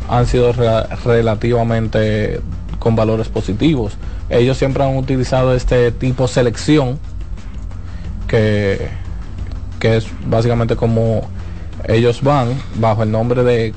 han 0.10 0.26
sido 0.28 0.54
re- 0.54 0.84
relativamente 1.06 2.42
con 2.80 2.96
valores 2.96 3.28
positivos. 3.30 3.94
Ellos 4.30 4.58
siempre 4.58 4.84
han 4.84 4.96
utilizado 4.98 5.54
este 5.56 5.92
tipo 5.92 6.28
selección 6.28 7.00
que, 8.28 8.90
que 9.80 9.98
es 9.98 10.08
básicamente 10.28 10.76
como 10.76 11.22
ellos 11.86 12.22
van 12.22 12.50
bajo 12.76 13.04
el 13.04 13.12
nombre 13.12 13.44
de 13.44 13.74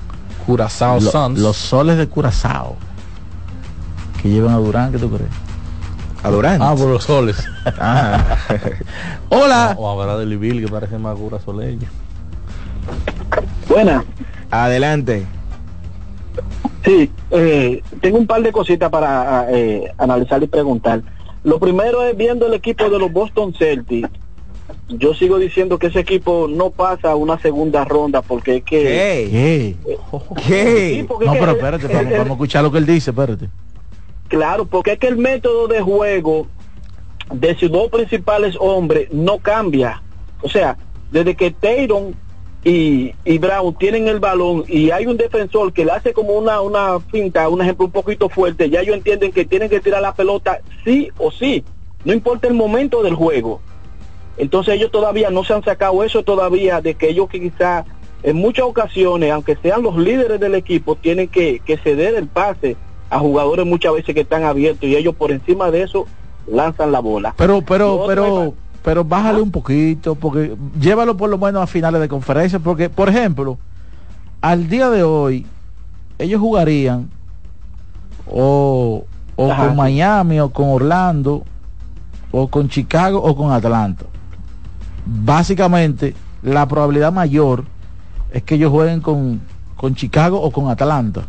Curazao 0.47 1.01
Lo- 1.01 1.11
Suns. 1.11 1.39
los 1.39 1.57
soles 1.57 1.97
de 1.99 2.09
Curazao. 2.09 2.77
Que 4.21 4.29
llevan 4.29 4.53
a 4.55 4.59
Durán, 4.59 4.93
¿qué 4.93 4.99
tú 4.99 5.09
crees? 5.11 5.31
A 6.23 6.31
Durán. 6.31 6.61
Ah, 6.61 6.75
por 6.77 6.89
los 6.89 7.05
soles. 7.05 7.37
Ah. 7.79 8.37
Hola. 9.31 9.75
O 9.79 9.89
a 9.89 10.05
Bradley 10.05 10.37
Bill, 10.37 10.65
que 10.65 10.71
parece 10.71 10.99
más 10.99 11.17
cura 11.17 11.39
soleño. 11.41 11.89
Buena. 13.69 14.05
Adelante. 14.51 15.25
Sí, 16.85 17.11
eh, 17.31 17.83
tengo 18.01 18.19
un 18.19 18.27
par 18.27 18.43
de 18.43 18.53
cositas 18.53 18.91
para 18.91 19.47
eh, 19.51 19.93
analizar 19.99 20.43
y 20.43 20.47
preguntar. 20.47 21.03
Lo 21.45 21.59
primero 21.59 22.03
es 22.03 22.17
viendo 22.17 22.47
el 22.47 22.55
equipo 22.55 22.89
de 22.91 22.99
los 22.99 23.13
Boston 23.13 23.55
Celtics. 23.55 24.09
Yo 24.89 25.15
sigo 25.15 25.39
diciendo 25.39 25.79
que 25.79 25.87
ese 25.87 26.01
equipo 26.01 26.49
no 26.49 26.71
pasa 26.71 27.13
a 27.13 27.17
una 27.17 27.39
segunda 27.39 27.85
ronda 27.85 28.23
porque 28.23 28.57
es 28.57 28.65
que 28.65 29.77
¿Qué? 30.47 30.95
Sí, 30.97 31.03
porque 31.05 31.27
No, 31.27 31.33
es 31.33 31.39
que 31.39 31.47
pero 31.47 31.53
espérate, 31.53 31.87
vamos, 31.87 32.13
vamos 32.13 32.31
a 32.31 32.33
escuchar 32.33 32.63
lo 32.65 32.73
que 32.73 32.79
él 32.79 32.87
dice, 32.87 33.11
espérate. 33.11 33.49
Claro, 34.31 34.65
porque 34.65 34.93
es 34.93 34.99
que 35.01 35.09
el 35.09 35.17
método 35.17 35.67
de 35.67 35.81
juego 35.81 36.47
de 37.33 37.57
sus 37.57 37.69
dos 37.69 37.91
principales 37.91 38.57
hombres 38.61 39.13
no 39.13 39.39
cambia. 39.39 40.01
O 40.41 40.49
sea, 40.49 40.77
desde 41.11 41.35
que 41.35 41.51
Tayron 41.51 42.15
y, 42.63 43.13
y 43.25 43.39
Brown 43.39 43.75
tienen 43.75 44.07
el 44.07 44.21
balón 44.21 44.63
y 44.69 44.93
hay 44.93 45.07
un 45.07 45.17
defensor 45.17 45.73
que 45.73 45.85
le 45.85 45.91
hace 45.91 46.13
como 46.13 46.35
una, 46.35 46.61
una 46.61 47.01
finta, 47.01 47.49
un 47.49 47.61
ejemplo 47.61 47.87
un 47.87 47.91
poquito 47.91 48.29
fuerte, 48.29 48.71
ya 48.71 48.83
ellos 48.83 48.95
entienden 48.95 49.33
que 49.33 49.45
tienen 49.45 49.69
que 49.69 49.81
tirar 49.81 50.01
la 50.01 50.15
pelota 50.15 50.61
sí 50.85 51.11
o 51.19 51.33
sí, 51.33 51.65
no 52.05 52.13
importa 52.13 52.47
el 52.47 52.55
momento 52.55 53.03
del 53.03 53.17
juego. 53.17 53.61
Entonces 54.37 54.77
ellos 54.77 54.93
todavía 54.93 55.31
no 55.31 55.43
se 55.43 55.55
han 55.55 55.65
sacado 55.65 56.05
eso 56.05 56.23
todavía 56.23 56.81
de 56.81 56.95
que 56.95 57.09
ellos 57.09 57.29
quizá 57.29 57.85
en 58.23 58.37
muchas 58.37 58.65
ocasiones, 58.65 59.33
aunque 59.33 59.57
sean 59.57 59.83
los 59.83 59.97
líderes 59.97 60.39
del 60.39 60.55
equipo, 60.55 60.95
tienen 60.95 61.27
que, 61.27 61.59
que 61.67 61.79
ceder 61.79 62.15
el 62.15 62.29
pase 62.29 62.77
a 63.11 63.19
jugadores 63.19 63.67
muchas 63.67 63.93
veces 63.93 64.15
que 64.15 64.23
están 64.23 64.45
abiertos 64.45 64.89
y 64.89 64.97
ellos 64.97 65.15
por 65.15 65.33
encima 65.33 65.71
de 65.71 65.83
eso 65.83 66.07
lanzan 66.47 66.93
la 66.93 67.01
bola. 67.01 67.35
Pero, 67.37 67.61
pero, 67.63 68.05
pero, 68.07 68.55
pero 68.83 69.05
bájale 69.05 69.43
un 69.43 69.51
poquito, 69.51 70.15
porque 70.15 70.57
llévalo 70.81 71.17
por 71.17 71.29
lo 71.29 71.37
menos 71.37 71.63
a 71.63 71.67
finales 71.67 72.01
de 72.01 72.09
conferencia, 72.09 72.59
porque, 72.61 72.89
por 72.89 73.09
ejemplo, 73.09 73.59
al 74.41 74.69
día 74.69 74.89
de 74.91 75.03
hoy, 75.03 75.47
ellos 76.19 76.41
jugarían 76.41 77.11
o, 78.27 79.05
o 79.37 79.53
Ajá. 79.53 79.67
con 79.67 79.77
Miami, 79.77 80.41
o 80.41 80.51
con 80.51 80.69
Orlando, 80.71 81.45
o 82.31 82.49
con 82.49 82.69
Chicago, 82.69 83.21
o 83.23 83.35
con 83.35 83.53
Atlanta. 83.53 84.05
Básicamente, 85.05 86.15
la 86.43 86.67
probabilidad 86.67 87.13
mayor 87.13 87.65
es 88.33 88.43
que 88.45 88.55
ellos 88.55 88.71
jueguen 88.71 89.01
con, 89.01 89.41
con 89.77 89.95
Chicago 89.95 90.41
o 90.41 90.51
con 90.53 90.69
Atlanta. 90.69 91.23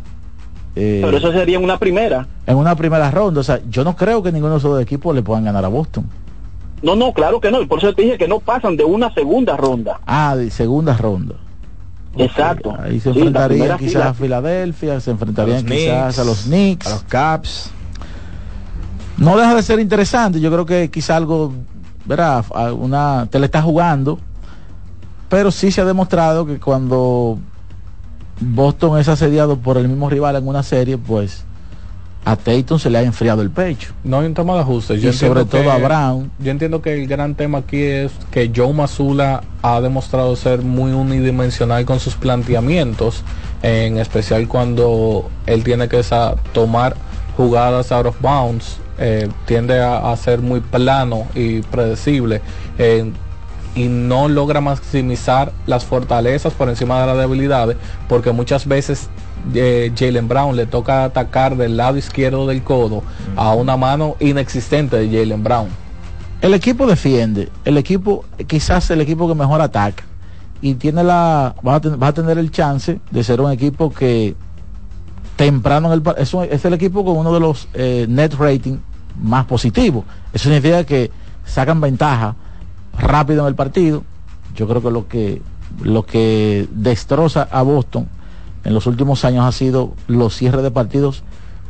Eh, 0.74 1.00
Pero 1.04 1.16
eso 1.18 1.32
sería 1.32 1.58
en 1.58 1.64
una 1.64 1.78
primera. 1.78 2.26
en 2.46 2.56
una 2.56 2.74
primera 2.74 3.10
ronda. 3.10 3.40
O 3.40 3.44
sea, 3.44 3.60
yo 3.68 3.84
no 3.84 3.94
creo 3.96 4.22
que 4.22 4.32
ninguno 4.32 4.54
de 4.54 4.58
esos 4.58 4.70
dos 4.72 4.80
equipos 4.82 5.14
le 5.14 5.22
puedan 5.22 5.44
ganar 5.44 5.64
a 5.64 5.68
Boston. 5.68 6.06
No, 6.82 6.96
no, 6.96 7.12
claro 7.12 7.40
que 7.40 7.50
no. 7.50 7.60
Y 7.60 7.66
por 7.66 7.78
eso 7.78 7.92
te 7.94 8.02
dije 8.02 8.18
que 8.18 8.26
no 8.26 8.40
pasan 8.40 8.76
de 8.76 8.84
una 8.84 9.12
segunda 9.14 9.56
ronda. 9.56 10.00
Ah, 10.06 10.34
de 10.34 10.50
segunda 10.50 10.96
ronda. 10.96 11.34
Exacto. 12.16 12.74
Ahí 12.78 13.00
se 13.00 13.12
Sí, 13.12 13.18
enfrentarían 13.18 13.78
quizás 13.78 13.92
fila. 13.92 14.08
a 14.08 14.14
Filadelfia, 14.14 15.00
se 15.00 15.10
enfrentarían 15.12 15.58
A 15.58 15.62
quizás 15.68 16.04
Knicks, 16.04 16.18
a 16.18 16.24
los 16.24 16.42
Knicks. 16.44 16.86
a 16.86 16.90
los 16.90 17.02
Caps. 17.04 17.70
No 19.18 19.36
deja 19.36 19.54
de 19.54 19.62
ser 19.62 19.78
interesante. 19.78 20.40
Yo 20.40 20.50
creo 20.50 20.66
que 20.66 20.90
quizás 20.90 21.16
algo, 21.18 21.52
verá, 22.04 22.38
a 22.54 22.72
una, 22.72 23.26
te 23.30 23.38
le 23.38 23.46
está 23.46 23.62
jugando. 23.62 24.18
Pero 25.28 25.50
sí 25.50 25.70
se 25.70 25.80
ha 25.80 25.84
demostrado 25.84 26.44
que 26.44 26.58
cuando 26.58 27.38
Boston 28.42 28.98
es 28.98 29.08
asediado 29.08 29.56
por 29.58 29.76
el 29.78 29.88
mismo 29.88 30.08
rival 30.10 30.36
en 30.36 30.46
una 30.46 30.62
serie, 30.62 30.98
pues 30.98 31.44
a 32.24 32.36
Tatum 32.36 32.78
se 32.78 32.88
le 32.88 32.98
ha 32.98 33.02
enfriado 33.02 33.42
el 33.42 33.50
pecho. 33.50 33.92
No 34.04 34.20
hay 34.20 34.26
un 34.26 34.34
tema 34.34 34.54
de 34.54 34.60
ajustes. 34.60 35.02
Y 35.02 35.12
sobre 35.12 35.44
todo 35.44 35.62
que- 35.62 35.70
a 35.70 35.78
Brown. 35.78 36.30
Yo 36.38 36.50
entiendo 36.52 36.80
que 36.80 36.94
el 36.94 37.08
gran 37.08 37.34
tema 37.34 37.58
aquí 37.58 37.82
es 37.82 38.12
que 38.30 38.50
Joe 38.54 38.72
Mazula 38.72 39.42
ha 39.62 39.80
demostrado 39.80 40.36
ser 40.36 40.62
muy 40.62 40.92
unidimensional 40.92 41.84
con 41.84 41.98
sus 41.98 42.14
planteamientos, 42.14 43.22
en 43.62 43.98
especial 43.98 44.46
cuando 44.46 45.28
él 45.46 45.64
tiene 45.64 45.88
que 45.88 46.00
tomar 46.52 46.94
jugadas 47.36 47.90
out 47.92 48.06
of 48.06 48.20
bounds. 48.20 48.78
eh, 48.98 49.28
tiende 49.46 49.80
a, 49.80 50.12
a 50.12 50.16
ser 50.16 50.40
muy 50.42 50.60
plano 50.60 51.26
y 51.34 51.60
predecible. 51.62 52.40
eh, 52.78 53.10
y 53.74 53.88
no 53.88 54.28
logra 54.28 54.60
maximizar 54.60 55.52
las 55.66 55.84
fortalezas 55.84 56.52
por 56.52 56.68
encima 56.68 57.00
de 57.00 57.06
las 57.06 57.16
debilidades 57.18 57.76
porque 58.08 58.30
muchas 58.32 58.66
veces 58.66 59.08
eh, 59.54 59.90
Jalen 59.96 60.28
Brown 60.28 60.56
le 60.56 60.66
toca 60.66 61.04
atacar 61.04 61.56
del 61.56 61.76
lado 61.76 61.96
izquierdo 61.96 62.46
del 62.46 62.62
codo 62.62 63.02
a 63.34 63.54
una 63.54 63.76
mano 63.76 64.16
inexistente 64.20 64.96
de 64.98 65.06
Jalen 65.18 65.42
Brown. 65.42 65.68
El 66.42 66.54
equipo 66.54 66.86
defiende, 66.86 67.48
el 67.64 67.78
equipo, 67.78 68.24
quizás 68.46 68.90
el 68.90 69.00
equipo 69.00 69.26
que 69.28 69.34
mejor 69.34 69.60
ataca. 69.60 70.04
Y 70.60 70.74
tiene 70.74 71.02
la, 71.02 71.54
va 71.66 71.76
a, 71.76 71.80
ten- 71.80 71.98
va 72.00 72.08
a 72.08 72.12
tener 72.12 72.36
el 72.38 72.50
chance 72.50 73.00
de 73.10 73.24
ser 73.24 73.40
un 73.40 73.50
equipo 73.52 73.90
que 73.92 74.34
temprano 75.36 75.92
en 75.92 76.00
el 76.00 76.14
es, 76.18 76.34
es 76.34 76.64
el 76.64 76.74
equipo 76.74 77.04
con 77.04 77.16
uno 77.16 77.32
de 77.32 77.40
los 77.40 77.68
eh, 77.74 78.06
net 78.08 78.34
rating 78.34 78.76
más 79.20 79.44
positivos. 79.46 80.04
Eso 80.32 80.44
significa 80.44 80.84
que 80.84 81.10
sacan 81.44 81.80
ventaja 81.80 82.36
rápido 82.98 83.42
en 83.42 83.48
el 83.48 83.54
partido. 83.54 84.04
Yo 84.54 84.68
creo 84.68 84.82
que 84.82 84.90
lo 84.90 85.08
que 85.08 85.42
lo 85.82 86.04
que 86.04 86.68
destroza 86.70 87.48
a 87.50 87.62
Boston 87.62 88.08
en 88.64 88.74
los 88.74 88.86
últimos 88.86 89.24
años 89.24 89.46
ha 89.46 89.52
sido 89.52 89.94
los 90.06 90.36
cierres 90.36 90.62
de 90.62 90.70
partidos 90.70 91.22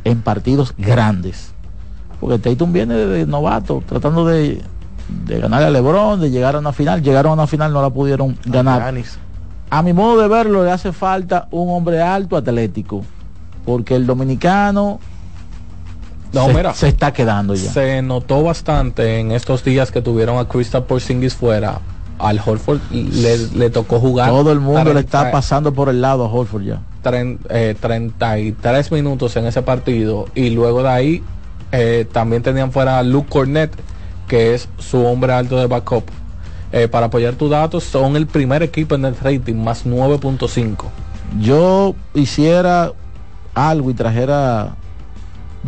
en 0.03 0.21
partidos 0.21 0.73
grandes. 0.77 1.53
Porque 2.19 2.39
Tatum 2.39 2.73
viene 2.73 2.95
de, 2.95 3.07
de 3.07 3.25
novato, 3.25 3.83
tratando 3.87 4.25
de, 4.25 4.61
de 5.25 5.39
ganar 5.39 5.63
a 5.63 5.69
LeBron, 5.69 6.19
de 6.19 6.29
llegar 6.29 6.55
a 6.55 6.59
una 6.59 6.73
final. 6.73 7.01
Llegaron 7.01 7.31
a 7.31 7.33
una 7.33 7.47
final, 7.47 7.73
no 7.73 7.81
la 7.81 7.89
pudieron 7.89 8.37
ganar. 8.45 8.93
A 9.69 9.81
mi 9.81 9.93
modo 9.93 10.21
de 10.21 10.27
verlo, 10.27 10.63
le 10.63 10.71
hace 10.71 10.91
falta 10.91 11.47
un 11.51 11.69
hombre 11.69 12.01
alto, 12.01 12.37
atlético. 12.37 13.03
Porque 13.65 13.95
el 13.95 14.05
dominicano 14.05 14.99
No, 16.33 16.47
se, 16.47 16.53
mira. 16.53 16.73
se 16.73 16.87
está 16.87 17.13
quedando 17.13 17.53
ya. 17.55 17.71
Se 17.71 18.01
notó 18.01 18.43
bastante 18.43 19.19
en 19.19 19.31
estos 19.31 19.63
días 19.63 19.91
que 19.91 20.01
tuvieron 20.01 20.37
a 20.39 20.47
Krista 20.47 20.85
Porzingis 20.85 21.35
fuera. 21.35 21.79
Al 22.19 22.39
Horford 22.45 22.79
le, 22.91 23.37
le 23.55 23.69
tocó 23.69 23.99
jugar. 23.99 24.29
Todo 24.29 24.51
el 24.51 24.59
mundo 24.59 24.93
le 24.93 24.99
está 25.01 25.19
30 25.21 25.31
pasando 25.31 25.73
por 25.73 25.89
el 25.89 25.99
lado 26.01 26.23
a 26.25 26.27
Horford 26.31 26.63
ya. 26.63 26.79
tren- 27.03 27.39
eh, 27.49 27.75
33 27.79 28.91
minutos 28.91 29.35
en 29.35 29.45
ese 29.45 29.61
partido 29.61 30.27
y 30.35 30.49
luego 30.51 30.83
de 30.83 30.89
ahí 30.89 31.23
eh, 31.71 32.05
también 32.11 32.41
tenían 32.43 32.71
fuera 32.71 32.99
a 32.99 33.03
Luke 33.03 33.27
Cornett 33.29 33.71
que 34.27 34.53
es 34.53 34.69
su 34.77 35.03
hombre 35.05 35.33
alto 35.33 35.57
de 35.57 35.65
backup 35.67 36.03
Eh, 36.71 36.87
para 36.87 37.07
apoyar 37.07 37.33
tus 37.33 37.49
datos 37.51 37.83
son 37.83 38.15
el 38.15 38.25
primer 38.25 38.63
equipo 38.63 38.95
en 38.95 39.05
el 39.05 39.15
rating 39.17 39.55
más 39.55 39.85
9.5 39.85 40.85
Yo 41.41 41.93
hiciera 42.13 42.91
algo 43.53 43.89
y 43.91 43.93
trajera. 43.95 44.75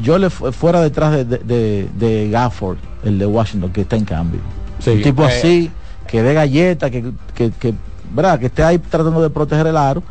Yo 0.01 0.17
le 0.17 0.30
fu- 0.30 0.51
fuera 0.51 0.81
detrás 0.81 1.11
de, 1.13 1.26
de, 1.26 1.38
de- 1.39 1.89
de 1.97 2.30
Gafford, 2.30 2.77
el 3.03 3.17
de 3.19 3.26
Washington, 3.26 3.72
que 3.72 3.81
está 3.81 3.95
en 3.95 4.05
cambio. 4.05 4.39
Sí, 4.80 4.89
un 4.91 5.01
tipo 5.01 5.23
eh, 5.23 5.27
así, 5.27 5.72
que 6.07 6.22
dé 6.22 6.34
galleta, 6.34 6.89
que, 6.89 7.11
que, 7.34 7.51
que, 7.51 7.73
¿verdad? 8.13 8.39
que 8.39 8.47
esté 8.47 8.63
ahí 8.63 8.77
tratando 8.77 9.22
de 9.22 9.30
proteger 9.30 9.67
el 9.67 9.77
aro. 9.77 10.03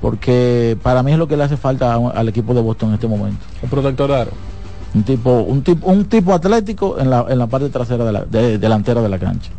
Porque 0.00 0.76
para 0.82 1.02
mí 1.04 1.12
es 1.12 1.18
lo 1.18 1.28
que 1.28 1.36
le 1.36 1.44
hace 1.44 1.56
falta 1.56 1.94
a 1.94 1.96
al 2.10 2.28
equipo 2.28 2.52
de 2.54 2.60
Boston 2.60 2.88
en 2.88 2.94
este 2.96 3.06
momento. 3.06 3.44
un 3.62 3.70
protector 3.70 4.10
de 4.10 4.16
aro 4.22 4.30
Un 4.94 5.04
tipo, 5.04 5.30
un 5.42 5.62
tipo, 5.62 5.86
un 5.88 6.04
tipo 6.06 6.34
atlético 6.34 6.98
en 6.98 7.08
la, 7.08 7.24
en 7.28 7.38
la 7.38 7.46
parte 7.46 7.68
trasera 7.68 8.04
de 8.04 8.12
la, 8.12 8.24
de- 8.24 8.58
delantera 8.58 9.00
de 9.00 9.08
la 9.08 9.18
cancha. 9.20 9.52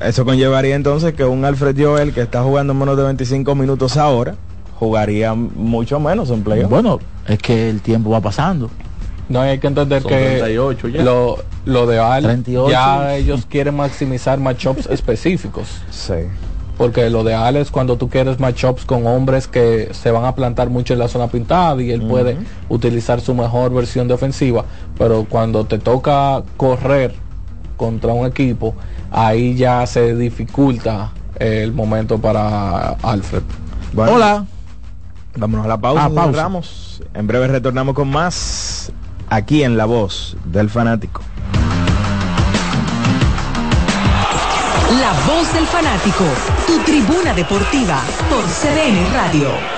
Eso 0.00 0.24
conllevaría 0.24 0.76
entonces 0.76 1.14
que 1.14 1.24
un 1.24 1.44
Alfred 1.44 1.74
Joel 1.82 2.12
que 2.12 2.20
está 2.20 2.42
jugando 2.42 2.74
menos 2.74 2.96
de 2.96 3.04
25 3.04 3.54
minutos 3.54 3.96
ahora 3.96 4.34
jugaría 4.78 5.34
mucho 5.34 5.98
menos 6.00 6.30
en 6.30 6.42
playoff. 6.42 6.70
Bueno, 6.70 6.98
es 7.26 7.38
que 7.38 7.68
el 7.70 7.80
tiempo 7.80 8.10
va 8.10 8.20
pasando. 8.20 8.70
no 9.28 9.40
hay 9.40 9.58
que 9.58 9.66
entender 9.66 10.02
Son 10.02 10.10
que 10.10 10.16
38 10.38 10.88
ya. 10.88 11.02
lo, 11.02 11.36
lo 11.64 11.86
de 11.86 11.98
Al 11.98 12.22
38. 12.22 12.70
ya 12.70 13.14
ellos 13.16 13.46
quieren 13.46 13.76
maximizar 13.76 14.38
matchups 14.38 14.86
específicos 14.90 15.82
Sí. 15.90 16.14
porque 16.78 17.10
lo 17.10 17.24
de 17.24 17.34
Al 17.34 17.56
es 17.56 17.70
cuando 17.70 17.96
tú 17.98 18.08
quieres 18.08 18.38
matchups 18.40 18.84
con 18.84 19.06
hombres 19.06 19.48
que 19.48 19.88
se 19.92 20.10
van 20.12 20.24
a 20.24 20.34
plantar 20.34 20.70
mucho 20.70 20.92
en 20.94 21.00
la 21.00 21.08
zona 21.08 21.26
pintada 21.26 21.82
y 21.82 21.90
él 21.90 22.02
puede 22.02 22.36
utilizar 22.68 23.20
su 23.20 23.34
mejor 23.34 23.74
versión 23.74 24.06
de 24.08 24.14
ofensiva, 24.14 24.64
pero 24.96 25.26
cuando 25.28 25.64
te 25.66 25.78
toca 25.78 26.42
correr 26.56 27.14
contra 27.76 28.12
un 28.12 28.26
equipo, 28.26 28.74
ahí 29.10 29.54
ya 29.56 29.84
se 29.86 30.14
dificulta 30.14 31.12
el 31.38 31.72
momento 31.72 32.18
para 32.18 32.90
Alfred. 33.02 33.42
Bueno, 33.92 34.14
Hola. 34.14 34.46
Vámonos 35.38 35.66
a 35.66 35.68
la 35.68 35.78
pausa. 35.78 36.04
Ah, 36.04 36.10
pausa. 36.10 36.42
Ramos. 36.42 37.02
En 37.14 37.26
breve 37.26 37.46
retornamos 37.46 37.94
con 37.94 38.10
más 38.10 38.92
aquí 39.28 39.62
en 39.62 39.76
La 39.76 39.84
Voz 39.84 40.36
del 40.44 40.68
Fanático. 40.68 41.22
La 45.00 45.12
voz 45.26 45.52
del 45.52 45.66
fanático, 45.66 46.24
tu 46.66 46.78
tribuna 46.78 47.34
deportiva 47.34 48.00
por 48.30 48.42
CDN 48.44 49.12
Radio. 49.12 49.77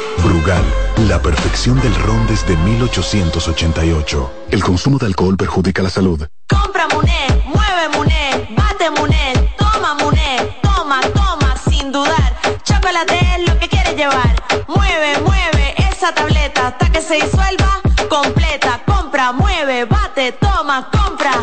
Brugal, 0.17 0.63
la 1.07 1.21
perfección 1.21 1.79
del 1.81 1.95
ron 1.95 2.27
desde 2.27 2.55
1888. 2.57 4.31
El 4.51 4.63
consumo 4.63 4.97
de 4.97 5.07
alcohol 5.07 5.37
perjudica 5.37 5.81
la 5.81 5.89
salud. 5.89 6.27
Compra 6.47 6.87
Muné, 6.89 7.43
mueve 7.45 7.89
Muné, 7.97 8.47
bate 8.55 8.91
Muné, 8.91 9.55
toma 9.57 9.95
Muné, 9.95 10.57
toma, 10.61 11.01
toma, 11.13 11.55
sin 11.69 11.91
dudar. 11.91 12.37
Chocolate 12.63 13.17
es 13.35 13.49
lo 13.49 13.57
que 13.59 13.67
quieres 13.67 13.95
llevar. 13.95 14.35
Mueve, 14.67 15.19
mueve 15.21 15.73
esa 15.77 16.13
tableta 16.13 16.67
hasta 16.67 16.91
que 16.91 17.01
se 17.01 17.15
disuelva 17.15 17.81
completa. 18.09 18.81
Compra, 18.85 19.31
mueve, 19.31 19.85
bate, 19.85 20.33
toma, 20.33 20.89
compra, 20.91 21.33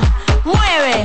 mueve, 0.44 1.04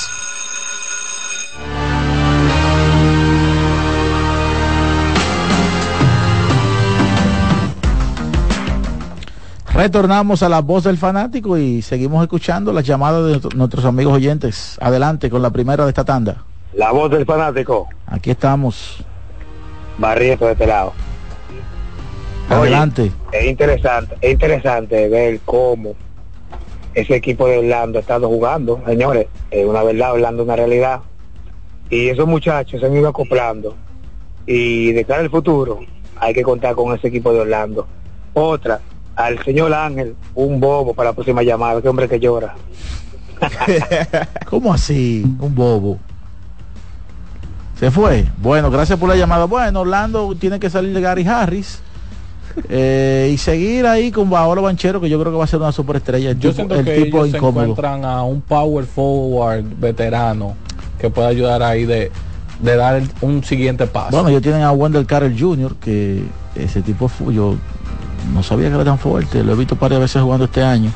Retornamos 9.76 10.42
a 10.42 10.48
la 10.48 10.62
voz 10.62 10.84
del 10.84 10.96
fanático 10.96 11.58
y 11.58 11.82
seguimos 11.82 12.22
escuchando 12.22 12.72
las 12.72 12.86
llamadas 12.86 13.42
de 13.42 13.56
nuestros 13.56 13.84
amigos 13.84 14.14
oyentes. 14.14 14.78
Adelante 14.80 15.28
con 15.28 15.42
la 15.42 15.50
primera 15.50 15.84
de 15.84 15.90
esta 15.90 16.02
tanda. 16.02 16.44
La 16.72 16.92
voz 16.92 17.10
del 17.10 17.26
fanático. 17.26 17.86
Aquí 18.06 18.30
estamos. 18.30 19.04
Barrieto 19.98 20.46
de 20.46 20.52
este 20.52 20.66
lado. 20.66 20.94
Adelante. 22.48 23.12
Oye, 23.28 23.38
es 23.38 23.50
interesante, 23.50 24.16
es 24.22 24.32
interesante 24.32 25.08
ver 25.10 25.40
cómo 25.44 25.94
ese 26.94 27.14
equipo 27.14 27.46
de 27.46 27.58
Orlando 27.58 27.98
ha 27.98 28.00
estado 28.00 28.28
jugando, 28.28 28.80
señores. 28.86 29.26
Es 29.50 29.66
una 29.66 29.82
verdad, 29.82 30.14
Orlando 30.14 30.42
es 30.42 30.46
una 30.46 30.56
realidad. 30.56 31.00
Y 31.90 32.08
esos 32.08 32.26
muchachos 32.26 32.80
se 32.80 32.86
han 32.86 32.96
ido 32.96 33.08
acoplando. 33.08 33.76
Y 34.46 34.92
de 34.92 35.04
cara 35.04 35.20
al 35.20 35.28
futuro, 35.28 35.80
hay 36.18 36.32
que 36.32 36.42
contar 36.42 36.74
con 36.74 36.96
ese 36.96 37.08
equipo 37.08 37.30
de 37.34 37.40
Orlando. 37.40 37.86
Otra, 38.32 38.80
al 39.16 39.42
señor 39.44 39.72
Ángel, 39.74 40.14
un 40.34 40.60
bobo 40.60 40.94
para 40.94 41.10
la 41.10 41.14
próxima 41.14 41.42
llamada, 41.42 41.80
qué 41.82 41.88
hombre 41.88 42.08
que 42.08 42.20
llora. 42.20 42.54
¿Cómo 44.48 44.72
así? 44.72 45.22
Un 45.40 45.54
bobo. 45.54 45.98
Se 47.78 47.90
fue. 47.90 48.24
Bueno, 48.38 48.70
gracias 48.70 48.98
por 48.98 49.08
la 49.08 49.16
llamada. 49.16 49.44
Bueno, 49.44 49.80
Orlando 49.80 50.34
tiene 50.38 50.58
que 50.58 50.70
salir 50.70 50.94
de 50.94 51.00
Gary 51.00 51.26
Harris. 51.26 51.80
eh, 52.70 53.30
y 53.34 53.36
seguir 53.36 53.86
ahí 53.86 54.10
con 54.10 54.30
Paolo 54.30 54.62
Banchero, 54.62 54.98
que 55.00 55.10
yo 55.10 55.20
creo 55.20 55.30
que 55.32 55.38
va 55.38 55.44
a 55.44 55.48
ser 55.48 55.60
una 55.60 55.72
superestrella. 55.72 56.30
El 56.30 56.38
Yo 56.38 56.50
tipo, 56.52 56.54
siento 56.54 56.74
el 56.76 56.84
que 56.86 57.02
tipo 57.02 57.18
ellos 57.18 57.30
se 57.32 57.36
incómodo. 57.36 57.64
encuentran 57.64 58.04
a 58.06 58.22
un 58.22 58.40
power 58.40 58.86
forward 58.86 59.62
veterano 59.78 60.54
que 60.98 61.10
pueda 61.10 61.28
ayudar 61.28 61.62
ahí 61.62 61.84
de, 61.84 62.10
de 62.62 62.76
dar 62.76 62.96
el- 62.96 63.10
un 63.20 63.44
siguiente 63.44 63.86
paso. 63.86 64.10
Bueno, 64.12 64.30
ellos 64.30 64.40
tienen 64.40 64.62
a 64.62 64.72
Wendell 64.72 65.04
Carter 65.04 65.34
Jr., 65.38 65.74
que 65.76 66.22
ese 66.54 66.80
tipo 66.80 67.10
yo 67.30 67.56
no 68.32 68.42
sabía 68.42 68.68
que 68.68 68.74
era 68.74 68.84
tan 68.84 68.98
fuerte, 68.98 69.42
lo 69.44 69.52
he 69.52 69.56
visto 69.56 69.76
varias 69.76 70.00
veces 70.00 70.22
jugando 70.22 70.44
este 70.46 70.62
año. 70.62 70.90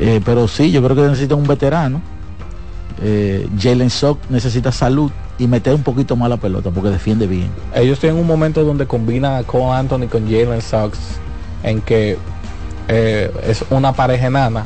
Eh, 0.00 0.20
pero 0.24 0.48
sí, 0.48 0.70
yo 0.70 0.82
creo 0.82 0.96
que 0.96 1.02
necesitan 1.02 1.38
un 1.38 1.46
veterano. 1.46 2.00
Eh, 3.02 3.48
Jalen 3.60 3.90
Sock 3.90 4.18
necesita 4.28 4.70
salud 4.72 5.10
y 5.38 5.46
meter 5.48 5.74
un 5.74 5.82
poquito 5.82 6.14
más 6.16 6.28
la 6.28 6.36
pelota 6.36 6.70
porque 6.70 6.90
defiende 6.90 7.26
bien. 7.26 7.48
Ellos 7.74 7.98
tienen 7.98 8.18
un 8.20 8.26
momento 8.26 8.62
donde 8.64 8.86
combina 8.86 9.38
a 9.38 9.42
Cole 9.42 9.72
Anthony 9.72 10.06
con 10.10 10.24
Jalen 10.24 10.62
Suggs 10.62 10.98
en 11.62 11.80
que 11.80 12.16
eh, 12.88 13.32
es 13.46 13.64
una 13.70 13.92
pareja 13.92 14.26
enana. 14.26 14.64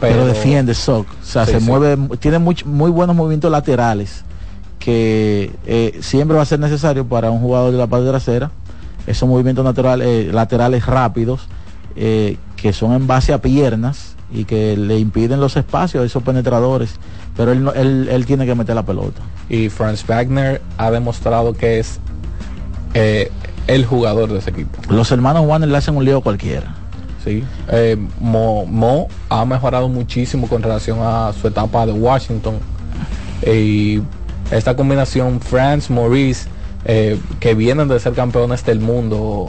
Pero, 0.00 0.26
defiende 0.26 0.74
Sock. 0.74 1.06
O 1.22 1.24
sea, 1.24 1.46
Sí, 1.46 1.52
se 1.52 1.60
sí. 1.60 1.66
mueve, 1.66 1.96
tiene 2.18 2.38
much- 2.38 2.64
muy 2.64 2.90
buenos 2.90 3.16
movimientos 3.16 3.50
laterales 3.50 4.22
que 4.78 5.50
eh, 5.66 5.98
siempre 6.02 6.36
va 6.36 6.42
a 6.42 6.46
ser 6.46 6.60
necesario 6.60 7.06
para 7.06 7.30
un 7.30 7.40
jugador 7.40 7.72
de 7.72 7.78
la 7.78 7.86
parte 7.86 8.06
trasera. 8.08 8.50
Esos 9.06 9.28
movimientos 9.28 9.64
naturales, 9.64 10.06
eh, 10.08 10.30
laterales 10.32 10.86
rápidos 10.86 11.42
eh, 11.96 12.36
que 12.56 12.72
son 12.72 12.92
en 12.92 13.06
base 13.06 13.32
a 13.32 13.42
piernas 13.42 14.16
y 14.32 14.44
que 14.44 14.76
le 14.76 14.98
impiden 14.98 15.38
los 15.40 15.56
espacios 15.56 16.02
a 16.02 16.06
esos 16.06 16.22
penetradores. 16.22 16.96
Pero 17.36 17.52
él, 17.52 17.62
no- 17.64 17.72
él, 17.72 18.08
él 18.10 18.26
tiene 18.26 18.46
que 18.46 18.54
meter 18.54 18.74
la 18.74 18.84
pelota. 18.84 19.20
Y 19.48 19.68
Franz 19.68 20.04
Wagner 20.06 20.62
ha 20.78 20.90
demostrado 20.90 21.52
que 21.52 21.78
es 21.78 22.00
eh, 22.94 23.30
el 23.66 23.84
jugador 23.84 24.32
de 24.32 24.38
ese 24.38 24.50
equipo. 24.50 24.78
Los 24.88 25.10
hermanos 25.12 25.44
Warner 25.46 25.68
le 25.68 25.76
hacen 25.76 25.96
un 25.96 26.04
lío 26.04 26.20
cualquiera. 26.20 26.74
Sí. 27.24 27.42
Eh, 27.68 27.96
Mo, 28.20 28.66
Mo 28.66 29.08
ha 29.28 29.44
mejorado 29.44 29.88
muchísimo 29.88 30.46
con 30.48 30.62
relación 30.62 30.98
a 31.02 31.32
su 31.38 31.46
etapa 31.48 31.86
de 31.86 31.92
Washington. 31.92 32.54
Y 33.46 34.00
esta 34.50 34.74
combinación 34.76 35.40
Franz, 35.40 35.90
Maurice, 35.90 36.48
eh, 36.84 37.18
que 37.40 37.54
vienen 37.54 37.88
de 37.88 37.98
ser 38.00 38.12
campeones 38.12 38.64
del 38.64 38.80
mundo, 38.80 39.46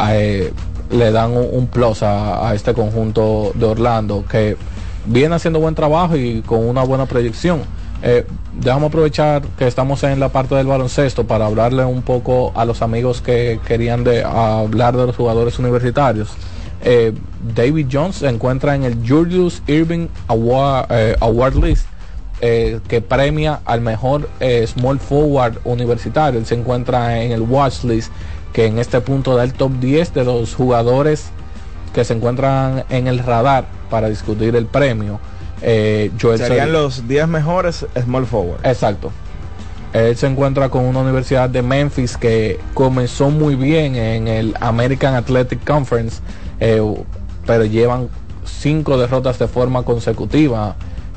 eh, 0.00 0.52
le 0.90 1.12
dan 1.12 1.32
un, 1.32 1.66
plus 1.66 2.02
a, 2.02 2.52
este 2.54 2.74
conjunto 2.74 3.52
de 3.54 3.66
Orlando 3.66 4.24
que 4.28 4.56
viene 5.06 5.34
haciendo 5.34 5.60
buen 5.60 5.74
trabajo 5.74 6.16
y 6.16 6.42
con 6.42 6.66
una 6.66 6.82
buena 6.82 7.06
proyección. 7.06 7.62
Eh, 8.02 8.26
aprovechar 8.68 9.42
que 9.56 9.66
estamos 9.66 10.02
en 10.02 10.20
la 10.20 10.28
parte 10.28 10.54
del 10.54 10.66
baloncesto 10.66 11.26
para 11.26 11.46
hablarle 11.46 11.84
un 11.84 12.02
poco 12.02 12.52
a 12.54 12.66
los 12.66 12.82
amigos 12.82 13.22
que 13.22 13.60
querían 13.66 14.04
de, 14.04 14.22
hablar 14.22 14.96
de 14.96 15.06
los 15.06 15.16
jugadores 15.16 15.58
universitarios. 15.58 16.30
Eh, 16.82 17.14
David 17.54 17.86
Jones 17.90 18.16
se 18.16 18.28
encuentra 18.28 18.74
en 18.74 18.82
el 18.82 18.98
Julius 19.08 19.62
Irving 19.66 20.08
Award 20.28 21.54
List 21.54 21.86
eh, 22.40 22.80
que 22.88 23.00
premia 23.00 23.60
al 23.64 23.80
mejor 23.80 24.28
eh, 24.40 24.66
small 24.66 24.98
forward 24.98 25.58
universitario. 25.64 26.38
Él 26.40 26.46
se 26.46 26.54
encuentra 26.54 27.22
en 27.22 27.32
el 27.32 27.42
watch 27.42 27.84
list 27.84 28.12
que 28.52 28.66
en 28.66 28.78
este 28.78 29.00
punto 29.00 29.34
da 29.36 29.44
el 29.44 29.52
top 29.52 29.72
10 29.80 30.14
de 30.14 30.24
los 30.24 30.54
jugadores 30.54 31.26
que 31.92 32.04
se 32.04 32.14
encuentran 32.14 32.84
en 32.90 33.06
el 33.06 33.18
radar 33.20 33.66
para 33.90 34.08
discutir 34.08 34.56
el 34.56 34.66
premio. 34.66 35.20
Eh, 35.62 36.10
Joel 36.20 36.38
Serían 36.38 36.68
Seri- 36.68 36.72
los 36.72 37.08
10 37.08 37.28
mejores 37.28 37.86
small 38.02 38.26
forward. 38.26 38.64
Exacto. 38.66 39.10
Él 39.92 40.16
se 40.16 40.26
encuentra 40.26 40.68
con 40.70 40.84
una 40.84 41.00
universidad 41.00 41.48
de 41.48 41.62
Memphis 41.62 42.16
que 42.16 42.58
comenzó 42.74 43.30
muy 43.30 43.54
bien 43.54 43.94
en 43.94 44.26
el 44.26 44.54
American 44.60 45.14
Athletic 45.14 45.64
Conference, 45.64 46.20
pero 47.46 47.64
llevan 47.64 48.08
cinco 48.44 48.98
derrotas 48.98 49.38
de 49.38 49.46
forma 49.46 49.84
consecutiva. 49.84 50.74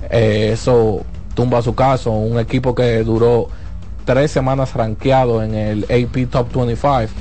Eh, 0.10 0.52
eso 0.54 1.02
tumba 1.34 1.62
su 1.62 1.76
caso. 1.76 2.12
Un 2.12 2.40
equipo 2.40 2.74
que 2.76 3.04
duró 3.04 3.50
tres 4.06 4.32
semanas 4.32 4.74
rankeado 4.74 5.44
en 5.44 5.54
el 5.54 5.84
AP 5.84 6.30
Top 6.30 6.52
25. 6.54 7.14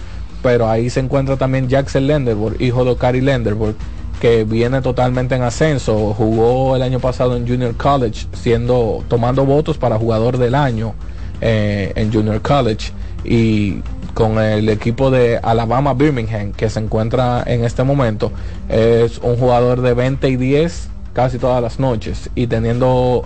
Pero 0.43 0.69
ahí 0.69 0.91
se 0.91 1.01
encuentra 1.01 1.37
también 1.37 1.69
Jackson 1.69 2.07
Lenderborg, 2.07 2.61
hijo 2.63 2.85
de 2.85 2.97
Cary 2.97 3.21
Lenderborg, 3.21 3.75
que 4.21 4.45
viene 4.45 4.81
totalmente 4.81 5.35
en 5.35 5.43
ascenso. 5.43 6.15
Jugó 6.15 6.77
el 6.77 6.83
año 6.83 7.01
pasado 7.01 7.37
en 7.37 7.49
Junior 7.49 7.75
College, 7.77 8.27
siendo 8.33 9.03
tomando 9.09 9.45
votos 9.45 9.77
para 9.77 9.99
jugador 9.99 10.39
del 10.39 10.55
año 10.55 10.95
eh, 11.41 11.93
en 11.97 12.13
Junior 12.13 12.41
College 12.41 12.93
y 13.25 13.83
con 14.15 14.39
el 14.39 14.69
equipo 14.71 15.11
de 15.11 15.39
Alabama 15.43 15.93
Birmingham 15.93 16.53
que 16.53 16.71
se 16.71 16.81
encuentra 16.81 17.43
en 17.47 17.65
este 17.65 17.83
momento. 17.83 18.33
Es 18.69 19.19
un 19.19 19.37
jugador 19.37 19.83
de 19.83 19.95
20 19.95 20.29
y 20.29 20.37
10 20.37 20.89
casi 21.17 21.39
todas 21.39 21.63
las 21.63 21.81
noches 21.81 22.29
y 22.35 22.47
teniendo 22.47 23.25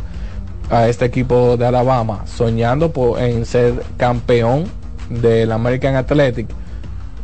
a 0.71 0.87
este 0.87 1.05
equipo 1.07 1.57
de 1.57 1.67
Alabama 1.67 2.21
soñando 2.25 2.93
por, 2.93 3.19
en 3.21 3.45
ser 3.45 3.83
campeón 3.97 4.67
del 5.09 5.51
American 5.51 5.97
Athletic 5.97 6.47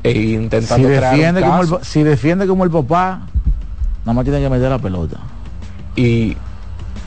e 0.02 0.10
intentando 0.10 0.88
si 0.88 0.94
crear 0.96 1.12
un 1.14 1.18
defiende, 1.20 1.40
como 1.42 1.60
caso. 1.60 1.78
el, 1.78 1.84
si 1.84 2.02
defiende 2.02 2.46
como 2.48 2.64
el 2.64 2.70
papá, 2.72 3.20
nada 4.00 4.12
más 4.12 4.24
tiene 4.24 4.40
que 4.40 4.50
meter 4.50 4.68
la 4.68 4.78
pelota. 4.80 5.18
y 5.94 6.36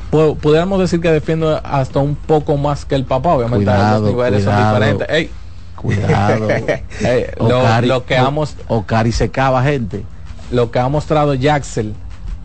pu- 0.09 0.37
pudiéramos 0.37 0.79
decir 0.79 1.01
que 1.01 1.11
defiende 1.11 1.59
hasta 1.61 1.99
un 1.99 2.15
poco 2.15 2.55
más 2.55 2.85
que 2.85 2.95
el 2.95 3.03
papá, 3.03 3.33
obviamente 3.33 3.65
Cuidado, 3.65 4.01
los 4.05 4.09
niveles 4.11 4.43
cuidado. 4.45 4.63
son 4.63 4.73
diferentes. 4.79 5.09
Ey, 5.09 5.29
Cuidado. 5.75 6.49
ey, 7.01 7.25
lo, 7.39 7.63
Ocari- 7.63 7.87
lo 7.87 8.05
que 8.05 8.17
ha 8.17 8.29
mos- 8.29 8.55
Ocari 8.69 9.11
se 9.11 9.29
cava 9.29 9.61
gente. 9.63 10.05
lo 10.49 10.71
que 10.71 10.79
ha 10.79 10.87
mostrado 10.87 11.35
Jaxel 11.35 11.93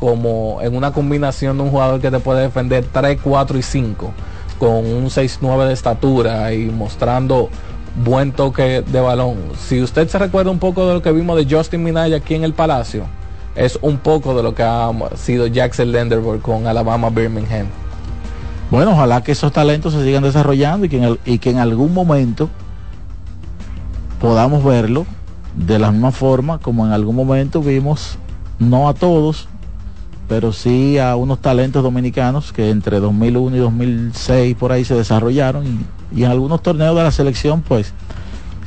como 0.04 0.58
en 0.60 0.76
una 0.76 0.92
combinación 0.92 1.56
de 1.56 1.62
un 1.62 1.70
jugador 1.70 1.98
que 1.98 2.10
te 2.10 2.18
puede 2.18 2.42
defender 2.42 2.84
3, 2.92 3.18
4 3.22 3.56
y 3.58 3.62
5 3.62 4.12
con 4.58 4.84
un 4.84 5.06
6-9 5.06 5.66
de 5.66 5.72
estatura 5.72 6.52
y 6.52 6.66
mostrando 6.66 7.48
buen 8.04 8.32
toque 8.32 8.82
de 8.82 9.00
balón. 9.00 9.36
Si 9.58 9.80
usted 9.80 10.06
se 10.06 10.18
recuerda 10.18 10.50
un 10.50 10.58
poco 10.58 10.86
de 10.86 10.92
lo 10.92 11.00
que 11.00 11.10
vimos 11.10 11.38
de 11.38 11.46
Justin 11.56 11.82
Minaya 11.82 12.18
aquí 12.18 12.34
en 12.34 12.44
el 12.44 12.52
Palacio, 12.52 13.04
es 13.56 13.78
un 13.80 13.96
poco 13.96 14.34
de 14.36 14.42
lo 14.42 14.54
que 14.54 14.62
ha 14.62 14.90
sido 15.16 15.46
Jackson 15.46 15.90
Lenderberg 15.90 16.42
con 16.42 16.66
Alabama 16.66 17.08
Birmingham. 17.08 17.68
Bueno, 18.70 18.90
ojalá 18.90 19.22
que 19.22 19.32
esos 19.32 19.52
talentos 19.52 19.94
se 19.94 20.04
sigan 20.04 20.22
desarrollando 20.22 20.84
y 20.84 20.90
que 20.90 20.98
en, 20.98 21.04
el- 21.04 21.20
y 21.24 21.38
que 21.38 21.48
en 21.48 21.60
algún 21.60 21.94
momento 21.94 22.50
podamos 24.20 24.62
verlo 24.62 25.06
de 25.56 25.78
la 25.78 25.90
misma 25.90 26.10
forma 26.12 26.58
como 26.58 26.84
en 26.84 26.92
algún 26.92 27.16
momento 27.16 27.62
vimos, 27.62 28.18
no 28.58 28.88
a 28.88 28.94
todos, 28.94 29.48
pero 30.28 30.52
sí 30.52 30.98
a 30.98 31.16
unos 31.16 31.40
talentos 31.40 31.82
dominicanos 31.82 32.52
que 32.52 32.70
entre 32.70 33.00
2001 33.00 33.56
y 33.56 33.58
2006 33.58 34.56
por 34.56 34.72
ahí 34.72 34.84
se 34.84 34.94
desarrollaron 34.94 35.66
y, 35.66 36.20
y 36.20 36.24
en 36.24 36.30
algunos 36.30 36.62
torneos 36.62 36.96
de 36.96 37.02
la 37.02 37.10
selección 37.10 37.62
pues 37.62 37.92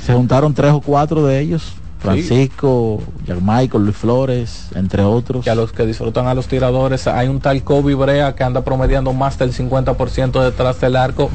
se 0.07 0.13
juntaron 0.13 0.53
tres 0.53 0.71
o 0.71 0.79
cuatro 0.79 1.25
de 1.25 1.39
ellos, 1.39 1.73
Francisco, 1.99 3.01
Jack 3.25 3.39
Michael, 3.41 3.83
Luis 3.83 3.97
Flores, 3.97 4.67
entre 4.75 5.03
otros. 5.03 5.43
Que 5.43 5.49
a 5.49 5.55
los 5.55 5.73
que 5.73 5.85
disfrutan 5.85 6.27
a 6.27 6.33
los 6.33 6.47
tiradores, 6.47 7.07
hay 7.07 7.27
un 7.27 7.41
tal 7.41 7.61
Kobe 7.63 7.95
Brea 7.95 8.33
que 8.35 8.43
anda 8.43 8.63
promediando 8.63 9.11
más 9.13 9.37
del 9.37 9.51
50% 9.51 10.41
detrás 10.43 10.79
del 10.79 10.95
arco, 10.95 11.29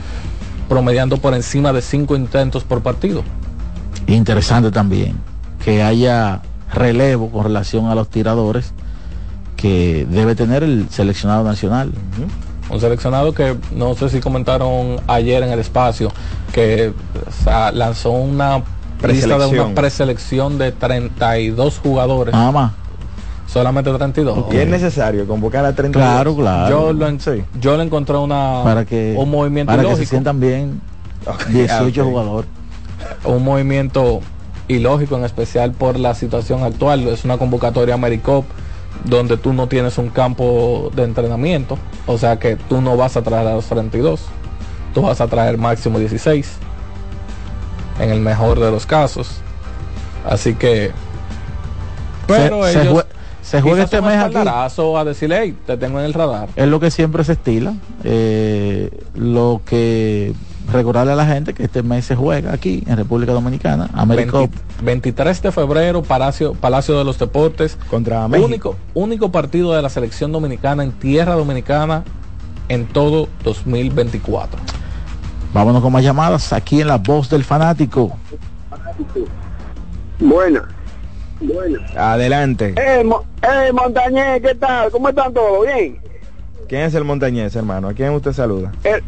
promediando 0.69 1.19
por 1.19 1.35
encima 1.35 1.73
de 1.73 1.83
5 1.83 2.17
intentos 2.17 2.65
por 2.65 2.83
partido. 2.83 3.23
Interesante 4.07 4.71
también 4.71 5.17
que 5.65 5.83
haya 5.83 6.41
relevo 6.73 7.31
con 7.31 7.45
relación 7.45 7.87
a 7.87 7.95
los 7.95 8.09
tiradores 8.09 8.73
que 9.63 10.07
debe 10.11 10.35
tener 10.35 10.65
el 10.65 10.89
seleccionado 10.91 11.45
nacional. 11.45 11.93
Un 12.69 12.81
seleccionado 12.81 13.33
que 13.33 13.57
no 13.75 13.95
sé 13.95 14.09
si 14.09 14.19
comentaron 14.21 14.97
ayer 15.07 15.43
en 15.45 15.51
el 15.51 15.61
espacio 15.61 16.11
que 16.53 16.93
o 17.29 17.45
sea, 17.45 17.71
lanzó 17.71 18.11
una 18.11 18.57
lista 18.59 18.67
de 18.99 18.99
Preselección. 19.01 19.67
una 19.67 19.75
preselección 19.75 20.59
de 20.59 20.73
32 20.73 21.79
jugadores. 21.79 22.35
Nada 22.35 22.51
más. 22.51 22.73
Solamente 23.47 23.93
32. 23.93 24.47
Y 24.53 24.57
es 24.57 24.69
necesario 24.69 25.27
convocar 25.27 25.65
a 25.65 25.75
30. 25.75 25.99
Claro, 25.99 26.35
claro. 26.35 26.71
Yo 26.71 26.93
lo, 26.93 27.07
en- 27.09 27.19
yo 27.61 27.77
le 27.77 27.85
encontré 27.85 28.17
una, 28.17 28.63
para 28.65 28.85
que, 28.85 29.15
un 29.17 29.31
movimiento 29.31 29.71
para 29.71 29.83
que 29.83 29.89
se 29.89 29.93
ilógico. 29.95 30.11
sientan 30.11 30.41
bien 30.41 30.81
Ok, 31.27 31.47
18 31.49 32.03
ok. 32.03 32.09
jugadores. 32.09 32.51
un 33.25 33.45
movimiento 33.45 34.21
ilógico, 34.69 35.17
en 35.19 35.25
especial 35.25 35.73
por 35.73 35.99
la 35.99 36.15
situación 36.15 36.63
actual. 36.65 37.07
Es 37.09 37.25
una 37.25 37.37
convocatoria 37.39 37.95
Americop 37.95 38.45
donde 39.05 39.37
tú 39.37 39.53
no 39.53 39.67
tienes 39.69 39.99
un 39.99 40.09
campo 40.11 40.91
de 40.95 41.03
entrenamiento, 41.05 41.79
o 42.07 42.19
sea 42.19 42.39
que 42.39 42.57
tú 42.57 42.81
no 42.81 42.97
vas 42.97 43.17
a 43.17 43.23
traer 43.23 43.47
a 43.49 43.55
los 43.55 43.67
32, 43.67 44.21
tú 44.95 45.03
vas 45.03 45.21
a 45.21 45.27
traer 45.27 45.59
máximo 45.59 45.99
16, 45.99 46.53
en 48.01 48.11
el 48.11 48.21
mejor 48.21 48.59
de 48.61 48.71
los 48.71 48.87
casos. 48.87 49.29
Así 50.29 50.55
que, 50.55 50.93
pero 52.27 52.65
se, 52.67 52.73
se 52.73 52.83
ellos 52.83 52.95
jue- 52.95 53.07
se 53.43 53.61
juega 53.61 53.83
este 53.85 54.01
mes 54.01 54.19
aquí. 54.19 54.35
a 54.99 55.05
decirle, 55.05 55.39
hey, 55.43 55.57
te 55.67 55.77
tengo 55.77 55.99
en 55.99 56.07
el 56.07 56.15
radar. 56.15 56.49
Es 56.57 56.69
lo 56.69 56.79
que 56.81 56.91
siempre 56.91 57.25
se 57.25 57.33
estila. 57.33 57.75
eh, 58.05 58.91
lo 59.15 59.61
que 59.67 60.33
recordarle 60.73 61.13
a 61.13 61.17
la 61.17 61.27
gente 61.27 61.53
que 61.55 61.65
este 61.65 61.83
mes 61.83 62.05
se 62.05 62.15
juega 62.15 62.53
aquí 62.53 62.85
en 62.87 62.97
República 62.97 63.33
Dominicana, 63.33 63.91
América 63.95 64.39
20 64.39 64.57
23 64.83 65.43
de 65.43 65.53
febrero, 65.53 66.03
Palacio, 66.03 66.55
Palacio 66.55 66.99
de 66.99 67.05
los 67.05 67.19
Deportes. 67.19 67.79
Contra 67.89 68.27
México. 68.29 68.47
Único, 68.47 68.77
único 68.95 69.33
partido 69.33 69.73
de 69.73 69.83
la 69.83 69.89
selección 69.89 70.33
dominicana 70.33 70.83
en 70.85 70.93
tierra 70.93 71.35
dominicana 71.35 72.05
en 72.69 72.87
todo 72.87 73.29
2024. 73.45 74.59
Vámonos 75.55 75.83
con 75.83 75.93
más 75.93 76.03
llamadas 76.03 76.53
aquí 76.53 76.81
en 76.81 76.89
la 76.89 76.97
voz 76.99 77.29
del 77.29 77.45
fanático. 77.45 78.17
Buena. 80.19 80.69
Buena. 81.41 81.79
Adelante. 81.97 82.75
Eh, 82.77 83.03
Mo- 83.05 83.25
eh, 83.43 83.73
Montañés, 83.73 84.41
¿qué 84.43 84.55
tal? 84.55 84.91
¿Cómo 84.91 85.09
están 85.09 85.33
todos? 85.35 85.67
¿Bien? 85.67 85.99
¿Quién 86.69 86.83
es 86.83 86.95
el 86.95 87.05
montañés, 87.05 87.55
hermano? 87.57 87.89
¿A 87.89 87.93
quién 87.95 88.11
usted 88.13 88.33
saluda? 88.33 88.73
El, 88.85 89.03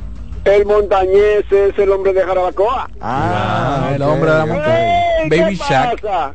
el 0.44 0.66
Montañés 0.66 1.44
es 1.50 1.78
el 1.78 1.90
hombre 1.90 2.12
de 2.12 2.22
Jarabacoa. 2.22 2.90
Ah, 3.00 3.90
el 3.94 4.02
ok, 4.02 4.08
hombre 4.10 4.30
de 4.30 4.38
la 4.38 4.46
montaña. 4.46 4.94
Baby 5.28 5.58
¿qué 5.58 5.64
Shack. 5.64 6.00
pasa? 6.02 6.32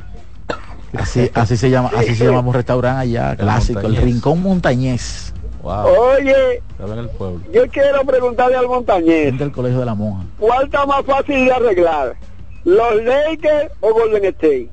Así, 0.97 1.29
así 1.35 1.55
se 1.57 1.69
llama, 1.69 1.91
así 1.95 2.15
se 2.15 2.25
llama 2.25 2.39
un 2.39 2.53
restaurante 2.53 3.01
allá, 3.01 3.35
clásico, 3.35 3.81
el. 3.81 3.95
Rincón 3.97 4.41
Montañés, 4.41 5.33
Wow. 5.61 5.87
Oye, 6.15 6.61
el 6.79 7.09
pueblo. 7.09 7.41
yo 7.53 7.67
quiero 7.67 8.03
preguntarle 8.05 8.55
al 8.55 8.67
Montañés, 8.67 9.37
del 9.37 9.51
Colegio 9.51 9.79
de 9.81 9.85
la 9.85 9.93
Monja. 9.93 10.23
¿cuál 10.39 10.65
está 10.65 10.85
más 10.85 11.05
fácil 11.05 11.45
de 11.45 11.51
arreglar? 11.51 12.15
¿Los 12.63 12.95
Lakers 13.03 13.71
o 13.81 13.93
Golden 13.93 14.25
State? 14.25 14.69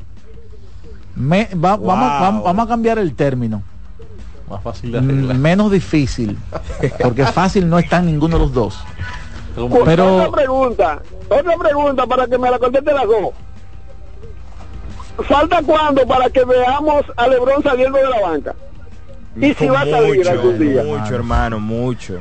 Me- 1.16 1.48
va- 1.54 1.76
vamos, 1.76 2.20
vamos, 2.20 2.44
vamos 2.44 2.64
a 2.64 2.68
cambiar 2.68 2.98
el 2.98 3.14
término. 3.14 3.62
Más 4.48 4.62
fácil 4.62 4.92
de 4.92 4.98
arreglar. 4.98 5.36
Mm, 5.36 5.40
Menos 5.40 5.70
difícil, 5.72 6.38
porque 7.02 7.24
fácil 7.26 7.68
no 7.68 7.78
está 7.78 7.98
en 7.98 8.06
ninguno 8.06 8.36
de 8.38 8.42
los 8.44 8.52
dos. 8.54 8.78
Otra 9.56 9.84
Pero 9.84 10.30
pregunta, 10.32 11.02
otra 11.28 11.56
pregunta 11.56 12.06
para 12.06 12.26
que 12.26 12.38
me 12.38 12.50
la 12.50 12.58
conteste 12.58 12.92
las 12.92 13.06
dos. 13.06 13.30
¿Falta 15.26 15.62
cuándo 15.62 16.06
para 16.06 16.28
que 16.28 16.44
veamos 16.44 17.04
a 17.16 17.26
Lebron 17.26 17.62
saliendo 17.62 17.96
de 17.96 18.08
la 18.10 18.20
banca? 18.20 18.54
Y 19.36 19.54
si 19.54 19.66
va 19.66 19.80
a 19.80 19.86
salir 19.86 20.28
algún 20.28 20.58
día. 20.58 20.82
Mucho, 20.82 21.14
hermano, 21.14 21.58
mucho. 21.58 22.20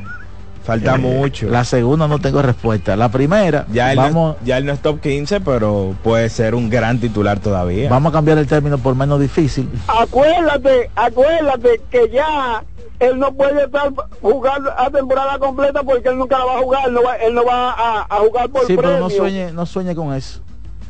Falta 0.65 0.95
eh, 0.95 0.97
mucho. 0.97 1.47
la 1.47 1.63
segunda 1.63 2.07
no 2.07 2.17
tengo 2.19 2.41
respuesta. 2.41 2.95
La 2.95 3.09
primera, 3.09 3.65
Ya 3.71 3.91
él, 3.91 3.97
vamos, 3.97 4.35
no, 4.41 4.45
ya 4.45 4.57
él 4.57 4.65
no 4.65 4.73
es 4.73 4.79
top 4.79 4.99
15, 4.99 5.41
pero 5.41 5.95
puede 6.03 6.27
ser 6.29 6.55
un 6.55 6.69
gran 6.71 6.99
titular 6.99 7.39
todavía. 7.39 7.87
vamos 7.89 8.09
a 8.09 8.13
cambiar 8.13 8.39
el 8.39 8.47
término 8.47 8.77
por 8.79 8.95
menos 8.95 9.19
difícil. 9.19 9.69
Acuérdate, 9.87 10.89
acuérdate 10.95 11.81
que 11.91 12.09
ya 12.09 12.63
él 12.99 13.19
no 13.19 13.31
puede 13.33 13.65
estar 13.65 13.91
jugando 14.21 14.71
a 14.75 14.89
temporada 14.89 15.37
completa 15.37 15.83
porque 15.83 16.09
él 16.09 16.17
nunca 16.17 16.39
la 16.39 16.45
va 16.45 16.55
a 16.55 16.61
jugar, 16.61 16.87
él 16.87 16.93
no 16.93 17.03
va, 17.03 17.15
él 17.17 17.33
no 17.35 17.45
va 17.45 17.71
a, 17.71 18.01
a 18.09 18.15
jugar 18.21 18.49
por 18.49 18.65
Sí, 18.65 18.75
pero 18.75 18.99
no 18.99 19.09
sueñe, 19.09 19.51
no 19.51 19.65
sueñe 19.67 19.93
con 19.93 20.13
eso. 20.15 20.39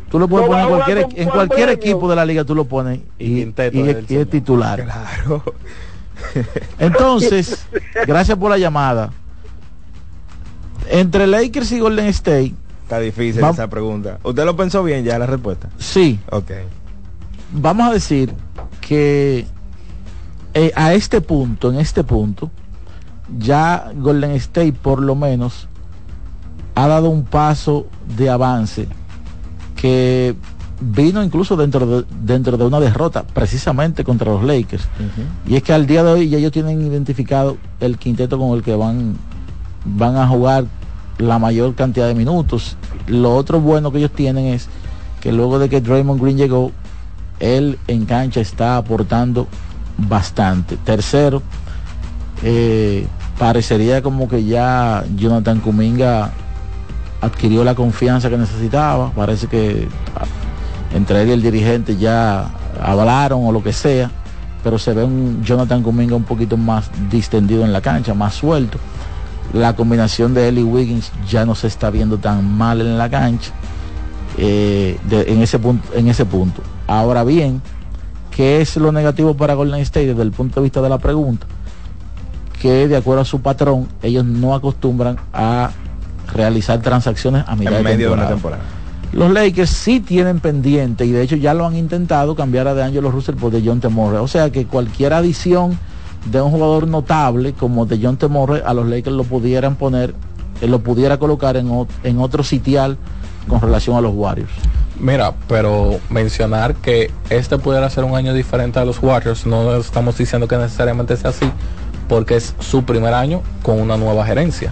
Tú 0.09 0.19
lo 0.19 0.27
puedes 0.29 0.47
No 0.47 0.53
poner 0.53 0.67
cualquier, 0.69 1.01
con- 1.01 1.11
en 1.17 1.29
cualquier 1.29 1.67
premio. 1.67 1.83
equipo 1.83 2.09
de 2.09 2.15
la 2.15 2.25
liga, 2.25 2.45
tú 2.45 2.55
lo 2.55 2.63
pones 2.63 2.99
y, 3.19 3.41
y- 3.41 3.53
es 4.15 4.29
titular. 4.29 4.79
Claro. 4.85 5.43
Entonces, 6.79 7.67
gracias 8.07 8.37
por 8.37 8.49
la 8.51 8.57
llamada. 8.57 9.11
Entre 10.89 11.27
Lakers 11.27 11.71
y 11.71 11.79
Golden 11.79 12.05
State, 12.07 12.53
Está 12.83 12.99
difícil 12.99 13.43
Va- 13.43 13.49
esa 13.49 13.67
pregunta. 13.67 14.19
¿Usted 14.23 14.45
lo 14.45 14.55
pensó 14.55 14.83
bien 14.83 15.03
ya 15.03 15.17
la 15.17 15.25
respuesta? 15.25 15.69
sí, 15.77 16.19
Ok. 16.31 16.51
vamos 17.53 17.89
a 17.89 17.93
decir 17.93 18.33
que 18.81 19.47
eh, 20.53 20.71
a 20.75 20.93
este 20.93 21.19
punto, 21.21 21.71
en 21.71 21.79
este 21.79 22.03
punto, 22.03 22.51
ya 23.39 23.91
Golden 23.95 24.31
State 24.31 24.73
por 24.73 25.01
lo 25.01 25.15
menos 25.15 25.67
ha 26.75 26.87
dado 26.87 27.09
un 27.09 27.23
paso 27.25 27.87
de 28.17 28.29
avance 28.29 28.87
que 29.75 30.35
vino 30.79 31.23
incluso 31.23 31.55
dentro 31.55 31.85
de, 31.85 32.05
dentro 32.21 32.57
de 32.57 32.65
una 32.65 32.79
derrota, 32.79 33.23
precisamente 33.23 34.03
contra 34.03 34.31
los 34.31 34.43
Lakers. 34.43 34.87
Y 35.47 35.55
es 35.55 35.63
que 35.63 35.73
al 35.73 35.87
día 35.87 36.03
de 36.03 36.11
hoy 36.11 36.29
ya 36.29 36.37
ellos 36.37 36.51
tienen 36.51 36.81
identificado 36.85 37.57
el 37.79 37.97
quinteto 37.97 38.37
con 38.37 38.55
el 38.57 38.61
que 38.63 38.75
van, 38.75 39.15
van 39.85 40.17
a 40.17 40.27
jugar 40.27 40.65
la 41.17 41.39
mayor 41.39 41.75
cantidad 41.75 42.07
de 42.07 42.15
minutos. 42.15 42.75
Lo 43.07 43.35
otro 43.35 43.61
bueno 43.61 43.91
que 43.91 43.99
ellos 43.99 44.11
tienen 44.11 44.45
es 44.45 44.67
que 45.21 45.31
luego 45.31 45.59
de 45.59 45.69
que 45.69 45.81
Draymond 45.81 46.21
Green 46.21 46.37
llegó, 46.37 46.71
él 47.39 47.79
en 47.87 48.05
cancha 48.05 48.41
está 48.41 48.77
aportando 48.77 49.47
bastante. 49.97 50.77
Tercero, 50.77 51.41
eh, 52.43 53.07
parecería 53.37 54.01
como 54.01 54.27
que 54.27 54.43
ya 54.43 55.03
Jonathan 55.15 55.59
Kuminga 55.59 56.31
adquirió 57.21 57.63
la 57.63 57.75
confianza 57.75 58.29
que 58.29 58.37
necesitaba. 58.37 59.11
Parece 59.11 59.47
que 59.47 59.87
entre 60.93 61.23
él 61.23 61.29
y 61.29 61.31
el 61.33 61.41
dirigente 61.41 61.97
ya 61.97 62.49
hablaron 62.81 63.45
o 63.45 63.51
lo 63.51 63.63
que 63.63 63.73
sea, 63.73 64.11
pero 64.63 64.77
se 64.77 64.93
ve 64.93 65.03
un 65.03 65.43
Jonathan 65.43 65.81
Kuminga 65.81 66.15
un 66.15 66.23
poquito 66.23 66.57
más 66.57 66.89
distendido 67.09 67.65
en 67.65 67.73
la 67.73 67.81
cancha, 67.81 68.13
más 68.13 68.35
suelto. 68.35 68.77
La 69.55 69.73
combinación 69.75 70.33
de 70.33 70.49
y 70.51 70.63
Wiggins 70.63 71.11
ya 71.29 71.45
no 71.45 71.55
se 71.55 71.67
está 71.67 71.89
viendo 71.89 72.17
tan 72.17 72.57
mal 72.57 72.81
en 72.81 72.97
la 72.97 73.09
cancha 73.09 73.51
eh, 74.37 74.99
de- 75.09 75.31
en, 75.31 75.41
ese 75.41 75.59
punto, 75.59 75.87
en 75.95 76.07
ese 76.09 76.25
punto. 76.25 76.61
Ahora 76.87 77.23
bien, 77.23 77.61
¿qué 78.35 78.59
es 78.61 78.75
lo 78.75 78.91
negativo 78.91 79.35
para 79.35 79.53
Golden 79.53 79.79
State 79.81 80.07
desde 80.07 80.21
el 80.23 80.31
punto 80.31 80.59
de 80.59 80.63
vista 80.65 80.81
de 80.81 80.89
la 80.89 80.97
pregunta? 80.97 81.47
Que 82.61 82.87
de 82.89 82.97
acuerdo 82.97 83.21
a 83.21 83.25
su 83.25 83.39
patrón, 83.41 83.87
ellos 84.01 84.25
no 84.25 84.55
acostumbran 84.55 85.17
a 85.33 85.71
realizar 86.33 86.81
transacciones 86.81 87.45
a 87.47 87.55
mitad 87.55 87.73
en 87.77 87.83
de 87.83 87.83
medio 87.91 88.07
de 88.09 88.13
una 88.13 88.27
temporada. 88.27 88.61
temporada. 88.63 88.85
Los 89.13 89.31
Lakers 89.31 89.69
sí 89.69 90.01
tienen 90.01 90.41
pendiente 90.41 91.05
y 91.05 91.11
de 91.11 91.21
hecho 91.21 91.37
ya 91.37 91.53
lo 91.53 91.65
han 91.65 91.77
intentado 91.77 92.35
cambiar 92.35 92.67
a 92.67 92.73
DeAngelo 92.73 93.09
Russell 93.11 93.35
por 93.35 93.51
DeJounte 93.53 93.87
Temorre. 93.87 94.17
O 94.17 94.27
sea 94.27 94.51
que 94.51 94.65
cualquier 94.65 95.13
adición 95.13 95.77
de 96.25 96.41
un 96.41 96.51
jugador 96.51 96.87
notable 96.87 97.53
como 97.53 97.85
DeJounte 97.85 98.27
Temorre 98.27 98.63
a 98.65 98.73
los 98.73 98.87
Lakers 98.87 99.15
lo 99.15 99.23
pudieran 99.23 99.75
poner, 99.75 100.13
eh, 100.61 100.67
lo 100.67 100.79
pudiera 100.79 101.17
colocar 101.17 101.57
en, 101.57 101.87
en 102.03 102.19
otro 102.19 102.43
sitial 102.43 102.97
con 103.47 103.61
relación 103.61 103.95
a 103.95 104.01
los 104.01 104.13
Warriors. 104.13 104.51
Mira, 104.99 105.33
pero 105.47 105.99
mencionar 106.09 106.75
que 106.75 107.11
este 107.29 107.57
pudiera 107.57 107.89
ser 107.89 108.05
un 108.05 108.15
año 108.15 108.33
diferente 108.33 108.79
a 108.79 108.85
los 108.85 109.01
Warriors, 109.03 109.45
no 109.45 109.75
estamos 109.75 110.17
diciendo 110.17 110.47
que 110.47 110.57
necesariamente 110.57 111.17
sea 111.17 111.31
así, 111.31 111.51
porque 112.07 112.37
es 112.37 112.55
su 112.59 112.83
primer 112.83 113.13
año 113.13 113.41
con 113.61 113.79
una 113.79 113.97
nueva 113.97 114.25
gerencia. 114.25 114.71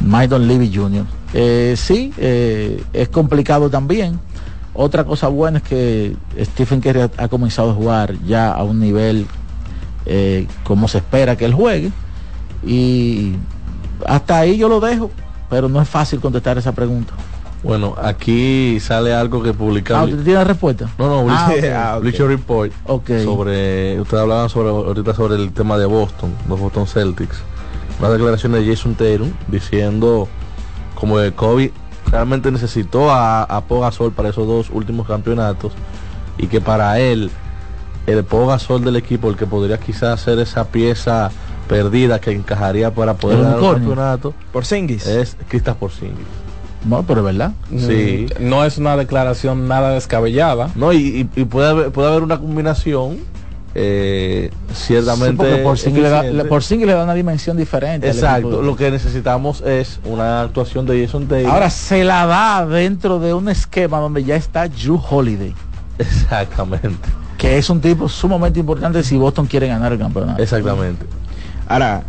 Maidon 0.00 0.48
Levy 0.48 0.74
Jr. 0.74 1.04
Eh, 1.34 1.74
sí, 1.76 2.12
eh, 2.16 2.82
es 2.92 3.08
complicado 3.08 3.68
también. 3.70 4.18
Otra 4.72 5.04
cosa 5.04 5.28
buena 5.28 5.58
es 5.58 5.64
que 5.64 6.16
Stephen 6.40 6.80
Curry 6.80 7.10
ha 7.16 7.28
comenzado 7.28 7.70
a 7.70 7.74
jugar 7.74 8.14
ya 8.26 8.50
a 8.50 8.64
un 8.64 8.80
nivel 8.80 9.26
eh, 10.06 10.46
como 10.64 10.88
se 10.88 10.98
espera 10.98 11.36
que 11.36 11.44
él 11.44 11.54
juegue. 11.54 11.90
Y 12.66 13.34
hasta 14.06 14.38
ahí 14.38 14.56
yo 14.56 14.68
lo 14.68 14.80
dejo, 14.80 15.10
pero 15.50 15.68
no 15.68 15.80
es 15.80 15.88
fácil 15.88 16.20
contestar 16.20 16.58
esa 16.58 16.72
pregunta. 16.72 17.12
Bueno, 17.62 17.94
aquí 18.02 18.78
sale 18.80 19.14
algo 19.14 19.42
que 19.42 19.50
Ah, 19.50 19.54
publicaron. 19.54 20.10
¿Usted 20.10 20.24
tiene 20.24 20.44
respuesta? 20.44 20.86
No, 20.98 21.24
no, 21.24 21.32
Ah, 21.34 21.48
Bleacher, 22.00 22.22
ok. 22.26 22.30
ah, 22.30 22.36
Report. 22.36 22.72
Ok. 22.86 23.10
Sobre, 23.24 24.00
ustedes 24.00 24.22
hablaban 24.22 24.48
sobre 24.50 24.68
ahorita 24.68 25.14
sobre 25.14 25.36
el 25.36 25.52
tema 25.52 25.78
de 25.78 25.86
Boston, 25.86 26.30
los 26.48 26.60
Boston 26.60 26.86
Celtics. 26.86 27.38
Una 28.00 28.10
declaración 28.10 28.52
de 28.52 28.66
Jason 28.66 28.94
Tatum 28.94 29.30
diciendo 29.48 30.28
como 30.94 31.16
que 31.16 31.32
Kobe 31.32 31.72
realmente 32.10 32.50
necesitó 32.50 33.10
a, 33.10 33.44
a 33.44 33.62
Pau 33.62 33.80
Gasol 33.80 34.12
para 34.12 34.28
esos 34.28 34.46
dos 34.46 34.68
últimos 34.70 35.06
campeonatos 35.06 35.72
y 36.36 36.48
que 36.48 36.60
para 36.60 36.98
él 37.00 37.30
el 38.06 38.24
Pau 38.24 38.46
Gasol 38.46 38.84
del 38.84 38.96
equipo, 38.96 39.30
el 39.30 39.36
que 39.36 39.46
podría 39.46 39.78
quizás 39.78 40.20
ser 40.20 40.38
esa 40.38 40.64
pieza 40.68 41.30
perdida 41.68 42.20
que 42.20 42.30
encajaría 42.32 42.92
para 42.92 43.14
poder 43.14 43.38
El 43.38 43.44
ganar 43.44 43.58
un 43.58 43.64
unicornio. 43.64 43.88
campeonato, 43.90 44.34
Por 44.52 44.64
Singis. 44.66 45.06
es 45.06 45.36
Kristaps 45.48 45.78
Porzingis. 45.78 46.26
No, 46.86 47.02
pero 47.04 47.20
es 47.20 47.24
verdad. 47.24 47.52
Sí. 47.70 48.26
Mm, 48.38 48.48
No 48.50 48.64
es 48.64 48.76
una 48.76 48.96
declaración 48.98 49.66
nada 49.68 49.90
descabellada. 49.92 50.68
No, 50.74 50.92
y, 50.92 51.24
puede, 51.24 51.68
haber, 51.70 51.90
puede 51.92 52.08
haber 52.08 52.22
una 52.22 52.38
combinación 52.38 53.20
eh, 53.74 54.50
ciertamente 54.72 55.42
Sí, 55.42 55.50
por 55.54 55.62
Porzingis 55.62 56.02
le 56.02 56.08
da- 56.10 56.22
le 56.22 56.44
una 57.02 57.14
dimensión 57.14 57.56
diferente. 57.56 58.06
Exacto, 58.08 58.60
lo 58.62 58.76
que 58.76 58.90
necesitamos 58.90 59.62
es 59.62 59.98
una 60.04 60.42
actuación 60.42 60.84
de 60.86 61.02
Jason 61.04 61.26
Tatum. 61.26 61.50
Ahora 61.50 61.70
se 61.70 62.04
la 62.04 62.26
da 62.26 62.66
dentro 62.66 63.18
de 63.18 63.32
un 63.32 63.48
esquema 63.48 63.98
donde 63.98 64.22
ya 64.22 64.36
está 64.36 64.68
Drew 64.68 65.00
Holiday. 65.10 65.54
Exactamente. 65.98 67.08
Que 67.44 67.58
es 67.58 67.68
un 67.68 67.82
tipo 67.82 68.08
sumamente 68.08 68.58
importante 68.58 69.02
si 69.02 69.18
Boston 69.18 69.44
quiere 69.46 69.68
ganar 69.68 69.92
el 69.92 69.98
campeonato. 69.98 70.42
Exactamente. 70.42 71.04
Ahora, 71.68 72.02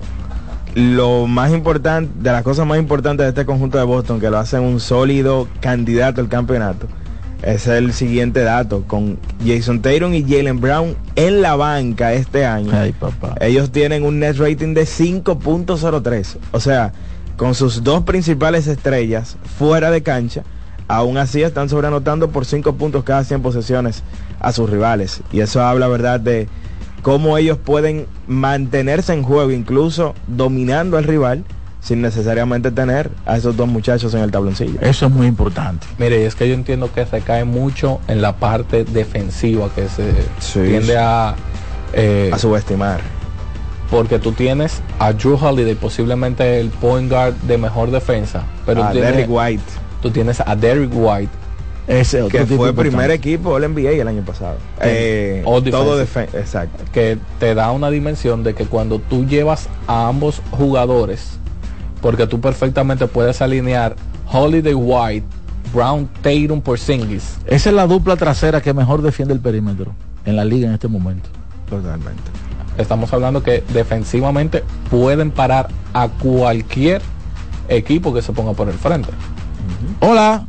lo 0.76 1.28
más 1.28 1.52
importante, 1.52 2.10
de 2.22 2.32
las 2.32 2.42
cosas 2.42 2.66
más 2.66 2.78
importantes 2.78 3.26
de 3.26 3.30
este 3.32 3.46
conjunto 3.46 3.78
de 3.78 3.84
Boston, 3.84 4.22
que 4.22 4.30
lo 4.30 4.38
hacen 4.38 4.62
un 4.62 4.80
sólido 4.80 5.50
candidato 5.60 6.22
al 6.22 6.30
campeonato, 6.30 6.88
es 7.42 7.68
el 7.68 7.92
siguiente 7.92 8.44
dato, 8.44 8.86
con 8.88 9.20
Jason 9.46 9.82
Tatum 9.82 10.14
y 10.14 10.24
Jalen 10.24 10.62
Brown 10.62 10.96
en 11.18 11.42
la 11.42 11.58
banca 11.58 12.14
este 12.14 12.46
año. 12.46 12.72
Ay, 12.74 12.94
papá. 12.94 13.36
Ellos 13.42 13.74
tienen 13.74 14.06
un 14.06 14.20
net 14.20 14.38
rating 14.38 14.74
de 14.74 14.84
5.03. 14.84 16.38
O 16.54 16.62
sea, 16.62 16.94
con 17.36 17.56
sus 17.56 17.84
dos 17.84 18.04
principales 18.04 18.68
estrellas 18.68 19.36
fuera 19.58 19.92
de 19.92 20.02
cancha, 20.02 20.44
aún 20.88 21.18
así 21.18 21.42
están 21.44 21.70
sobreanotando 21.70 22.30
por 22.30 22.46
5 22.46 22.74
puntos 22.76 23.04
cada 23.04 23.24
100 23.24 23.42
posesiones 23.42 24.04
a 24.40 24.52
sus 24.52 24.70
rivales. 24.70 25.22
Y 25.32 25.40
eso 25.42 25.64
habla, 25.64 25.88
¿verdad?, 25.88 26.20
de 26.20 26.48
cómo 27.02 27.38
ellos 27.38 27.58
pueden 27.58 28.08
mantenerse 28.28 29.14
en 29.14 29.24
juego, 29.24 29.52
incluso 29.52 30.14
dominando 30.28 30.98
al 30.98 31.04
rival, 31.04 31.44
sin 31.82 32.02
necesariamente 32.02 32.72
tener 32.72 33.12
a 33.28 33.38
esos 33.38 33.56
dos 33.56 33.68
muchachos 33.68 34.14
en 34.16 34.22
el 34.22 34.32
tabloncillo. 34.32 34.80
Eso 34.82 35.06
es 35.06 35.12
muy 35.12 35.28
importante. 35.28 35.86
Mire, 36.00 36.22
y 36.22 36.24
es 36.26 36.34
que 36.34 36.48
yo 36.48 36.56
entiendo 36.56 36.92
que 36.92 37.06
se 37.06 37.22
cae 37.22 37.46
mucho 37.46 38.00
en 38.08 38.24
la 38.24 38.38
parte 38.38 38.86
defensiva 38.86 39.70
que 39.76 39.88
se 39.88 40.12
tiende 40.54 40.98
a, 40.98 41.36
eh, 41.94 42.32
A 42.34 42.40
subestimar. 42.40 43.02
porque 43.92 44.18
tú 44.18 44.32
tienes 44.32 44.82
a 44.98 45.14
Drew 45.14 45.36
Holiday, 45.40 45.76
posiblemente 45.76 46.60
el 46.60 46.70
point 46.70 47.08
guard 47.10 47.36
de 47.44 47.60
mejor 47.60 47.92
defensa, 47.92 48.44
pero 48.66 48.84
a 48.84 48.88
tú 48.88 48.94
tienes- 48.94 49.12
Derrick 49.12 49.30
White, 49.30 49.64
tú 50.06 50.12
tienes 50.12 50.40
a 50.40 50.56
Derrick 50.56 50.92
White, 50.94 51.32
Ese 51.88 52.22
otro 52.22 52.38
que 52.38 52.46
tipo 52.46 52.58
fue 52.58 52.70
importante. 52.70 52.96
primer 52.96 53.10
equipo 53.10 53.60
del 53.60 53.72
NBA 53.74 53.90
el 53.94 54.08
año 54.08 54.22
pasado. 54.22 54.58
Eh, 54.80 55.42
todo 55.44 56.00
exacto. 56.00 56.84
que 56.94 57.18
te 57.40 57.56
da 57.56 57.72
una 57.72 57.90
dimensión 57.90 58.44
de 58.44 58.54
que 58.54 58.68
cuando 58.68 59.00
tú 59.00 59.26
llevas 59.26 59.68
a 59.88 60.08
ambos 60.08 60.44
jugadores, 60.52 61.40
porque 62.04 62.28
tú 62.28 62.40
perfectamente 62.40 63.08
puedes 63.08 63.42
alinear 63.42 63.96
Holiday 64.32 64.76
White, 64.76 65.26
Brown 65.74 66.08
Tatum 66.22 66.62
por 66.62 66.78
Singis. 66.78 67.38
Esa 67.48 67.70
es 67.70 67.76
la 67.76 67.88
dupla 67.88 68.16
trasera 68.16 68.62
que 68.62 68.76
mejor 68.76 69.02
defiende 69.02 69.34
el 69.34 69.40
perímetro 69.40 69.92
en 70.24 70.36
la 70.36 70.46
liga 70.46 70.68
en 70.68 70.76
este 70.76 70.88
momento. 70.88 71.30
Totalmente. 71.68 72.22
Estamos 72.78 73.12
hablando 73.12 73.42
que 73.42 73.64
defensivamente 73.74 74.64
pueden 74.92 75.32
parar 75.32 75.70
a 75.94 76.10
cualquier 76.10 77.02
equipo 77.70 78.14
que 78.14 78.22
se 78.22 78.34
ponga 78.34 78.54
por 78.54 78.70
el 78.70 78.76
frente. 78.76 79.10
Hola, 80.00 80.46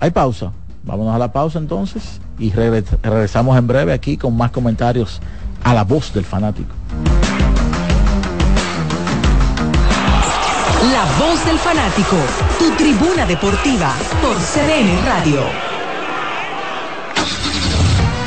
hay 0.00 0.10
pausa. 0.10 0.52
Vámonos 0.84 1.14
a 1.14 1.18
la 1.18 1.32
pausa 1.32 1.58
entonces 1.58 2.20
y 2.38 2.52
regre- 2.52 2.84
regresamos 3.02 3.56
en 3.58 3.66
breve 3.66 3.92
aquí 3.92 4.16
con 4.16 4.36
más 4.36 4.50
comentarios 4.52 5.20
a 5.64 5.74
la 5.74 5.82
voz 5.84 6.12
del 6.12 6.24
fanático. 6.24 6.72
La 10.92 11.04
voz 11.18 11.44
del 11.44 11.58
fanático, 11.58 12.16
tu 12.58 12.70
tribuna 12.76 13.26
deportiva 13.26 13.92
por 14.22 14.36
CDN 14.36 15.04
Radio. 15.04 15.40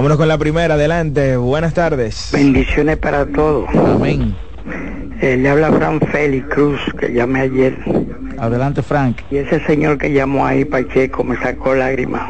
Vámonos 0.00 0.16
con 0.16 0.28
la 0.28 0.38
primera, 0.38 0.76
adelante. 0.76 1.36
Buenas 1.36 1.74
tardes. 1.74 2.30
Bendiciones 2.32 2.96
para 2.96 3.26
todos. 3.26 3.68
Amén. 3.74 4.34
Eh, 5.20 5.36
le 5.36 5.46
habla 5.46 5.70
Fran 5.72 6.00
Félix 6.00 6.46
Cruz, 6.48 6.80
que 6.98 7.12
llamé 7.12 7.40
ayer. 7.40 7.76
Adelante, 8.38 8.80
Frank. 8.80 9.18
Y 9.30 9.36
ese 9.36 9.60
señor 9.66 9.98
que 9.98 10.10
llamó 10.10 10.46
ahí, 10.46 10.64
Pacheco, 10.64 11.22
me 11.22 11.36
sacó 11.36 11.74
lágrimas. 11.74 12.22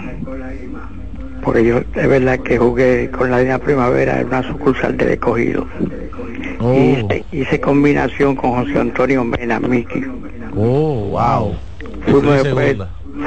Porque 1.45 1.65
yo, 1.65 1.79
es 1.95 2.09
verdad 2.09 2.41
que 2.41 2.59
jugué 2.59 3.09
con 3.13 3.31
la 3.31 3.39
Dina 3.39 3.61
Primavera 3.61 4.21
en 4.21 4.27
una 4.27 4.43
sucursal 4.43 4.97
del 4.97 5.11
escogido. 5.11 5.65
Oh. 6.59 6.75
Hice, 6.75 7.25
hice 7.31 7.61
combinación 7.61 8.35
con 8.35 8.51
José 8.51 8.81
Antonio 8.81 9.23
Mena, 9.23 9.61
Miki. 9.61 10.05
Oh, 10.57 11.11
wow. 11.11 11.55
Fuimos, 12.05 12.43
después, 12.43 12.77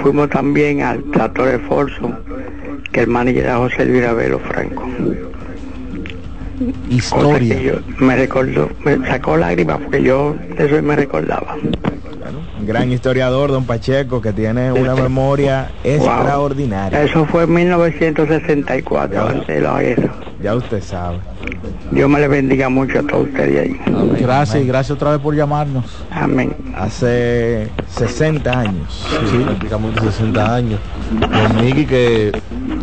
fuimos 0.02 0.30
también 0.30 0.82
al 0.82 1.02
Tractor 1.12 1.48
de 1.48 1.60
Forzo, 1.60 2.12
que 2.94 3.02
el 3.02 3.08
manager 3.08 3.44
era 3.44 3.58
José 3.58 3.86
Luis 3.86 4.16
Velo 4.16 4.40
Franco. 4.40 4.88
Historia. 6.90 7.56
Cosa 7.56 7.60
que 7.60 7.64
yo 7.64 7.74
me 7.98 8.16
recordó, 8.16 8.70
me 8.86 8.98
sacó 9.08 9.36
lágrimas 9.36 9.80
porque 9.82 10.04
yo 10.04 10.36
de 10.56 10.66
eso 10.66 10.82
me 10.82 10.96
recordaba. 10.96 11.58
Un 12.60 12.66
gran 12.66 12.92
historiador, 12.92 13.52
don 13.52 13.66
Pacheco, 13.66 14.22
que 14.22 14.34
tiene 14.34 14.72
una 14.72 14.96
memoria 14.96 15.72
extraordinaria. 15.84 17.04
Eso 17.04 17.26
fue 17.26 17.44
en 17.44 17.54
1964, 17.54 19.28
antes 19.28 19.48
de 19.48 19.62
la 19.62 19.82
guerra. 19.82 20.14
Ya 20.42 20.56
usted 20.56 20.82
sabe. 20.82 21.20
Dios 21.92 22.10
me 22.10 22.20
le 22.20 22.28
bendiga 22.28 22.68
mucho 22.68 23.00
a 23.00 23.04
todos 23.04 23.28
ustedes 23.28 23.62
ahí. 23.62 23.82
Gracias 24.20 24.62
y 24.64 24.68
gracias 24.68 24.92
otra 24.92 25.12
vez 25.12 25.20
por 25.20 25.36
llamarnos. 25.36 25.86
Amén. 26.12 26.54
Hace 26.76 27.70
60 27.88 28.60
años. 28.60 29.06
Sí, 29.32 29.38
prácticamente 29.38 30.02
60 30.02 30.56
años. 30.56 30.80
Don 31.12 31.64
Miki 31.64 31.86
que 31.86 32.32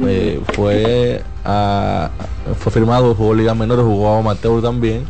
eh, 0.07 0.41
fue 0.55 1.23
a, 1.45 2.11
fue 2.59 2.73
firmado, 2.73 3.15
jugó 3.15 3.35
Liga 3.35 3.55
Menores, 3.55 3.85
jugó 3.85 4.17
amateur 4.17 4.63
también. 4.63 5.05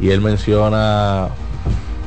Y 0.00 0.10
él 0.10 0.20
menciona 0.20 1.28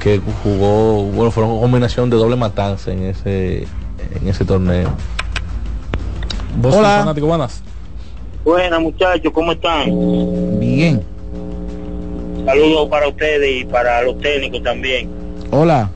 que 0.07 0.21
jugó, 0.43 1.03
bueno, 1.03 1.31
fue 1.31 1.43
una 1.43 1.59
combinación 1.59 2.09
de 2.09 2.15
doble 2.15 2.37
matanza 2.37 2.91
en 2.91 3.03
ese 3.03 3.67
en 4.15 4.27
ese 4.27 4.45
torneo. 4.45 4.89
Hola. 6.63 6.99
Fanático, 6.99 7.27
buenas. 7.27 7.61
Buenas 8.45 8.79
muchachos, 8.79 9.33
¿cómo 9.33 9.51
están? 9.51 9.89
Bien. 10.59 11.03
Saludos 12.45 12.87
para 12.89 13.09
ustedes 13.09 13.61
y 13.61 13.65
para 13.65 14.01
los 14.03 14.17
técnicos 14.19 14.63
también. 14.63 15.09
Hola. 15.51 15.89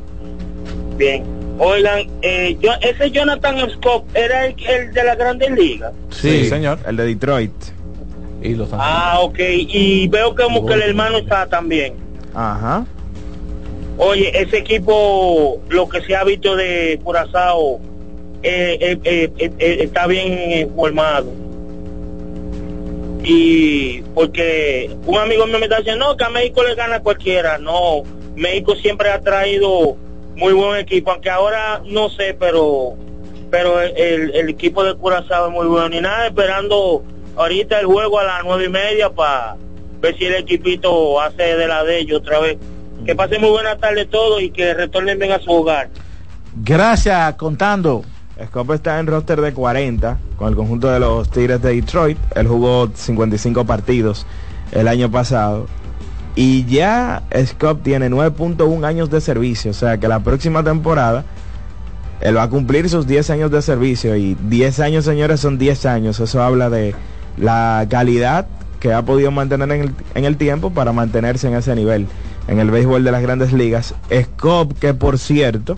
Bien. 0.98 1.24
Oigan, 1.58 2.08
eh, 2.22 2.58
yo, 2.60 2.72
ese 2.82 3.12
Jonathan 3.12 3.70
Scott 3.72 4.04
era 4.14 4.48
el, 4.48 4.56
el 4.68 4.92
de 4.94 5.04
la 5.06 5.16
Grandes 5.16 5.52
Ligas. 5.52 5.94
Sí, 6.10 6.50
señor. 6.50 6.80
El 6.86 6.98
de 6.98 7.06
Detroit. 7.06 7.54
Y 8.42 8.56
los 8.56 8.68
Ah, 8.74 9.20
ok. 9.22 9.40
Y 9.40 10.08
veo 10.10 10.36
como 10.36 10.66
que 10.66 10.74
el 10.74 10.82
hermano 10.82 11.20
está 11.20 11.48
también. 11.48 11.94
Ajá. 12.34 12.86
Oye, 13.98 14.32
ese 14.34 14.58
equipo, 14.58 15.62
lo 15.70 15.88
que 15.90 16.02
se 16.02 16.16
ha 16.16 16.24
visto 16.24 16.56
de 16.56 17.00
Curazao, 17.04 17.80
eh, 18.42 18.98
eh, 19.04 19.32
eh, 19.38 19.78
está 19.82 20.08
bien 20.08 20.72
formado. 20.76 21.32
Y 23.24 24.02
porque 24.16 24.90
un 25.06 25.18
amigo 25.18 25.46
mío 25.46 25.60
me 25.60 25.66
está 25.66 25.78
diciendo, 25.78 26.08
no, 26.08 26.18
que 26.18 26.24
a 26.24 26.30
México 26.30 26.64
le 26.64 26.74
gana 26.74 27.02
cualquiera. 27.02 27.58
No, 27.60 28.02
México 28.36 28.76
siempre 28.76 29.10
ha 29.10 29.22
traído 29.22 29.96
muy 30.36 30.54
buen 30.54 30.80
equipo, 30.80 31.12
aunque 31.12 31.30
ahora 31.30 31.82
no 31.86 32.10
sé, 32.10 32.36
pero 32.40 32.96
pero 33.52 33.82
el, 33.82 34.34
el 34.34 34.50
equipo 34.50 34.84
de 34.84 34.96
Curazao 34.96 35.48
es 35.48 35.54
muy 35.54 35.68
bueno. 35.68 35.96
Y 35.96 36.02
nada, 36.02 36.28
esperando 36.28 37.04
ahorita 37.36 37.80
el 37.82 37.86
juego 37.86 38.18
a 38.18 38.24
las 38.24 38.44
nueve 38.44 38.66
y 38.66 38.70
media 38.70 39.10
para 39.10 39.58
ver 40.00 40.18
si 40.18 40.26
el 40.26 40.36
equipito 40.36 41.20
hace 41.22 41.58
de 41.58 41.68
la 41.68 41.84
de 41.84 42.00
ellos 42.00 42.22
otra 42.22 42.40
vez. 42.40 42.58
Que 43.06 43.16
pasen 43.16 43.42
muy 43.42 43.50
buena 43.50 43.78
tarde 43.78 44.06
todos 44.06 44.42
y 44.42 44.52
que 44.52 44.74
retornen 44.74 45.18
bien 45.20 45.32
a 45.32 45.40
su 45.40 45.52
hogar. 45.52 45.90
Gracias, 46.64 47.36
contando. 47.36 48.04
Scope 48.48 48.76
está 48.76 49.00
en 49.00 49.08
roster 49.08 49.40
de 49.42 49.54
40 49.54 50.18
con 50.36 50.50
el 50.50 50.56
conjunto 50.56 50.90
de 50.90 51.00
los 51.00 51.30
Tigres 51.30 51.62
de 51.62 51.76
Detroit. 51.76 52.18
Él 52.36 52.48
jugó 52.48 52.90
55 52.94 53.66
partidos 53.66 54.26
el 54.72 54.88
año 54.88 55.12
pasado. 55.12 55.68
Y 56.36 56.66
ya 56.66 57.24
Scott 57.46 57.84
tiene 57.84 58.10
9.1 58.10 58.86
años 58.86 59.10
de 59.10 59.22
servicio. 59.22 59.72
O 59.72 59.74
sea 59.74 59.98
que 59.98 60.08
la 60.08 60.22
próxima 60.22 60.64
temporada 60.64 61.26
él 62.22 62.38
va 62.38 62.44
a 62.44 62.50
cumplir 62.50 62.90
sus 62.90 63.08
10 63.08 63.30
años 63.32 63.52
de 63.52 63.62
servicio. 63.62 64.16
Y 64.16 64.36
10 64.36 64.80
años, 64.80 65.06
señores, 65.06 65.40
son 65.40 65.58
10 65.58 65.86
años. 65.86 66.20
Eso 66.20 66.42
habla 66.42 66.70
de 66.70 66.96
la 67.38 67.86
calidad 67.90 68.48
que 68.80 68.94
ha 68.94 69.04
podido 69.04 69.32
mantener 69.32 69.72
en 69.72 69.82
el, 69.82 69.96
en 70.16 70.26
el 70.26 70.38
tiempo 70.38 70.72
para 70.72 70.92
mantenerse 70.92 71.48
en 71.48 71.56
ese 71.56 71.76
nivel. 71.76 72.08
En 72.48 72.60
el 72.60 72.72
béisbol 72.72 73.04
de 73.04 73.12
las 73.12 73.22
grandes 73.22 73.54
ligas. 73.54 73.96
Scott, 74.12 74.78
que 74.80 74.94
por 74.94 75.20
cierto 75.20 75.78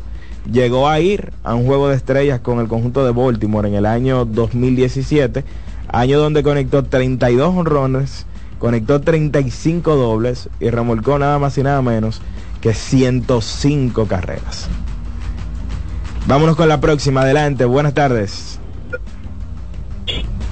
llegó 0.52 0.90
a 0.90 0.99
ir 0.99 1.31
a 1.44 1.56
un 1.56 1.65
juego 1.65 1.90
de 1.90 1.95
estrellas 1.95 2.40
con 2.40 2.60
el 2.60 2.68
conjunto 2.68 3.06
de 3.06 3.11
Baltimore 3.11 3.68
en 3.68 3.76
el 3.76 3.85
año 3.85 4.26
2017, 4.26 5.44
año 5.88 6.19
donde 6.19 6.44
conectó 6.44 6.84
32 6.84 7.56
honrones, 7.56 8.26
conectó 8.60 9.02
35 9.02 9.95
dobles 9.95 10.49
y 10.60 10.69
remolcó 10.69 11.19
nada 11.19 11.40
más 11.40 11.57
y 11.57 11.64
nada 11.64 11.81
menos 11.81 12.22
que 12.61 12.73
105 12.73 14.07
carreras. 14.07 14.69
Vámonos 16.26 16.56
con 16.56 16.69
la 16.69 16.80
próxima, 16.80 17.22
adelante, 17.22 17.65
buenas 17.65 17.94
tardes. 17.94 18.60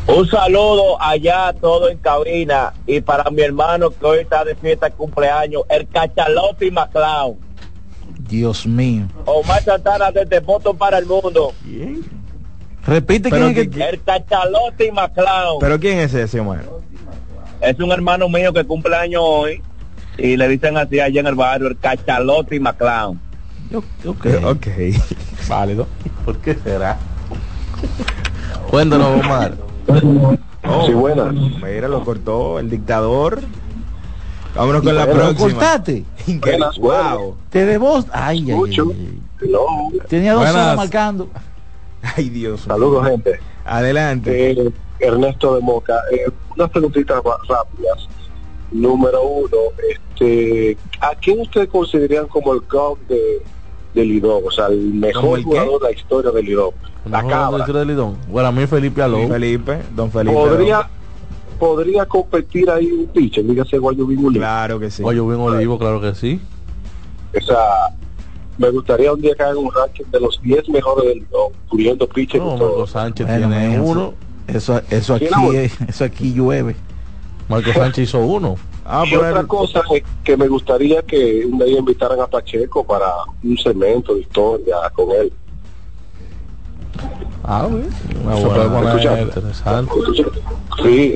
Un 0.07 0.28
saludo 0.28 1.02
allá 1.02 1.53
todo 1.53 1.90
en 1.90 1.98
cabina 1.98 2.73
y 2.88 3.02
para 3.02 3.30
mi 3.30 3.44
hermano 3.44 3.91
que 3.91 4.06
hoy 4.06 4.19
está 4.19 4.44
de 4.44 4.56
fiesta 4.56 4.88
de 4.88 4.95
cumpleaños, 4.95 5.64
el 5.69 5.88
Cachalote 5.88 6.65
y 6.65 6.72
Maclao. 6.72 7.38
Dios 8.28 8.65
mío. 8.65 9.06
Omar 9.26 9.64
Santana 9.64 10.11
desde 10.11 10.40
voto 10.40 10.73
para 10.73 10.98
el 10.98 11.06
mundo. 11.06 11.53
Repite 12.86 13.30
quién 13.30 13.44
es 13.44 13.69
que-. 13.69 13.84
El 13.90 14.02
Cachalote 14.03 14.88
y 14.88 14.91
Maclao. 14.91 15.60
¿Pero 15.60 15.80
quién 15.80 15.99
es 15.99 16.14
ese, 16.14 16.40
Omar? 16.40 16.65
Es 17.61 17.80
un 17.80 17.91
hermano 17.91 18.28
mío 18.28 18.52
que 18.53 18.64
cumple 18.65 18.95
años 18.95 19.22
hoy 19.23 19.61
y 20.18 20.36
le 20.36 20.48
dicen 20.48 20.78
así 20.78 20.99
allá 20.99 21.22
en 21.22 21.28
el 21.28 21.36
barrio, 21.36 21.68
el 21.68 21.78
Cachalote 21.78 22.56
y 22.56 22.60
Maclao. 22.60 23.15
Ok. 24.06 24.26
Ok. 24.44 24.68
Válido. 25.48 25.88
¿Por 26.26 26.38
qué 26.40 26.56
será? 26.56 26.98
Cuéntanos, 28.69 29.19
Omar. 29.19 29.53
Oh, 29.88 30.86
sí, 30.86 30.94
buena. 30.94 31.26
Mira, 31.32 31.88
lo 31.88 32.03
cortó 32.03 32.60
el 32.60 32.70
dictador. 32.70 33.41
Vámonos 34.56 34.84
con 34.84 34.95
la 34.95 35.06
próxima. 35.10 35.38
cortaste. 35.52 36.06
Increíble. 36.28 36.66
Wow. 36.80 37.36
Te 37.49 37.66
debo... 37.66 38.03
Ay, 38.12 38.52
ay, 38.52 38.60
ay, 38.68 38.78
ay. 38.78 39.99
Tenía 40.08 40.34
dos 40.34 40.49
horas 40.49 40.76
marcando. 40.78 41.30
Ay, 42.16 42.30
Dios. 42.30 42.62
Saludos, 42.62 43.08
gente. 43.08 43.40
Adelante. 43.64 44.52
Eh, 44.52 44.72
Ernesto 44.99 45.53
de 45.56 45.62
Moca. 45.62 45.99
Eh, 46.12 46.30
unas 46.56 46.70
preguntitas 46.72 47.24
más 47.24 47.36
rápidas. 47.48 48.08
número 48.72 49.22
uno, 49.24 49.58
este, 49.88 50.78
¿a 50.99 51.14
quién 51.16 51.41
ustedes 51.41 51.70
considerarían 51.70 52.28
como 52.28 52.53
el 52.53 52.62
GOAT 52.62 52.98
de, 53.08 53.44
de 53.94 54.06
Lidón? 54.06 54.41
O 54.48 54.49
sea, 54.52 54.66
el 54.68 54.80
¿Como 54.80 54.99
mejor 54.99 55.40
el 55.40 55.45
qué? 55.45 55.49
jugador 55.52 55.82
de 55.82 55.88
la 55.90 55.91
historia 55.95 56.32
de 56.32 56.44
Lidón. 56.44 56.72
La 57.10 57.26
cabra. 57.26 57.65
de 57.65 57.86
Lidón. 57.86 58.18
Bueno, 58.28 58.49
a 58.49 58.52
mí 58.52 58.65
Felipe 58.68 59.02
Aló. 59.02 59.28
Felipe, 59.28 59.82
don 59.95 60.11
Felipe. 60.11 60.36
Podría, 60.36 60.88
podría 61.60 62.06
competir 62.06 62.69
ahí 62.69 62.91
un 62.91 63.07
pitcher, 63.07 63.45
dígase 63.45 63.78
Guayubín 63.78 64.19
Olivo. 64.26 64.41
Claro 64.41 64.80
que 64.80 64.91
sí. 64.91 65.02
Guayubín 65.02 65.40
Olivo, 65.40 65.80
claro 65.80 65.99
que 65.99 66.14
sí. 66.15 66.40
O 67.36 67.41
sea, 67.44 67.57
me 68.57 68.69
gustaría 68.69 69.11
un 69.14 69.22
día 69.22 69.34
que 69.36 69.44
hagan 69.44 69.57
un 69.57 69.72
ranking 69.72 70.03
de 70.11 70.19
los 70.19 70.40
10 70.41 70.69
mejores 70.69 71.06
del 71.07 71.19
Lidón, 71.19 71.52
incluyendo 71.65 72.07
pitcher 72.07 72.40
No. 72.41 72.52
Marco 72.57 72.86
Sánchez 72.88 73.26
Bueno, 73.28 73.48
tiene 73.48 73.73
eso- 73.76 73.84
uno. 73.84 74.14
Eso, 74.48 74.82
eso 74.90 75.18
¿Tiene 75.18 75.36
aquí, 75.65 75.73
eso 75.88 76.03
aquí 76.03 76.34
llueve. 76.34 76.76
Marco 77.48 77.72
Sánchez 77.73 78.10
hizo 78.10 78.19
uno. 78.19 78.57
Ah, 78.86 79.03
y 79.10 79.15
otra 79.15 79.44
cosa 79.45 79.82
es 79.95 80.03
que 80.23 80.36
me 80.36 80.48
gustaría 80.48 81.02
que 81.03 81.45
un 81.45 81.60
día 81.60 81.78
invitaran 81.80 82.19
a 82.19 82.28
Pacheco 82.28 82.84
para 82.84 83.06
un 83.44 83.57
segmento 83.57 84.15
de 84.15 84.22
historia 84.22 84.76
con 84.94 85.11
él. 85.11 85.32
Ah, 87.44 87.68
bien. 87.68 87.90
Una 88.23 88.36
buena- 88.36 89.22
interesante. 89.23 89.94
Sí, 90.84 91.15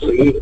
sí. 0.00 0.36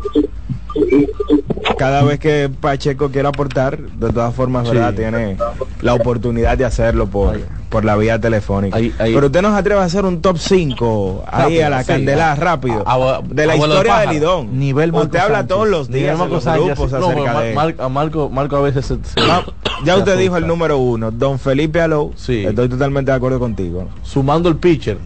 Cada 1.77 2.03
vez 2.03 2.19
que 2.19 2.49
Pacheco 2.49 3.09
quiera 3.09 3.29
aportar, 3.29 3.79
de 3.79 4.11
todas 4.11 4.33
formas, 4.35 4.67
Sí. 4.67 4.73
¿verdad? 4.75 4.93
Tiene 4.93 5.37
la 5.81 5.93
oportunidad 5.93 6.57
de 6.57 6.65
hacerlo 6.65 7.07
por, 7.07 7.39
por 7.69 7.85
la 7.85 7.95
vía 7.95 8.19
telefónica. 8.19 8.75
ahí- 8.77 8.93
Pero 8.97 9.27
usted 9.27 9.41
nos 9.41 9.53
atreve 9.57 9.79
a 9.79 9.85
hacer 9.85 10.03
un 10.05 10.21
top 10.21 10.37
5 10.37 11.23
ahí 11.27 11.61
a 11.61 11.69
la 11.69 11.81
sí. 11.83 11.87
candela 11.87 12.35
rápido 12.35 12.83
A- 12.85 13.21
de 13.23 13.45
la 13.47 13.53
de 13.53 13.59
historia 13.59 13.79
de 13.83 13.89
pájaro. 13.89 14.11
Lidón. 14.11 14.59
Nivel 14.59 14.91
Marco 14.91 15.05
usted 15.05 15.19
habla 15.19 15.37
Sánchez. 15.39 15.55
todos 15.55 15.69
los 15.69 15.87
días 15.89 16.11
en 16.13 16.17
Marco 16.19 16.33
los 16.35 16.43
Sánchez, 16.43 16.65
grupos 16.65 16.91
no, 16.91 16.97
acerca 17.09 17.39
de 17.39 17.49
él. 17.49 17.55
Mar- 17.55 17.75
a 17.79 17.89
Marco, 17.89 18.29
Marco 18.29 18.55
a 18.57 18.61
veces 18.61 18.85
se, 18.85 18.95
se- 19.03 19.21
Ma- 19.27 19.45
ya 19.85 19.93
se 19.93 19.99
usted 19.99 20.17
dijo 20.17 20.35
el 20.37 20.47
número 20.47 20.77
uno, 20.79 21.11
don 21.11 21.39
Felipe 21.39 21.79
Alou. 21.81 22.11
Sí. 22.17 22.45
Estoy 22.45 22.67
totalmente 22.67 23.11
de 23.11 23.17
acuerdo 23.17 23.39
contigo. 23.39 23.87
Sumando 24.03 24.49
el 24.49 24.57
pitcher. 24.57 24.97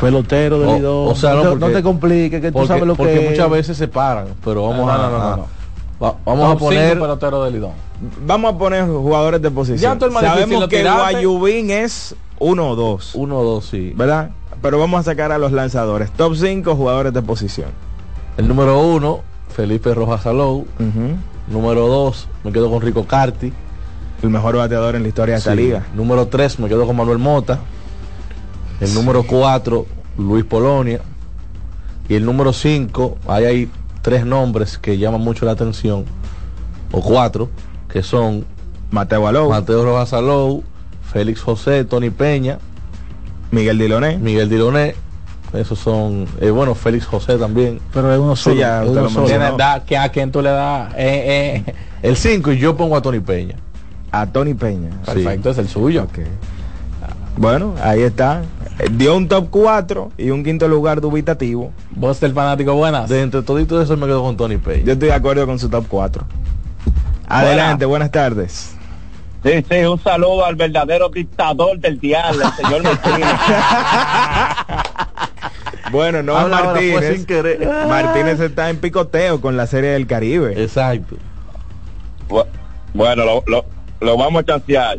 Pelotero 0.00 0.58
de 0.60 0.74
Lidón. 0.78 1.08
o 1.08 1.14
sea, 1.14 1.34
no, 1.34 1.42
porque- 1.42 1.58
no 1.66 1.70
te 1.72 1.82
compliques, 1.82 2.40
que 2.40 2.48
tú 2.48 2.52
Porque, 2.54 2.68
sabes 2.68 2.86
lo 2.86 2.94
porque 2.96 3.14
que 3.20 3.30
muchas 3.30 3.46
es. 3.46 3.50
veces 3.52 3.76
se 3.78 3.88
paran. 3.88 4.26
Pero 4.44 4.68
vamos 4.68 4.86
No, 4.86 4.92
a. 4.92 4.96
no, 4.98 5.10
no, 5.10 5.36
no. 5.36 5.46
va- 6.02 6.14
vamos 6.24 6.44
a 6.44 6.48
Top 6.50 6.58
cinco 6.58 6.64
poner. 6.66 7.00
pelotero 7.00 7.44
de 7.44 7.50
Lidón. 7.50 7.72
Vamos 8.26 8.54
a 8.54 8.58
poner 8.58 8.86
jugadores 8.86 9.40
de 9.40 9.50
posición. 9.50 9.78
Ya 9.78 9.98
tú 9.98 10.12
Sabemos 10.12 10.68
que. 10.68 10.82
Guayubín 10.82 11.70
es 11.70 12.14
uno 12.38 12.68
o 12.70 12.76
dos, 12.76 13.14
Uno 13.14 13.38
o 13.38 13.44
dos, 13.44 13.64
sí. 13.66 13.94
¿verdad? 13.96 14.30
Pero 14.60 14.78
vamos 14.78 15.00
a 15.00 15.02
sacar 15.04 15.32
a 15.32 15.38
los 15.38 15.52
lanzadores. 15.52 16.10
Top 16.12 16.34
5 16.34 16.74
jugadores 16.76 17.12
de 17.14 17.22
posición. 17.22 17.68
El 18.36 18.48
número 18.48 18.78
uno, 18.80 19.20
Felipe 19.48 19.94
Rojas 19.94 20.26
Alou. 20.26 20.66
Número 21.48 21.86
dos, 21.86 22.28
me 22.44 22.52
quedo 22.52 22.70
con 22.70 22.80
Rico 22.82 23.04
Carti. 23.06 23.52
El 24.22 24.30
mejor 24.30 24.56
bateador 24.56 24.94
en 24.96 25.02
la 25.02 25.08
historia 25.08 25.34
de 25.34 25.38
esta 25.38 25.52
Sí. 25.52 25.56
liga. 25.58 25.86
Número 25.94 26.26
3 26.26 26.58
me 26.58 26.68
quedo 26.68 26.86
con 26.86 26.96
Manuel 26.96 27.18
Mota. 27.18 27.60
El 28.80 28.94
número 28.94 29.22
4, 29.24 29.86
Luis 30.18 30.44
Polonia. 30.44 31.00
Y 32.08 32.14
el 32.14 32.24
número 32.24 32.52
5, 32.52 33.18
ahí 33.26 33.44
hay 33.44 33.70
tres 34.02 34.24
nombres 34.24 34.78
que 34.78 34.98
llaman 34.98 35.20
mucho 35.20 35.44
la 35.44 35.52
atención. 35.52 36.04
O 36.92 37.00
cuatro, 37.00 37.48
que 37.88 38.02
son 38.02 38.44
Mateo 38.92 39.26
Alou, 39.26 39.50
Mateo 39.50 39.84
Rojas 39.84 40.12
Alou, 40.12 40.62
Félix 41.12 41.40
José, 41.40 41.84
Tony 41.84 42.10
Peña, 42.10 42.58
Miguel 43.50 43.78
Diloné. 43.78 44.18
Miguel 44.18 44.48
Diloné. 44.48 44.94
Esos 45.52 45.78
son, 45.78 46.26
eh, 46.40 46.50
bueno, 46.50 46.74
Félix 46.74 47.06
José 47.06 47.38
también. 47.38 47.80
Pero 47.92 48.12
es 48.12 48.18
uno 48.20 48.36
Sí, 48.36 48.42
solo. 48.44 48.56
ya 48.56 48.82
es 48.82 48.88
usted 48.88 48.92
uno 48.92 49.02
lo 49.02 49.08
solo. 49.10 49.20
mencionó. 49.22 49.44
¿Quién 49.46 49.56
da- 49.58 49.84
que 49.84 49.96
¿A 49.98 50.08
quién 50.10 50.30
tú 50.30 50.42
le 50.42 50.50
das? 50.50 50.92
Eh, 50.96 51.64
eh. 51.66 51.74
El 52.02 52.16
5 52.16 52.52
y 52.52 52.58
yo 52.58 52.76
pongo 52.76 52.96
a 52.96 53.02
Tony 53.02 53.20
Peña. 53.20 53.56
A 54.12 54.26
Tony 54.26 54.54
Peña. 54.54 54.90
Perfecto, 55.04 55.50
es 55.50 55.58
el 55.58 55.68
suyo. 55.68 56.04
Ok. 56.04 56.18
Bueno, 57.36 57.74
ahí 57.82 58.02
está. 58.02 58.42
Eh, 58.78 58.88
Dio 58.90 59.16
un 59.16 59.26
top 59.28 59.48
4 59.50 60.12
y 60.18 60.30
un 60.30 60.44
quinto 60.44 60.68
lugar 60.68 61.00
dubitativo. 61.00 61.72
Vos 61.92 62.20
del 62.20 62.32
fanático 62.34 62.74
buenas. 62.74 63.08
De 63.08 63.22
entre 63.22 63.42
toditos 63.42 63.82
eso 63.84 63.96
me 63.96 64.06
quedo 64.06 64.22
con 64.22 64.36
Tony 64.36 64.58
Peña. 64.58 64.84
Yo 64.84 64.92
estoy 64.92 65.08
de 65.08 65.14
acuerdo 65.14 65.46
con 65.46 65.58
su 65.58 65.68
top 65.68 65.86
4. 65.88 66.24
Adelante, 67.28 67.84
buenas 67.86 68.10
tardes. 68.10 68.72
Sí, 69.44 69.64
sí, 69.70 69.76
un 69.84 70.00
saludo 70.02 70.44
al 70.44 70.56
verdadero 70.56 71.08
dictador 71.08 71.78
del 71.78 71.98
diablo, 72.00 72.44
el 72.44 72.64
señor 72.64 72.82
Martínez. 72.82 73.28
Bueno, 75.92 76.20
no 76.20 76.36
Habla 76.36 76.58
ahora, 76.58 76.80
fue 76.80 76.90
Martínez. 76.94 77.16
sin 77.16 77.26
querer. 77.26 77.68
Martínez 77.88 78.40
está 78.40 78.70
en 78.70 78.78
picoteo 78.78 79.40
con 79.40 79.56
la 79.56 79.68
serie 79.68 79.90
del 79.90 80.08
Caribe. 80.08 80.60
Exacto. 80.60 81.14
Bu- 82.28 82.44
bueno, 82.92 83.24
lo, 83.24 83.44
lo, 83.46 83.64
lo 84.00 84.16
vamos 84.16 84.42
a 84.42 84.44
chancear. 84.46 84.98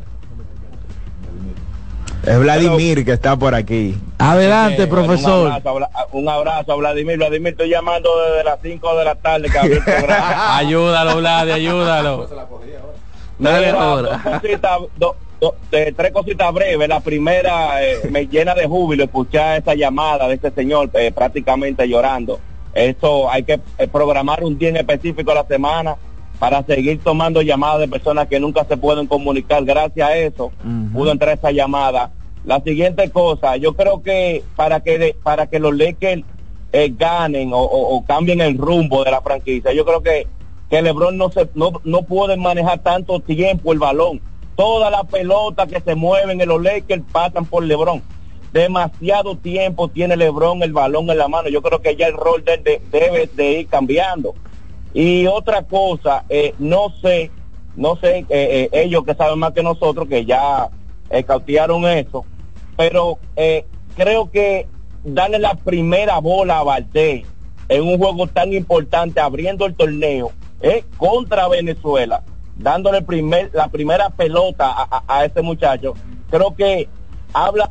Es 2.28 2.40
Vladimir 2.40 3.06
que 3.06 3.14
está 3.14 3.38
por 3.38 3.56
aquí. 3.56 3.96
Adelante, 4.18 4.84
Eh, 4.84 4.88
profesor. 4.88 5.48
Un 5.48 5.52
abrazo, 5.54 5.70
a 5.70 5.74
Vla- 5.74 5.90
un 6.12 6.30
abrazo 6.30 6.72
a 6.74 6.76
Vladimir. 6.76 7.18
Vladimir, 7.18 7.54
estoy 7.54 7.70
llamando 7.70 8.10
desde 8.30 8.44
las 8.44 8.60
5 8.62 8.98
de 8.98 9.06
la 9.06 9.16
tarde. 9.16 9.48
ayúdalo, 10.56 11.18
Vladi, 11.18 11.52
ayúdalo. 11.52 12.28
Dale 13.40 13.70
ahora. 13.70 14.22
dos 14.24 14.42
cositas, 14.42 14.80
do- 14.98 15.16
do- 15.40 15.56
eh, 15.72 15.94
tres 15.96 16.12
cositas 16.12 16.54
breves. 16.54 16.90
La 16.90 17.00
primera, 17.00 17.82
eh, 17.84 18.00
me 18.10 18.26
llena 18.28 18.54
de 18.56 18.66
júbilo 18.68 19.04
escuchar 19.06 19.60
esa 19.62 19.74
llamada 19.76 20.28
de 20.28 20.34
este 20.36 20.52
señor 20.52 20.90
eh, 20.96 21.12
prácticamente 21.12 21.88
llorando. 21.88 22.40
Eso 22.74 23.30
hay 23.32 23.44
que 23.44 23.60
eh, 23.78 23.88
programar 23.88 24.44
un 24.44 24.58
día 24.58 24.70
en 24.70 24.78
específico 24.78 25.32
a 25.32 25.36
la 25.36 25.44
semana 25.46 25.96
para 26.40 26.64
seguir 26.64 27.00
tomando 27.04 27.42
llamadas 27.42 27.80
de 27.80 27.88
personas 27.88 28.28
que 28.28 28.40
nunca 28.40 28.66
se 28.66 28.76
pueden 28.78 29.08
comunicar. 29.08 29.64
Gracias 29.64 30.08
a 30.10 30.16
eso 30.18 30.52
pudo 30.94 31.12
entrar 31.12 31.36
esa 31.38 31.52
llamada. 31.52 32.12
La 32.48 32.62
siguiente 32.62 33.10
cosa, 33.12 33.58
yo 33.58 33.74
creo 33.74 34.02
que 34.02 34.42
para 34.56 34.80
que 34.80 34.98
de- 34.98 35.16
para 35.22 35.48
que 35.48 35.60
los 35.60 35.76
Lakers 35.78 36.24
eh, 36.72 36.94
ganen 36.98 37.52
o, 37.54 38.04
cambien 38.08 38.40
el 38.40 38.58
rumbo 38.58 39.04
de 39.04 39.12
la 39.12 39.20
franquicia, 39.22 39.74
yo 39.74 39.84
creo 39.86 40.02
que 40.02 40.28
que 40.70 40.82
LeBron 40.82 41.18
no 41.18 41.30
se 41.30 41.50
no, 41.56 41.74
no 41.84 42.04
puede 42.04 42.36
manejar 42.38 42.80
tanto 42.80 43.20
tiempo 43.20 43.74
el 43.74 43.80
balón. 43.80 44.22
Todas 44.56 44.90
las 44.92 45.06
pelotas 45.08 45.68
que 45.70 45.82
se 45.82 45.94
mueven 45.96 46.40
en 46.42 46.48
los 46.48 46.62
Lakers 46.64 47.04
pasan 47.12 47.46
por 47.46 47.64
LeBron. 47.64 48.02
Demasiado 48.54 49.36
tiempo 49.36 49.90
tiene 49.90 50.16
LeBron 50.16 50.64
el 50.64 50.72
balón 50.72 51.10
en 51.10 51.18
la 51.18 51.28
mano. 51.28 51.50
Yo 51.50 51.62
creo 51.62 51.82
que 51.82 51.98
ya 51.98 52.08
el 52.08 52.14
rol 52.14 52.46
de, 52.46 52.58
de- 52.58 52.82
debe 52.92 53.30
de 53.34 53.60
ir 53.60 53.68
cambiando. 53.68 54.36
Y 54.94 55.28
otra 55.28 55.64
cosa, 55.64 56.24
eh, 56.30 56.54
no 56.60 56.94
sé, 57.02 57.30
no 57.76 57.98
sé, 57.98 58.20
eh, 58.20 58.26
eh, 58.30 58.70
ellos 58.72 59.04
que 59.06 59.16
saben 59.16 59.38
más 59.38 59.52
que 59.54 59.64
nosotros, 59.64 60.08
que 60.08 60.26
ya 60.26 60.70
cautearon 61.26 61.86
eso, 61.86 62.26
pero 62.78 63.18
eh, 63.36 63.66
creo 63.96 64.30
que 64.32 64.68
darle 65.04 65.40
la 65.40 65.56
primera 65.56 66.20
bola 66.20 66.60
a 66.60 66.64
Valdés 66.64 67.26
en 67.70 67.84
un 67.84 67.98
juego 67.98 68.28
tan 68.28 68.54
importante, 68.54 69.20
abriendo 69.20 69.66
el 69.66 69.74
torneo, 69.76 70.32
eh, 70.62 70.84
contra 70.98 71.48
Venezuela, 71.50 72.24
dándole 72.56 73.02
primer, 73.02 73.52
la 73.54 73.68
primera 73.68 74.10
pelota 74.10 74.68
a, 74.72 74.88
a- 74.90 75.04
a 75.20 75.26
ese 75.26 75.42
muchacho, 75.42 75.94
creo 76.30 76.56
que 76.56 76.88
habla 77.34 77.70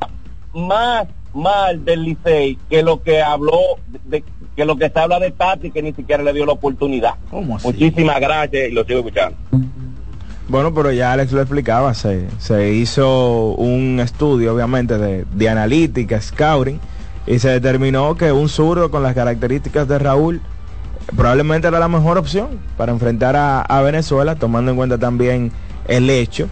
más 0.52 1.06
mal 1.32 1.84
del 1.84 2.02
Licey 2.02 2.56
que 2.70 2.82
lo 2.82 3.02
que 3.02 3.20
habló, 3.22 3.58
de, 4.04 4.24
que 4.56 4.64
lo 4.64 4.76
que 4.76 4.88
se 4.88 4.98
habla 4.98 5.18
de 5.20 5.30
Tati, 5.32 5.70
que 5.70 5.82
ni 5.82 5.92
siquiera 5.92 6.22
le 6.22 6.32
dio 6.32 6.46
la 6.46 6.52
oportunidad. 6.52 7.14
Muchísimas 7.66 8.18
gracias 8.20 8.68
y 8.70 8.72
lo 8.72 8.84
sigo 8.84 9.00
escuchando. 9.00 9.36
Bueno, 10.48 10.72
pero 10.72 10.92
ya 10.92 11.12
Alex 11.12 11.32
lo 11.32 11.40
explicaba, 11.40 11.92
se, 11.94 12.28
se 12.38 12.72
hizo 12.72 13.54
un 13.54 13.98
estudio 13.98 14.54
obviamente 14.54 14.96
de, 14.96 15.24
de 15.32 15.48
analítica, 15.48 16.20
scouting, 16.20 16.78
y 17.26 17.40
se 17.40 17.48
determinó 17.48 18.16
que 18.16 18.30
un 18.30 18.48
zurdo 18.48 18.90
con 18.92 19.02
las 19.02 19.14
características 19.14 19.88
de 19.88 19.98
Raúl 19.98 20.40
probablemente 21.16 21.66
era 21.66 21.80
la 21.80 21.88
mejor 21.88 22.16
opción 22.16 22.60
para 22.76 22.92
enfrentar 22.92 23.34
a, 23.34 23.60
a 23.60 23.82
Venezuela, 23.82 24.36
tomando 24.36 24.70
en 24.70 24.76
cuenta 24.76 24.98
también 24.98 25.50
el 25.88 26.08
hecho 26.10 26.48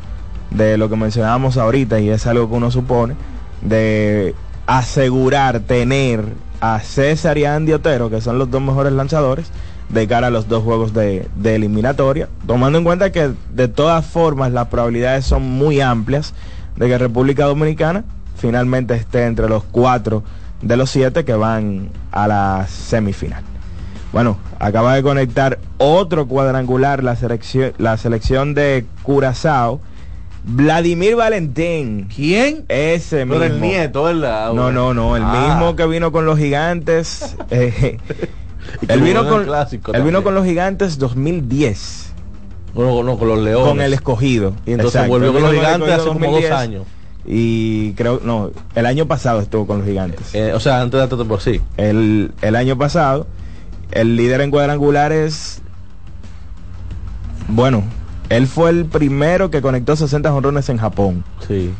de 0.50 0.76
lo 0.76 0.88
que 0.88 0.96
mencionábamos 0.96 1.56
ahorita, 1.56 2.00
y 2.00 2.10
es 2.10 2.26
algo 2.26 2.48
que 2.48 2.54
uno 2.56 2.72
supone, 2.72 3.14
de 3.62 4.34
asegurar 4.66 5.60
tener 5.60 6.24
a 6.60 6.80
César 6.80 7.38
y 7.38 7.44
a 7.44 7.54
Andy 7.54 7.72
Otero, 7.72 8.10
que 8.10 8.20
son 8.20 8.38
los 8.38 8.50
dos 8.50 8.60
mejores 8.60 8.92
lanzadores, 8.92 9.52
de 9.94 10.06
cara 10.08 10.26
a 10.26 10.30
los 10.30 10.48
dos 10.48 10.62
juegos 10.64 10.92
de, 10.92 11.28
de 11.36 11.54
eliminatoria, 11.54 12.28
tomando 12.46 12.78
en 12.78 12.84
cuenta 12.84 13.12
que 13.12 13.30
de 13.52 13.68
todas 13.68 14.04
formas 14.04 14.52
las 14.52 14.68
probabilidades 14.68 15.24
son 15.24 15.42
muy 15.42 15.80
amplias 15.80 16.34
de 16.76 16.88
que 16.88 16.98
República 16.98 17.44
Dominicana 17.46 18.04
finalmente 18.36 18.94
esté 18.94 19.24
entre 19.26 19.48
los 19.48 19.62
cuatro 19.64 20.22
de 20.60 20.76
los 20.76 20.90
siete 20.90 21.24
que 21.24 21.34
van 21.34 21.90
a 22.12 22.26
la 22.26 22.66
semifinal. 22.68 23.42
Bueno, 24.12 24.36
acaba 24.58 24.94
de 24.94 25.02
conectar 25.02 25.58
otro 25.78 26.26
cuadrangular 26.28 27.02
la 27.02 27.16
selección, 27.16 27.72
la 27.78 27.96
selección 27.96 28.54
de 28.54 28.84
Curazao. 29.02 29.80
Vladimir 30.46 31.16
Valentín. 31.16 32.06
¿Quién? 32.14 32.66
Ese 32.68 33.24
Pero 33.26 33.40
mismo. 33.40 33.44
el 33.44 33.60
nieto, 33.62 34.02
¿verdad? 34.04 34.52
No, 34.52 34.70
no, 34.70 34.92
no, 34.92 35.16
el 35.16 35.22
Ah. 35.24 35.46
mismo 35.48 35.74
que 35.74 35.86
vino 35.86 36.12
con 36.12 36.26
los 36.26 36.38
gigantes. 36.38 37.34
eh, 37.50 37.98
Él 38.88 39.00
vino, 39.02 39.28
con, 39.28 39.46
él 39.94 40.02
vino 40.02 40.22
con 40.22 40.34
los 40.34 40.44
gigantes 40.44 40.98
2010. 40.98 42.12
No, 42.74 43.02
no, 43.02 43.18
con 43.18 43.28
los 43.28 43.38
leones. 43.38 43.68
Con 43.68 43.80
el 43.80 43.92
escogido. 43.94 44.54
Y 44.66 44.72
entonces 44.72 44.96
Exacto. 44.96 45.12
volvió 45.12 45.32
con 45.32 45.42
los 45.42 45.52
gigantes 45.52 45.88
hace 45.88 45.96
escogido 45.96 46.14
como 46.14 46.32
dos 46.32 46.42
2010, 46.42 46.52
años. 46.52 46.82
Y 47.26 47.92
creo, 47.92 48.20
no, 48.22 48.50
el 48.74 48.86
año 48.86 49.06
pasado 49.06 49.40
estuvo 49.40 49.66
con 49.66 49.78
los 49.78 49.86
gigantes. 49.86 50.34
Eh, 50.34 50.52
o 50.52 50.60
sea, 50.60 50.80
antes 50.80 51.00
de 51.00 51.06
tanto 51.06 51.26
por 51.26 51.40
sí. 51.40 51.60
El, 51.76 52.32
el 52.42 52.56
año 52.56 52.76
pasado, 52.76 53.26
el 53.92 54.16
líder 54.16 54.40
en 54.40 54.50
cuadrangulares, 54.50 55.62
bueno, 57.48 57.84
él 58.28 58.46
fue 58.46 58.70
el 58.70 58.86
primero 58.86 59.50
que 59.50 59.62
conectó 59.62 59.96
60 59.96 60.30
jonrones 60.30 60.68
en 60.68 60.78
Japón. 60.78 61.24
Sí. 61.46 61.70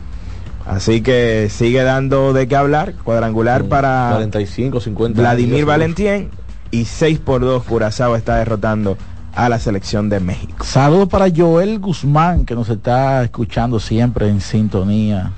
Así 0.67 1.03
que 1.03 1.49
sigue 1.51 1.83
dando 1.83 2.33
de 2.33 2.49
qué 2.49 2.57
hablar. 2.57 2.95
Cuadrangular 3.05 3.65
para 3.65 4.11
45, 4.13 4.81
50. 4.81 5.21
Vladimir. 5.21 5.65
Valentín 5.67 6.31
y 6.71 6.85
6 6.85 7.19
por 7.21 7.43
2 7.43 7.65
Curazao 7.65 8.17
está 8.17 8.37
derrotando 8.37 8.97
a 9.35 9.49
la 9.49 9.59
selección 9.59 10.09
de 10.09 10.21
México. 10.21 10.65
Saludos 10.65 11.09
para 11.09 11.27
Joel 11.35 11.79
Guzmán, 11.79 12.45
que 12.45 12.55
nos 12.55 12.69
está 12.69 13.23
escuchando 13.25 13.81
siempre 13.81 14.29
en 14.29 14.41
sintonía. 14.41 15.33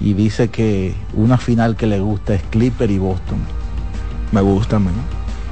Y 0.00 0.14
dice 0.14 0.48
que 0.48 0.94
una 1.14 1.36
final 1.36 1.76
que 1.76 1.86
le 1.86 2.00
gusta 2.00 2.34
es 2.34 2.42
Clipper 2.50 2.90
y 2.90 2.98
Boston. 2.98 3.38
Me 4.32 4.40
gusta, 4.40 4.78
man. 4.78 4.94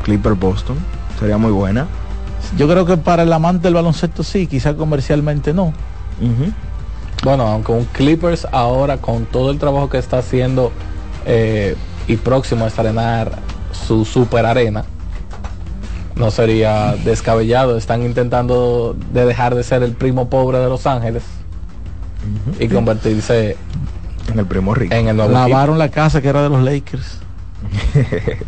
Clipper 0.04 0.34
Boston. 0.34 0.76
Sería 1.18 1.36
muy 1.36 1.50
buena. 1.50 1.86
Yo 2.56 2.68
creo 2.68 2.86
que 2.86 2.96
para 2.96 3.24
el 3.24 3.32
amante 3.32 3.64
del 3.64 3.74
baloncesto 3.74 4.22
sí, 4.22 4.46
quizá 4.46 4.74
comercialmente 4.74 5.52
no. 5.52 5.72
Bueno, 7.24 7.46
aunque 7.46 7.72
un 7.72 7.84
Clippers 7.84 8.46
ahora 8.52 8.98
con 8.98 9.26
todo 9.26 9.50
el 9.50 9.58
trabajo 9.58 9.88
que 9.90 9.98
está 9.98 10.18
haciendo 10.18 10.72
eh, 11.26 11.76
y 12.06 12.16
próximo 12.16 12.64
a 12.64 12.68
estrenar 12.68 13.32
su 13.72 14.04
super 14.04 14.46
arena, 14.46 14.84
no 16.18 16.30
sería 16.30 16.94
descabellado. 17.04 17.76
Están 17.76 18.02
intentando 18.02 18.96
de 19.12 19.24
dejar 19.24 19.54
de 19.54 19.62
ser 19.62 19.82
el 19.82 19.92
primo 19.92 20.28
pobre 20.28 20.58
de 20.58 20.68
Los 20.68 20.86
Ángeles 20.86 21.22
y 22.58 22.68
convertirse 22.68 23.56
en 24.30 24.38
el 24.38 24.46
primo 24.46 24.74
rico. 24.74 24.94
En 24.94 25.08
el 25.08 25.16
nuevo 25.16 25.32
Lavaron 25.32 25.78
la 25.78 25.90
casa 25.90 26.20
que 26.20 26.28
era 26.28 26.42
de 26.42 26.48
los 26.48 26.62
Lakers. 26.62 27.18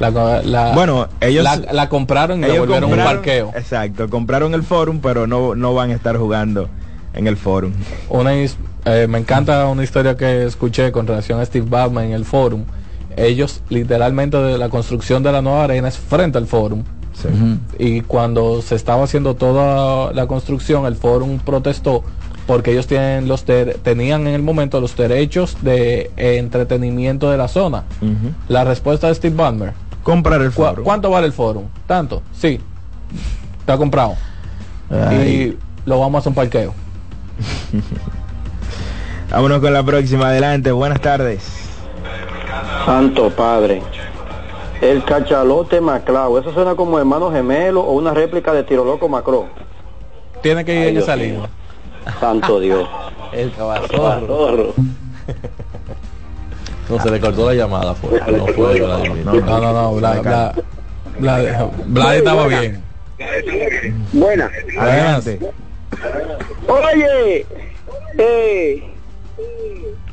La, 0.00 0.10
la- 0.42 0.72
bueno, 0.74 1.06
ellos 1.20 1.44
la, 1.44 1.56
la 1.56 1.88
compraron 1.88 2.42
y 2.42 2.48
la 2.48 2.60
un 2.60 2.96
parqueo. 2.96 3.52
Exacto, 3.54 4.10
compraron 4.10 4.52
el 4.52 4.64
forum, 4.64 4.98
pero 5.00 5.28
no, 5.28 5.54
no 5.54 5.74
van 5.74 5.90
a 5.90 5.94
estar 5.94 6.16
jugando 6.16 6.68
en 7.14 7.28
el 7.28 7.36
forum. 7.36 7.72
Una 8.08 8.32
eh, 8.34 9.06
me 9.08 9.18
encanta 9.18 9.64
una 9.68 9.84
historia 9.84 10.16
que 10.16 10.44
escuché 10.44 10.90
con 10.90 11.06
relación 11.06 11.38
a 11.38 11.44
Steve 11.44 11.66
Ballmer 11.68 12.04
en 12.04 12.12
el 12.12 12.24
forum. 12.24 12.64
Ellos 13.16 13.62
literalmente 13.68 14.36
de 14.36 14.58
la 14.58 14.68
construcción 14.68 15.22
de 15.22 15.32
la 15.32 15.42
nueva 15.42 15.64
arena 15.64 15.88
es 15.88 15.98
frente 15.98 16.38
al 16.38 16.46
forum. 16.46 16.82
Y 17.78 18.00
cuando 18.00 18.62
se 18.62 18.74
estaba 18.74 19.04
haciendo 19.04 19.34
toda 19.36 20.12
la 20.12 20.26
construcción, 20.26 20.86
el 20.86 20.96
forum 20.96 21.38
protestó 21.38 22.02
porque 22.46 22.72
ellos 22.72 22.88
tienen 22.88 23.28
los 23.28 23.44
tenían 23.44 24.26
en 24.26 24.34
el 24.34 24.42
momento 24.42 24.80
los 24.80 24.96
derechos 24.96 25.56
de 25.62 26.10
entretenimiento 26.16 27.30
de 27.30 27.36
la 27.36 27.46
zona. 27.46 27.84
La 28.48 28.64
respuesta 28.64 29.06
de 29.08 29.14
Steve 29.14 29.36
Ballmer. 29.36 29.72
Comprar 30.02 30.40
el 30.42 30.50
¿Cu- 30.50 30.62
forum. 30.64 30.84
¿Cuánto 30.84 31.10
vale 31.10 31.26
el 31.28 31.32
forum? 31.32 31.64
Tanto. 31.86 32.22
Sí. 32.36 32.58
Está 33.60 33.76
comprado. 33.76 34.14
Ay. 34.90 35.28
Y 35.28 35.58
lo 35.88 36.00
vamos 36.00 36.16
a 36.16 36.18
hacer 36.20 36.30
un 36.30 36.34
parqueo. 36.34 36.74
Vámonos 39.30 39.60
con 39.60 39.72
la 39.72 39.82
próxima. 39.84 40.26
Adelante, 40.28 40.72
buenas 40.72 41.00
tardes. 41.00 41.61
Santo 42.84 43.30
Padre. 43.30 43.82
El 44.80 45.04
cachalote 45.04 45.80
Maclao. 45.80 46.38
Eso 46.38 46.52
suena 46.52 46.74
como 46.74 46.98
hermano 46.98 47.30
gemelo 47.30 47.82
o 47.82 47.92
una 47.92 48.12
réplica 48.12 48.52
de 48.52 48.64
Tiro 48.64 48.84
Loco 48.84 49.08
Macro. 49.08 49.46
Tiene 50.42 50.64
que 50.64 50.74
ir 50.74 50.88
en 50.88 50.96
esa 50.96 51.14
línea. 51.14 51.48
Santo 52.18 52.58
Dios. 52.60 52.88
El 53.32 53.52
Cabazorro. 53.52 54.74
No, 56.88 57.00
se 57.00 57.10
le 57.10 57.20
cortó 57.20 57.46
la 57.46 57.54
llamada. 57.54 57.94
Fue. 57.94 58.20
No 58.20 58.46
fue. 58.48 58.80
No, 58.80 58.98
no, 59.60 59.72
no. 59.72 59.92
Bla, 59.94 60.54
Bla 61.86 62.16
estaba 62.16 62.48
bien. 62.48 62.82
Buena. 64.12 64.50
Adelante. 64.78 65.38
Oye, 66.68 67.46
eh, 68.18 68.82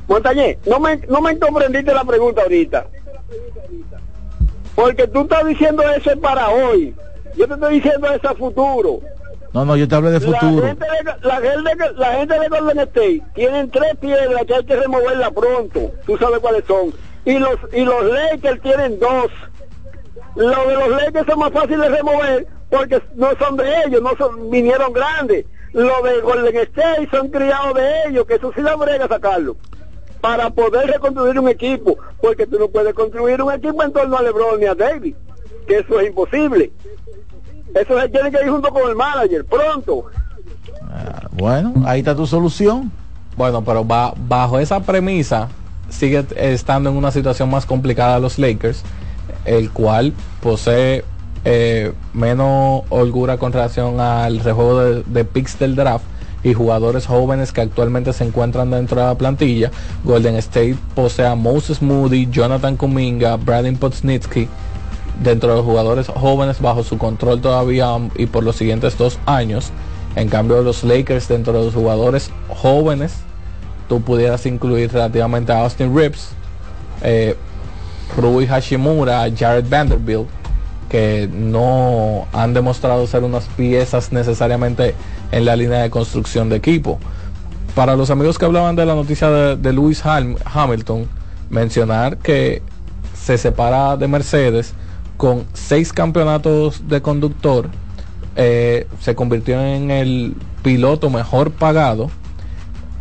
Montañé, 0.10 0.58
no 0.66 0.80
me, 0.80 0.98
no 1.08 1.22
me 1.22 1.38
comprendiste 1.40 1.94
la 1.94 2.04
pregunta 2.04 2.42
ahorita. 2.42 2.86
Porque 4.76 5.08
tú 5.08 5.22
estás 5.22 5.46
diciendo 5.46 5.84
eso 5.84 6.12
es 6.12 6.18
para 6.18 6.50
hoy. 6.50 6.96
Yo 7.38 7.48
te 7.48 7.54
estoy 7.54 7.76
diciendo 7.76 8.08
eso 8.12 8.30
a 8.30 8.34
futuro. 8.36 9.00
No, 9.54 9.66
no, 9.66 9.76
yo 9.78 9.88
te 9.88 9.96
hablé 9.96 10.12
de 10.12 10.20
futuro. 10.20 10.62
La 10.62 10.68
gente 10.68 10.86
de, 10.86 11.28
la, 11.28 11.36
gente, 11.42 11.76
de- 11.76 11.94
la 11.94 12.12
gente 12.14 12.40
de 12.40 12.48
Golden 12.50 12.80
State 12.80 13.22
tienen 13.36 13.70
tres 13.72 13.96
piedras 14.00 14.46
que 14.46 14.56
hay 14.56 14.66
que 14.66 14.76
removerla 14.76 15.32
pronto. 15.32 15.92
Tú 16.06 16.18
sabes 16.18 16.40
cuáles 16.40 16.64
son. 16.66 16.92
Y 17.26 17.38
los 17.38 17.56
y 17.74 17.82
los 17.86 18.04
Lakers 18.06 18.62
tienen 18.62 19.00
dos. 19.00 19.28
Los 20.36 20.68
de 20.68 20.74
los 20.74 20.90
Lakers 20.90 21.26
son 21.28 21.40
más 21.40 21.52
fáciles 21.52 21.80
de 21.82 21.90
remover 21.90 22.48
porque 22.70 23.02
no 23.16 23.30
son 23.38 23.58
de 23.58 23.74
ellos, 23.86 24.02
no 24.02 24.16
son 24.18 24.50
vinieron 24.50 24.92
grandes. 24.94 25.46
Los 25.74 26.04
de 26.04 26.22
Golden 26.22 26.56
State 26.58 27.10
son 27.12 27.30
criados 27.30 27.74
de 27.76 27.90
ellos, 28.08 28.26
que 28.26 28.36
eso 28.36 28.52
sí 28.56 28.62
la 28.62 28.76
brega 28.76 29.08
sacarlo. 29.08 29.56
Para 30.22 30.50
poder 30.50 30.88
reconstruir 30.88 31.40
un 31.40 31.48
equipo, 31.48 31.98
porque 32.22 32.46
tú 32.46 32.60
no 32.60 32.68
puedes 32.68 32.94
construir 32.94 33.42
un 33.42 33.54
equipo 33.54 33.82
en 33.84 33.94
torno 33.94 34.18
a 34.18 34.22
LeBron 34.22 34.60
ni 34.60 34.66
a 34.66 34.76
David, 34.76 35.16
que 35.68 35.80
eso 35.80 36.00
es 36.00 36.08
imposible. 36.08 36.72
Eso 37.74 38.00
se 38.00 38.10
tiene 38.10 38.32
que 38.32 38.44
ir 38.44 38.50
junto 38.50 38.70
con 38.70 38.90
el 38.90 38.96
manager, 38.96 39.46
pronto. 39.46 40.06
Bueno, 41.34 41.74
ahí 41.86 42.00
está 42.00 42.16
tu 42.16 42.26
solución. 42.26 42.92
Bueno, 43.38 43.64
pero 43.64 43.86
ba- 43.86 44.14
bajo 44.18 44.60
esa 44.60 44.82
premisa 44.82 45.48
sigue 45.90 46.26
estando 46.36 46.90
en 46.90 46.98
una 46.98 47.12
situación 47.12 47.50
más 47.50 47.66
complicada 47.66 48.20
los 48.20 48.38
Lakers, 48.38 48.84
el 49.46 49.72
cual 49.72 50.14
posee 50.42 51.06
eh, 51.46 51.94
menos 52.14 52.82
holgura 52.90 53.38
con 53.38 53.54
relación 53.54 54.00
al 54.02 54.40
rejuego 54.40 54.80
de, 54.84 55.04
de 55.04 55.24
picks 55.24 55.58
del 55.58 55.76
draft 55.76 56.04
y 56.44 56.54
jugadores 56.54 57.06
jóvenes 57.06 57.52
que 57.52 57.62
actualmente 57.62 58.14
se 58.14 58.24
encuentran 58.24 58.72
dentro 58.72 59.02
de 59.02 59.08
la 59.08 59.16
plantilla. 59.16 59.72
Golden 60.04 60.36
State 60.38 60.78
posee 60.96 61.26
a 61.26 61.36
Moses 61.36 61.82
Moody, 61.82 62.28
Jonathan 62.32 62.78
Kuminga, 62.78 63.36
Braden 63.38 63.78
Potsnitsky 63.78 64.48
dentro 65.24 65.50
de 65.50 65.56
los 65.58 65.66
jugadores 65.66 66.08
jóvenes 66.08 66.62
bajo 66.62 66.84
su 66.84 66.98
control 66.98 67.42
todavía 67.42 67.88
y 68.16 68.26
por 68.26 68.44
los 68.44 68.56
siguientes 68.56 68.98
dos 68.98 69.20
años. 69.26 69.72
En 70.16 70.30
cambio, 70.30 70.62
los 70.62 70.84
Lakers 70.84 71.28
dentro 71.28 71.54
de 71.54 71.66
los 71.66 71.74
jugadores 71.74 72.32
jóvenes, 72.48 73.14
tú 73.88 74.02
pudieras 74.02 74.46
incluir 74.46 74.92
relativamente 74.92 75.52
a 75.52 75.62
Austin 75.62 75.96
Reeves, 75.96 76.30
eh, 77.04 77.36
Rui 78.18 78.48
Hashimura, 78.48 79.30
Jared 79.36 79.66
Vanderbilt, 79.70 80.28
que 80.90 81.30
no 81.32 82.28
han 82.34 82.54
demostrado 82.54 83.06
ser 83.06 83.24
unas 83.24 83.46
piezas 83.46 84.12
necesariamente 84.12 84.96
en 85.32 85.46
la 85.46 85.56
línea 85.56 85.80
de 85.82 85.90
construcción 85.90 86.50
de 86.50 86.56
equipo. 86.58 87.00
Para 87.76 87.96
los 87.96 88.10
amigos 88.10 88.38
que 88.38 88.46
hablaban 88.46 88.76
de 88.76 88.86
la 88.86 88.96
noticia 88.96 89.30
de, 89.30 89.56
de 89.56 89.74
Lewis 89.74 90.04
Ham- 90.06 90.38
Hamilton, 90.46 91.08
mencionar 91.50 92.18
que 92.18 92.62
se 93.14 93.38
separa 93.38 93.96
de 93.98 94.08
Mercedes 94.08 94.74
con 95.18 95.46
seis 95.54 95.94
campeonatos 95.94 96.88
de 96.88 97.02
conductor, 97.02 97.70
eh, 98.36 98.88
se 99.02 99.16
convirtió 99.16 99.60
en 99.62 99.92
el 99.92 100.36
piloto 100.64 101.10
mejor 101.10 101.52
pagado 101.52 102.10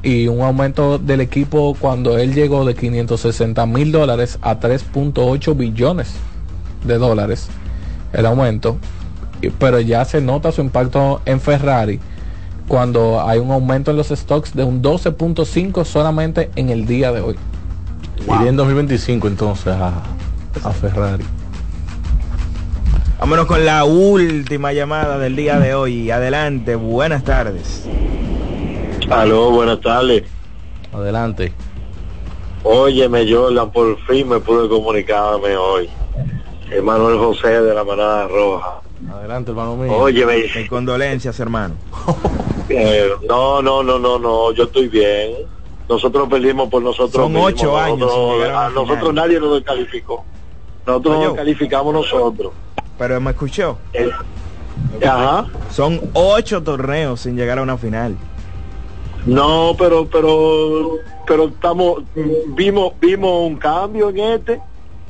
y 0.02 0.28
un 0.28 0.42
aumento 0.42 0.98
del 0.98 1.20
equipo 1.20 1.76
cuando 1.78 2.18
él 2.18 2.34
llegó 2.34 2.64
de 2.64 2.74
560 2.74 3.66
mil 3.66 3.90
dólares 3.90 4.38
a 4.42 4.59
3.8 4.60 5.56
billones 5.56 6.12
de 6.84 6.98
dólares 6.98 7.48
el 8.12 8.24
aumento 8.26 8.78
pero 9.59 9.80
ya 9.80 10.05
se 10.05 10.20
nota 10.20 10.52
su 10.52 10.60
impacto 10.60 11.20
en 11.24 11.40
Ferrari 11.40 11.98
cuando 12.69 13.20
hay 13.27 13.39
un 13.39 13.51
aumento 13.51 13.90
en 13.90 13.97
los 13.97 14.09
stocks 14.09 14.55
de 14.55 14.62
un 14.62 14.82
12.5 14.82 15.85
solamente 15.85 16.51
en 16.55 16.69
el 16.69 16.86
día 16.86 17.11
de 17.12 17.20
hoy 17.20 17.36
Iría 18.27 18.49
en 18.49 18.57
2025 18.57 19.27
entonces 19.27 19.74
a, 19.74 20.03
a 20.65 20.73
Ferrari. 20.73 21.24
Vámonos 23.19 23.47
con 23.47 23.65
la 23.65 23.85
última 23.85 24.73
llamada 24.73 25.19
del 25.19 25.35
día 25.35 25.59
de 25.59 25.74
hoy. 25.74 26.11
Adelante, 26.11 26.77
buenas 26.77 27.24
tardes. 27.24 27.85
Aló, 29.11 29.51
buenas 29.51 29.81
tardes. 29.81 30.24
Adelante. 30.93 31.53
Óyeme, 32.65 33.31
Jordan, 33.32 33.70
por 33.70 33.99
fin 34.03 34.28
me 34.28 34.40
pude 34.40 34.69
comunicarme 34.69 35.57
hoy. 35.57 35.89
Emanuel 36.70 37.19
José 37.19 37.62
de 37.62 37.74
la 37.74 37.82
Manada 37.82 38.28
Roja. 38.28 38.82
Adelante, 39.11 39.51
hermano 39.51 39.77
mío. 39.77 39.93
Óyeme, 39.93 40.45
Mis 40.57 40.69
condolencias, 40.69 41.39
hermano. 41.41 41.75
eh, 42.69 43.09
no, 43.29 43.62
no, 43.62 43.83
no, 43.83 43.99
no, 43.99 44.19
no, 44.19 44.53
yo 44.53 44.65
estoy 44.65 44.89
bien. 44.89 45.35
Nosotros 45.89 46.29
perdimos 46.29 46.69
por 46.69 46.83
nosotros 46.83 47.12
Son 47.23 47.33
mismos. 47.33 47.53
ocho 47.53 47.79
años 47.79 47.99
Nosotros, 48.75 49.09
a 49.09 49.12
nadie 49.12 49.41
nos 49.41 49.55
descalificó. 49.55 50.25
Nosotros 50.87 51.25
nos 51.25 51.35
calificamos 51.35 51.95
nosotros. 51.95 52.53
Pero 52.99 53.20
me 53.20 53.31
escuchó. 53.31 53.79
Ajá. 55.03 55.47
Son 55.70 56.01
ocho 56.12 56.62
torneos 56.62 57.20
sin 57.20 57.37
llegar 57.37 57.59
a 57.59 57.62
una 57.62 57.79
final. 57.79 58.16
No, 59.27 59.75
pero, 59.79 60.07
pero, 60.07 60.93
pero 61.27 61.49
estamos, 61.49 62.03
vimos, 62.49 62.93
vimos 63.01 63.47
un 63.47 63.57
cambio 63.57 64.11
en 64.11 64.19
este. 64.19 64.61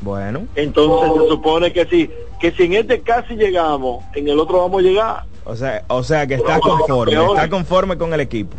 Bueno. 0.01 0.47
Entonces 0.55 1.23
se 1.23 1.29
supone 1.29 1.73
que 1.73 1.87
si, 1.87 2.11
que 2.41 2.53
si 2.53 2.65
en 2.65 2.75
este 2.75 3.01
casi 3.01 3.35
llegamos, 3.35 4.05
en 4.15 4.29
el 4.29 4.39
otro 4.39 4.59
vamos 4.63 4.81
a 4.81 4.83
llegar. 4.83 5.25
O 5.45 5.57
sea, 5.57 5.83
o 5.89 6.03
sea 6.03 6.27
que 6.27 6.35
está 6.35 6.61
conforme, 6.61 7.13
está 7.15 7.49
conforme 7.49 7.97
con 7.99 8.13
el 8.15 8.21
equipo. 8.21 8.57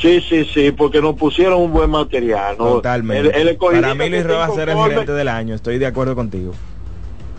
Sí, 0.00 0.20
sí, 0.20 0.44
sí, 0.52 0.72
porque 0.72 1.00
nos 1.00 1.14
pusieron 1.14 1.60
un 1.62 1.72
buen 1.72 1.90
material. 1.90 2.56
¿no? 2.58 2.64
Totalmente. 2.74 3.40
El- 3.40 3.48
el 3.48 3.56
Para 3.56 3.94
mí 3.94 4.08
Luis 4.10 4.26
Rojas 4.26 4.54
será 4.54 4.72
el 4.72 4.78
gerente 4.90 5.12
del 5.12 5.28
año, 5.28 5.54
estoy 5.54 5.78
de 5.78 5.86
acuerdo 5.86 6.14
contigo. 6.14 6.52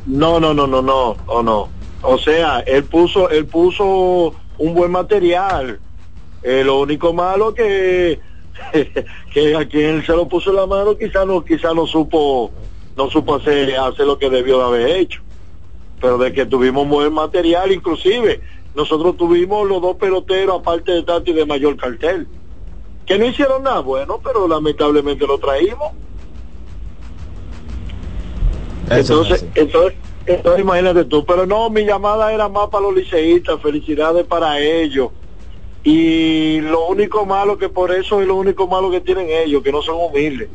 No, 0.05 0.39
no, 0.39 0.53
no, 0.53 0.65
no, 0.65 0.81
no, 0.81 1.17
o 1.27 1.43
no. 1.43 1.69
O 2.01 2.17
sea, 2.17 2.59
él 2.61 2.83
puso, 2.85 3.29
él 3.29 3.45
puso 3.45 4.33
un 4.57 4.73
buen 4.73 4.91
material. 4.91 5.79
Eh, 6.43 6.63
lo 6.63 6.79
único 6.79 7.13
malo 7.13 7.53
que 7.53 8.19
que 9.33 9.55
a 9.55 9.67
quien 9.67 9.95
él 9.97 10.05
se 10.05 10.13
lo 10.13 10.27
puso 10.27 10.49
en 10.49 10.55
la 10.55 10.65
mano 10.65 10.97
quizá 10.97 11.25
no, 11.25 11.43
quizá 11.43 11.73
no 11.73 11.85
supo, 11.85 12.51
no 12.95 13.09
supo 13.09 13.35
hacer, 13.35 13.75
hacer 13.77 14.05
lo 14.05 14.17
que 14.17 14.29
debió 14.29 14.57
de 14.59 14.63
haber 14.65 14.87
hecho. 14.97 15.21
Pero 15.99 16.17
de 16.17 16.33
que 16.33 16.45
tuvimos 16.45 16.87
buen 16.87 17.13
material, 17.13 17.71
inclusive 17.71 18.41
nosotros 18.75 19.17
tuvimos 19.17 19.67
los 19.67 19.81
dos 19.81 19.95
peloteros 19.95 20.59
aparte 20.59 20.91
de 20.91 21.03
Tati 21.03 21.33
de 21.33 21.45
mayor 21.45 21.75
cartel. 21.77 22.27
Que 23.05 23.17
no 23.17 23.25
hicieron 23.25 23.63
nada 23.63 23.79
bueno, 23.79 24.19
pero 24.23 24.47
lamentablemente 24.47 25.25
lo 25.25 25.39
traímos. 25.39 25.93
Entonces, 28.89 29.45
entonces, 29.55 29.97
entonces 30.25 30.61
imagínate 30.61 31.05
tú, 31.05 31.25
pero 31.25 31.45
no, 31.45 31.69
mi 31.69 31.85
llamada 31.85 32.31
era 32.31 32.47
más 32.49 32.67
para 32.67 32.83
los 32.83 32.95
liceístas, 32.95 33.61
felicidades 33.61 34.25
para 34.25 34.59
ellos. 34.59 35.09
Y 35.83 36.61
lo 36.61 36.87
único 36.87 37.25
malo 37.25 37.57
que 37.57 37.69
por 37.69 37.91
eso 37.91 38.21
es 38.21 38.27
lo 38.27 38.35
único 38.35 38.67
malo 38.67 38.91
que 38.91 39.01
tienen 39.01 39.27
ellos, 39.29 39.63
que 39.63 39.71
no 39.71 39.81
son 39.81 39.95
humildes. 39.99 40.49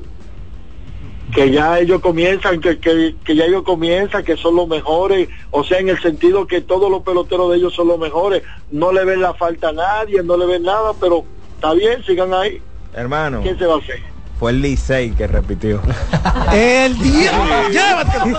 Que 1.32 1.50
ya 1.50 1.78
ellos 1.78 2.00
comienzan, 2.00 2.60
que, 2.60 2.78
que, 2.78 3.16
que 3.24 3.34
ya 3.34 3.44
ellos 3.44 3.62
comienzan, 3.62 4.22
que 4.22 4.36
son 4.36 4.54
los 4.54 4.68
mejores, 4.68 5.28
o 5.50 5.64
sea, 5.64 5.78
en 5.78 5.88
el 5.88 6.00
sentido 6.00 6.46
que 6.46 6.60
todos 6.60 6.90
los 6.90 7.02
peloteros 7.02 7.50
de 7.50 7.56
ellos 7.56 7.74
son 7.74 7.88
los 7.88 7.98
mejores, 7.98 8.42
no 8.70 8.92
le 8.92 9.04
ven 9.04 9.20
la 9.22 9.32
falta 9.34 9.70
a 9.70 9.72
nadie, 9.72 10.22
no 10.22 10.36
le 10.36 10.46
ven 10.46 10.62
nada, 10.62 10.92
pero 11.00 11.24
está 11.54 11.72
bien, 11.72 12.04
sigan 12.04 12.34
ahí. 12.34 12.60
Hermano, 12.94 13.40
¿Quién 13.42 13.59
se 13.59 13.66
va 13.66 13.76
a 13.76 13.78
hacer? 13.78 14.00
fue 14.38 14.50
el 14.50 14.60
Licey 14.60 15.12
que 15.12 15.28
repitió. 15.28 15.80
El 16.52 16.98
día. 16.98 17.30
Llévatelo. 17.70 18.38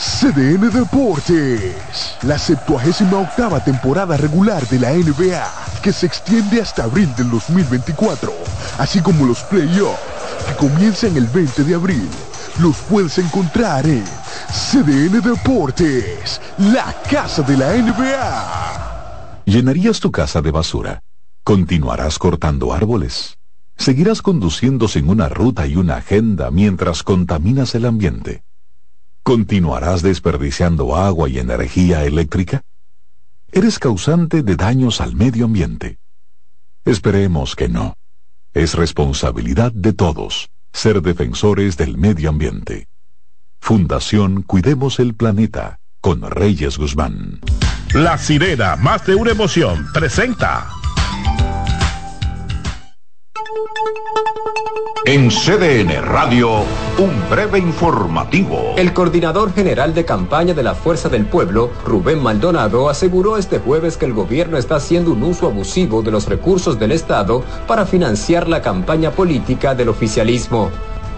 CDN 0.00 0.70
Deportes. 0.70 2.16
La 2.22 2.38
78 2.38 3.20
octava 3.20 3.62
temporada 3.62 4.16
regular 4.16 4.66
de 4.68 4.78
la 4.78 4.92
NBA, 4.92 5.44
que 5.82 5.92
se 5.92 6.06
extiende 6.06 6.58
hasta 6.58 6.84
abril 6.84 7.14
del 7.16 7.28
2024, 7.28 8.32
así 8.78 9.02
como 9.02 9.26
los 9.26 9.42
playoffs, 9.42 10.00
que 10.48 10.54
comienzan 10.54 11.18
el 11.18 11.26
20 11.26 11.64
de 11.64 11.74
abril. 11.74 12.08
Los 12.60 12.78
puedes 12.78 13.18
encontrar 13.18 13.86
en 13.86 14.04
CDN 14.50 15.20
Deportes, 15.20 16.40
la 16.56 16.94
casa 17.10 17.42
de 17.42 17.58
la 17.58 17.74
NBA. 17.74 19.42
¿Llenarías 19.44 20.00
tu 20.00 20.10
casa 20.10 20.40
de 20.40 20.50
basura? 20.50 21.02
¿Continuarás 21.44 22.18
cortando 22.18 22.72
árboles? 22.72 23.36
¿Seguirás 23.76 24.22
conduciendo 24.22 24.88
sin 24.88 25.10
una 25.10 25.28
ruta 25.28 25.66
y 25.66 25.76
una 25.76 25.96
agenda 25.96 26.50
mientras 26.50 27.02
contaminas 27.02 27.74
el 27.74 27.84
ambiente? 27.84 28.42
¿Continuarás 29.22 30.02
desperdiciando 30.02 30.96
agua 30.96 31.28
y 31.28 31.38
energía 31.38 32.04
eléctrica? 32.04 32.62
¿Eres 33.52 33.78
causante 33.78 34.42
de 34.42 34.56
daños 34.56 35.00
al 35.00 35.14
medio 35.14 35.44
ambiente? 35.44 35.98
Esperemos 36.84 37.54
que 37.54 37.68
no. 37.68 37.94
Es 38.54 38.74
responsabilidad 38.74 39.72
de 39.72 39.92
todos 39.92 40.50
ser 40.72 41.02
defensores 41.02 41.76
del 41.76 41.98
medio 41.98 42.30
ambiente. 42.30 42.88
Fundación 43.60 44.42
Cuidemos 44.42 44.98
el 44.98 45.14
Planeta 45.14 45.80
con 46.00 46.22
Reyes 46.22 46.78
Guzmán. 46.78 47.40
La 47.92 48.16
sirena, 48.16 48.76
más 48.76 49.04
de 49.06 49.14
una 49.14 49.32
emoción, 49.32 49.86
presenta. 49.92 50.79
En 55.06 55.30
CDN 55.30 56.02
Radio, 56.02 56.62
un 56.98 57.30
breve 57.30 57.58
informativo. 57.58 58.74
El 58.76 58.92
coordinador 58.92 59.54
general 59.54 59.94
de 59.94 60.04
campaña 60.04 60.52
de 60.52 60.62
la 60.62 60.74
Fuerza 60.74 61.08
del 61.08 61.24
Pueblo, 61.24 61.70
Rubén 61.86 62.22
Maldonado, 62.22 62.90
aseguró 62.90 63.38
este 63.38 63.60
jueves 63.60 63.96
que 63.96 64.04
el 64.04 64.12
gobierno 64.12 64.58
está 64.58 64.76
haciendo 64.76 65.12
un 65.12 65.22
uso 65.22 65.46
abusivo 65.46 66.02
de 66.02 66.10
los 66.10 66.28
recursos 66.28 66.78
del 66.78 66.92
Estado 66.92 67.42
para 67.66 67.86
financiar 67.86 68.46
la 68.46 68.60
campaña 68.60 69.10
política 69.10 69.74
del 69.74 69.88
oficialismo. 69.88 70.70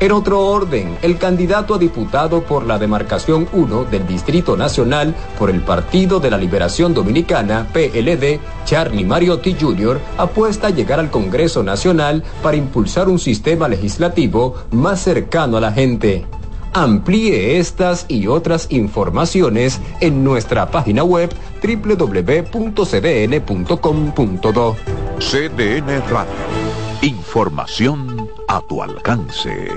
En 0.03 0.11
otro 0.11 0.41
orden, 0.41 0.99
el 1.03 1.17
candidato 1.17 1.77
a 1.77 1.79
diputado 1.79 2.43
por 2.43 2.67
la 2.67 2.77
demarcación 2.77 3.47
1 3.53 3.85
del 3.85 4.05
Distrito 4.05 4.57
Nacional 4.57 5.15
por 5.39 5.49
el 5.49 5.61
Partido 5.61 6.19
de 6.19 6.29
la 6.29 6.39
Liberación 6.39 6.93
Dominicana, 6.93 7.69
PLD, 7.73 8.41
Charlie 8.65 9.05
Mariotti 9.05 9.55
Jr., 9.55 10.01
apuesta 10.19 10.67
a 10.67 10.71
llegar 10.71 10.99
al 10.99 11.13
Congreso 11.13 11.63
Nacional 11.63 12.25
para 12.43 12.57
impulsar 12.57 13.09
un 13.09 13.21
sistema 13.21 13.69
legislativo 13.69 14.57
más 14.73 15.01
cercano 15.03 15.59
a 15.59 15.61
la 15.61 15.71
gente. 15.71 16.27
Amplíe 16.73 17.61
estas 17.61 18.05
y 18.09 18.27
otras 18.27 18.67
informaciones 18.71 19.81
en 20.01 20.25
nuestra 20.25 20.69
página 20.73 21.05
web 21.05 21.31
www.cdn.com.do. 21.63 22.47
CDN 25.21 26.03
Radio. 26.11 26.33
Información 27.03 28.29
a 28.49 28.61
tu 28.63 28.83
alcance. 28.83 29.69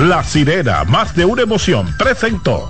La 0.00 0.24
sirena, 0.24 0.82
más 0.82 1.14
de 1.14 1.24
una 1.24 1.42
emoción, 1.42 1.86
presentó. 1.96 2.68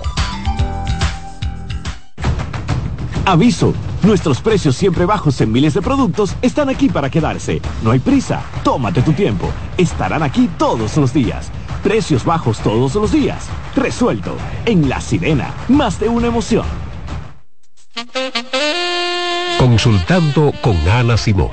Aviso, 3.25 3.73
nuestros 4.03 4.41
precios 4.41 4.75
siempre 4.75 5.05
bajos 5.05 5.41
en 5.41 5.51
miles 5.51 5.73
de 5.73 5.81
productos 5.81 6.35
están 6.43 6.69
aquí 6.69 6.87
para 6.87 7.09
quedarse. 7.09 7.63
No 7.81 7.89
hay 7.89 7.97
prisa, 7.97 8.43
tómate 8.63 9.01
tu 9.01 9.11
tiempo. 9.11 9.51
Estarán 9.75 10.21
aquí 10.21 10.47
todos 10.59 10.95
los 10.97 11.13
días. 11.13 11.49
Precios 11.83 12.23
bajos 12.23 12.59
todos 12.59 12.93
los 12.93 13.11
días. 13.11 13.47
Resuelto. 13.75 14.37
En 14.67 14.87
La 14.87 15.01
Sirena, 15.01 15.51
más 15.67 15.99
de 15.99 16.07
una 16.07 16.27
emoción. 16.27 16.65
Consultando 19.57 20.53
con 20.61 20.77
Ana 20.87 21.17
Simón. 21.17 21.49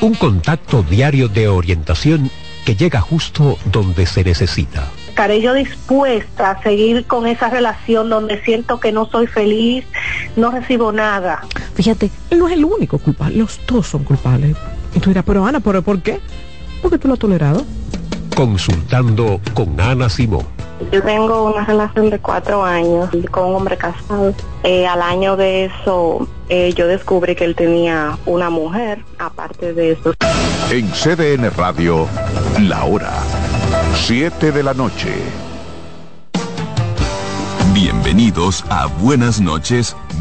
Un 0.00 0.14
contacto 0.14 0.82
diario 0.82 1.28
de 1.28 1.46
orientación 1.46 2.30
que 2.64 2.76
llega 2.76 3.00
justo 3.00 3.58
donde 3.66 4.06
se 4.06 4.24
necesita. 4.24 4.88
Estaré 5.08 5.42
yo 5.42 5.52
dispuesta 5.52 6.52
a 6.52 6.62
seguir 6.62 7.04
con 7.06 7.26
esa 7.26 7.50
relación 7.50 8.08
donde 8.08 8.42
siento 8.44 8.80
que 8.80 8.92
no 8.92 9.06
soy 9.06 9.26
feliz, 9.26 9.84
no 10.36 10.50
recibo 10.50 10.92
nada. 10.92 11.42
Fíjate, 11.74 12.10
él 12.30 12.38
no 12.38 12.48
es 12.48 12.54
el 12.54 12.64
único 12.64 12.98
culpable, 12.98 13.36
los 13.36 13.60
dos 13.66 13.86
son 13.88 14.04
culpables. 14.04 14.56
Y 14.94 15.00
tú 15.00 15.10
dirás, 15.10 15.24
pero 15.26 15.44
Ana, 15.44 15.60
¿pero 15.60 15.82
por 15.82 16.00
qué? 16.02 16.20
Porque 16.80 16.98
tú 16.98 17.08
lo 17.08 17.14
has 17.14 17.20
tolerado. 17.20 17.64
Consultando 18.36 19.40
con 19.54 19.78
Ana 19.80 20.08
Simón. 20.08 20.46
Yo 20.90 21.02
tengo 21.02 21.52
una 21.52 21.64
relación 21.64 22.10
de 22.10 22.18
cuatro 22.18 22.64
años 22.64 23.08
con 23.30 23.50
un 23.50 23.56
hombre 23.56 23.76
casado. 23.76 24.34
Eh, 24.64 24.86
al 24.86 25.02
año 25.02 25.36
de 25.36 25.66
eso, 25.66 26.26
eh, 26.48 26.72
yo 26.74 26.86
descubrí 26.86 27.34
que 27.36 27.44
él 27.44 27.54
tenía 27.54 28.18
una 28.26 28.50
mujer, 28.50 29.04
aparte 29.18 29.74
de 29.74 29.92
eso. 29.92 30.14
En 30.70 30.88
CDN 30.90 31.50
Radio, 31.56 32.08
la 32.60 32.84
hora 32.84 33.12
7 33.94 34.50
de 34.52 34.62
la 34.62 34.74
noche. 34.74 35.14
Bienvenidos 37.72 38.64
a 38.68 38.86
Buenas 38.86 39.40
noches, 39.40 39.96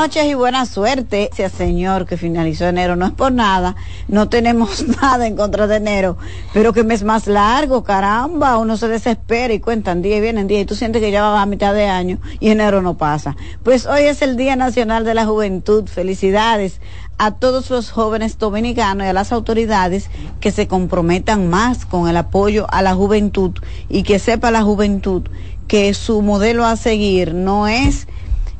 Noches 0.00 0.24
y 0.24 0.32
buena 0.32 0.64
suerte. 0.64 1.28
Ese 1.30 1.50
señor 1.50 2.06
que 2.06 2.16
finalizó 2.16 2.64
enero 2.66 2.96
no 2.96 3.04
es 3.04 3.12
por 3.12 3.32
nada, 3.32 3.76
no 4.08 4.30
tenemos 4.30 4.82
nada 5.02 5.26
en 5.26 5.36
contra 5.36 5.66
de 5.66 5.76
enero, 5.76 6.16
pero 6.54 6.72
que 6.72 6.84
mes 6.84 7.02
más 7.02 7.26
largo, 7.26 7.84
caramba, 7.84 8.56
uno 8.56 8.78
se 8.78 8.88
desespera 8.88 9.52
y 9.52 9.60
cuentan 9.60 10.00
día 10.00 10.16
y 10.16 10.22
vienen 10.22 10.46
día 10.46 10.60
y 10.60 10.64
tú 10.64 10.74
sientes 10.74 11.02
que 11.02 11.10
ya 11.10 11.20
va 11.20 11.42
a 11.42 11.44
mitad 11.44 11.74
de 11.74 11.84
año 11.84 12.18
y 12.40 12.48
enero 12.48 12.80
no 12.80 12.96
pasa. 12.96 13.36
Pues 13.62 13.84
hoy 13.84 14.04
es 14.04 14.22
el 14.22 14.38
Día 14.38 14.56
Nacional 14.56 15.04
de 15.04 15.12
la 15.12 15.26
Juventud. 15.26 15.86
Felicidades 15.86 16.80
a 17.18 17.32
todos 17.32 17.68
los 17.68 17.90
jóvenes 17.90 18.38
dominicanos 18.38 19.04
y 19.04 19.10
a 19.10 19.12
las 19.12 19.32
autoridades 19.32 20.08
que 20.40 20.50
se 20.50 20.66
comprometan 20.66 21.50
más 21.50 21.84
con 21.84 22.08
el 22.08 22.16
apoyo 22.16 22.66
a 22.70 22.80
la 22.80 22.94
juventud 22.94 23.52
y 23.90 24.02
que 24.04 24.18
sepa 24.18 24.50
la 24.50 24.62
juventud 24.62 25.24
que 25.68 25.92
su 25.92 26.22
modelo 26.22 26.64
a 26.64 26.76
seguir 26.76 27.34
no 27.34 27.68
es 27.68 28.06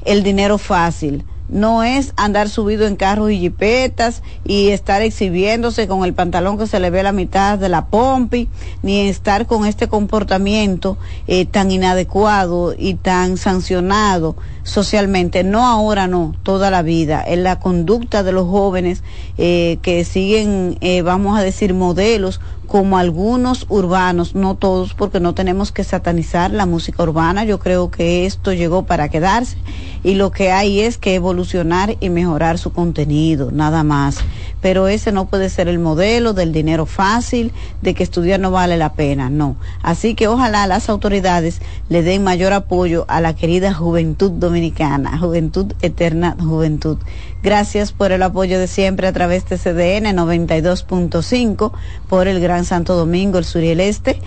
el 0.05 0.23
dinero 0.23 0.59
fácil. 0.59 1.25
No 1.51 1.83
es 1.83 2.13
andar 2.17 2.49
subido 2.49 2.87
en 2.87 2.95
carros 2.95 3.33
y 3.33 3.39
jipetas 3.39 4.23
y 4.45 4.69
estar 4.69 5.03
exhibiéndose 5.03 5.89
con 5.89 6.05
el 6.05 6.15
pantalón 6.15 6.57
que 6.59 6.69
se 6.69 6.79
le 6.79 6.91
ve 6.91 7.03
la 7.03 7.13
mitad 7.13 7.59
de 7.59 7.69
la 7.69 7.87
pompi, 7.87 8.49
ni 8.83 9.09
estar 9.09 9.47
con 9.47 9.67
este 9.67 9.89
comportamiento 9.89 10.97
eh, 11.27 11.47
tan 11.47 11.73
inadecuado 11.73 12.75
y 12.79 12.95
tan 12.95 13.37
sancionado 13.37 14.37
socialmente. 14.63 15.43
No 15.43 15.67
ahora, 15.67 16.07
no, 16.07 16.37
toda 16.45 16.71
la 16.71 16.83
vida. 16.83 17.23
En 17.27 17.43
la 17.43 17.59
conducta 17.59 18.23
de 18.23 18.33
los 18.33 18.49
jóvenes 18.49 19.03
eh, 19.37 19.79
que 19.83 20.05
siguen, 20.05 20.79
eh, 20.81 21.03
vamos 21.03 21.39
a 21.39 21.43
decir, 21.43 21.75
modelos 21.75 22.41
como 22.71 22.99
algunos 22.99 23.67
urbanos, 23.69 24.37
no 24.37 24.55
todos, 24.55 24.95
porque 24.95 25.19
no 25.19 25.35
tenemos 25.35 25.73
que 25.73 25.83
satanizar 25.83 26.53
la 26.53 26.67
música 26.67 27.03
urbana. 27.03 27.43
Yo 27.43 27.59
creo 27.59 27.91
que 27.91 28.27
esto 28.27 28.53
llegó 28.53 28.85
para 28.85 29.09
quedarse 29.09 29.57
y 30.05 30.15
lo 30.15 30.31
que 30.31 30.53
hay 30.53 30.79
es 30.79 30.97
que 30.97 31.17
evolucionar 31.17 31.97
y 31.99 32.11
mejorar 32.11 32.59
su 32.59 32.73
contenido, 32.73 33.51
nada 33.51 33.83
más. 33.83 34.19
Pero 34.61 34.89
ese 34.89 35.13
no 35.13 35.27
puede 35.27 35.49
ser 35.49 35.69
el 35.69 35.79
modelo 35.79 36.33
del 36.33 36.53
dinero 36.53 36.87
fácil, 36.87 37.53
de 37.83 37.95
que 37.95 38.03
estudiar 38.03 38.41
no 38.41 38.51
vale 38.51 38.77
la 38.77 38.93
pena, 38.93 39.31
no. 39.31 39.57
Así 39.83 40.15
que 40.15 40.29
ojalá 40.29 40.67
las 40.67 40.89
autoridades 40.89 41.61
le 41.89 42.03
den 42.03 42.23
mayor 42.23 42.53
apoyo 42.53 43.05
a 43.09 43.21
la 43.21 43.35
querida 43.35 43.73
juventud 43.73 44.31
dominicana, 44.31 45.19
juventud 45.19 45.73
eterna, 45.83 46.37
juventud. 46.39 46.99
Gracias 47.43 47.93
por 47.93 48.13
el 48.13 48.23
apoyo 48.23 48.59
de 48.59 48.67
siempre 48.67 49.07
a 49.07 49.13
través 49.13 49.49
de 49.49 49.57
CDN 49.57 50.17
92.5, 50.17 51.73
por 52.09 52.29
el 52.29 52.41
Gran 52.41 52.65
Santo 52.65 52.97
Domingo, 52.97 53.39
el 53.39 53.45
sur 53.45 53.63
y 53.63 53.69
el 53.69 53.81
este. 53.81 54.21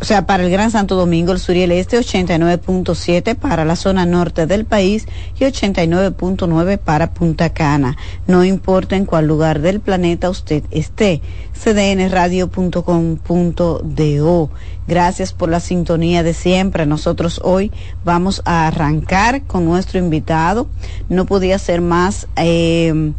O 0.00 0.04
sea, 0.04 0.26
para 0.26 0.44
el 0.44 0.50
Gran 0.50 0.70
Santo 0.70 0.94
Domingo, 0.94 1.32
el 1.32 1.40
sur 1.40 1.56
y 1.56 1.62
el 1.62 1.72
este, 1.72 1.98
89.7 1.98 3.34
para 3.34 3.64
la 3.64 3.74
zona 3.74 4.06
norte 4.06 4.46
del 4.46 4.64
país 4.64 5.08
y 5.38 5.44
89.9 5.44 6.78
para 6.78 7.12
Punta 7.12 7.50
Cana. 7.50 7.96
No 8.28 8.44
importa 8.44 8.94
en 8.94 9.06
cuál 9.06 9.26
lugar 9.26 9.60
del 9.60 9.80
planeta 9.80 10.30
usted 10.30 10.62
esté. 10.70 11.20
cdnradio.com.do. 11.52 14.50
Gracias 14.86 15.32
por 15.32 15.48
la 15.48 15.58
sintonía 15.58 16.22
de 16.22 16.32
siempre. 16.32 16.86
Nosotros 16.86 17.40
hoy 17.42 17.72
vamos 18.04 18.40
a 18.44 18.68
arrancar 18.68 19.42
con 19.42 19.64
nuestro 19.64 19.98
invitado. 19.98 20.68
No 21.08 21.26
podía 21.26 21.58
ser 21.58 21.80
más. 21.80 22.28
Eh, 22.36 23.12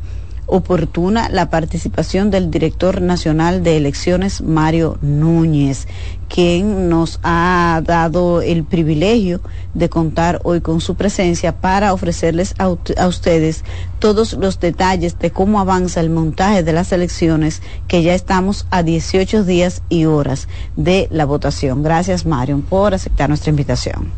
oportuna 0.50 1.30
la 1.30 1.50
participación 1.50 2.32
del 2.32 2.52
director 2.52 3.02
nacional 3.02 3.64
de 3.64 3.78
elecciones, 3.78 4.42
Mario 4.42 4.98
Núñez, 5.02 5.88
quien 6.28 6.90
nos 6.90 7.20
ha 7.24 7.82
dado 7.86 8.42
el 8.42 8.64
privilegio 8.64 9.42
de 9.74 9.90
contar 9.90 10.40
hoy 10.44 10.62
con 10.62 10.82
su 10.82 10.96
presencia 10.96 11.58
para 11.60 11.94
ofrecerles 11.94 12.56
a, 12.60 12.66
a, 12.98 13.08
ustedes 13.08 13.64
todos 14.00 14.34
los 14.34 14.60
detalles 14.60 15.18
de 15.20 15.32
cómo 15.32 15.60
avanza 15.60 16.00
el 16.00 16.10
montaje 16.10 16.64
de 16.64 16.74
las 16.74 16.92
elecciones, 16.92 17.62
que 17.88 18.04
ya 18.04 18.14
estamos 18.14 18.68
a 18.70 18.84
18 18.84 19.44
días 19.44 19.82
y 19.90 20.06
horas 20.06 20.48
de 20.76 21.08
la 21.12 21.26
votación. 21.26 21.84
Gracias, 21.84 22.26
Mario, 22.26 22.62
por 22.70 22.94
aceptar 22.94 23.30
nuestra 23.30 23.50
invitación. 23.50 24.12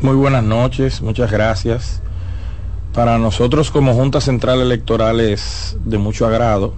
Muy 0.00 0.16
buenas 0.16 0.44
noches, 0.44 1.00
muchas 1.00 1.30
gracias. 1.30 2.02
Para 2.94 3.18
nosotros 3.18 3.72
como 3.72 3.92
Junta 3.92 4.20
Central 4.20 4.60
Electoral 4.60 5.18
es 5.18 5.76
de 5.84 5.98
mucho 5.98 6.28
agrado 6.28 6.74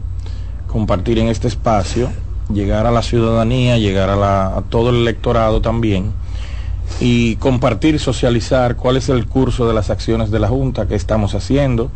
compartir 0.67 1.19
en 1.19 1.29
este 1.29 1.47
espacio, 1.47 2.09
llegar 2.51 2.87
a 2.87 2.91
la 2.91 3.03
ciudadanía, 3.03 3.77
llegar 3.77 4.09
a, 4.09 4.63
todo 4.71 4.89
el 4.89 4.97
electorado 4.97 5.61
también 5.61 6.13
y 7.01 7.37
compartir 7.37 8.01
socializar 8.01 8.77
cuál 8.77 8.97
es 8.97 9.11
el 9.11 9.27
curso 9.27 9.69
de 9.69 9.75
las 9.75 9.91
acciones 9.91 10.31
de 10.31 10.39
la 10.39 10.49
Junta 10.49 10.89
que 10.89 10.95
estamos 10.95 11.35
haciendo, 11.35 11.91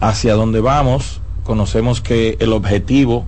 hacia 0.00 0.32
dónde 0.32 0.60
vamos. 0.60 1.20
Conocemos 1.44 2.00
que 2.00 2.38
el 2.40 2.54
objetivo 2.54 3.26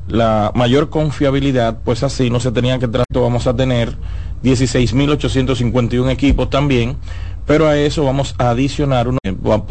la 0.07 0.51
mayor 0.55 0.89
confiabilidad, 0.89 1.79
pues 1.83 2.03
así 2.03 2.29
no 2.29 2.39
se 2.39 2.51
tenían 2.51 2.79
que 2.79 2.87
tratar, 2.87 3.21
vamos 3.21 3.47
a 3.47 3.55
tener 3.55 3.95
16.851 4.43 6.11
equipos 6.11 6.49
también, 6.49 6.97
pero 7.45 7.67
a 7.67 7.77
eso 7.77 8.03
vamos 8.03 8.35
a 8.37 8.49
adicionar, 8.49 9.07
un, 9.07 9.17
podamos 9.41 9.67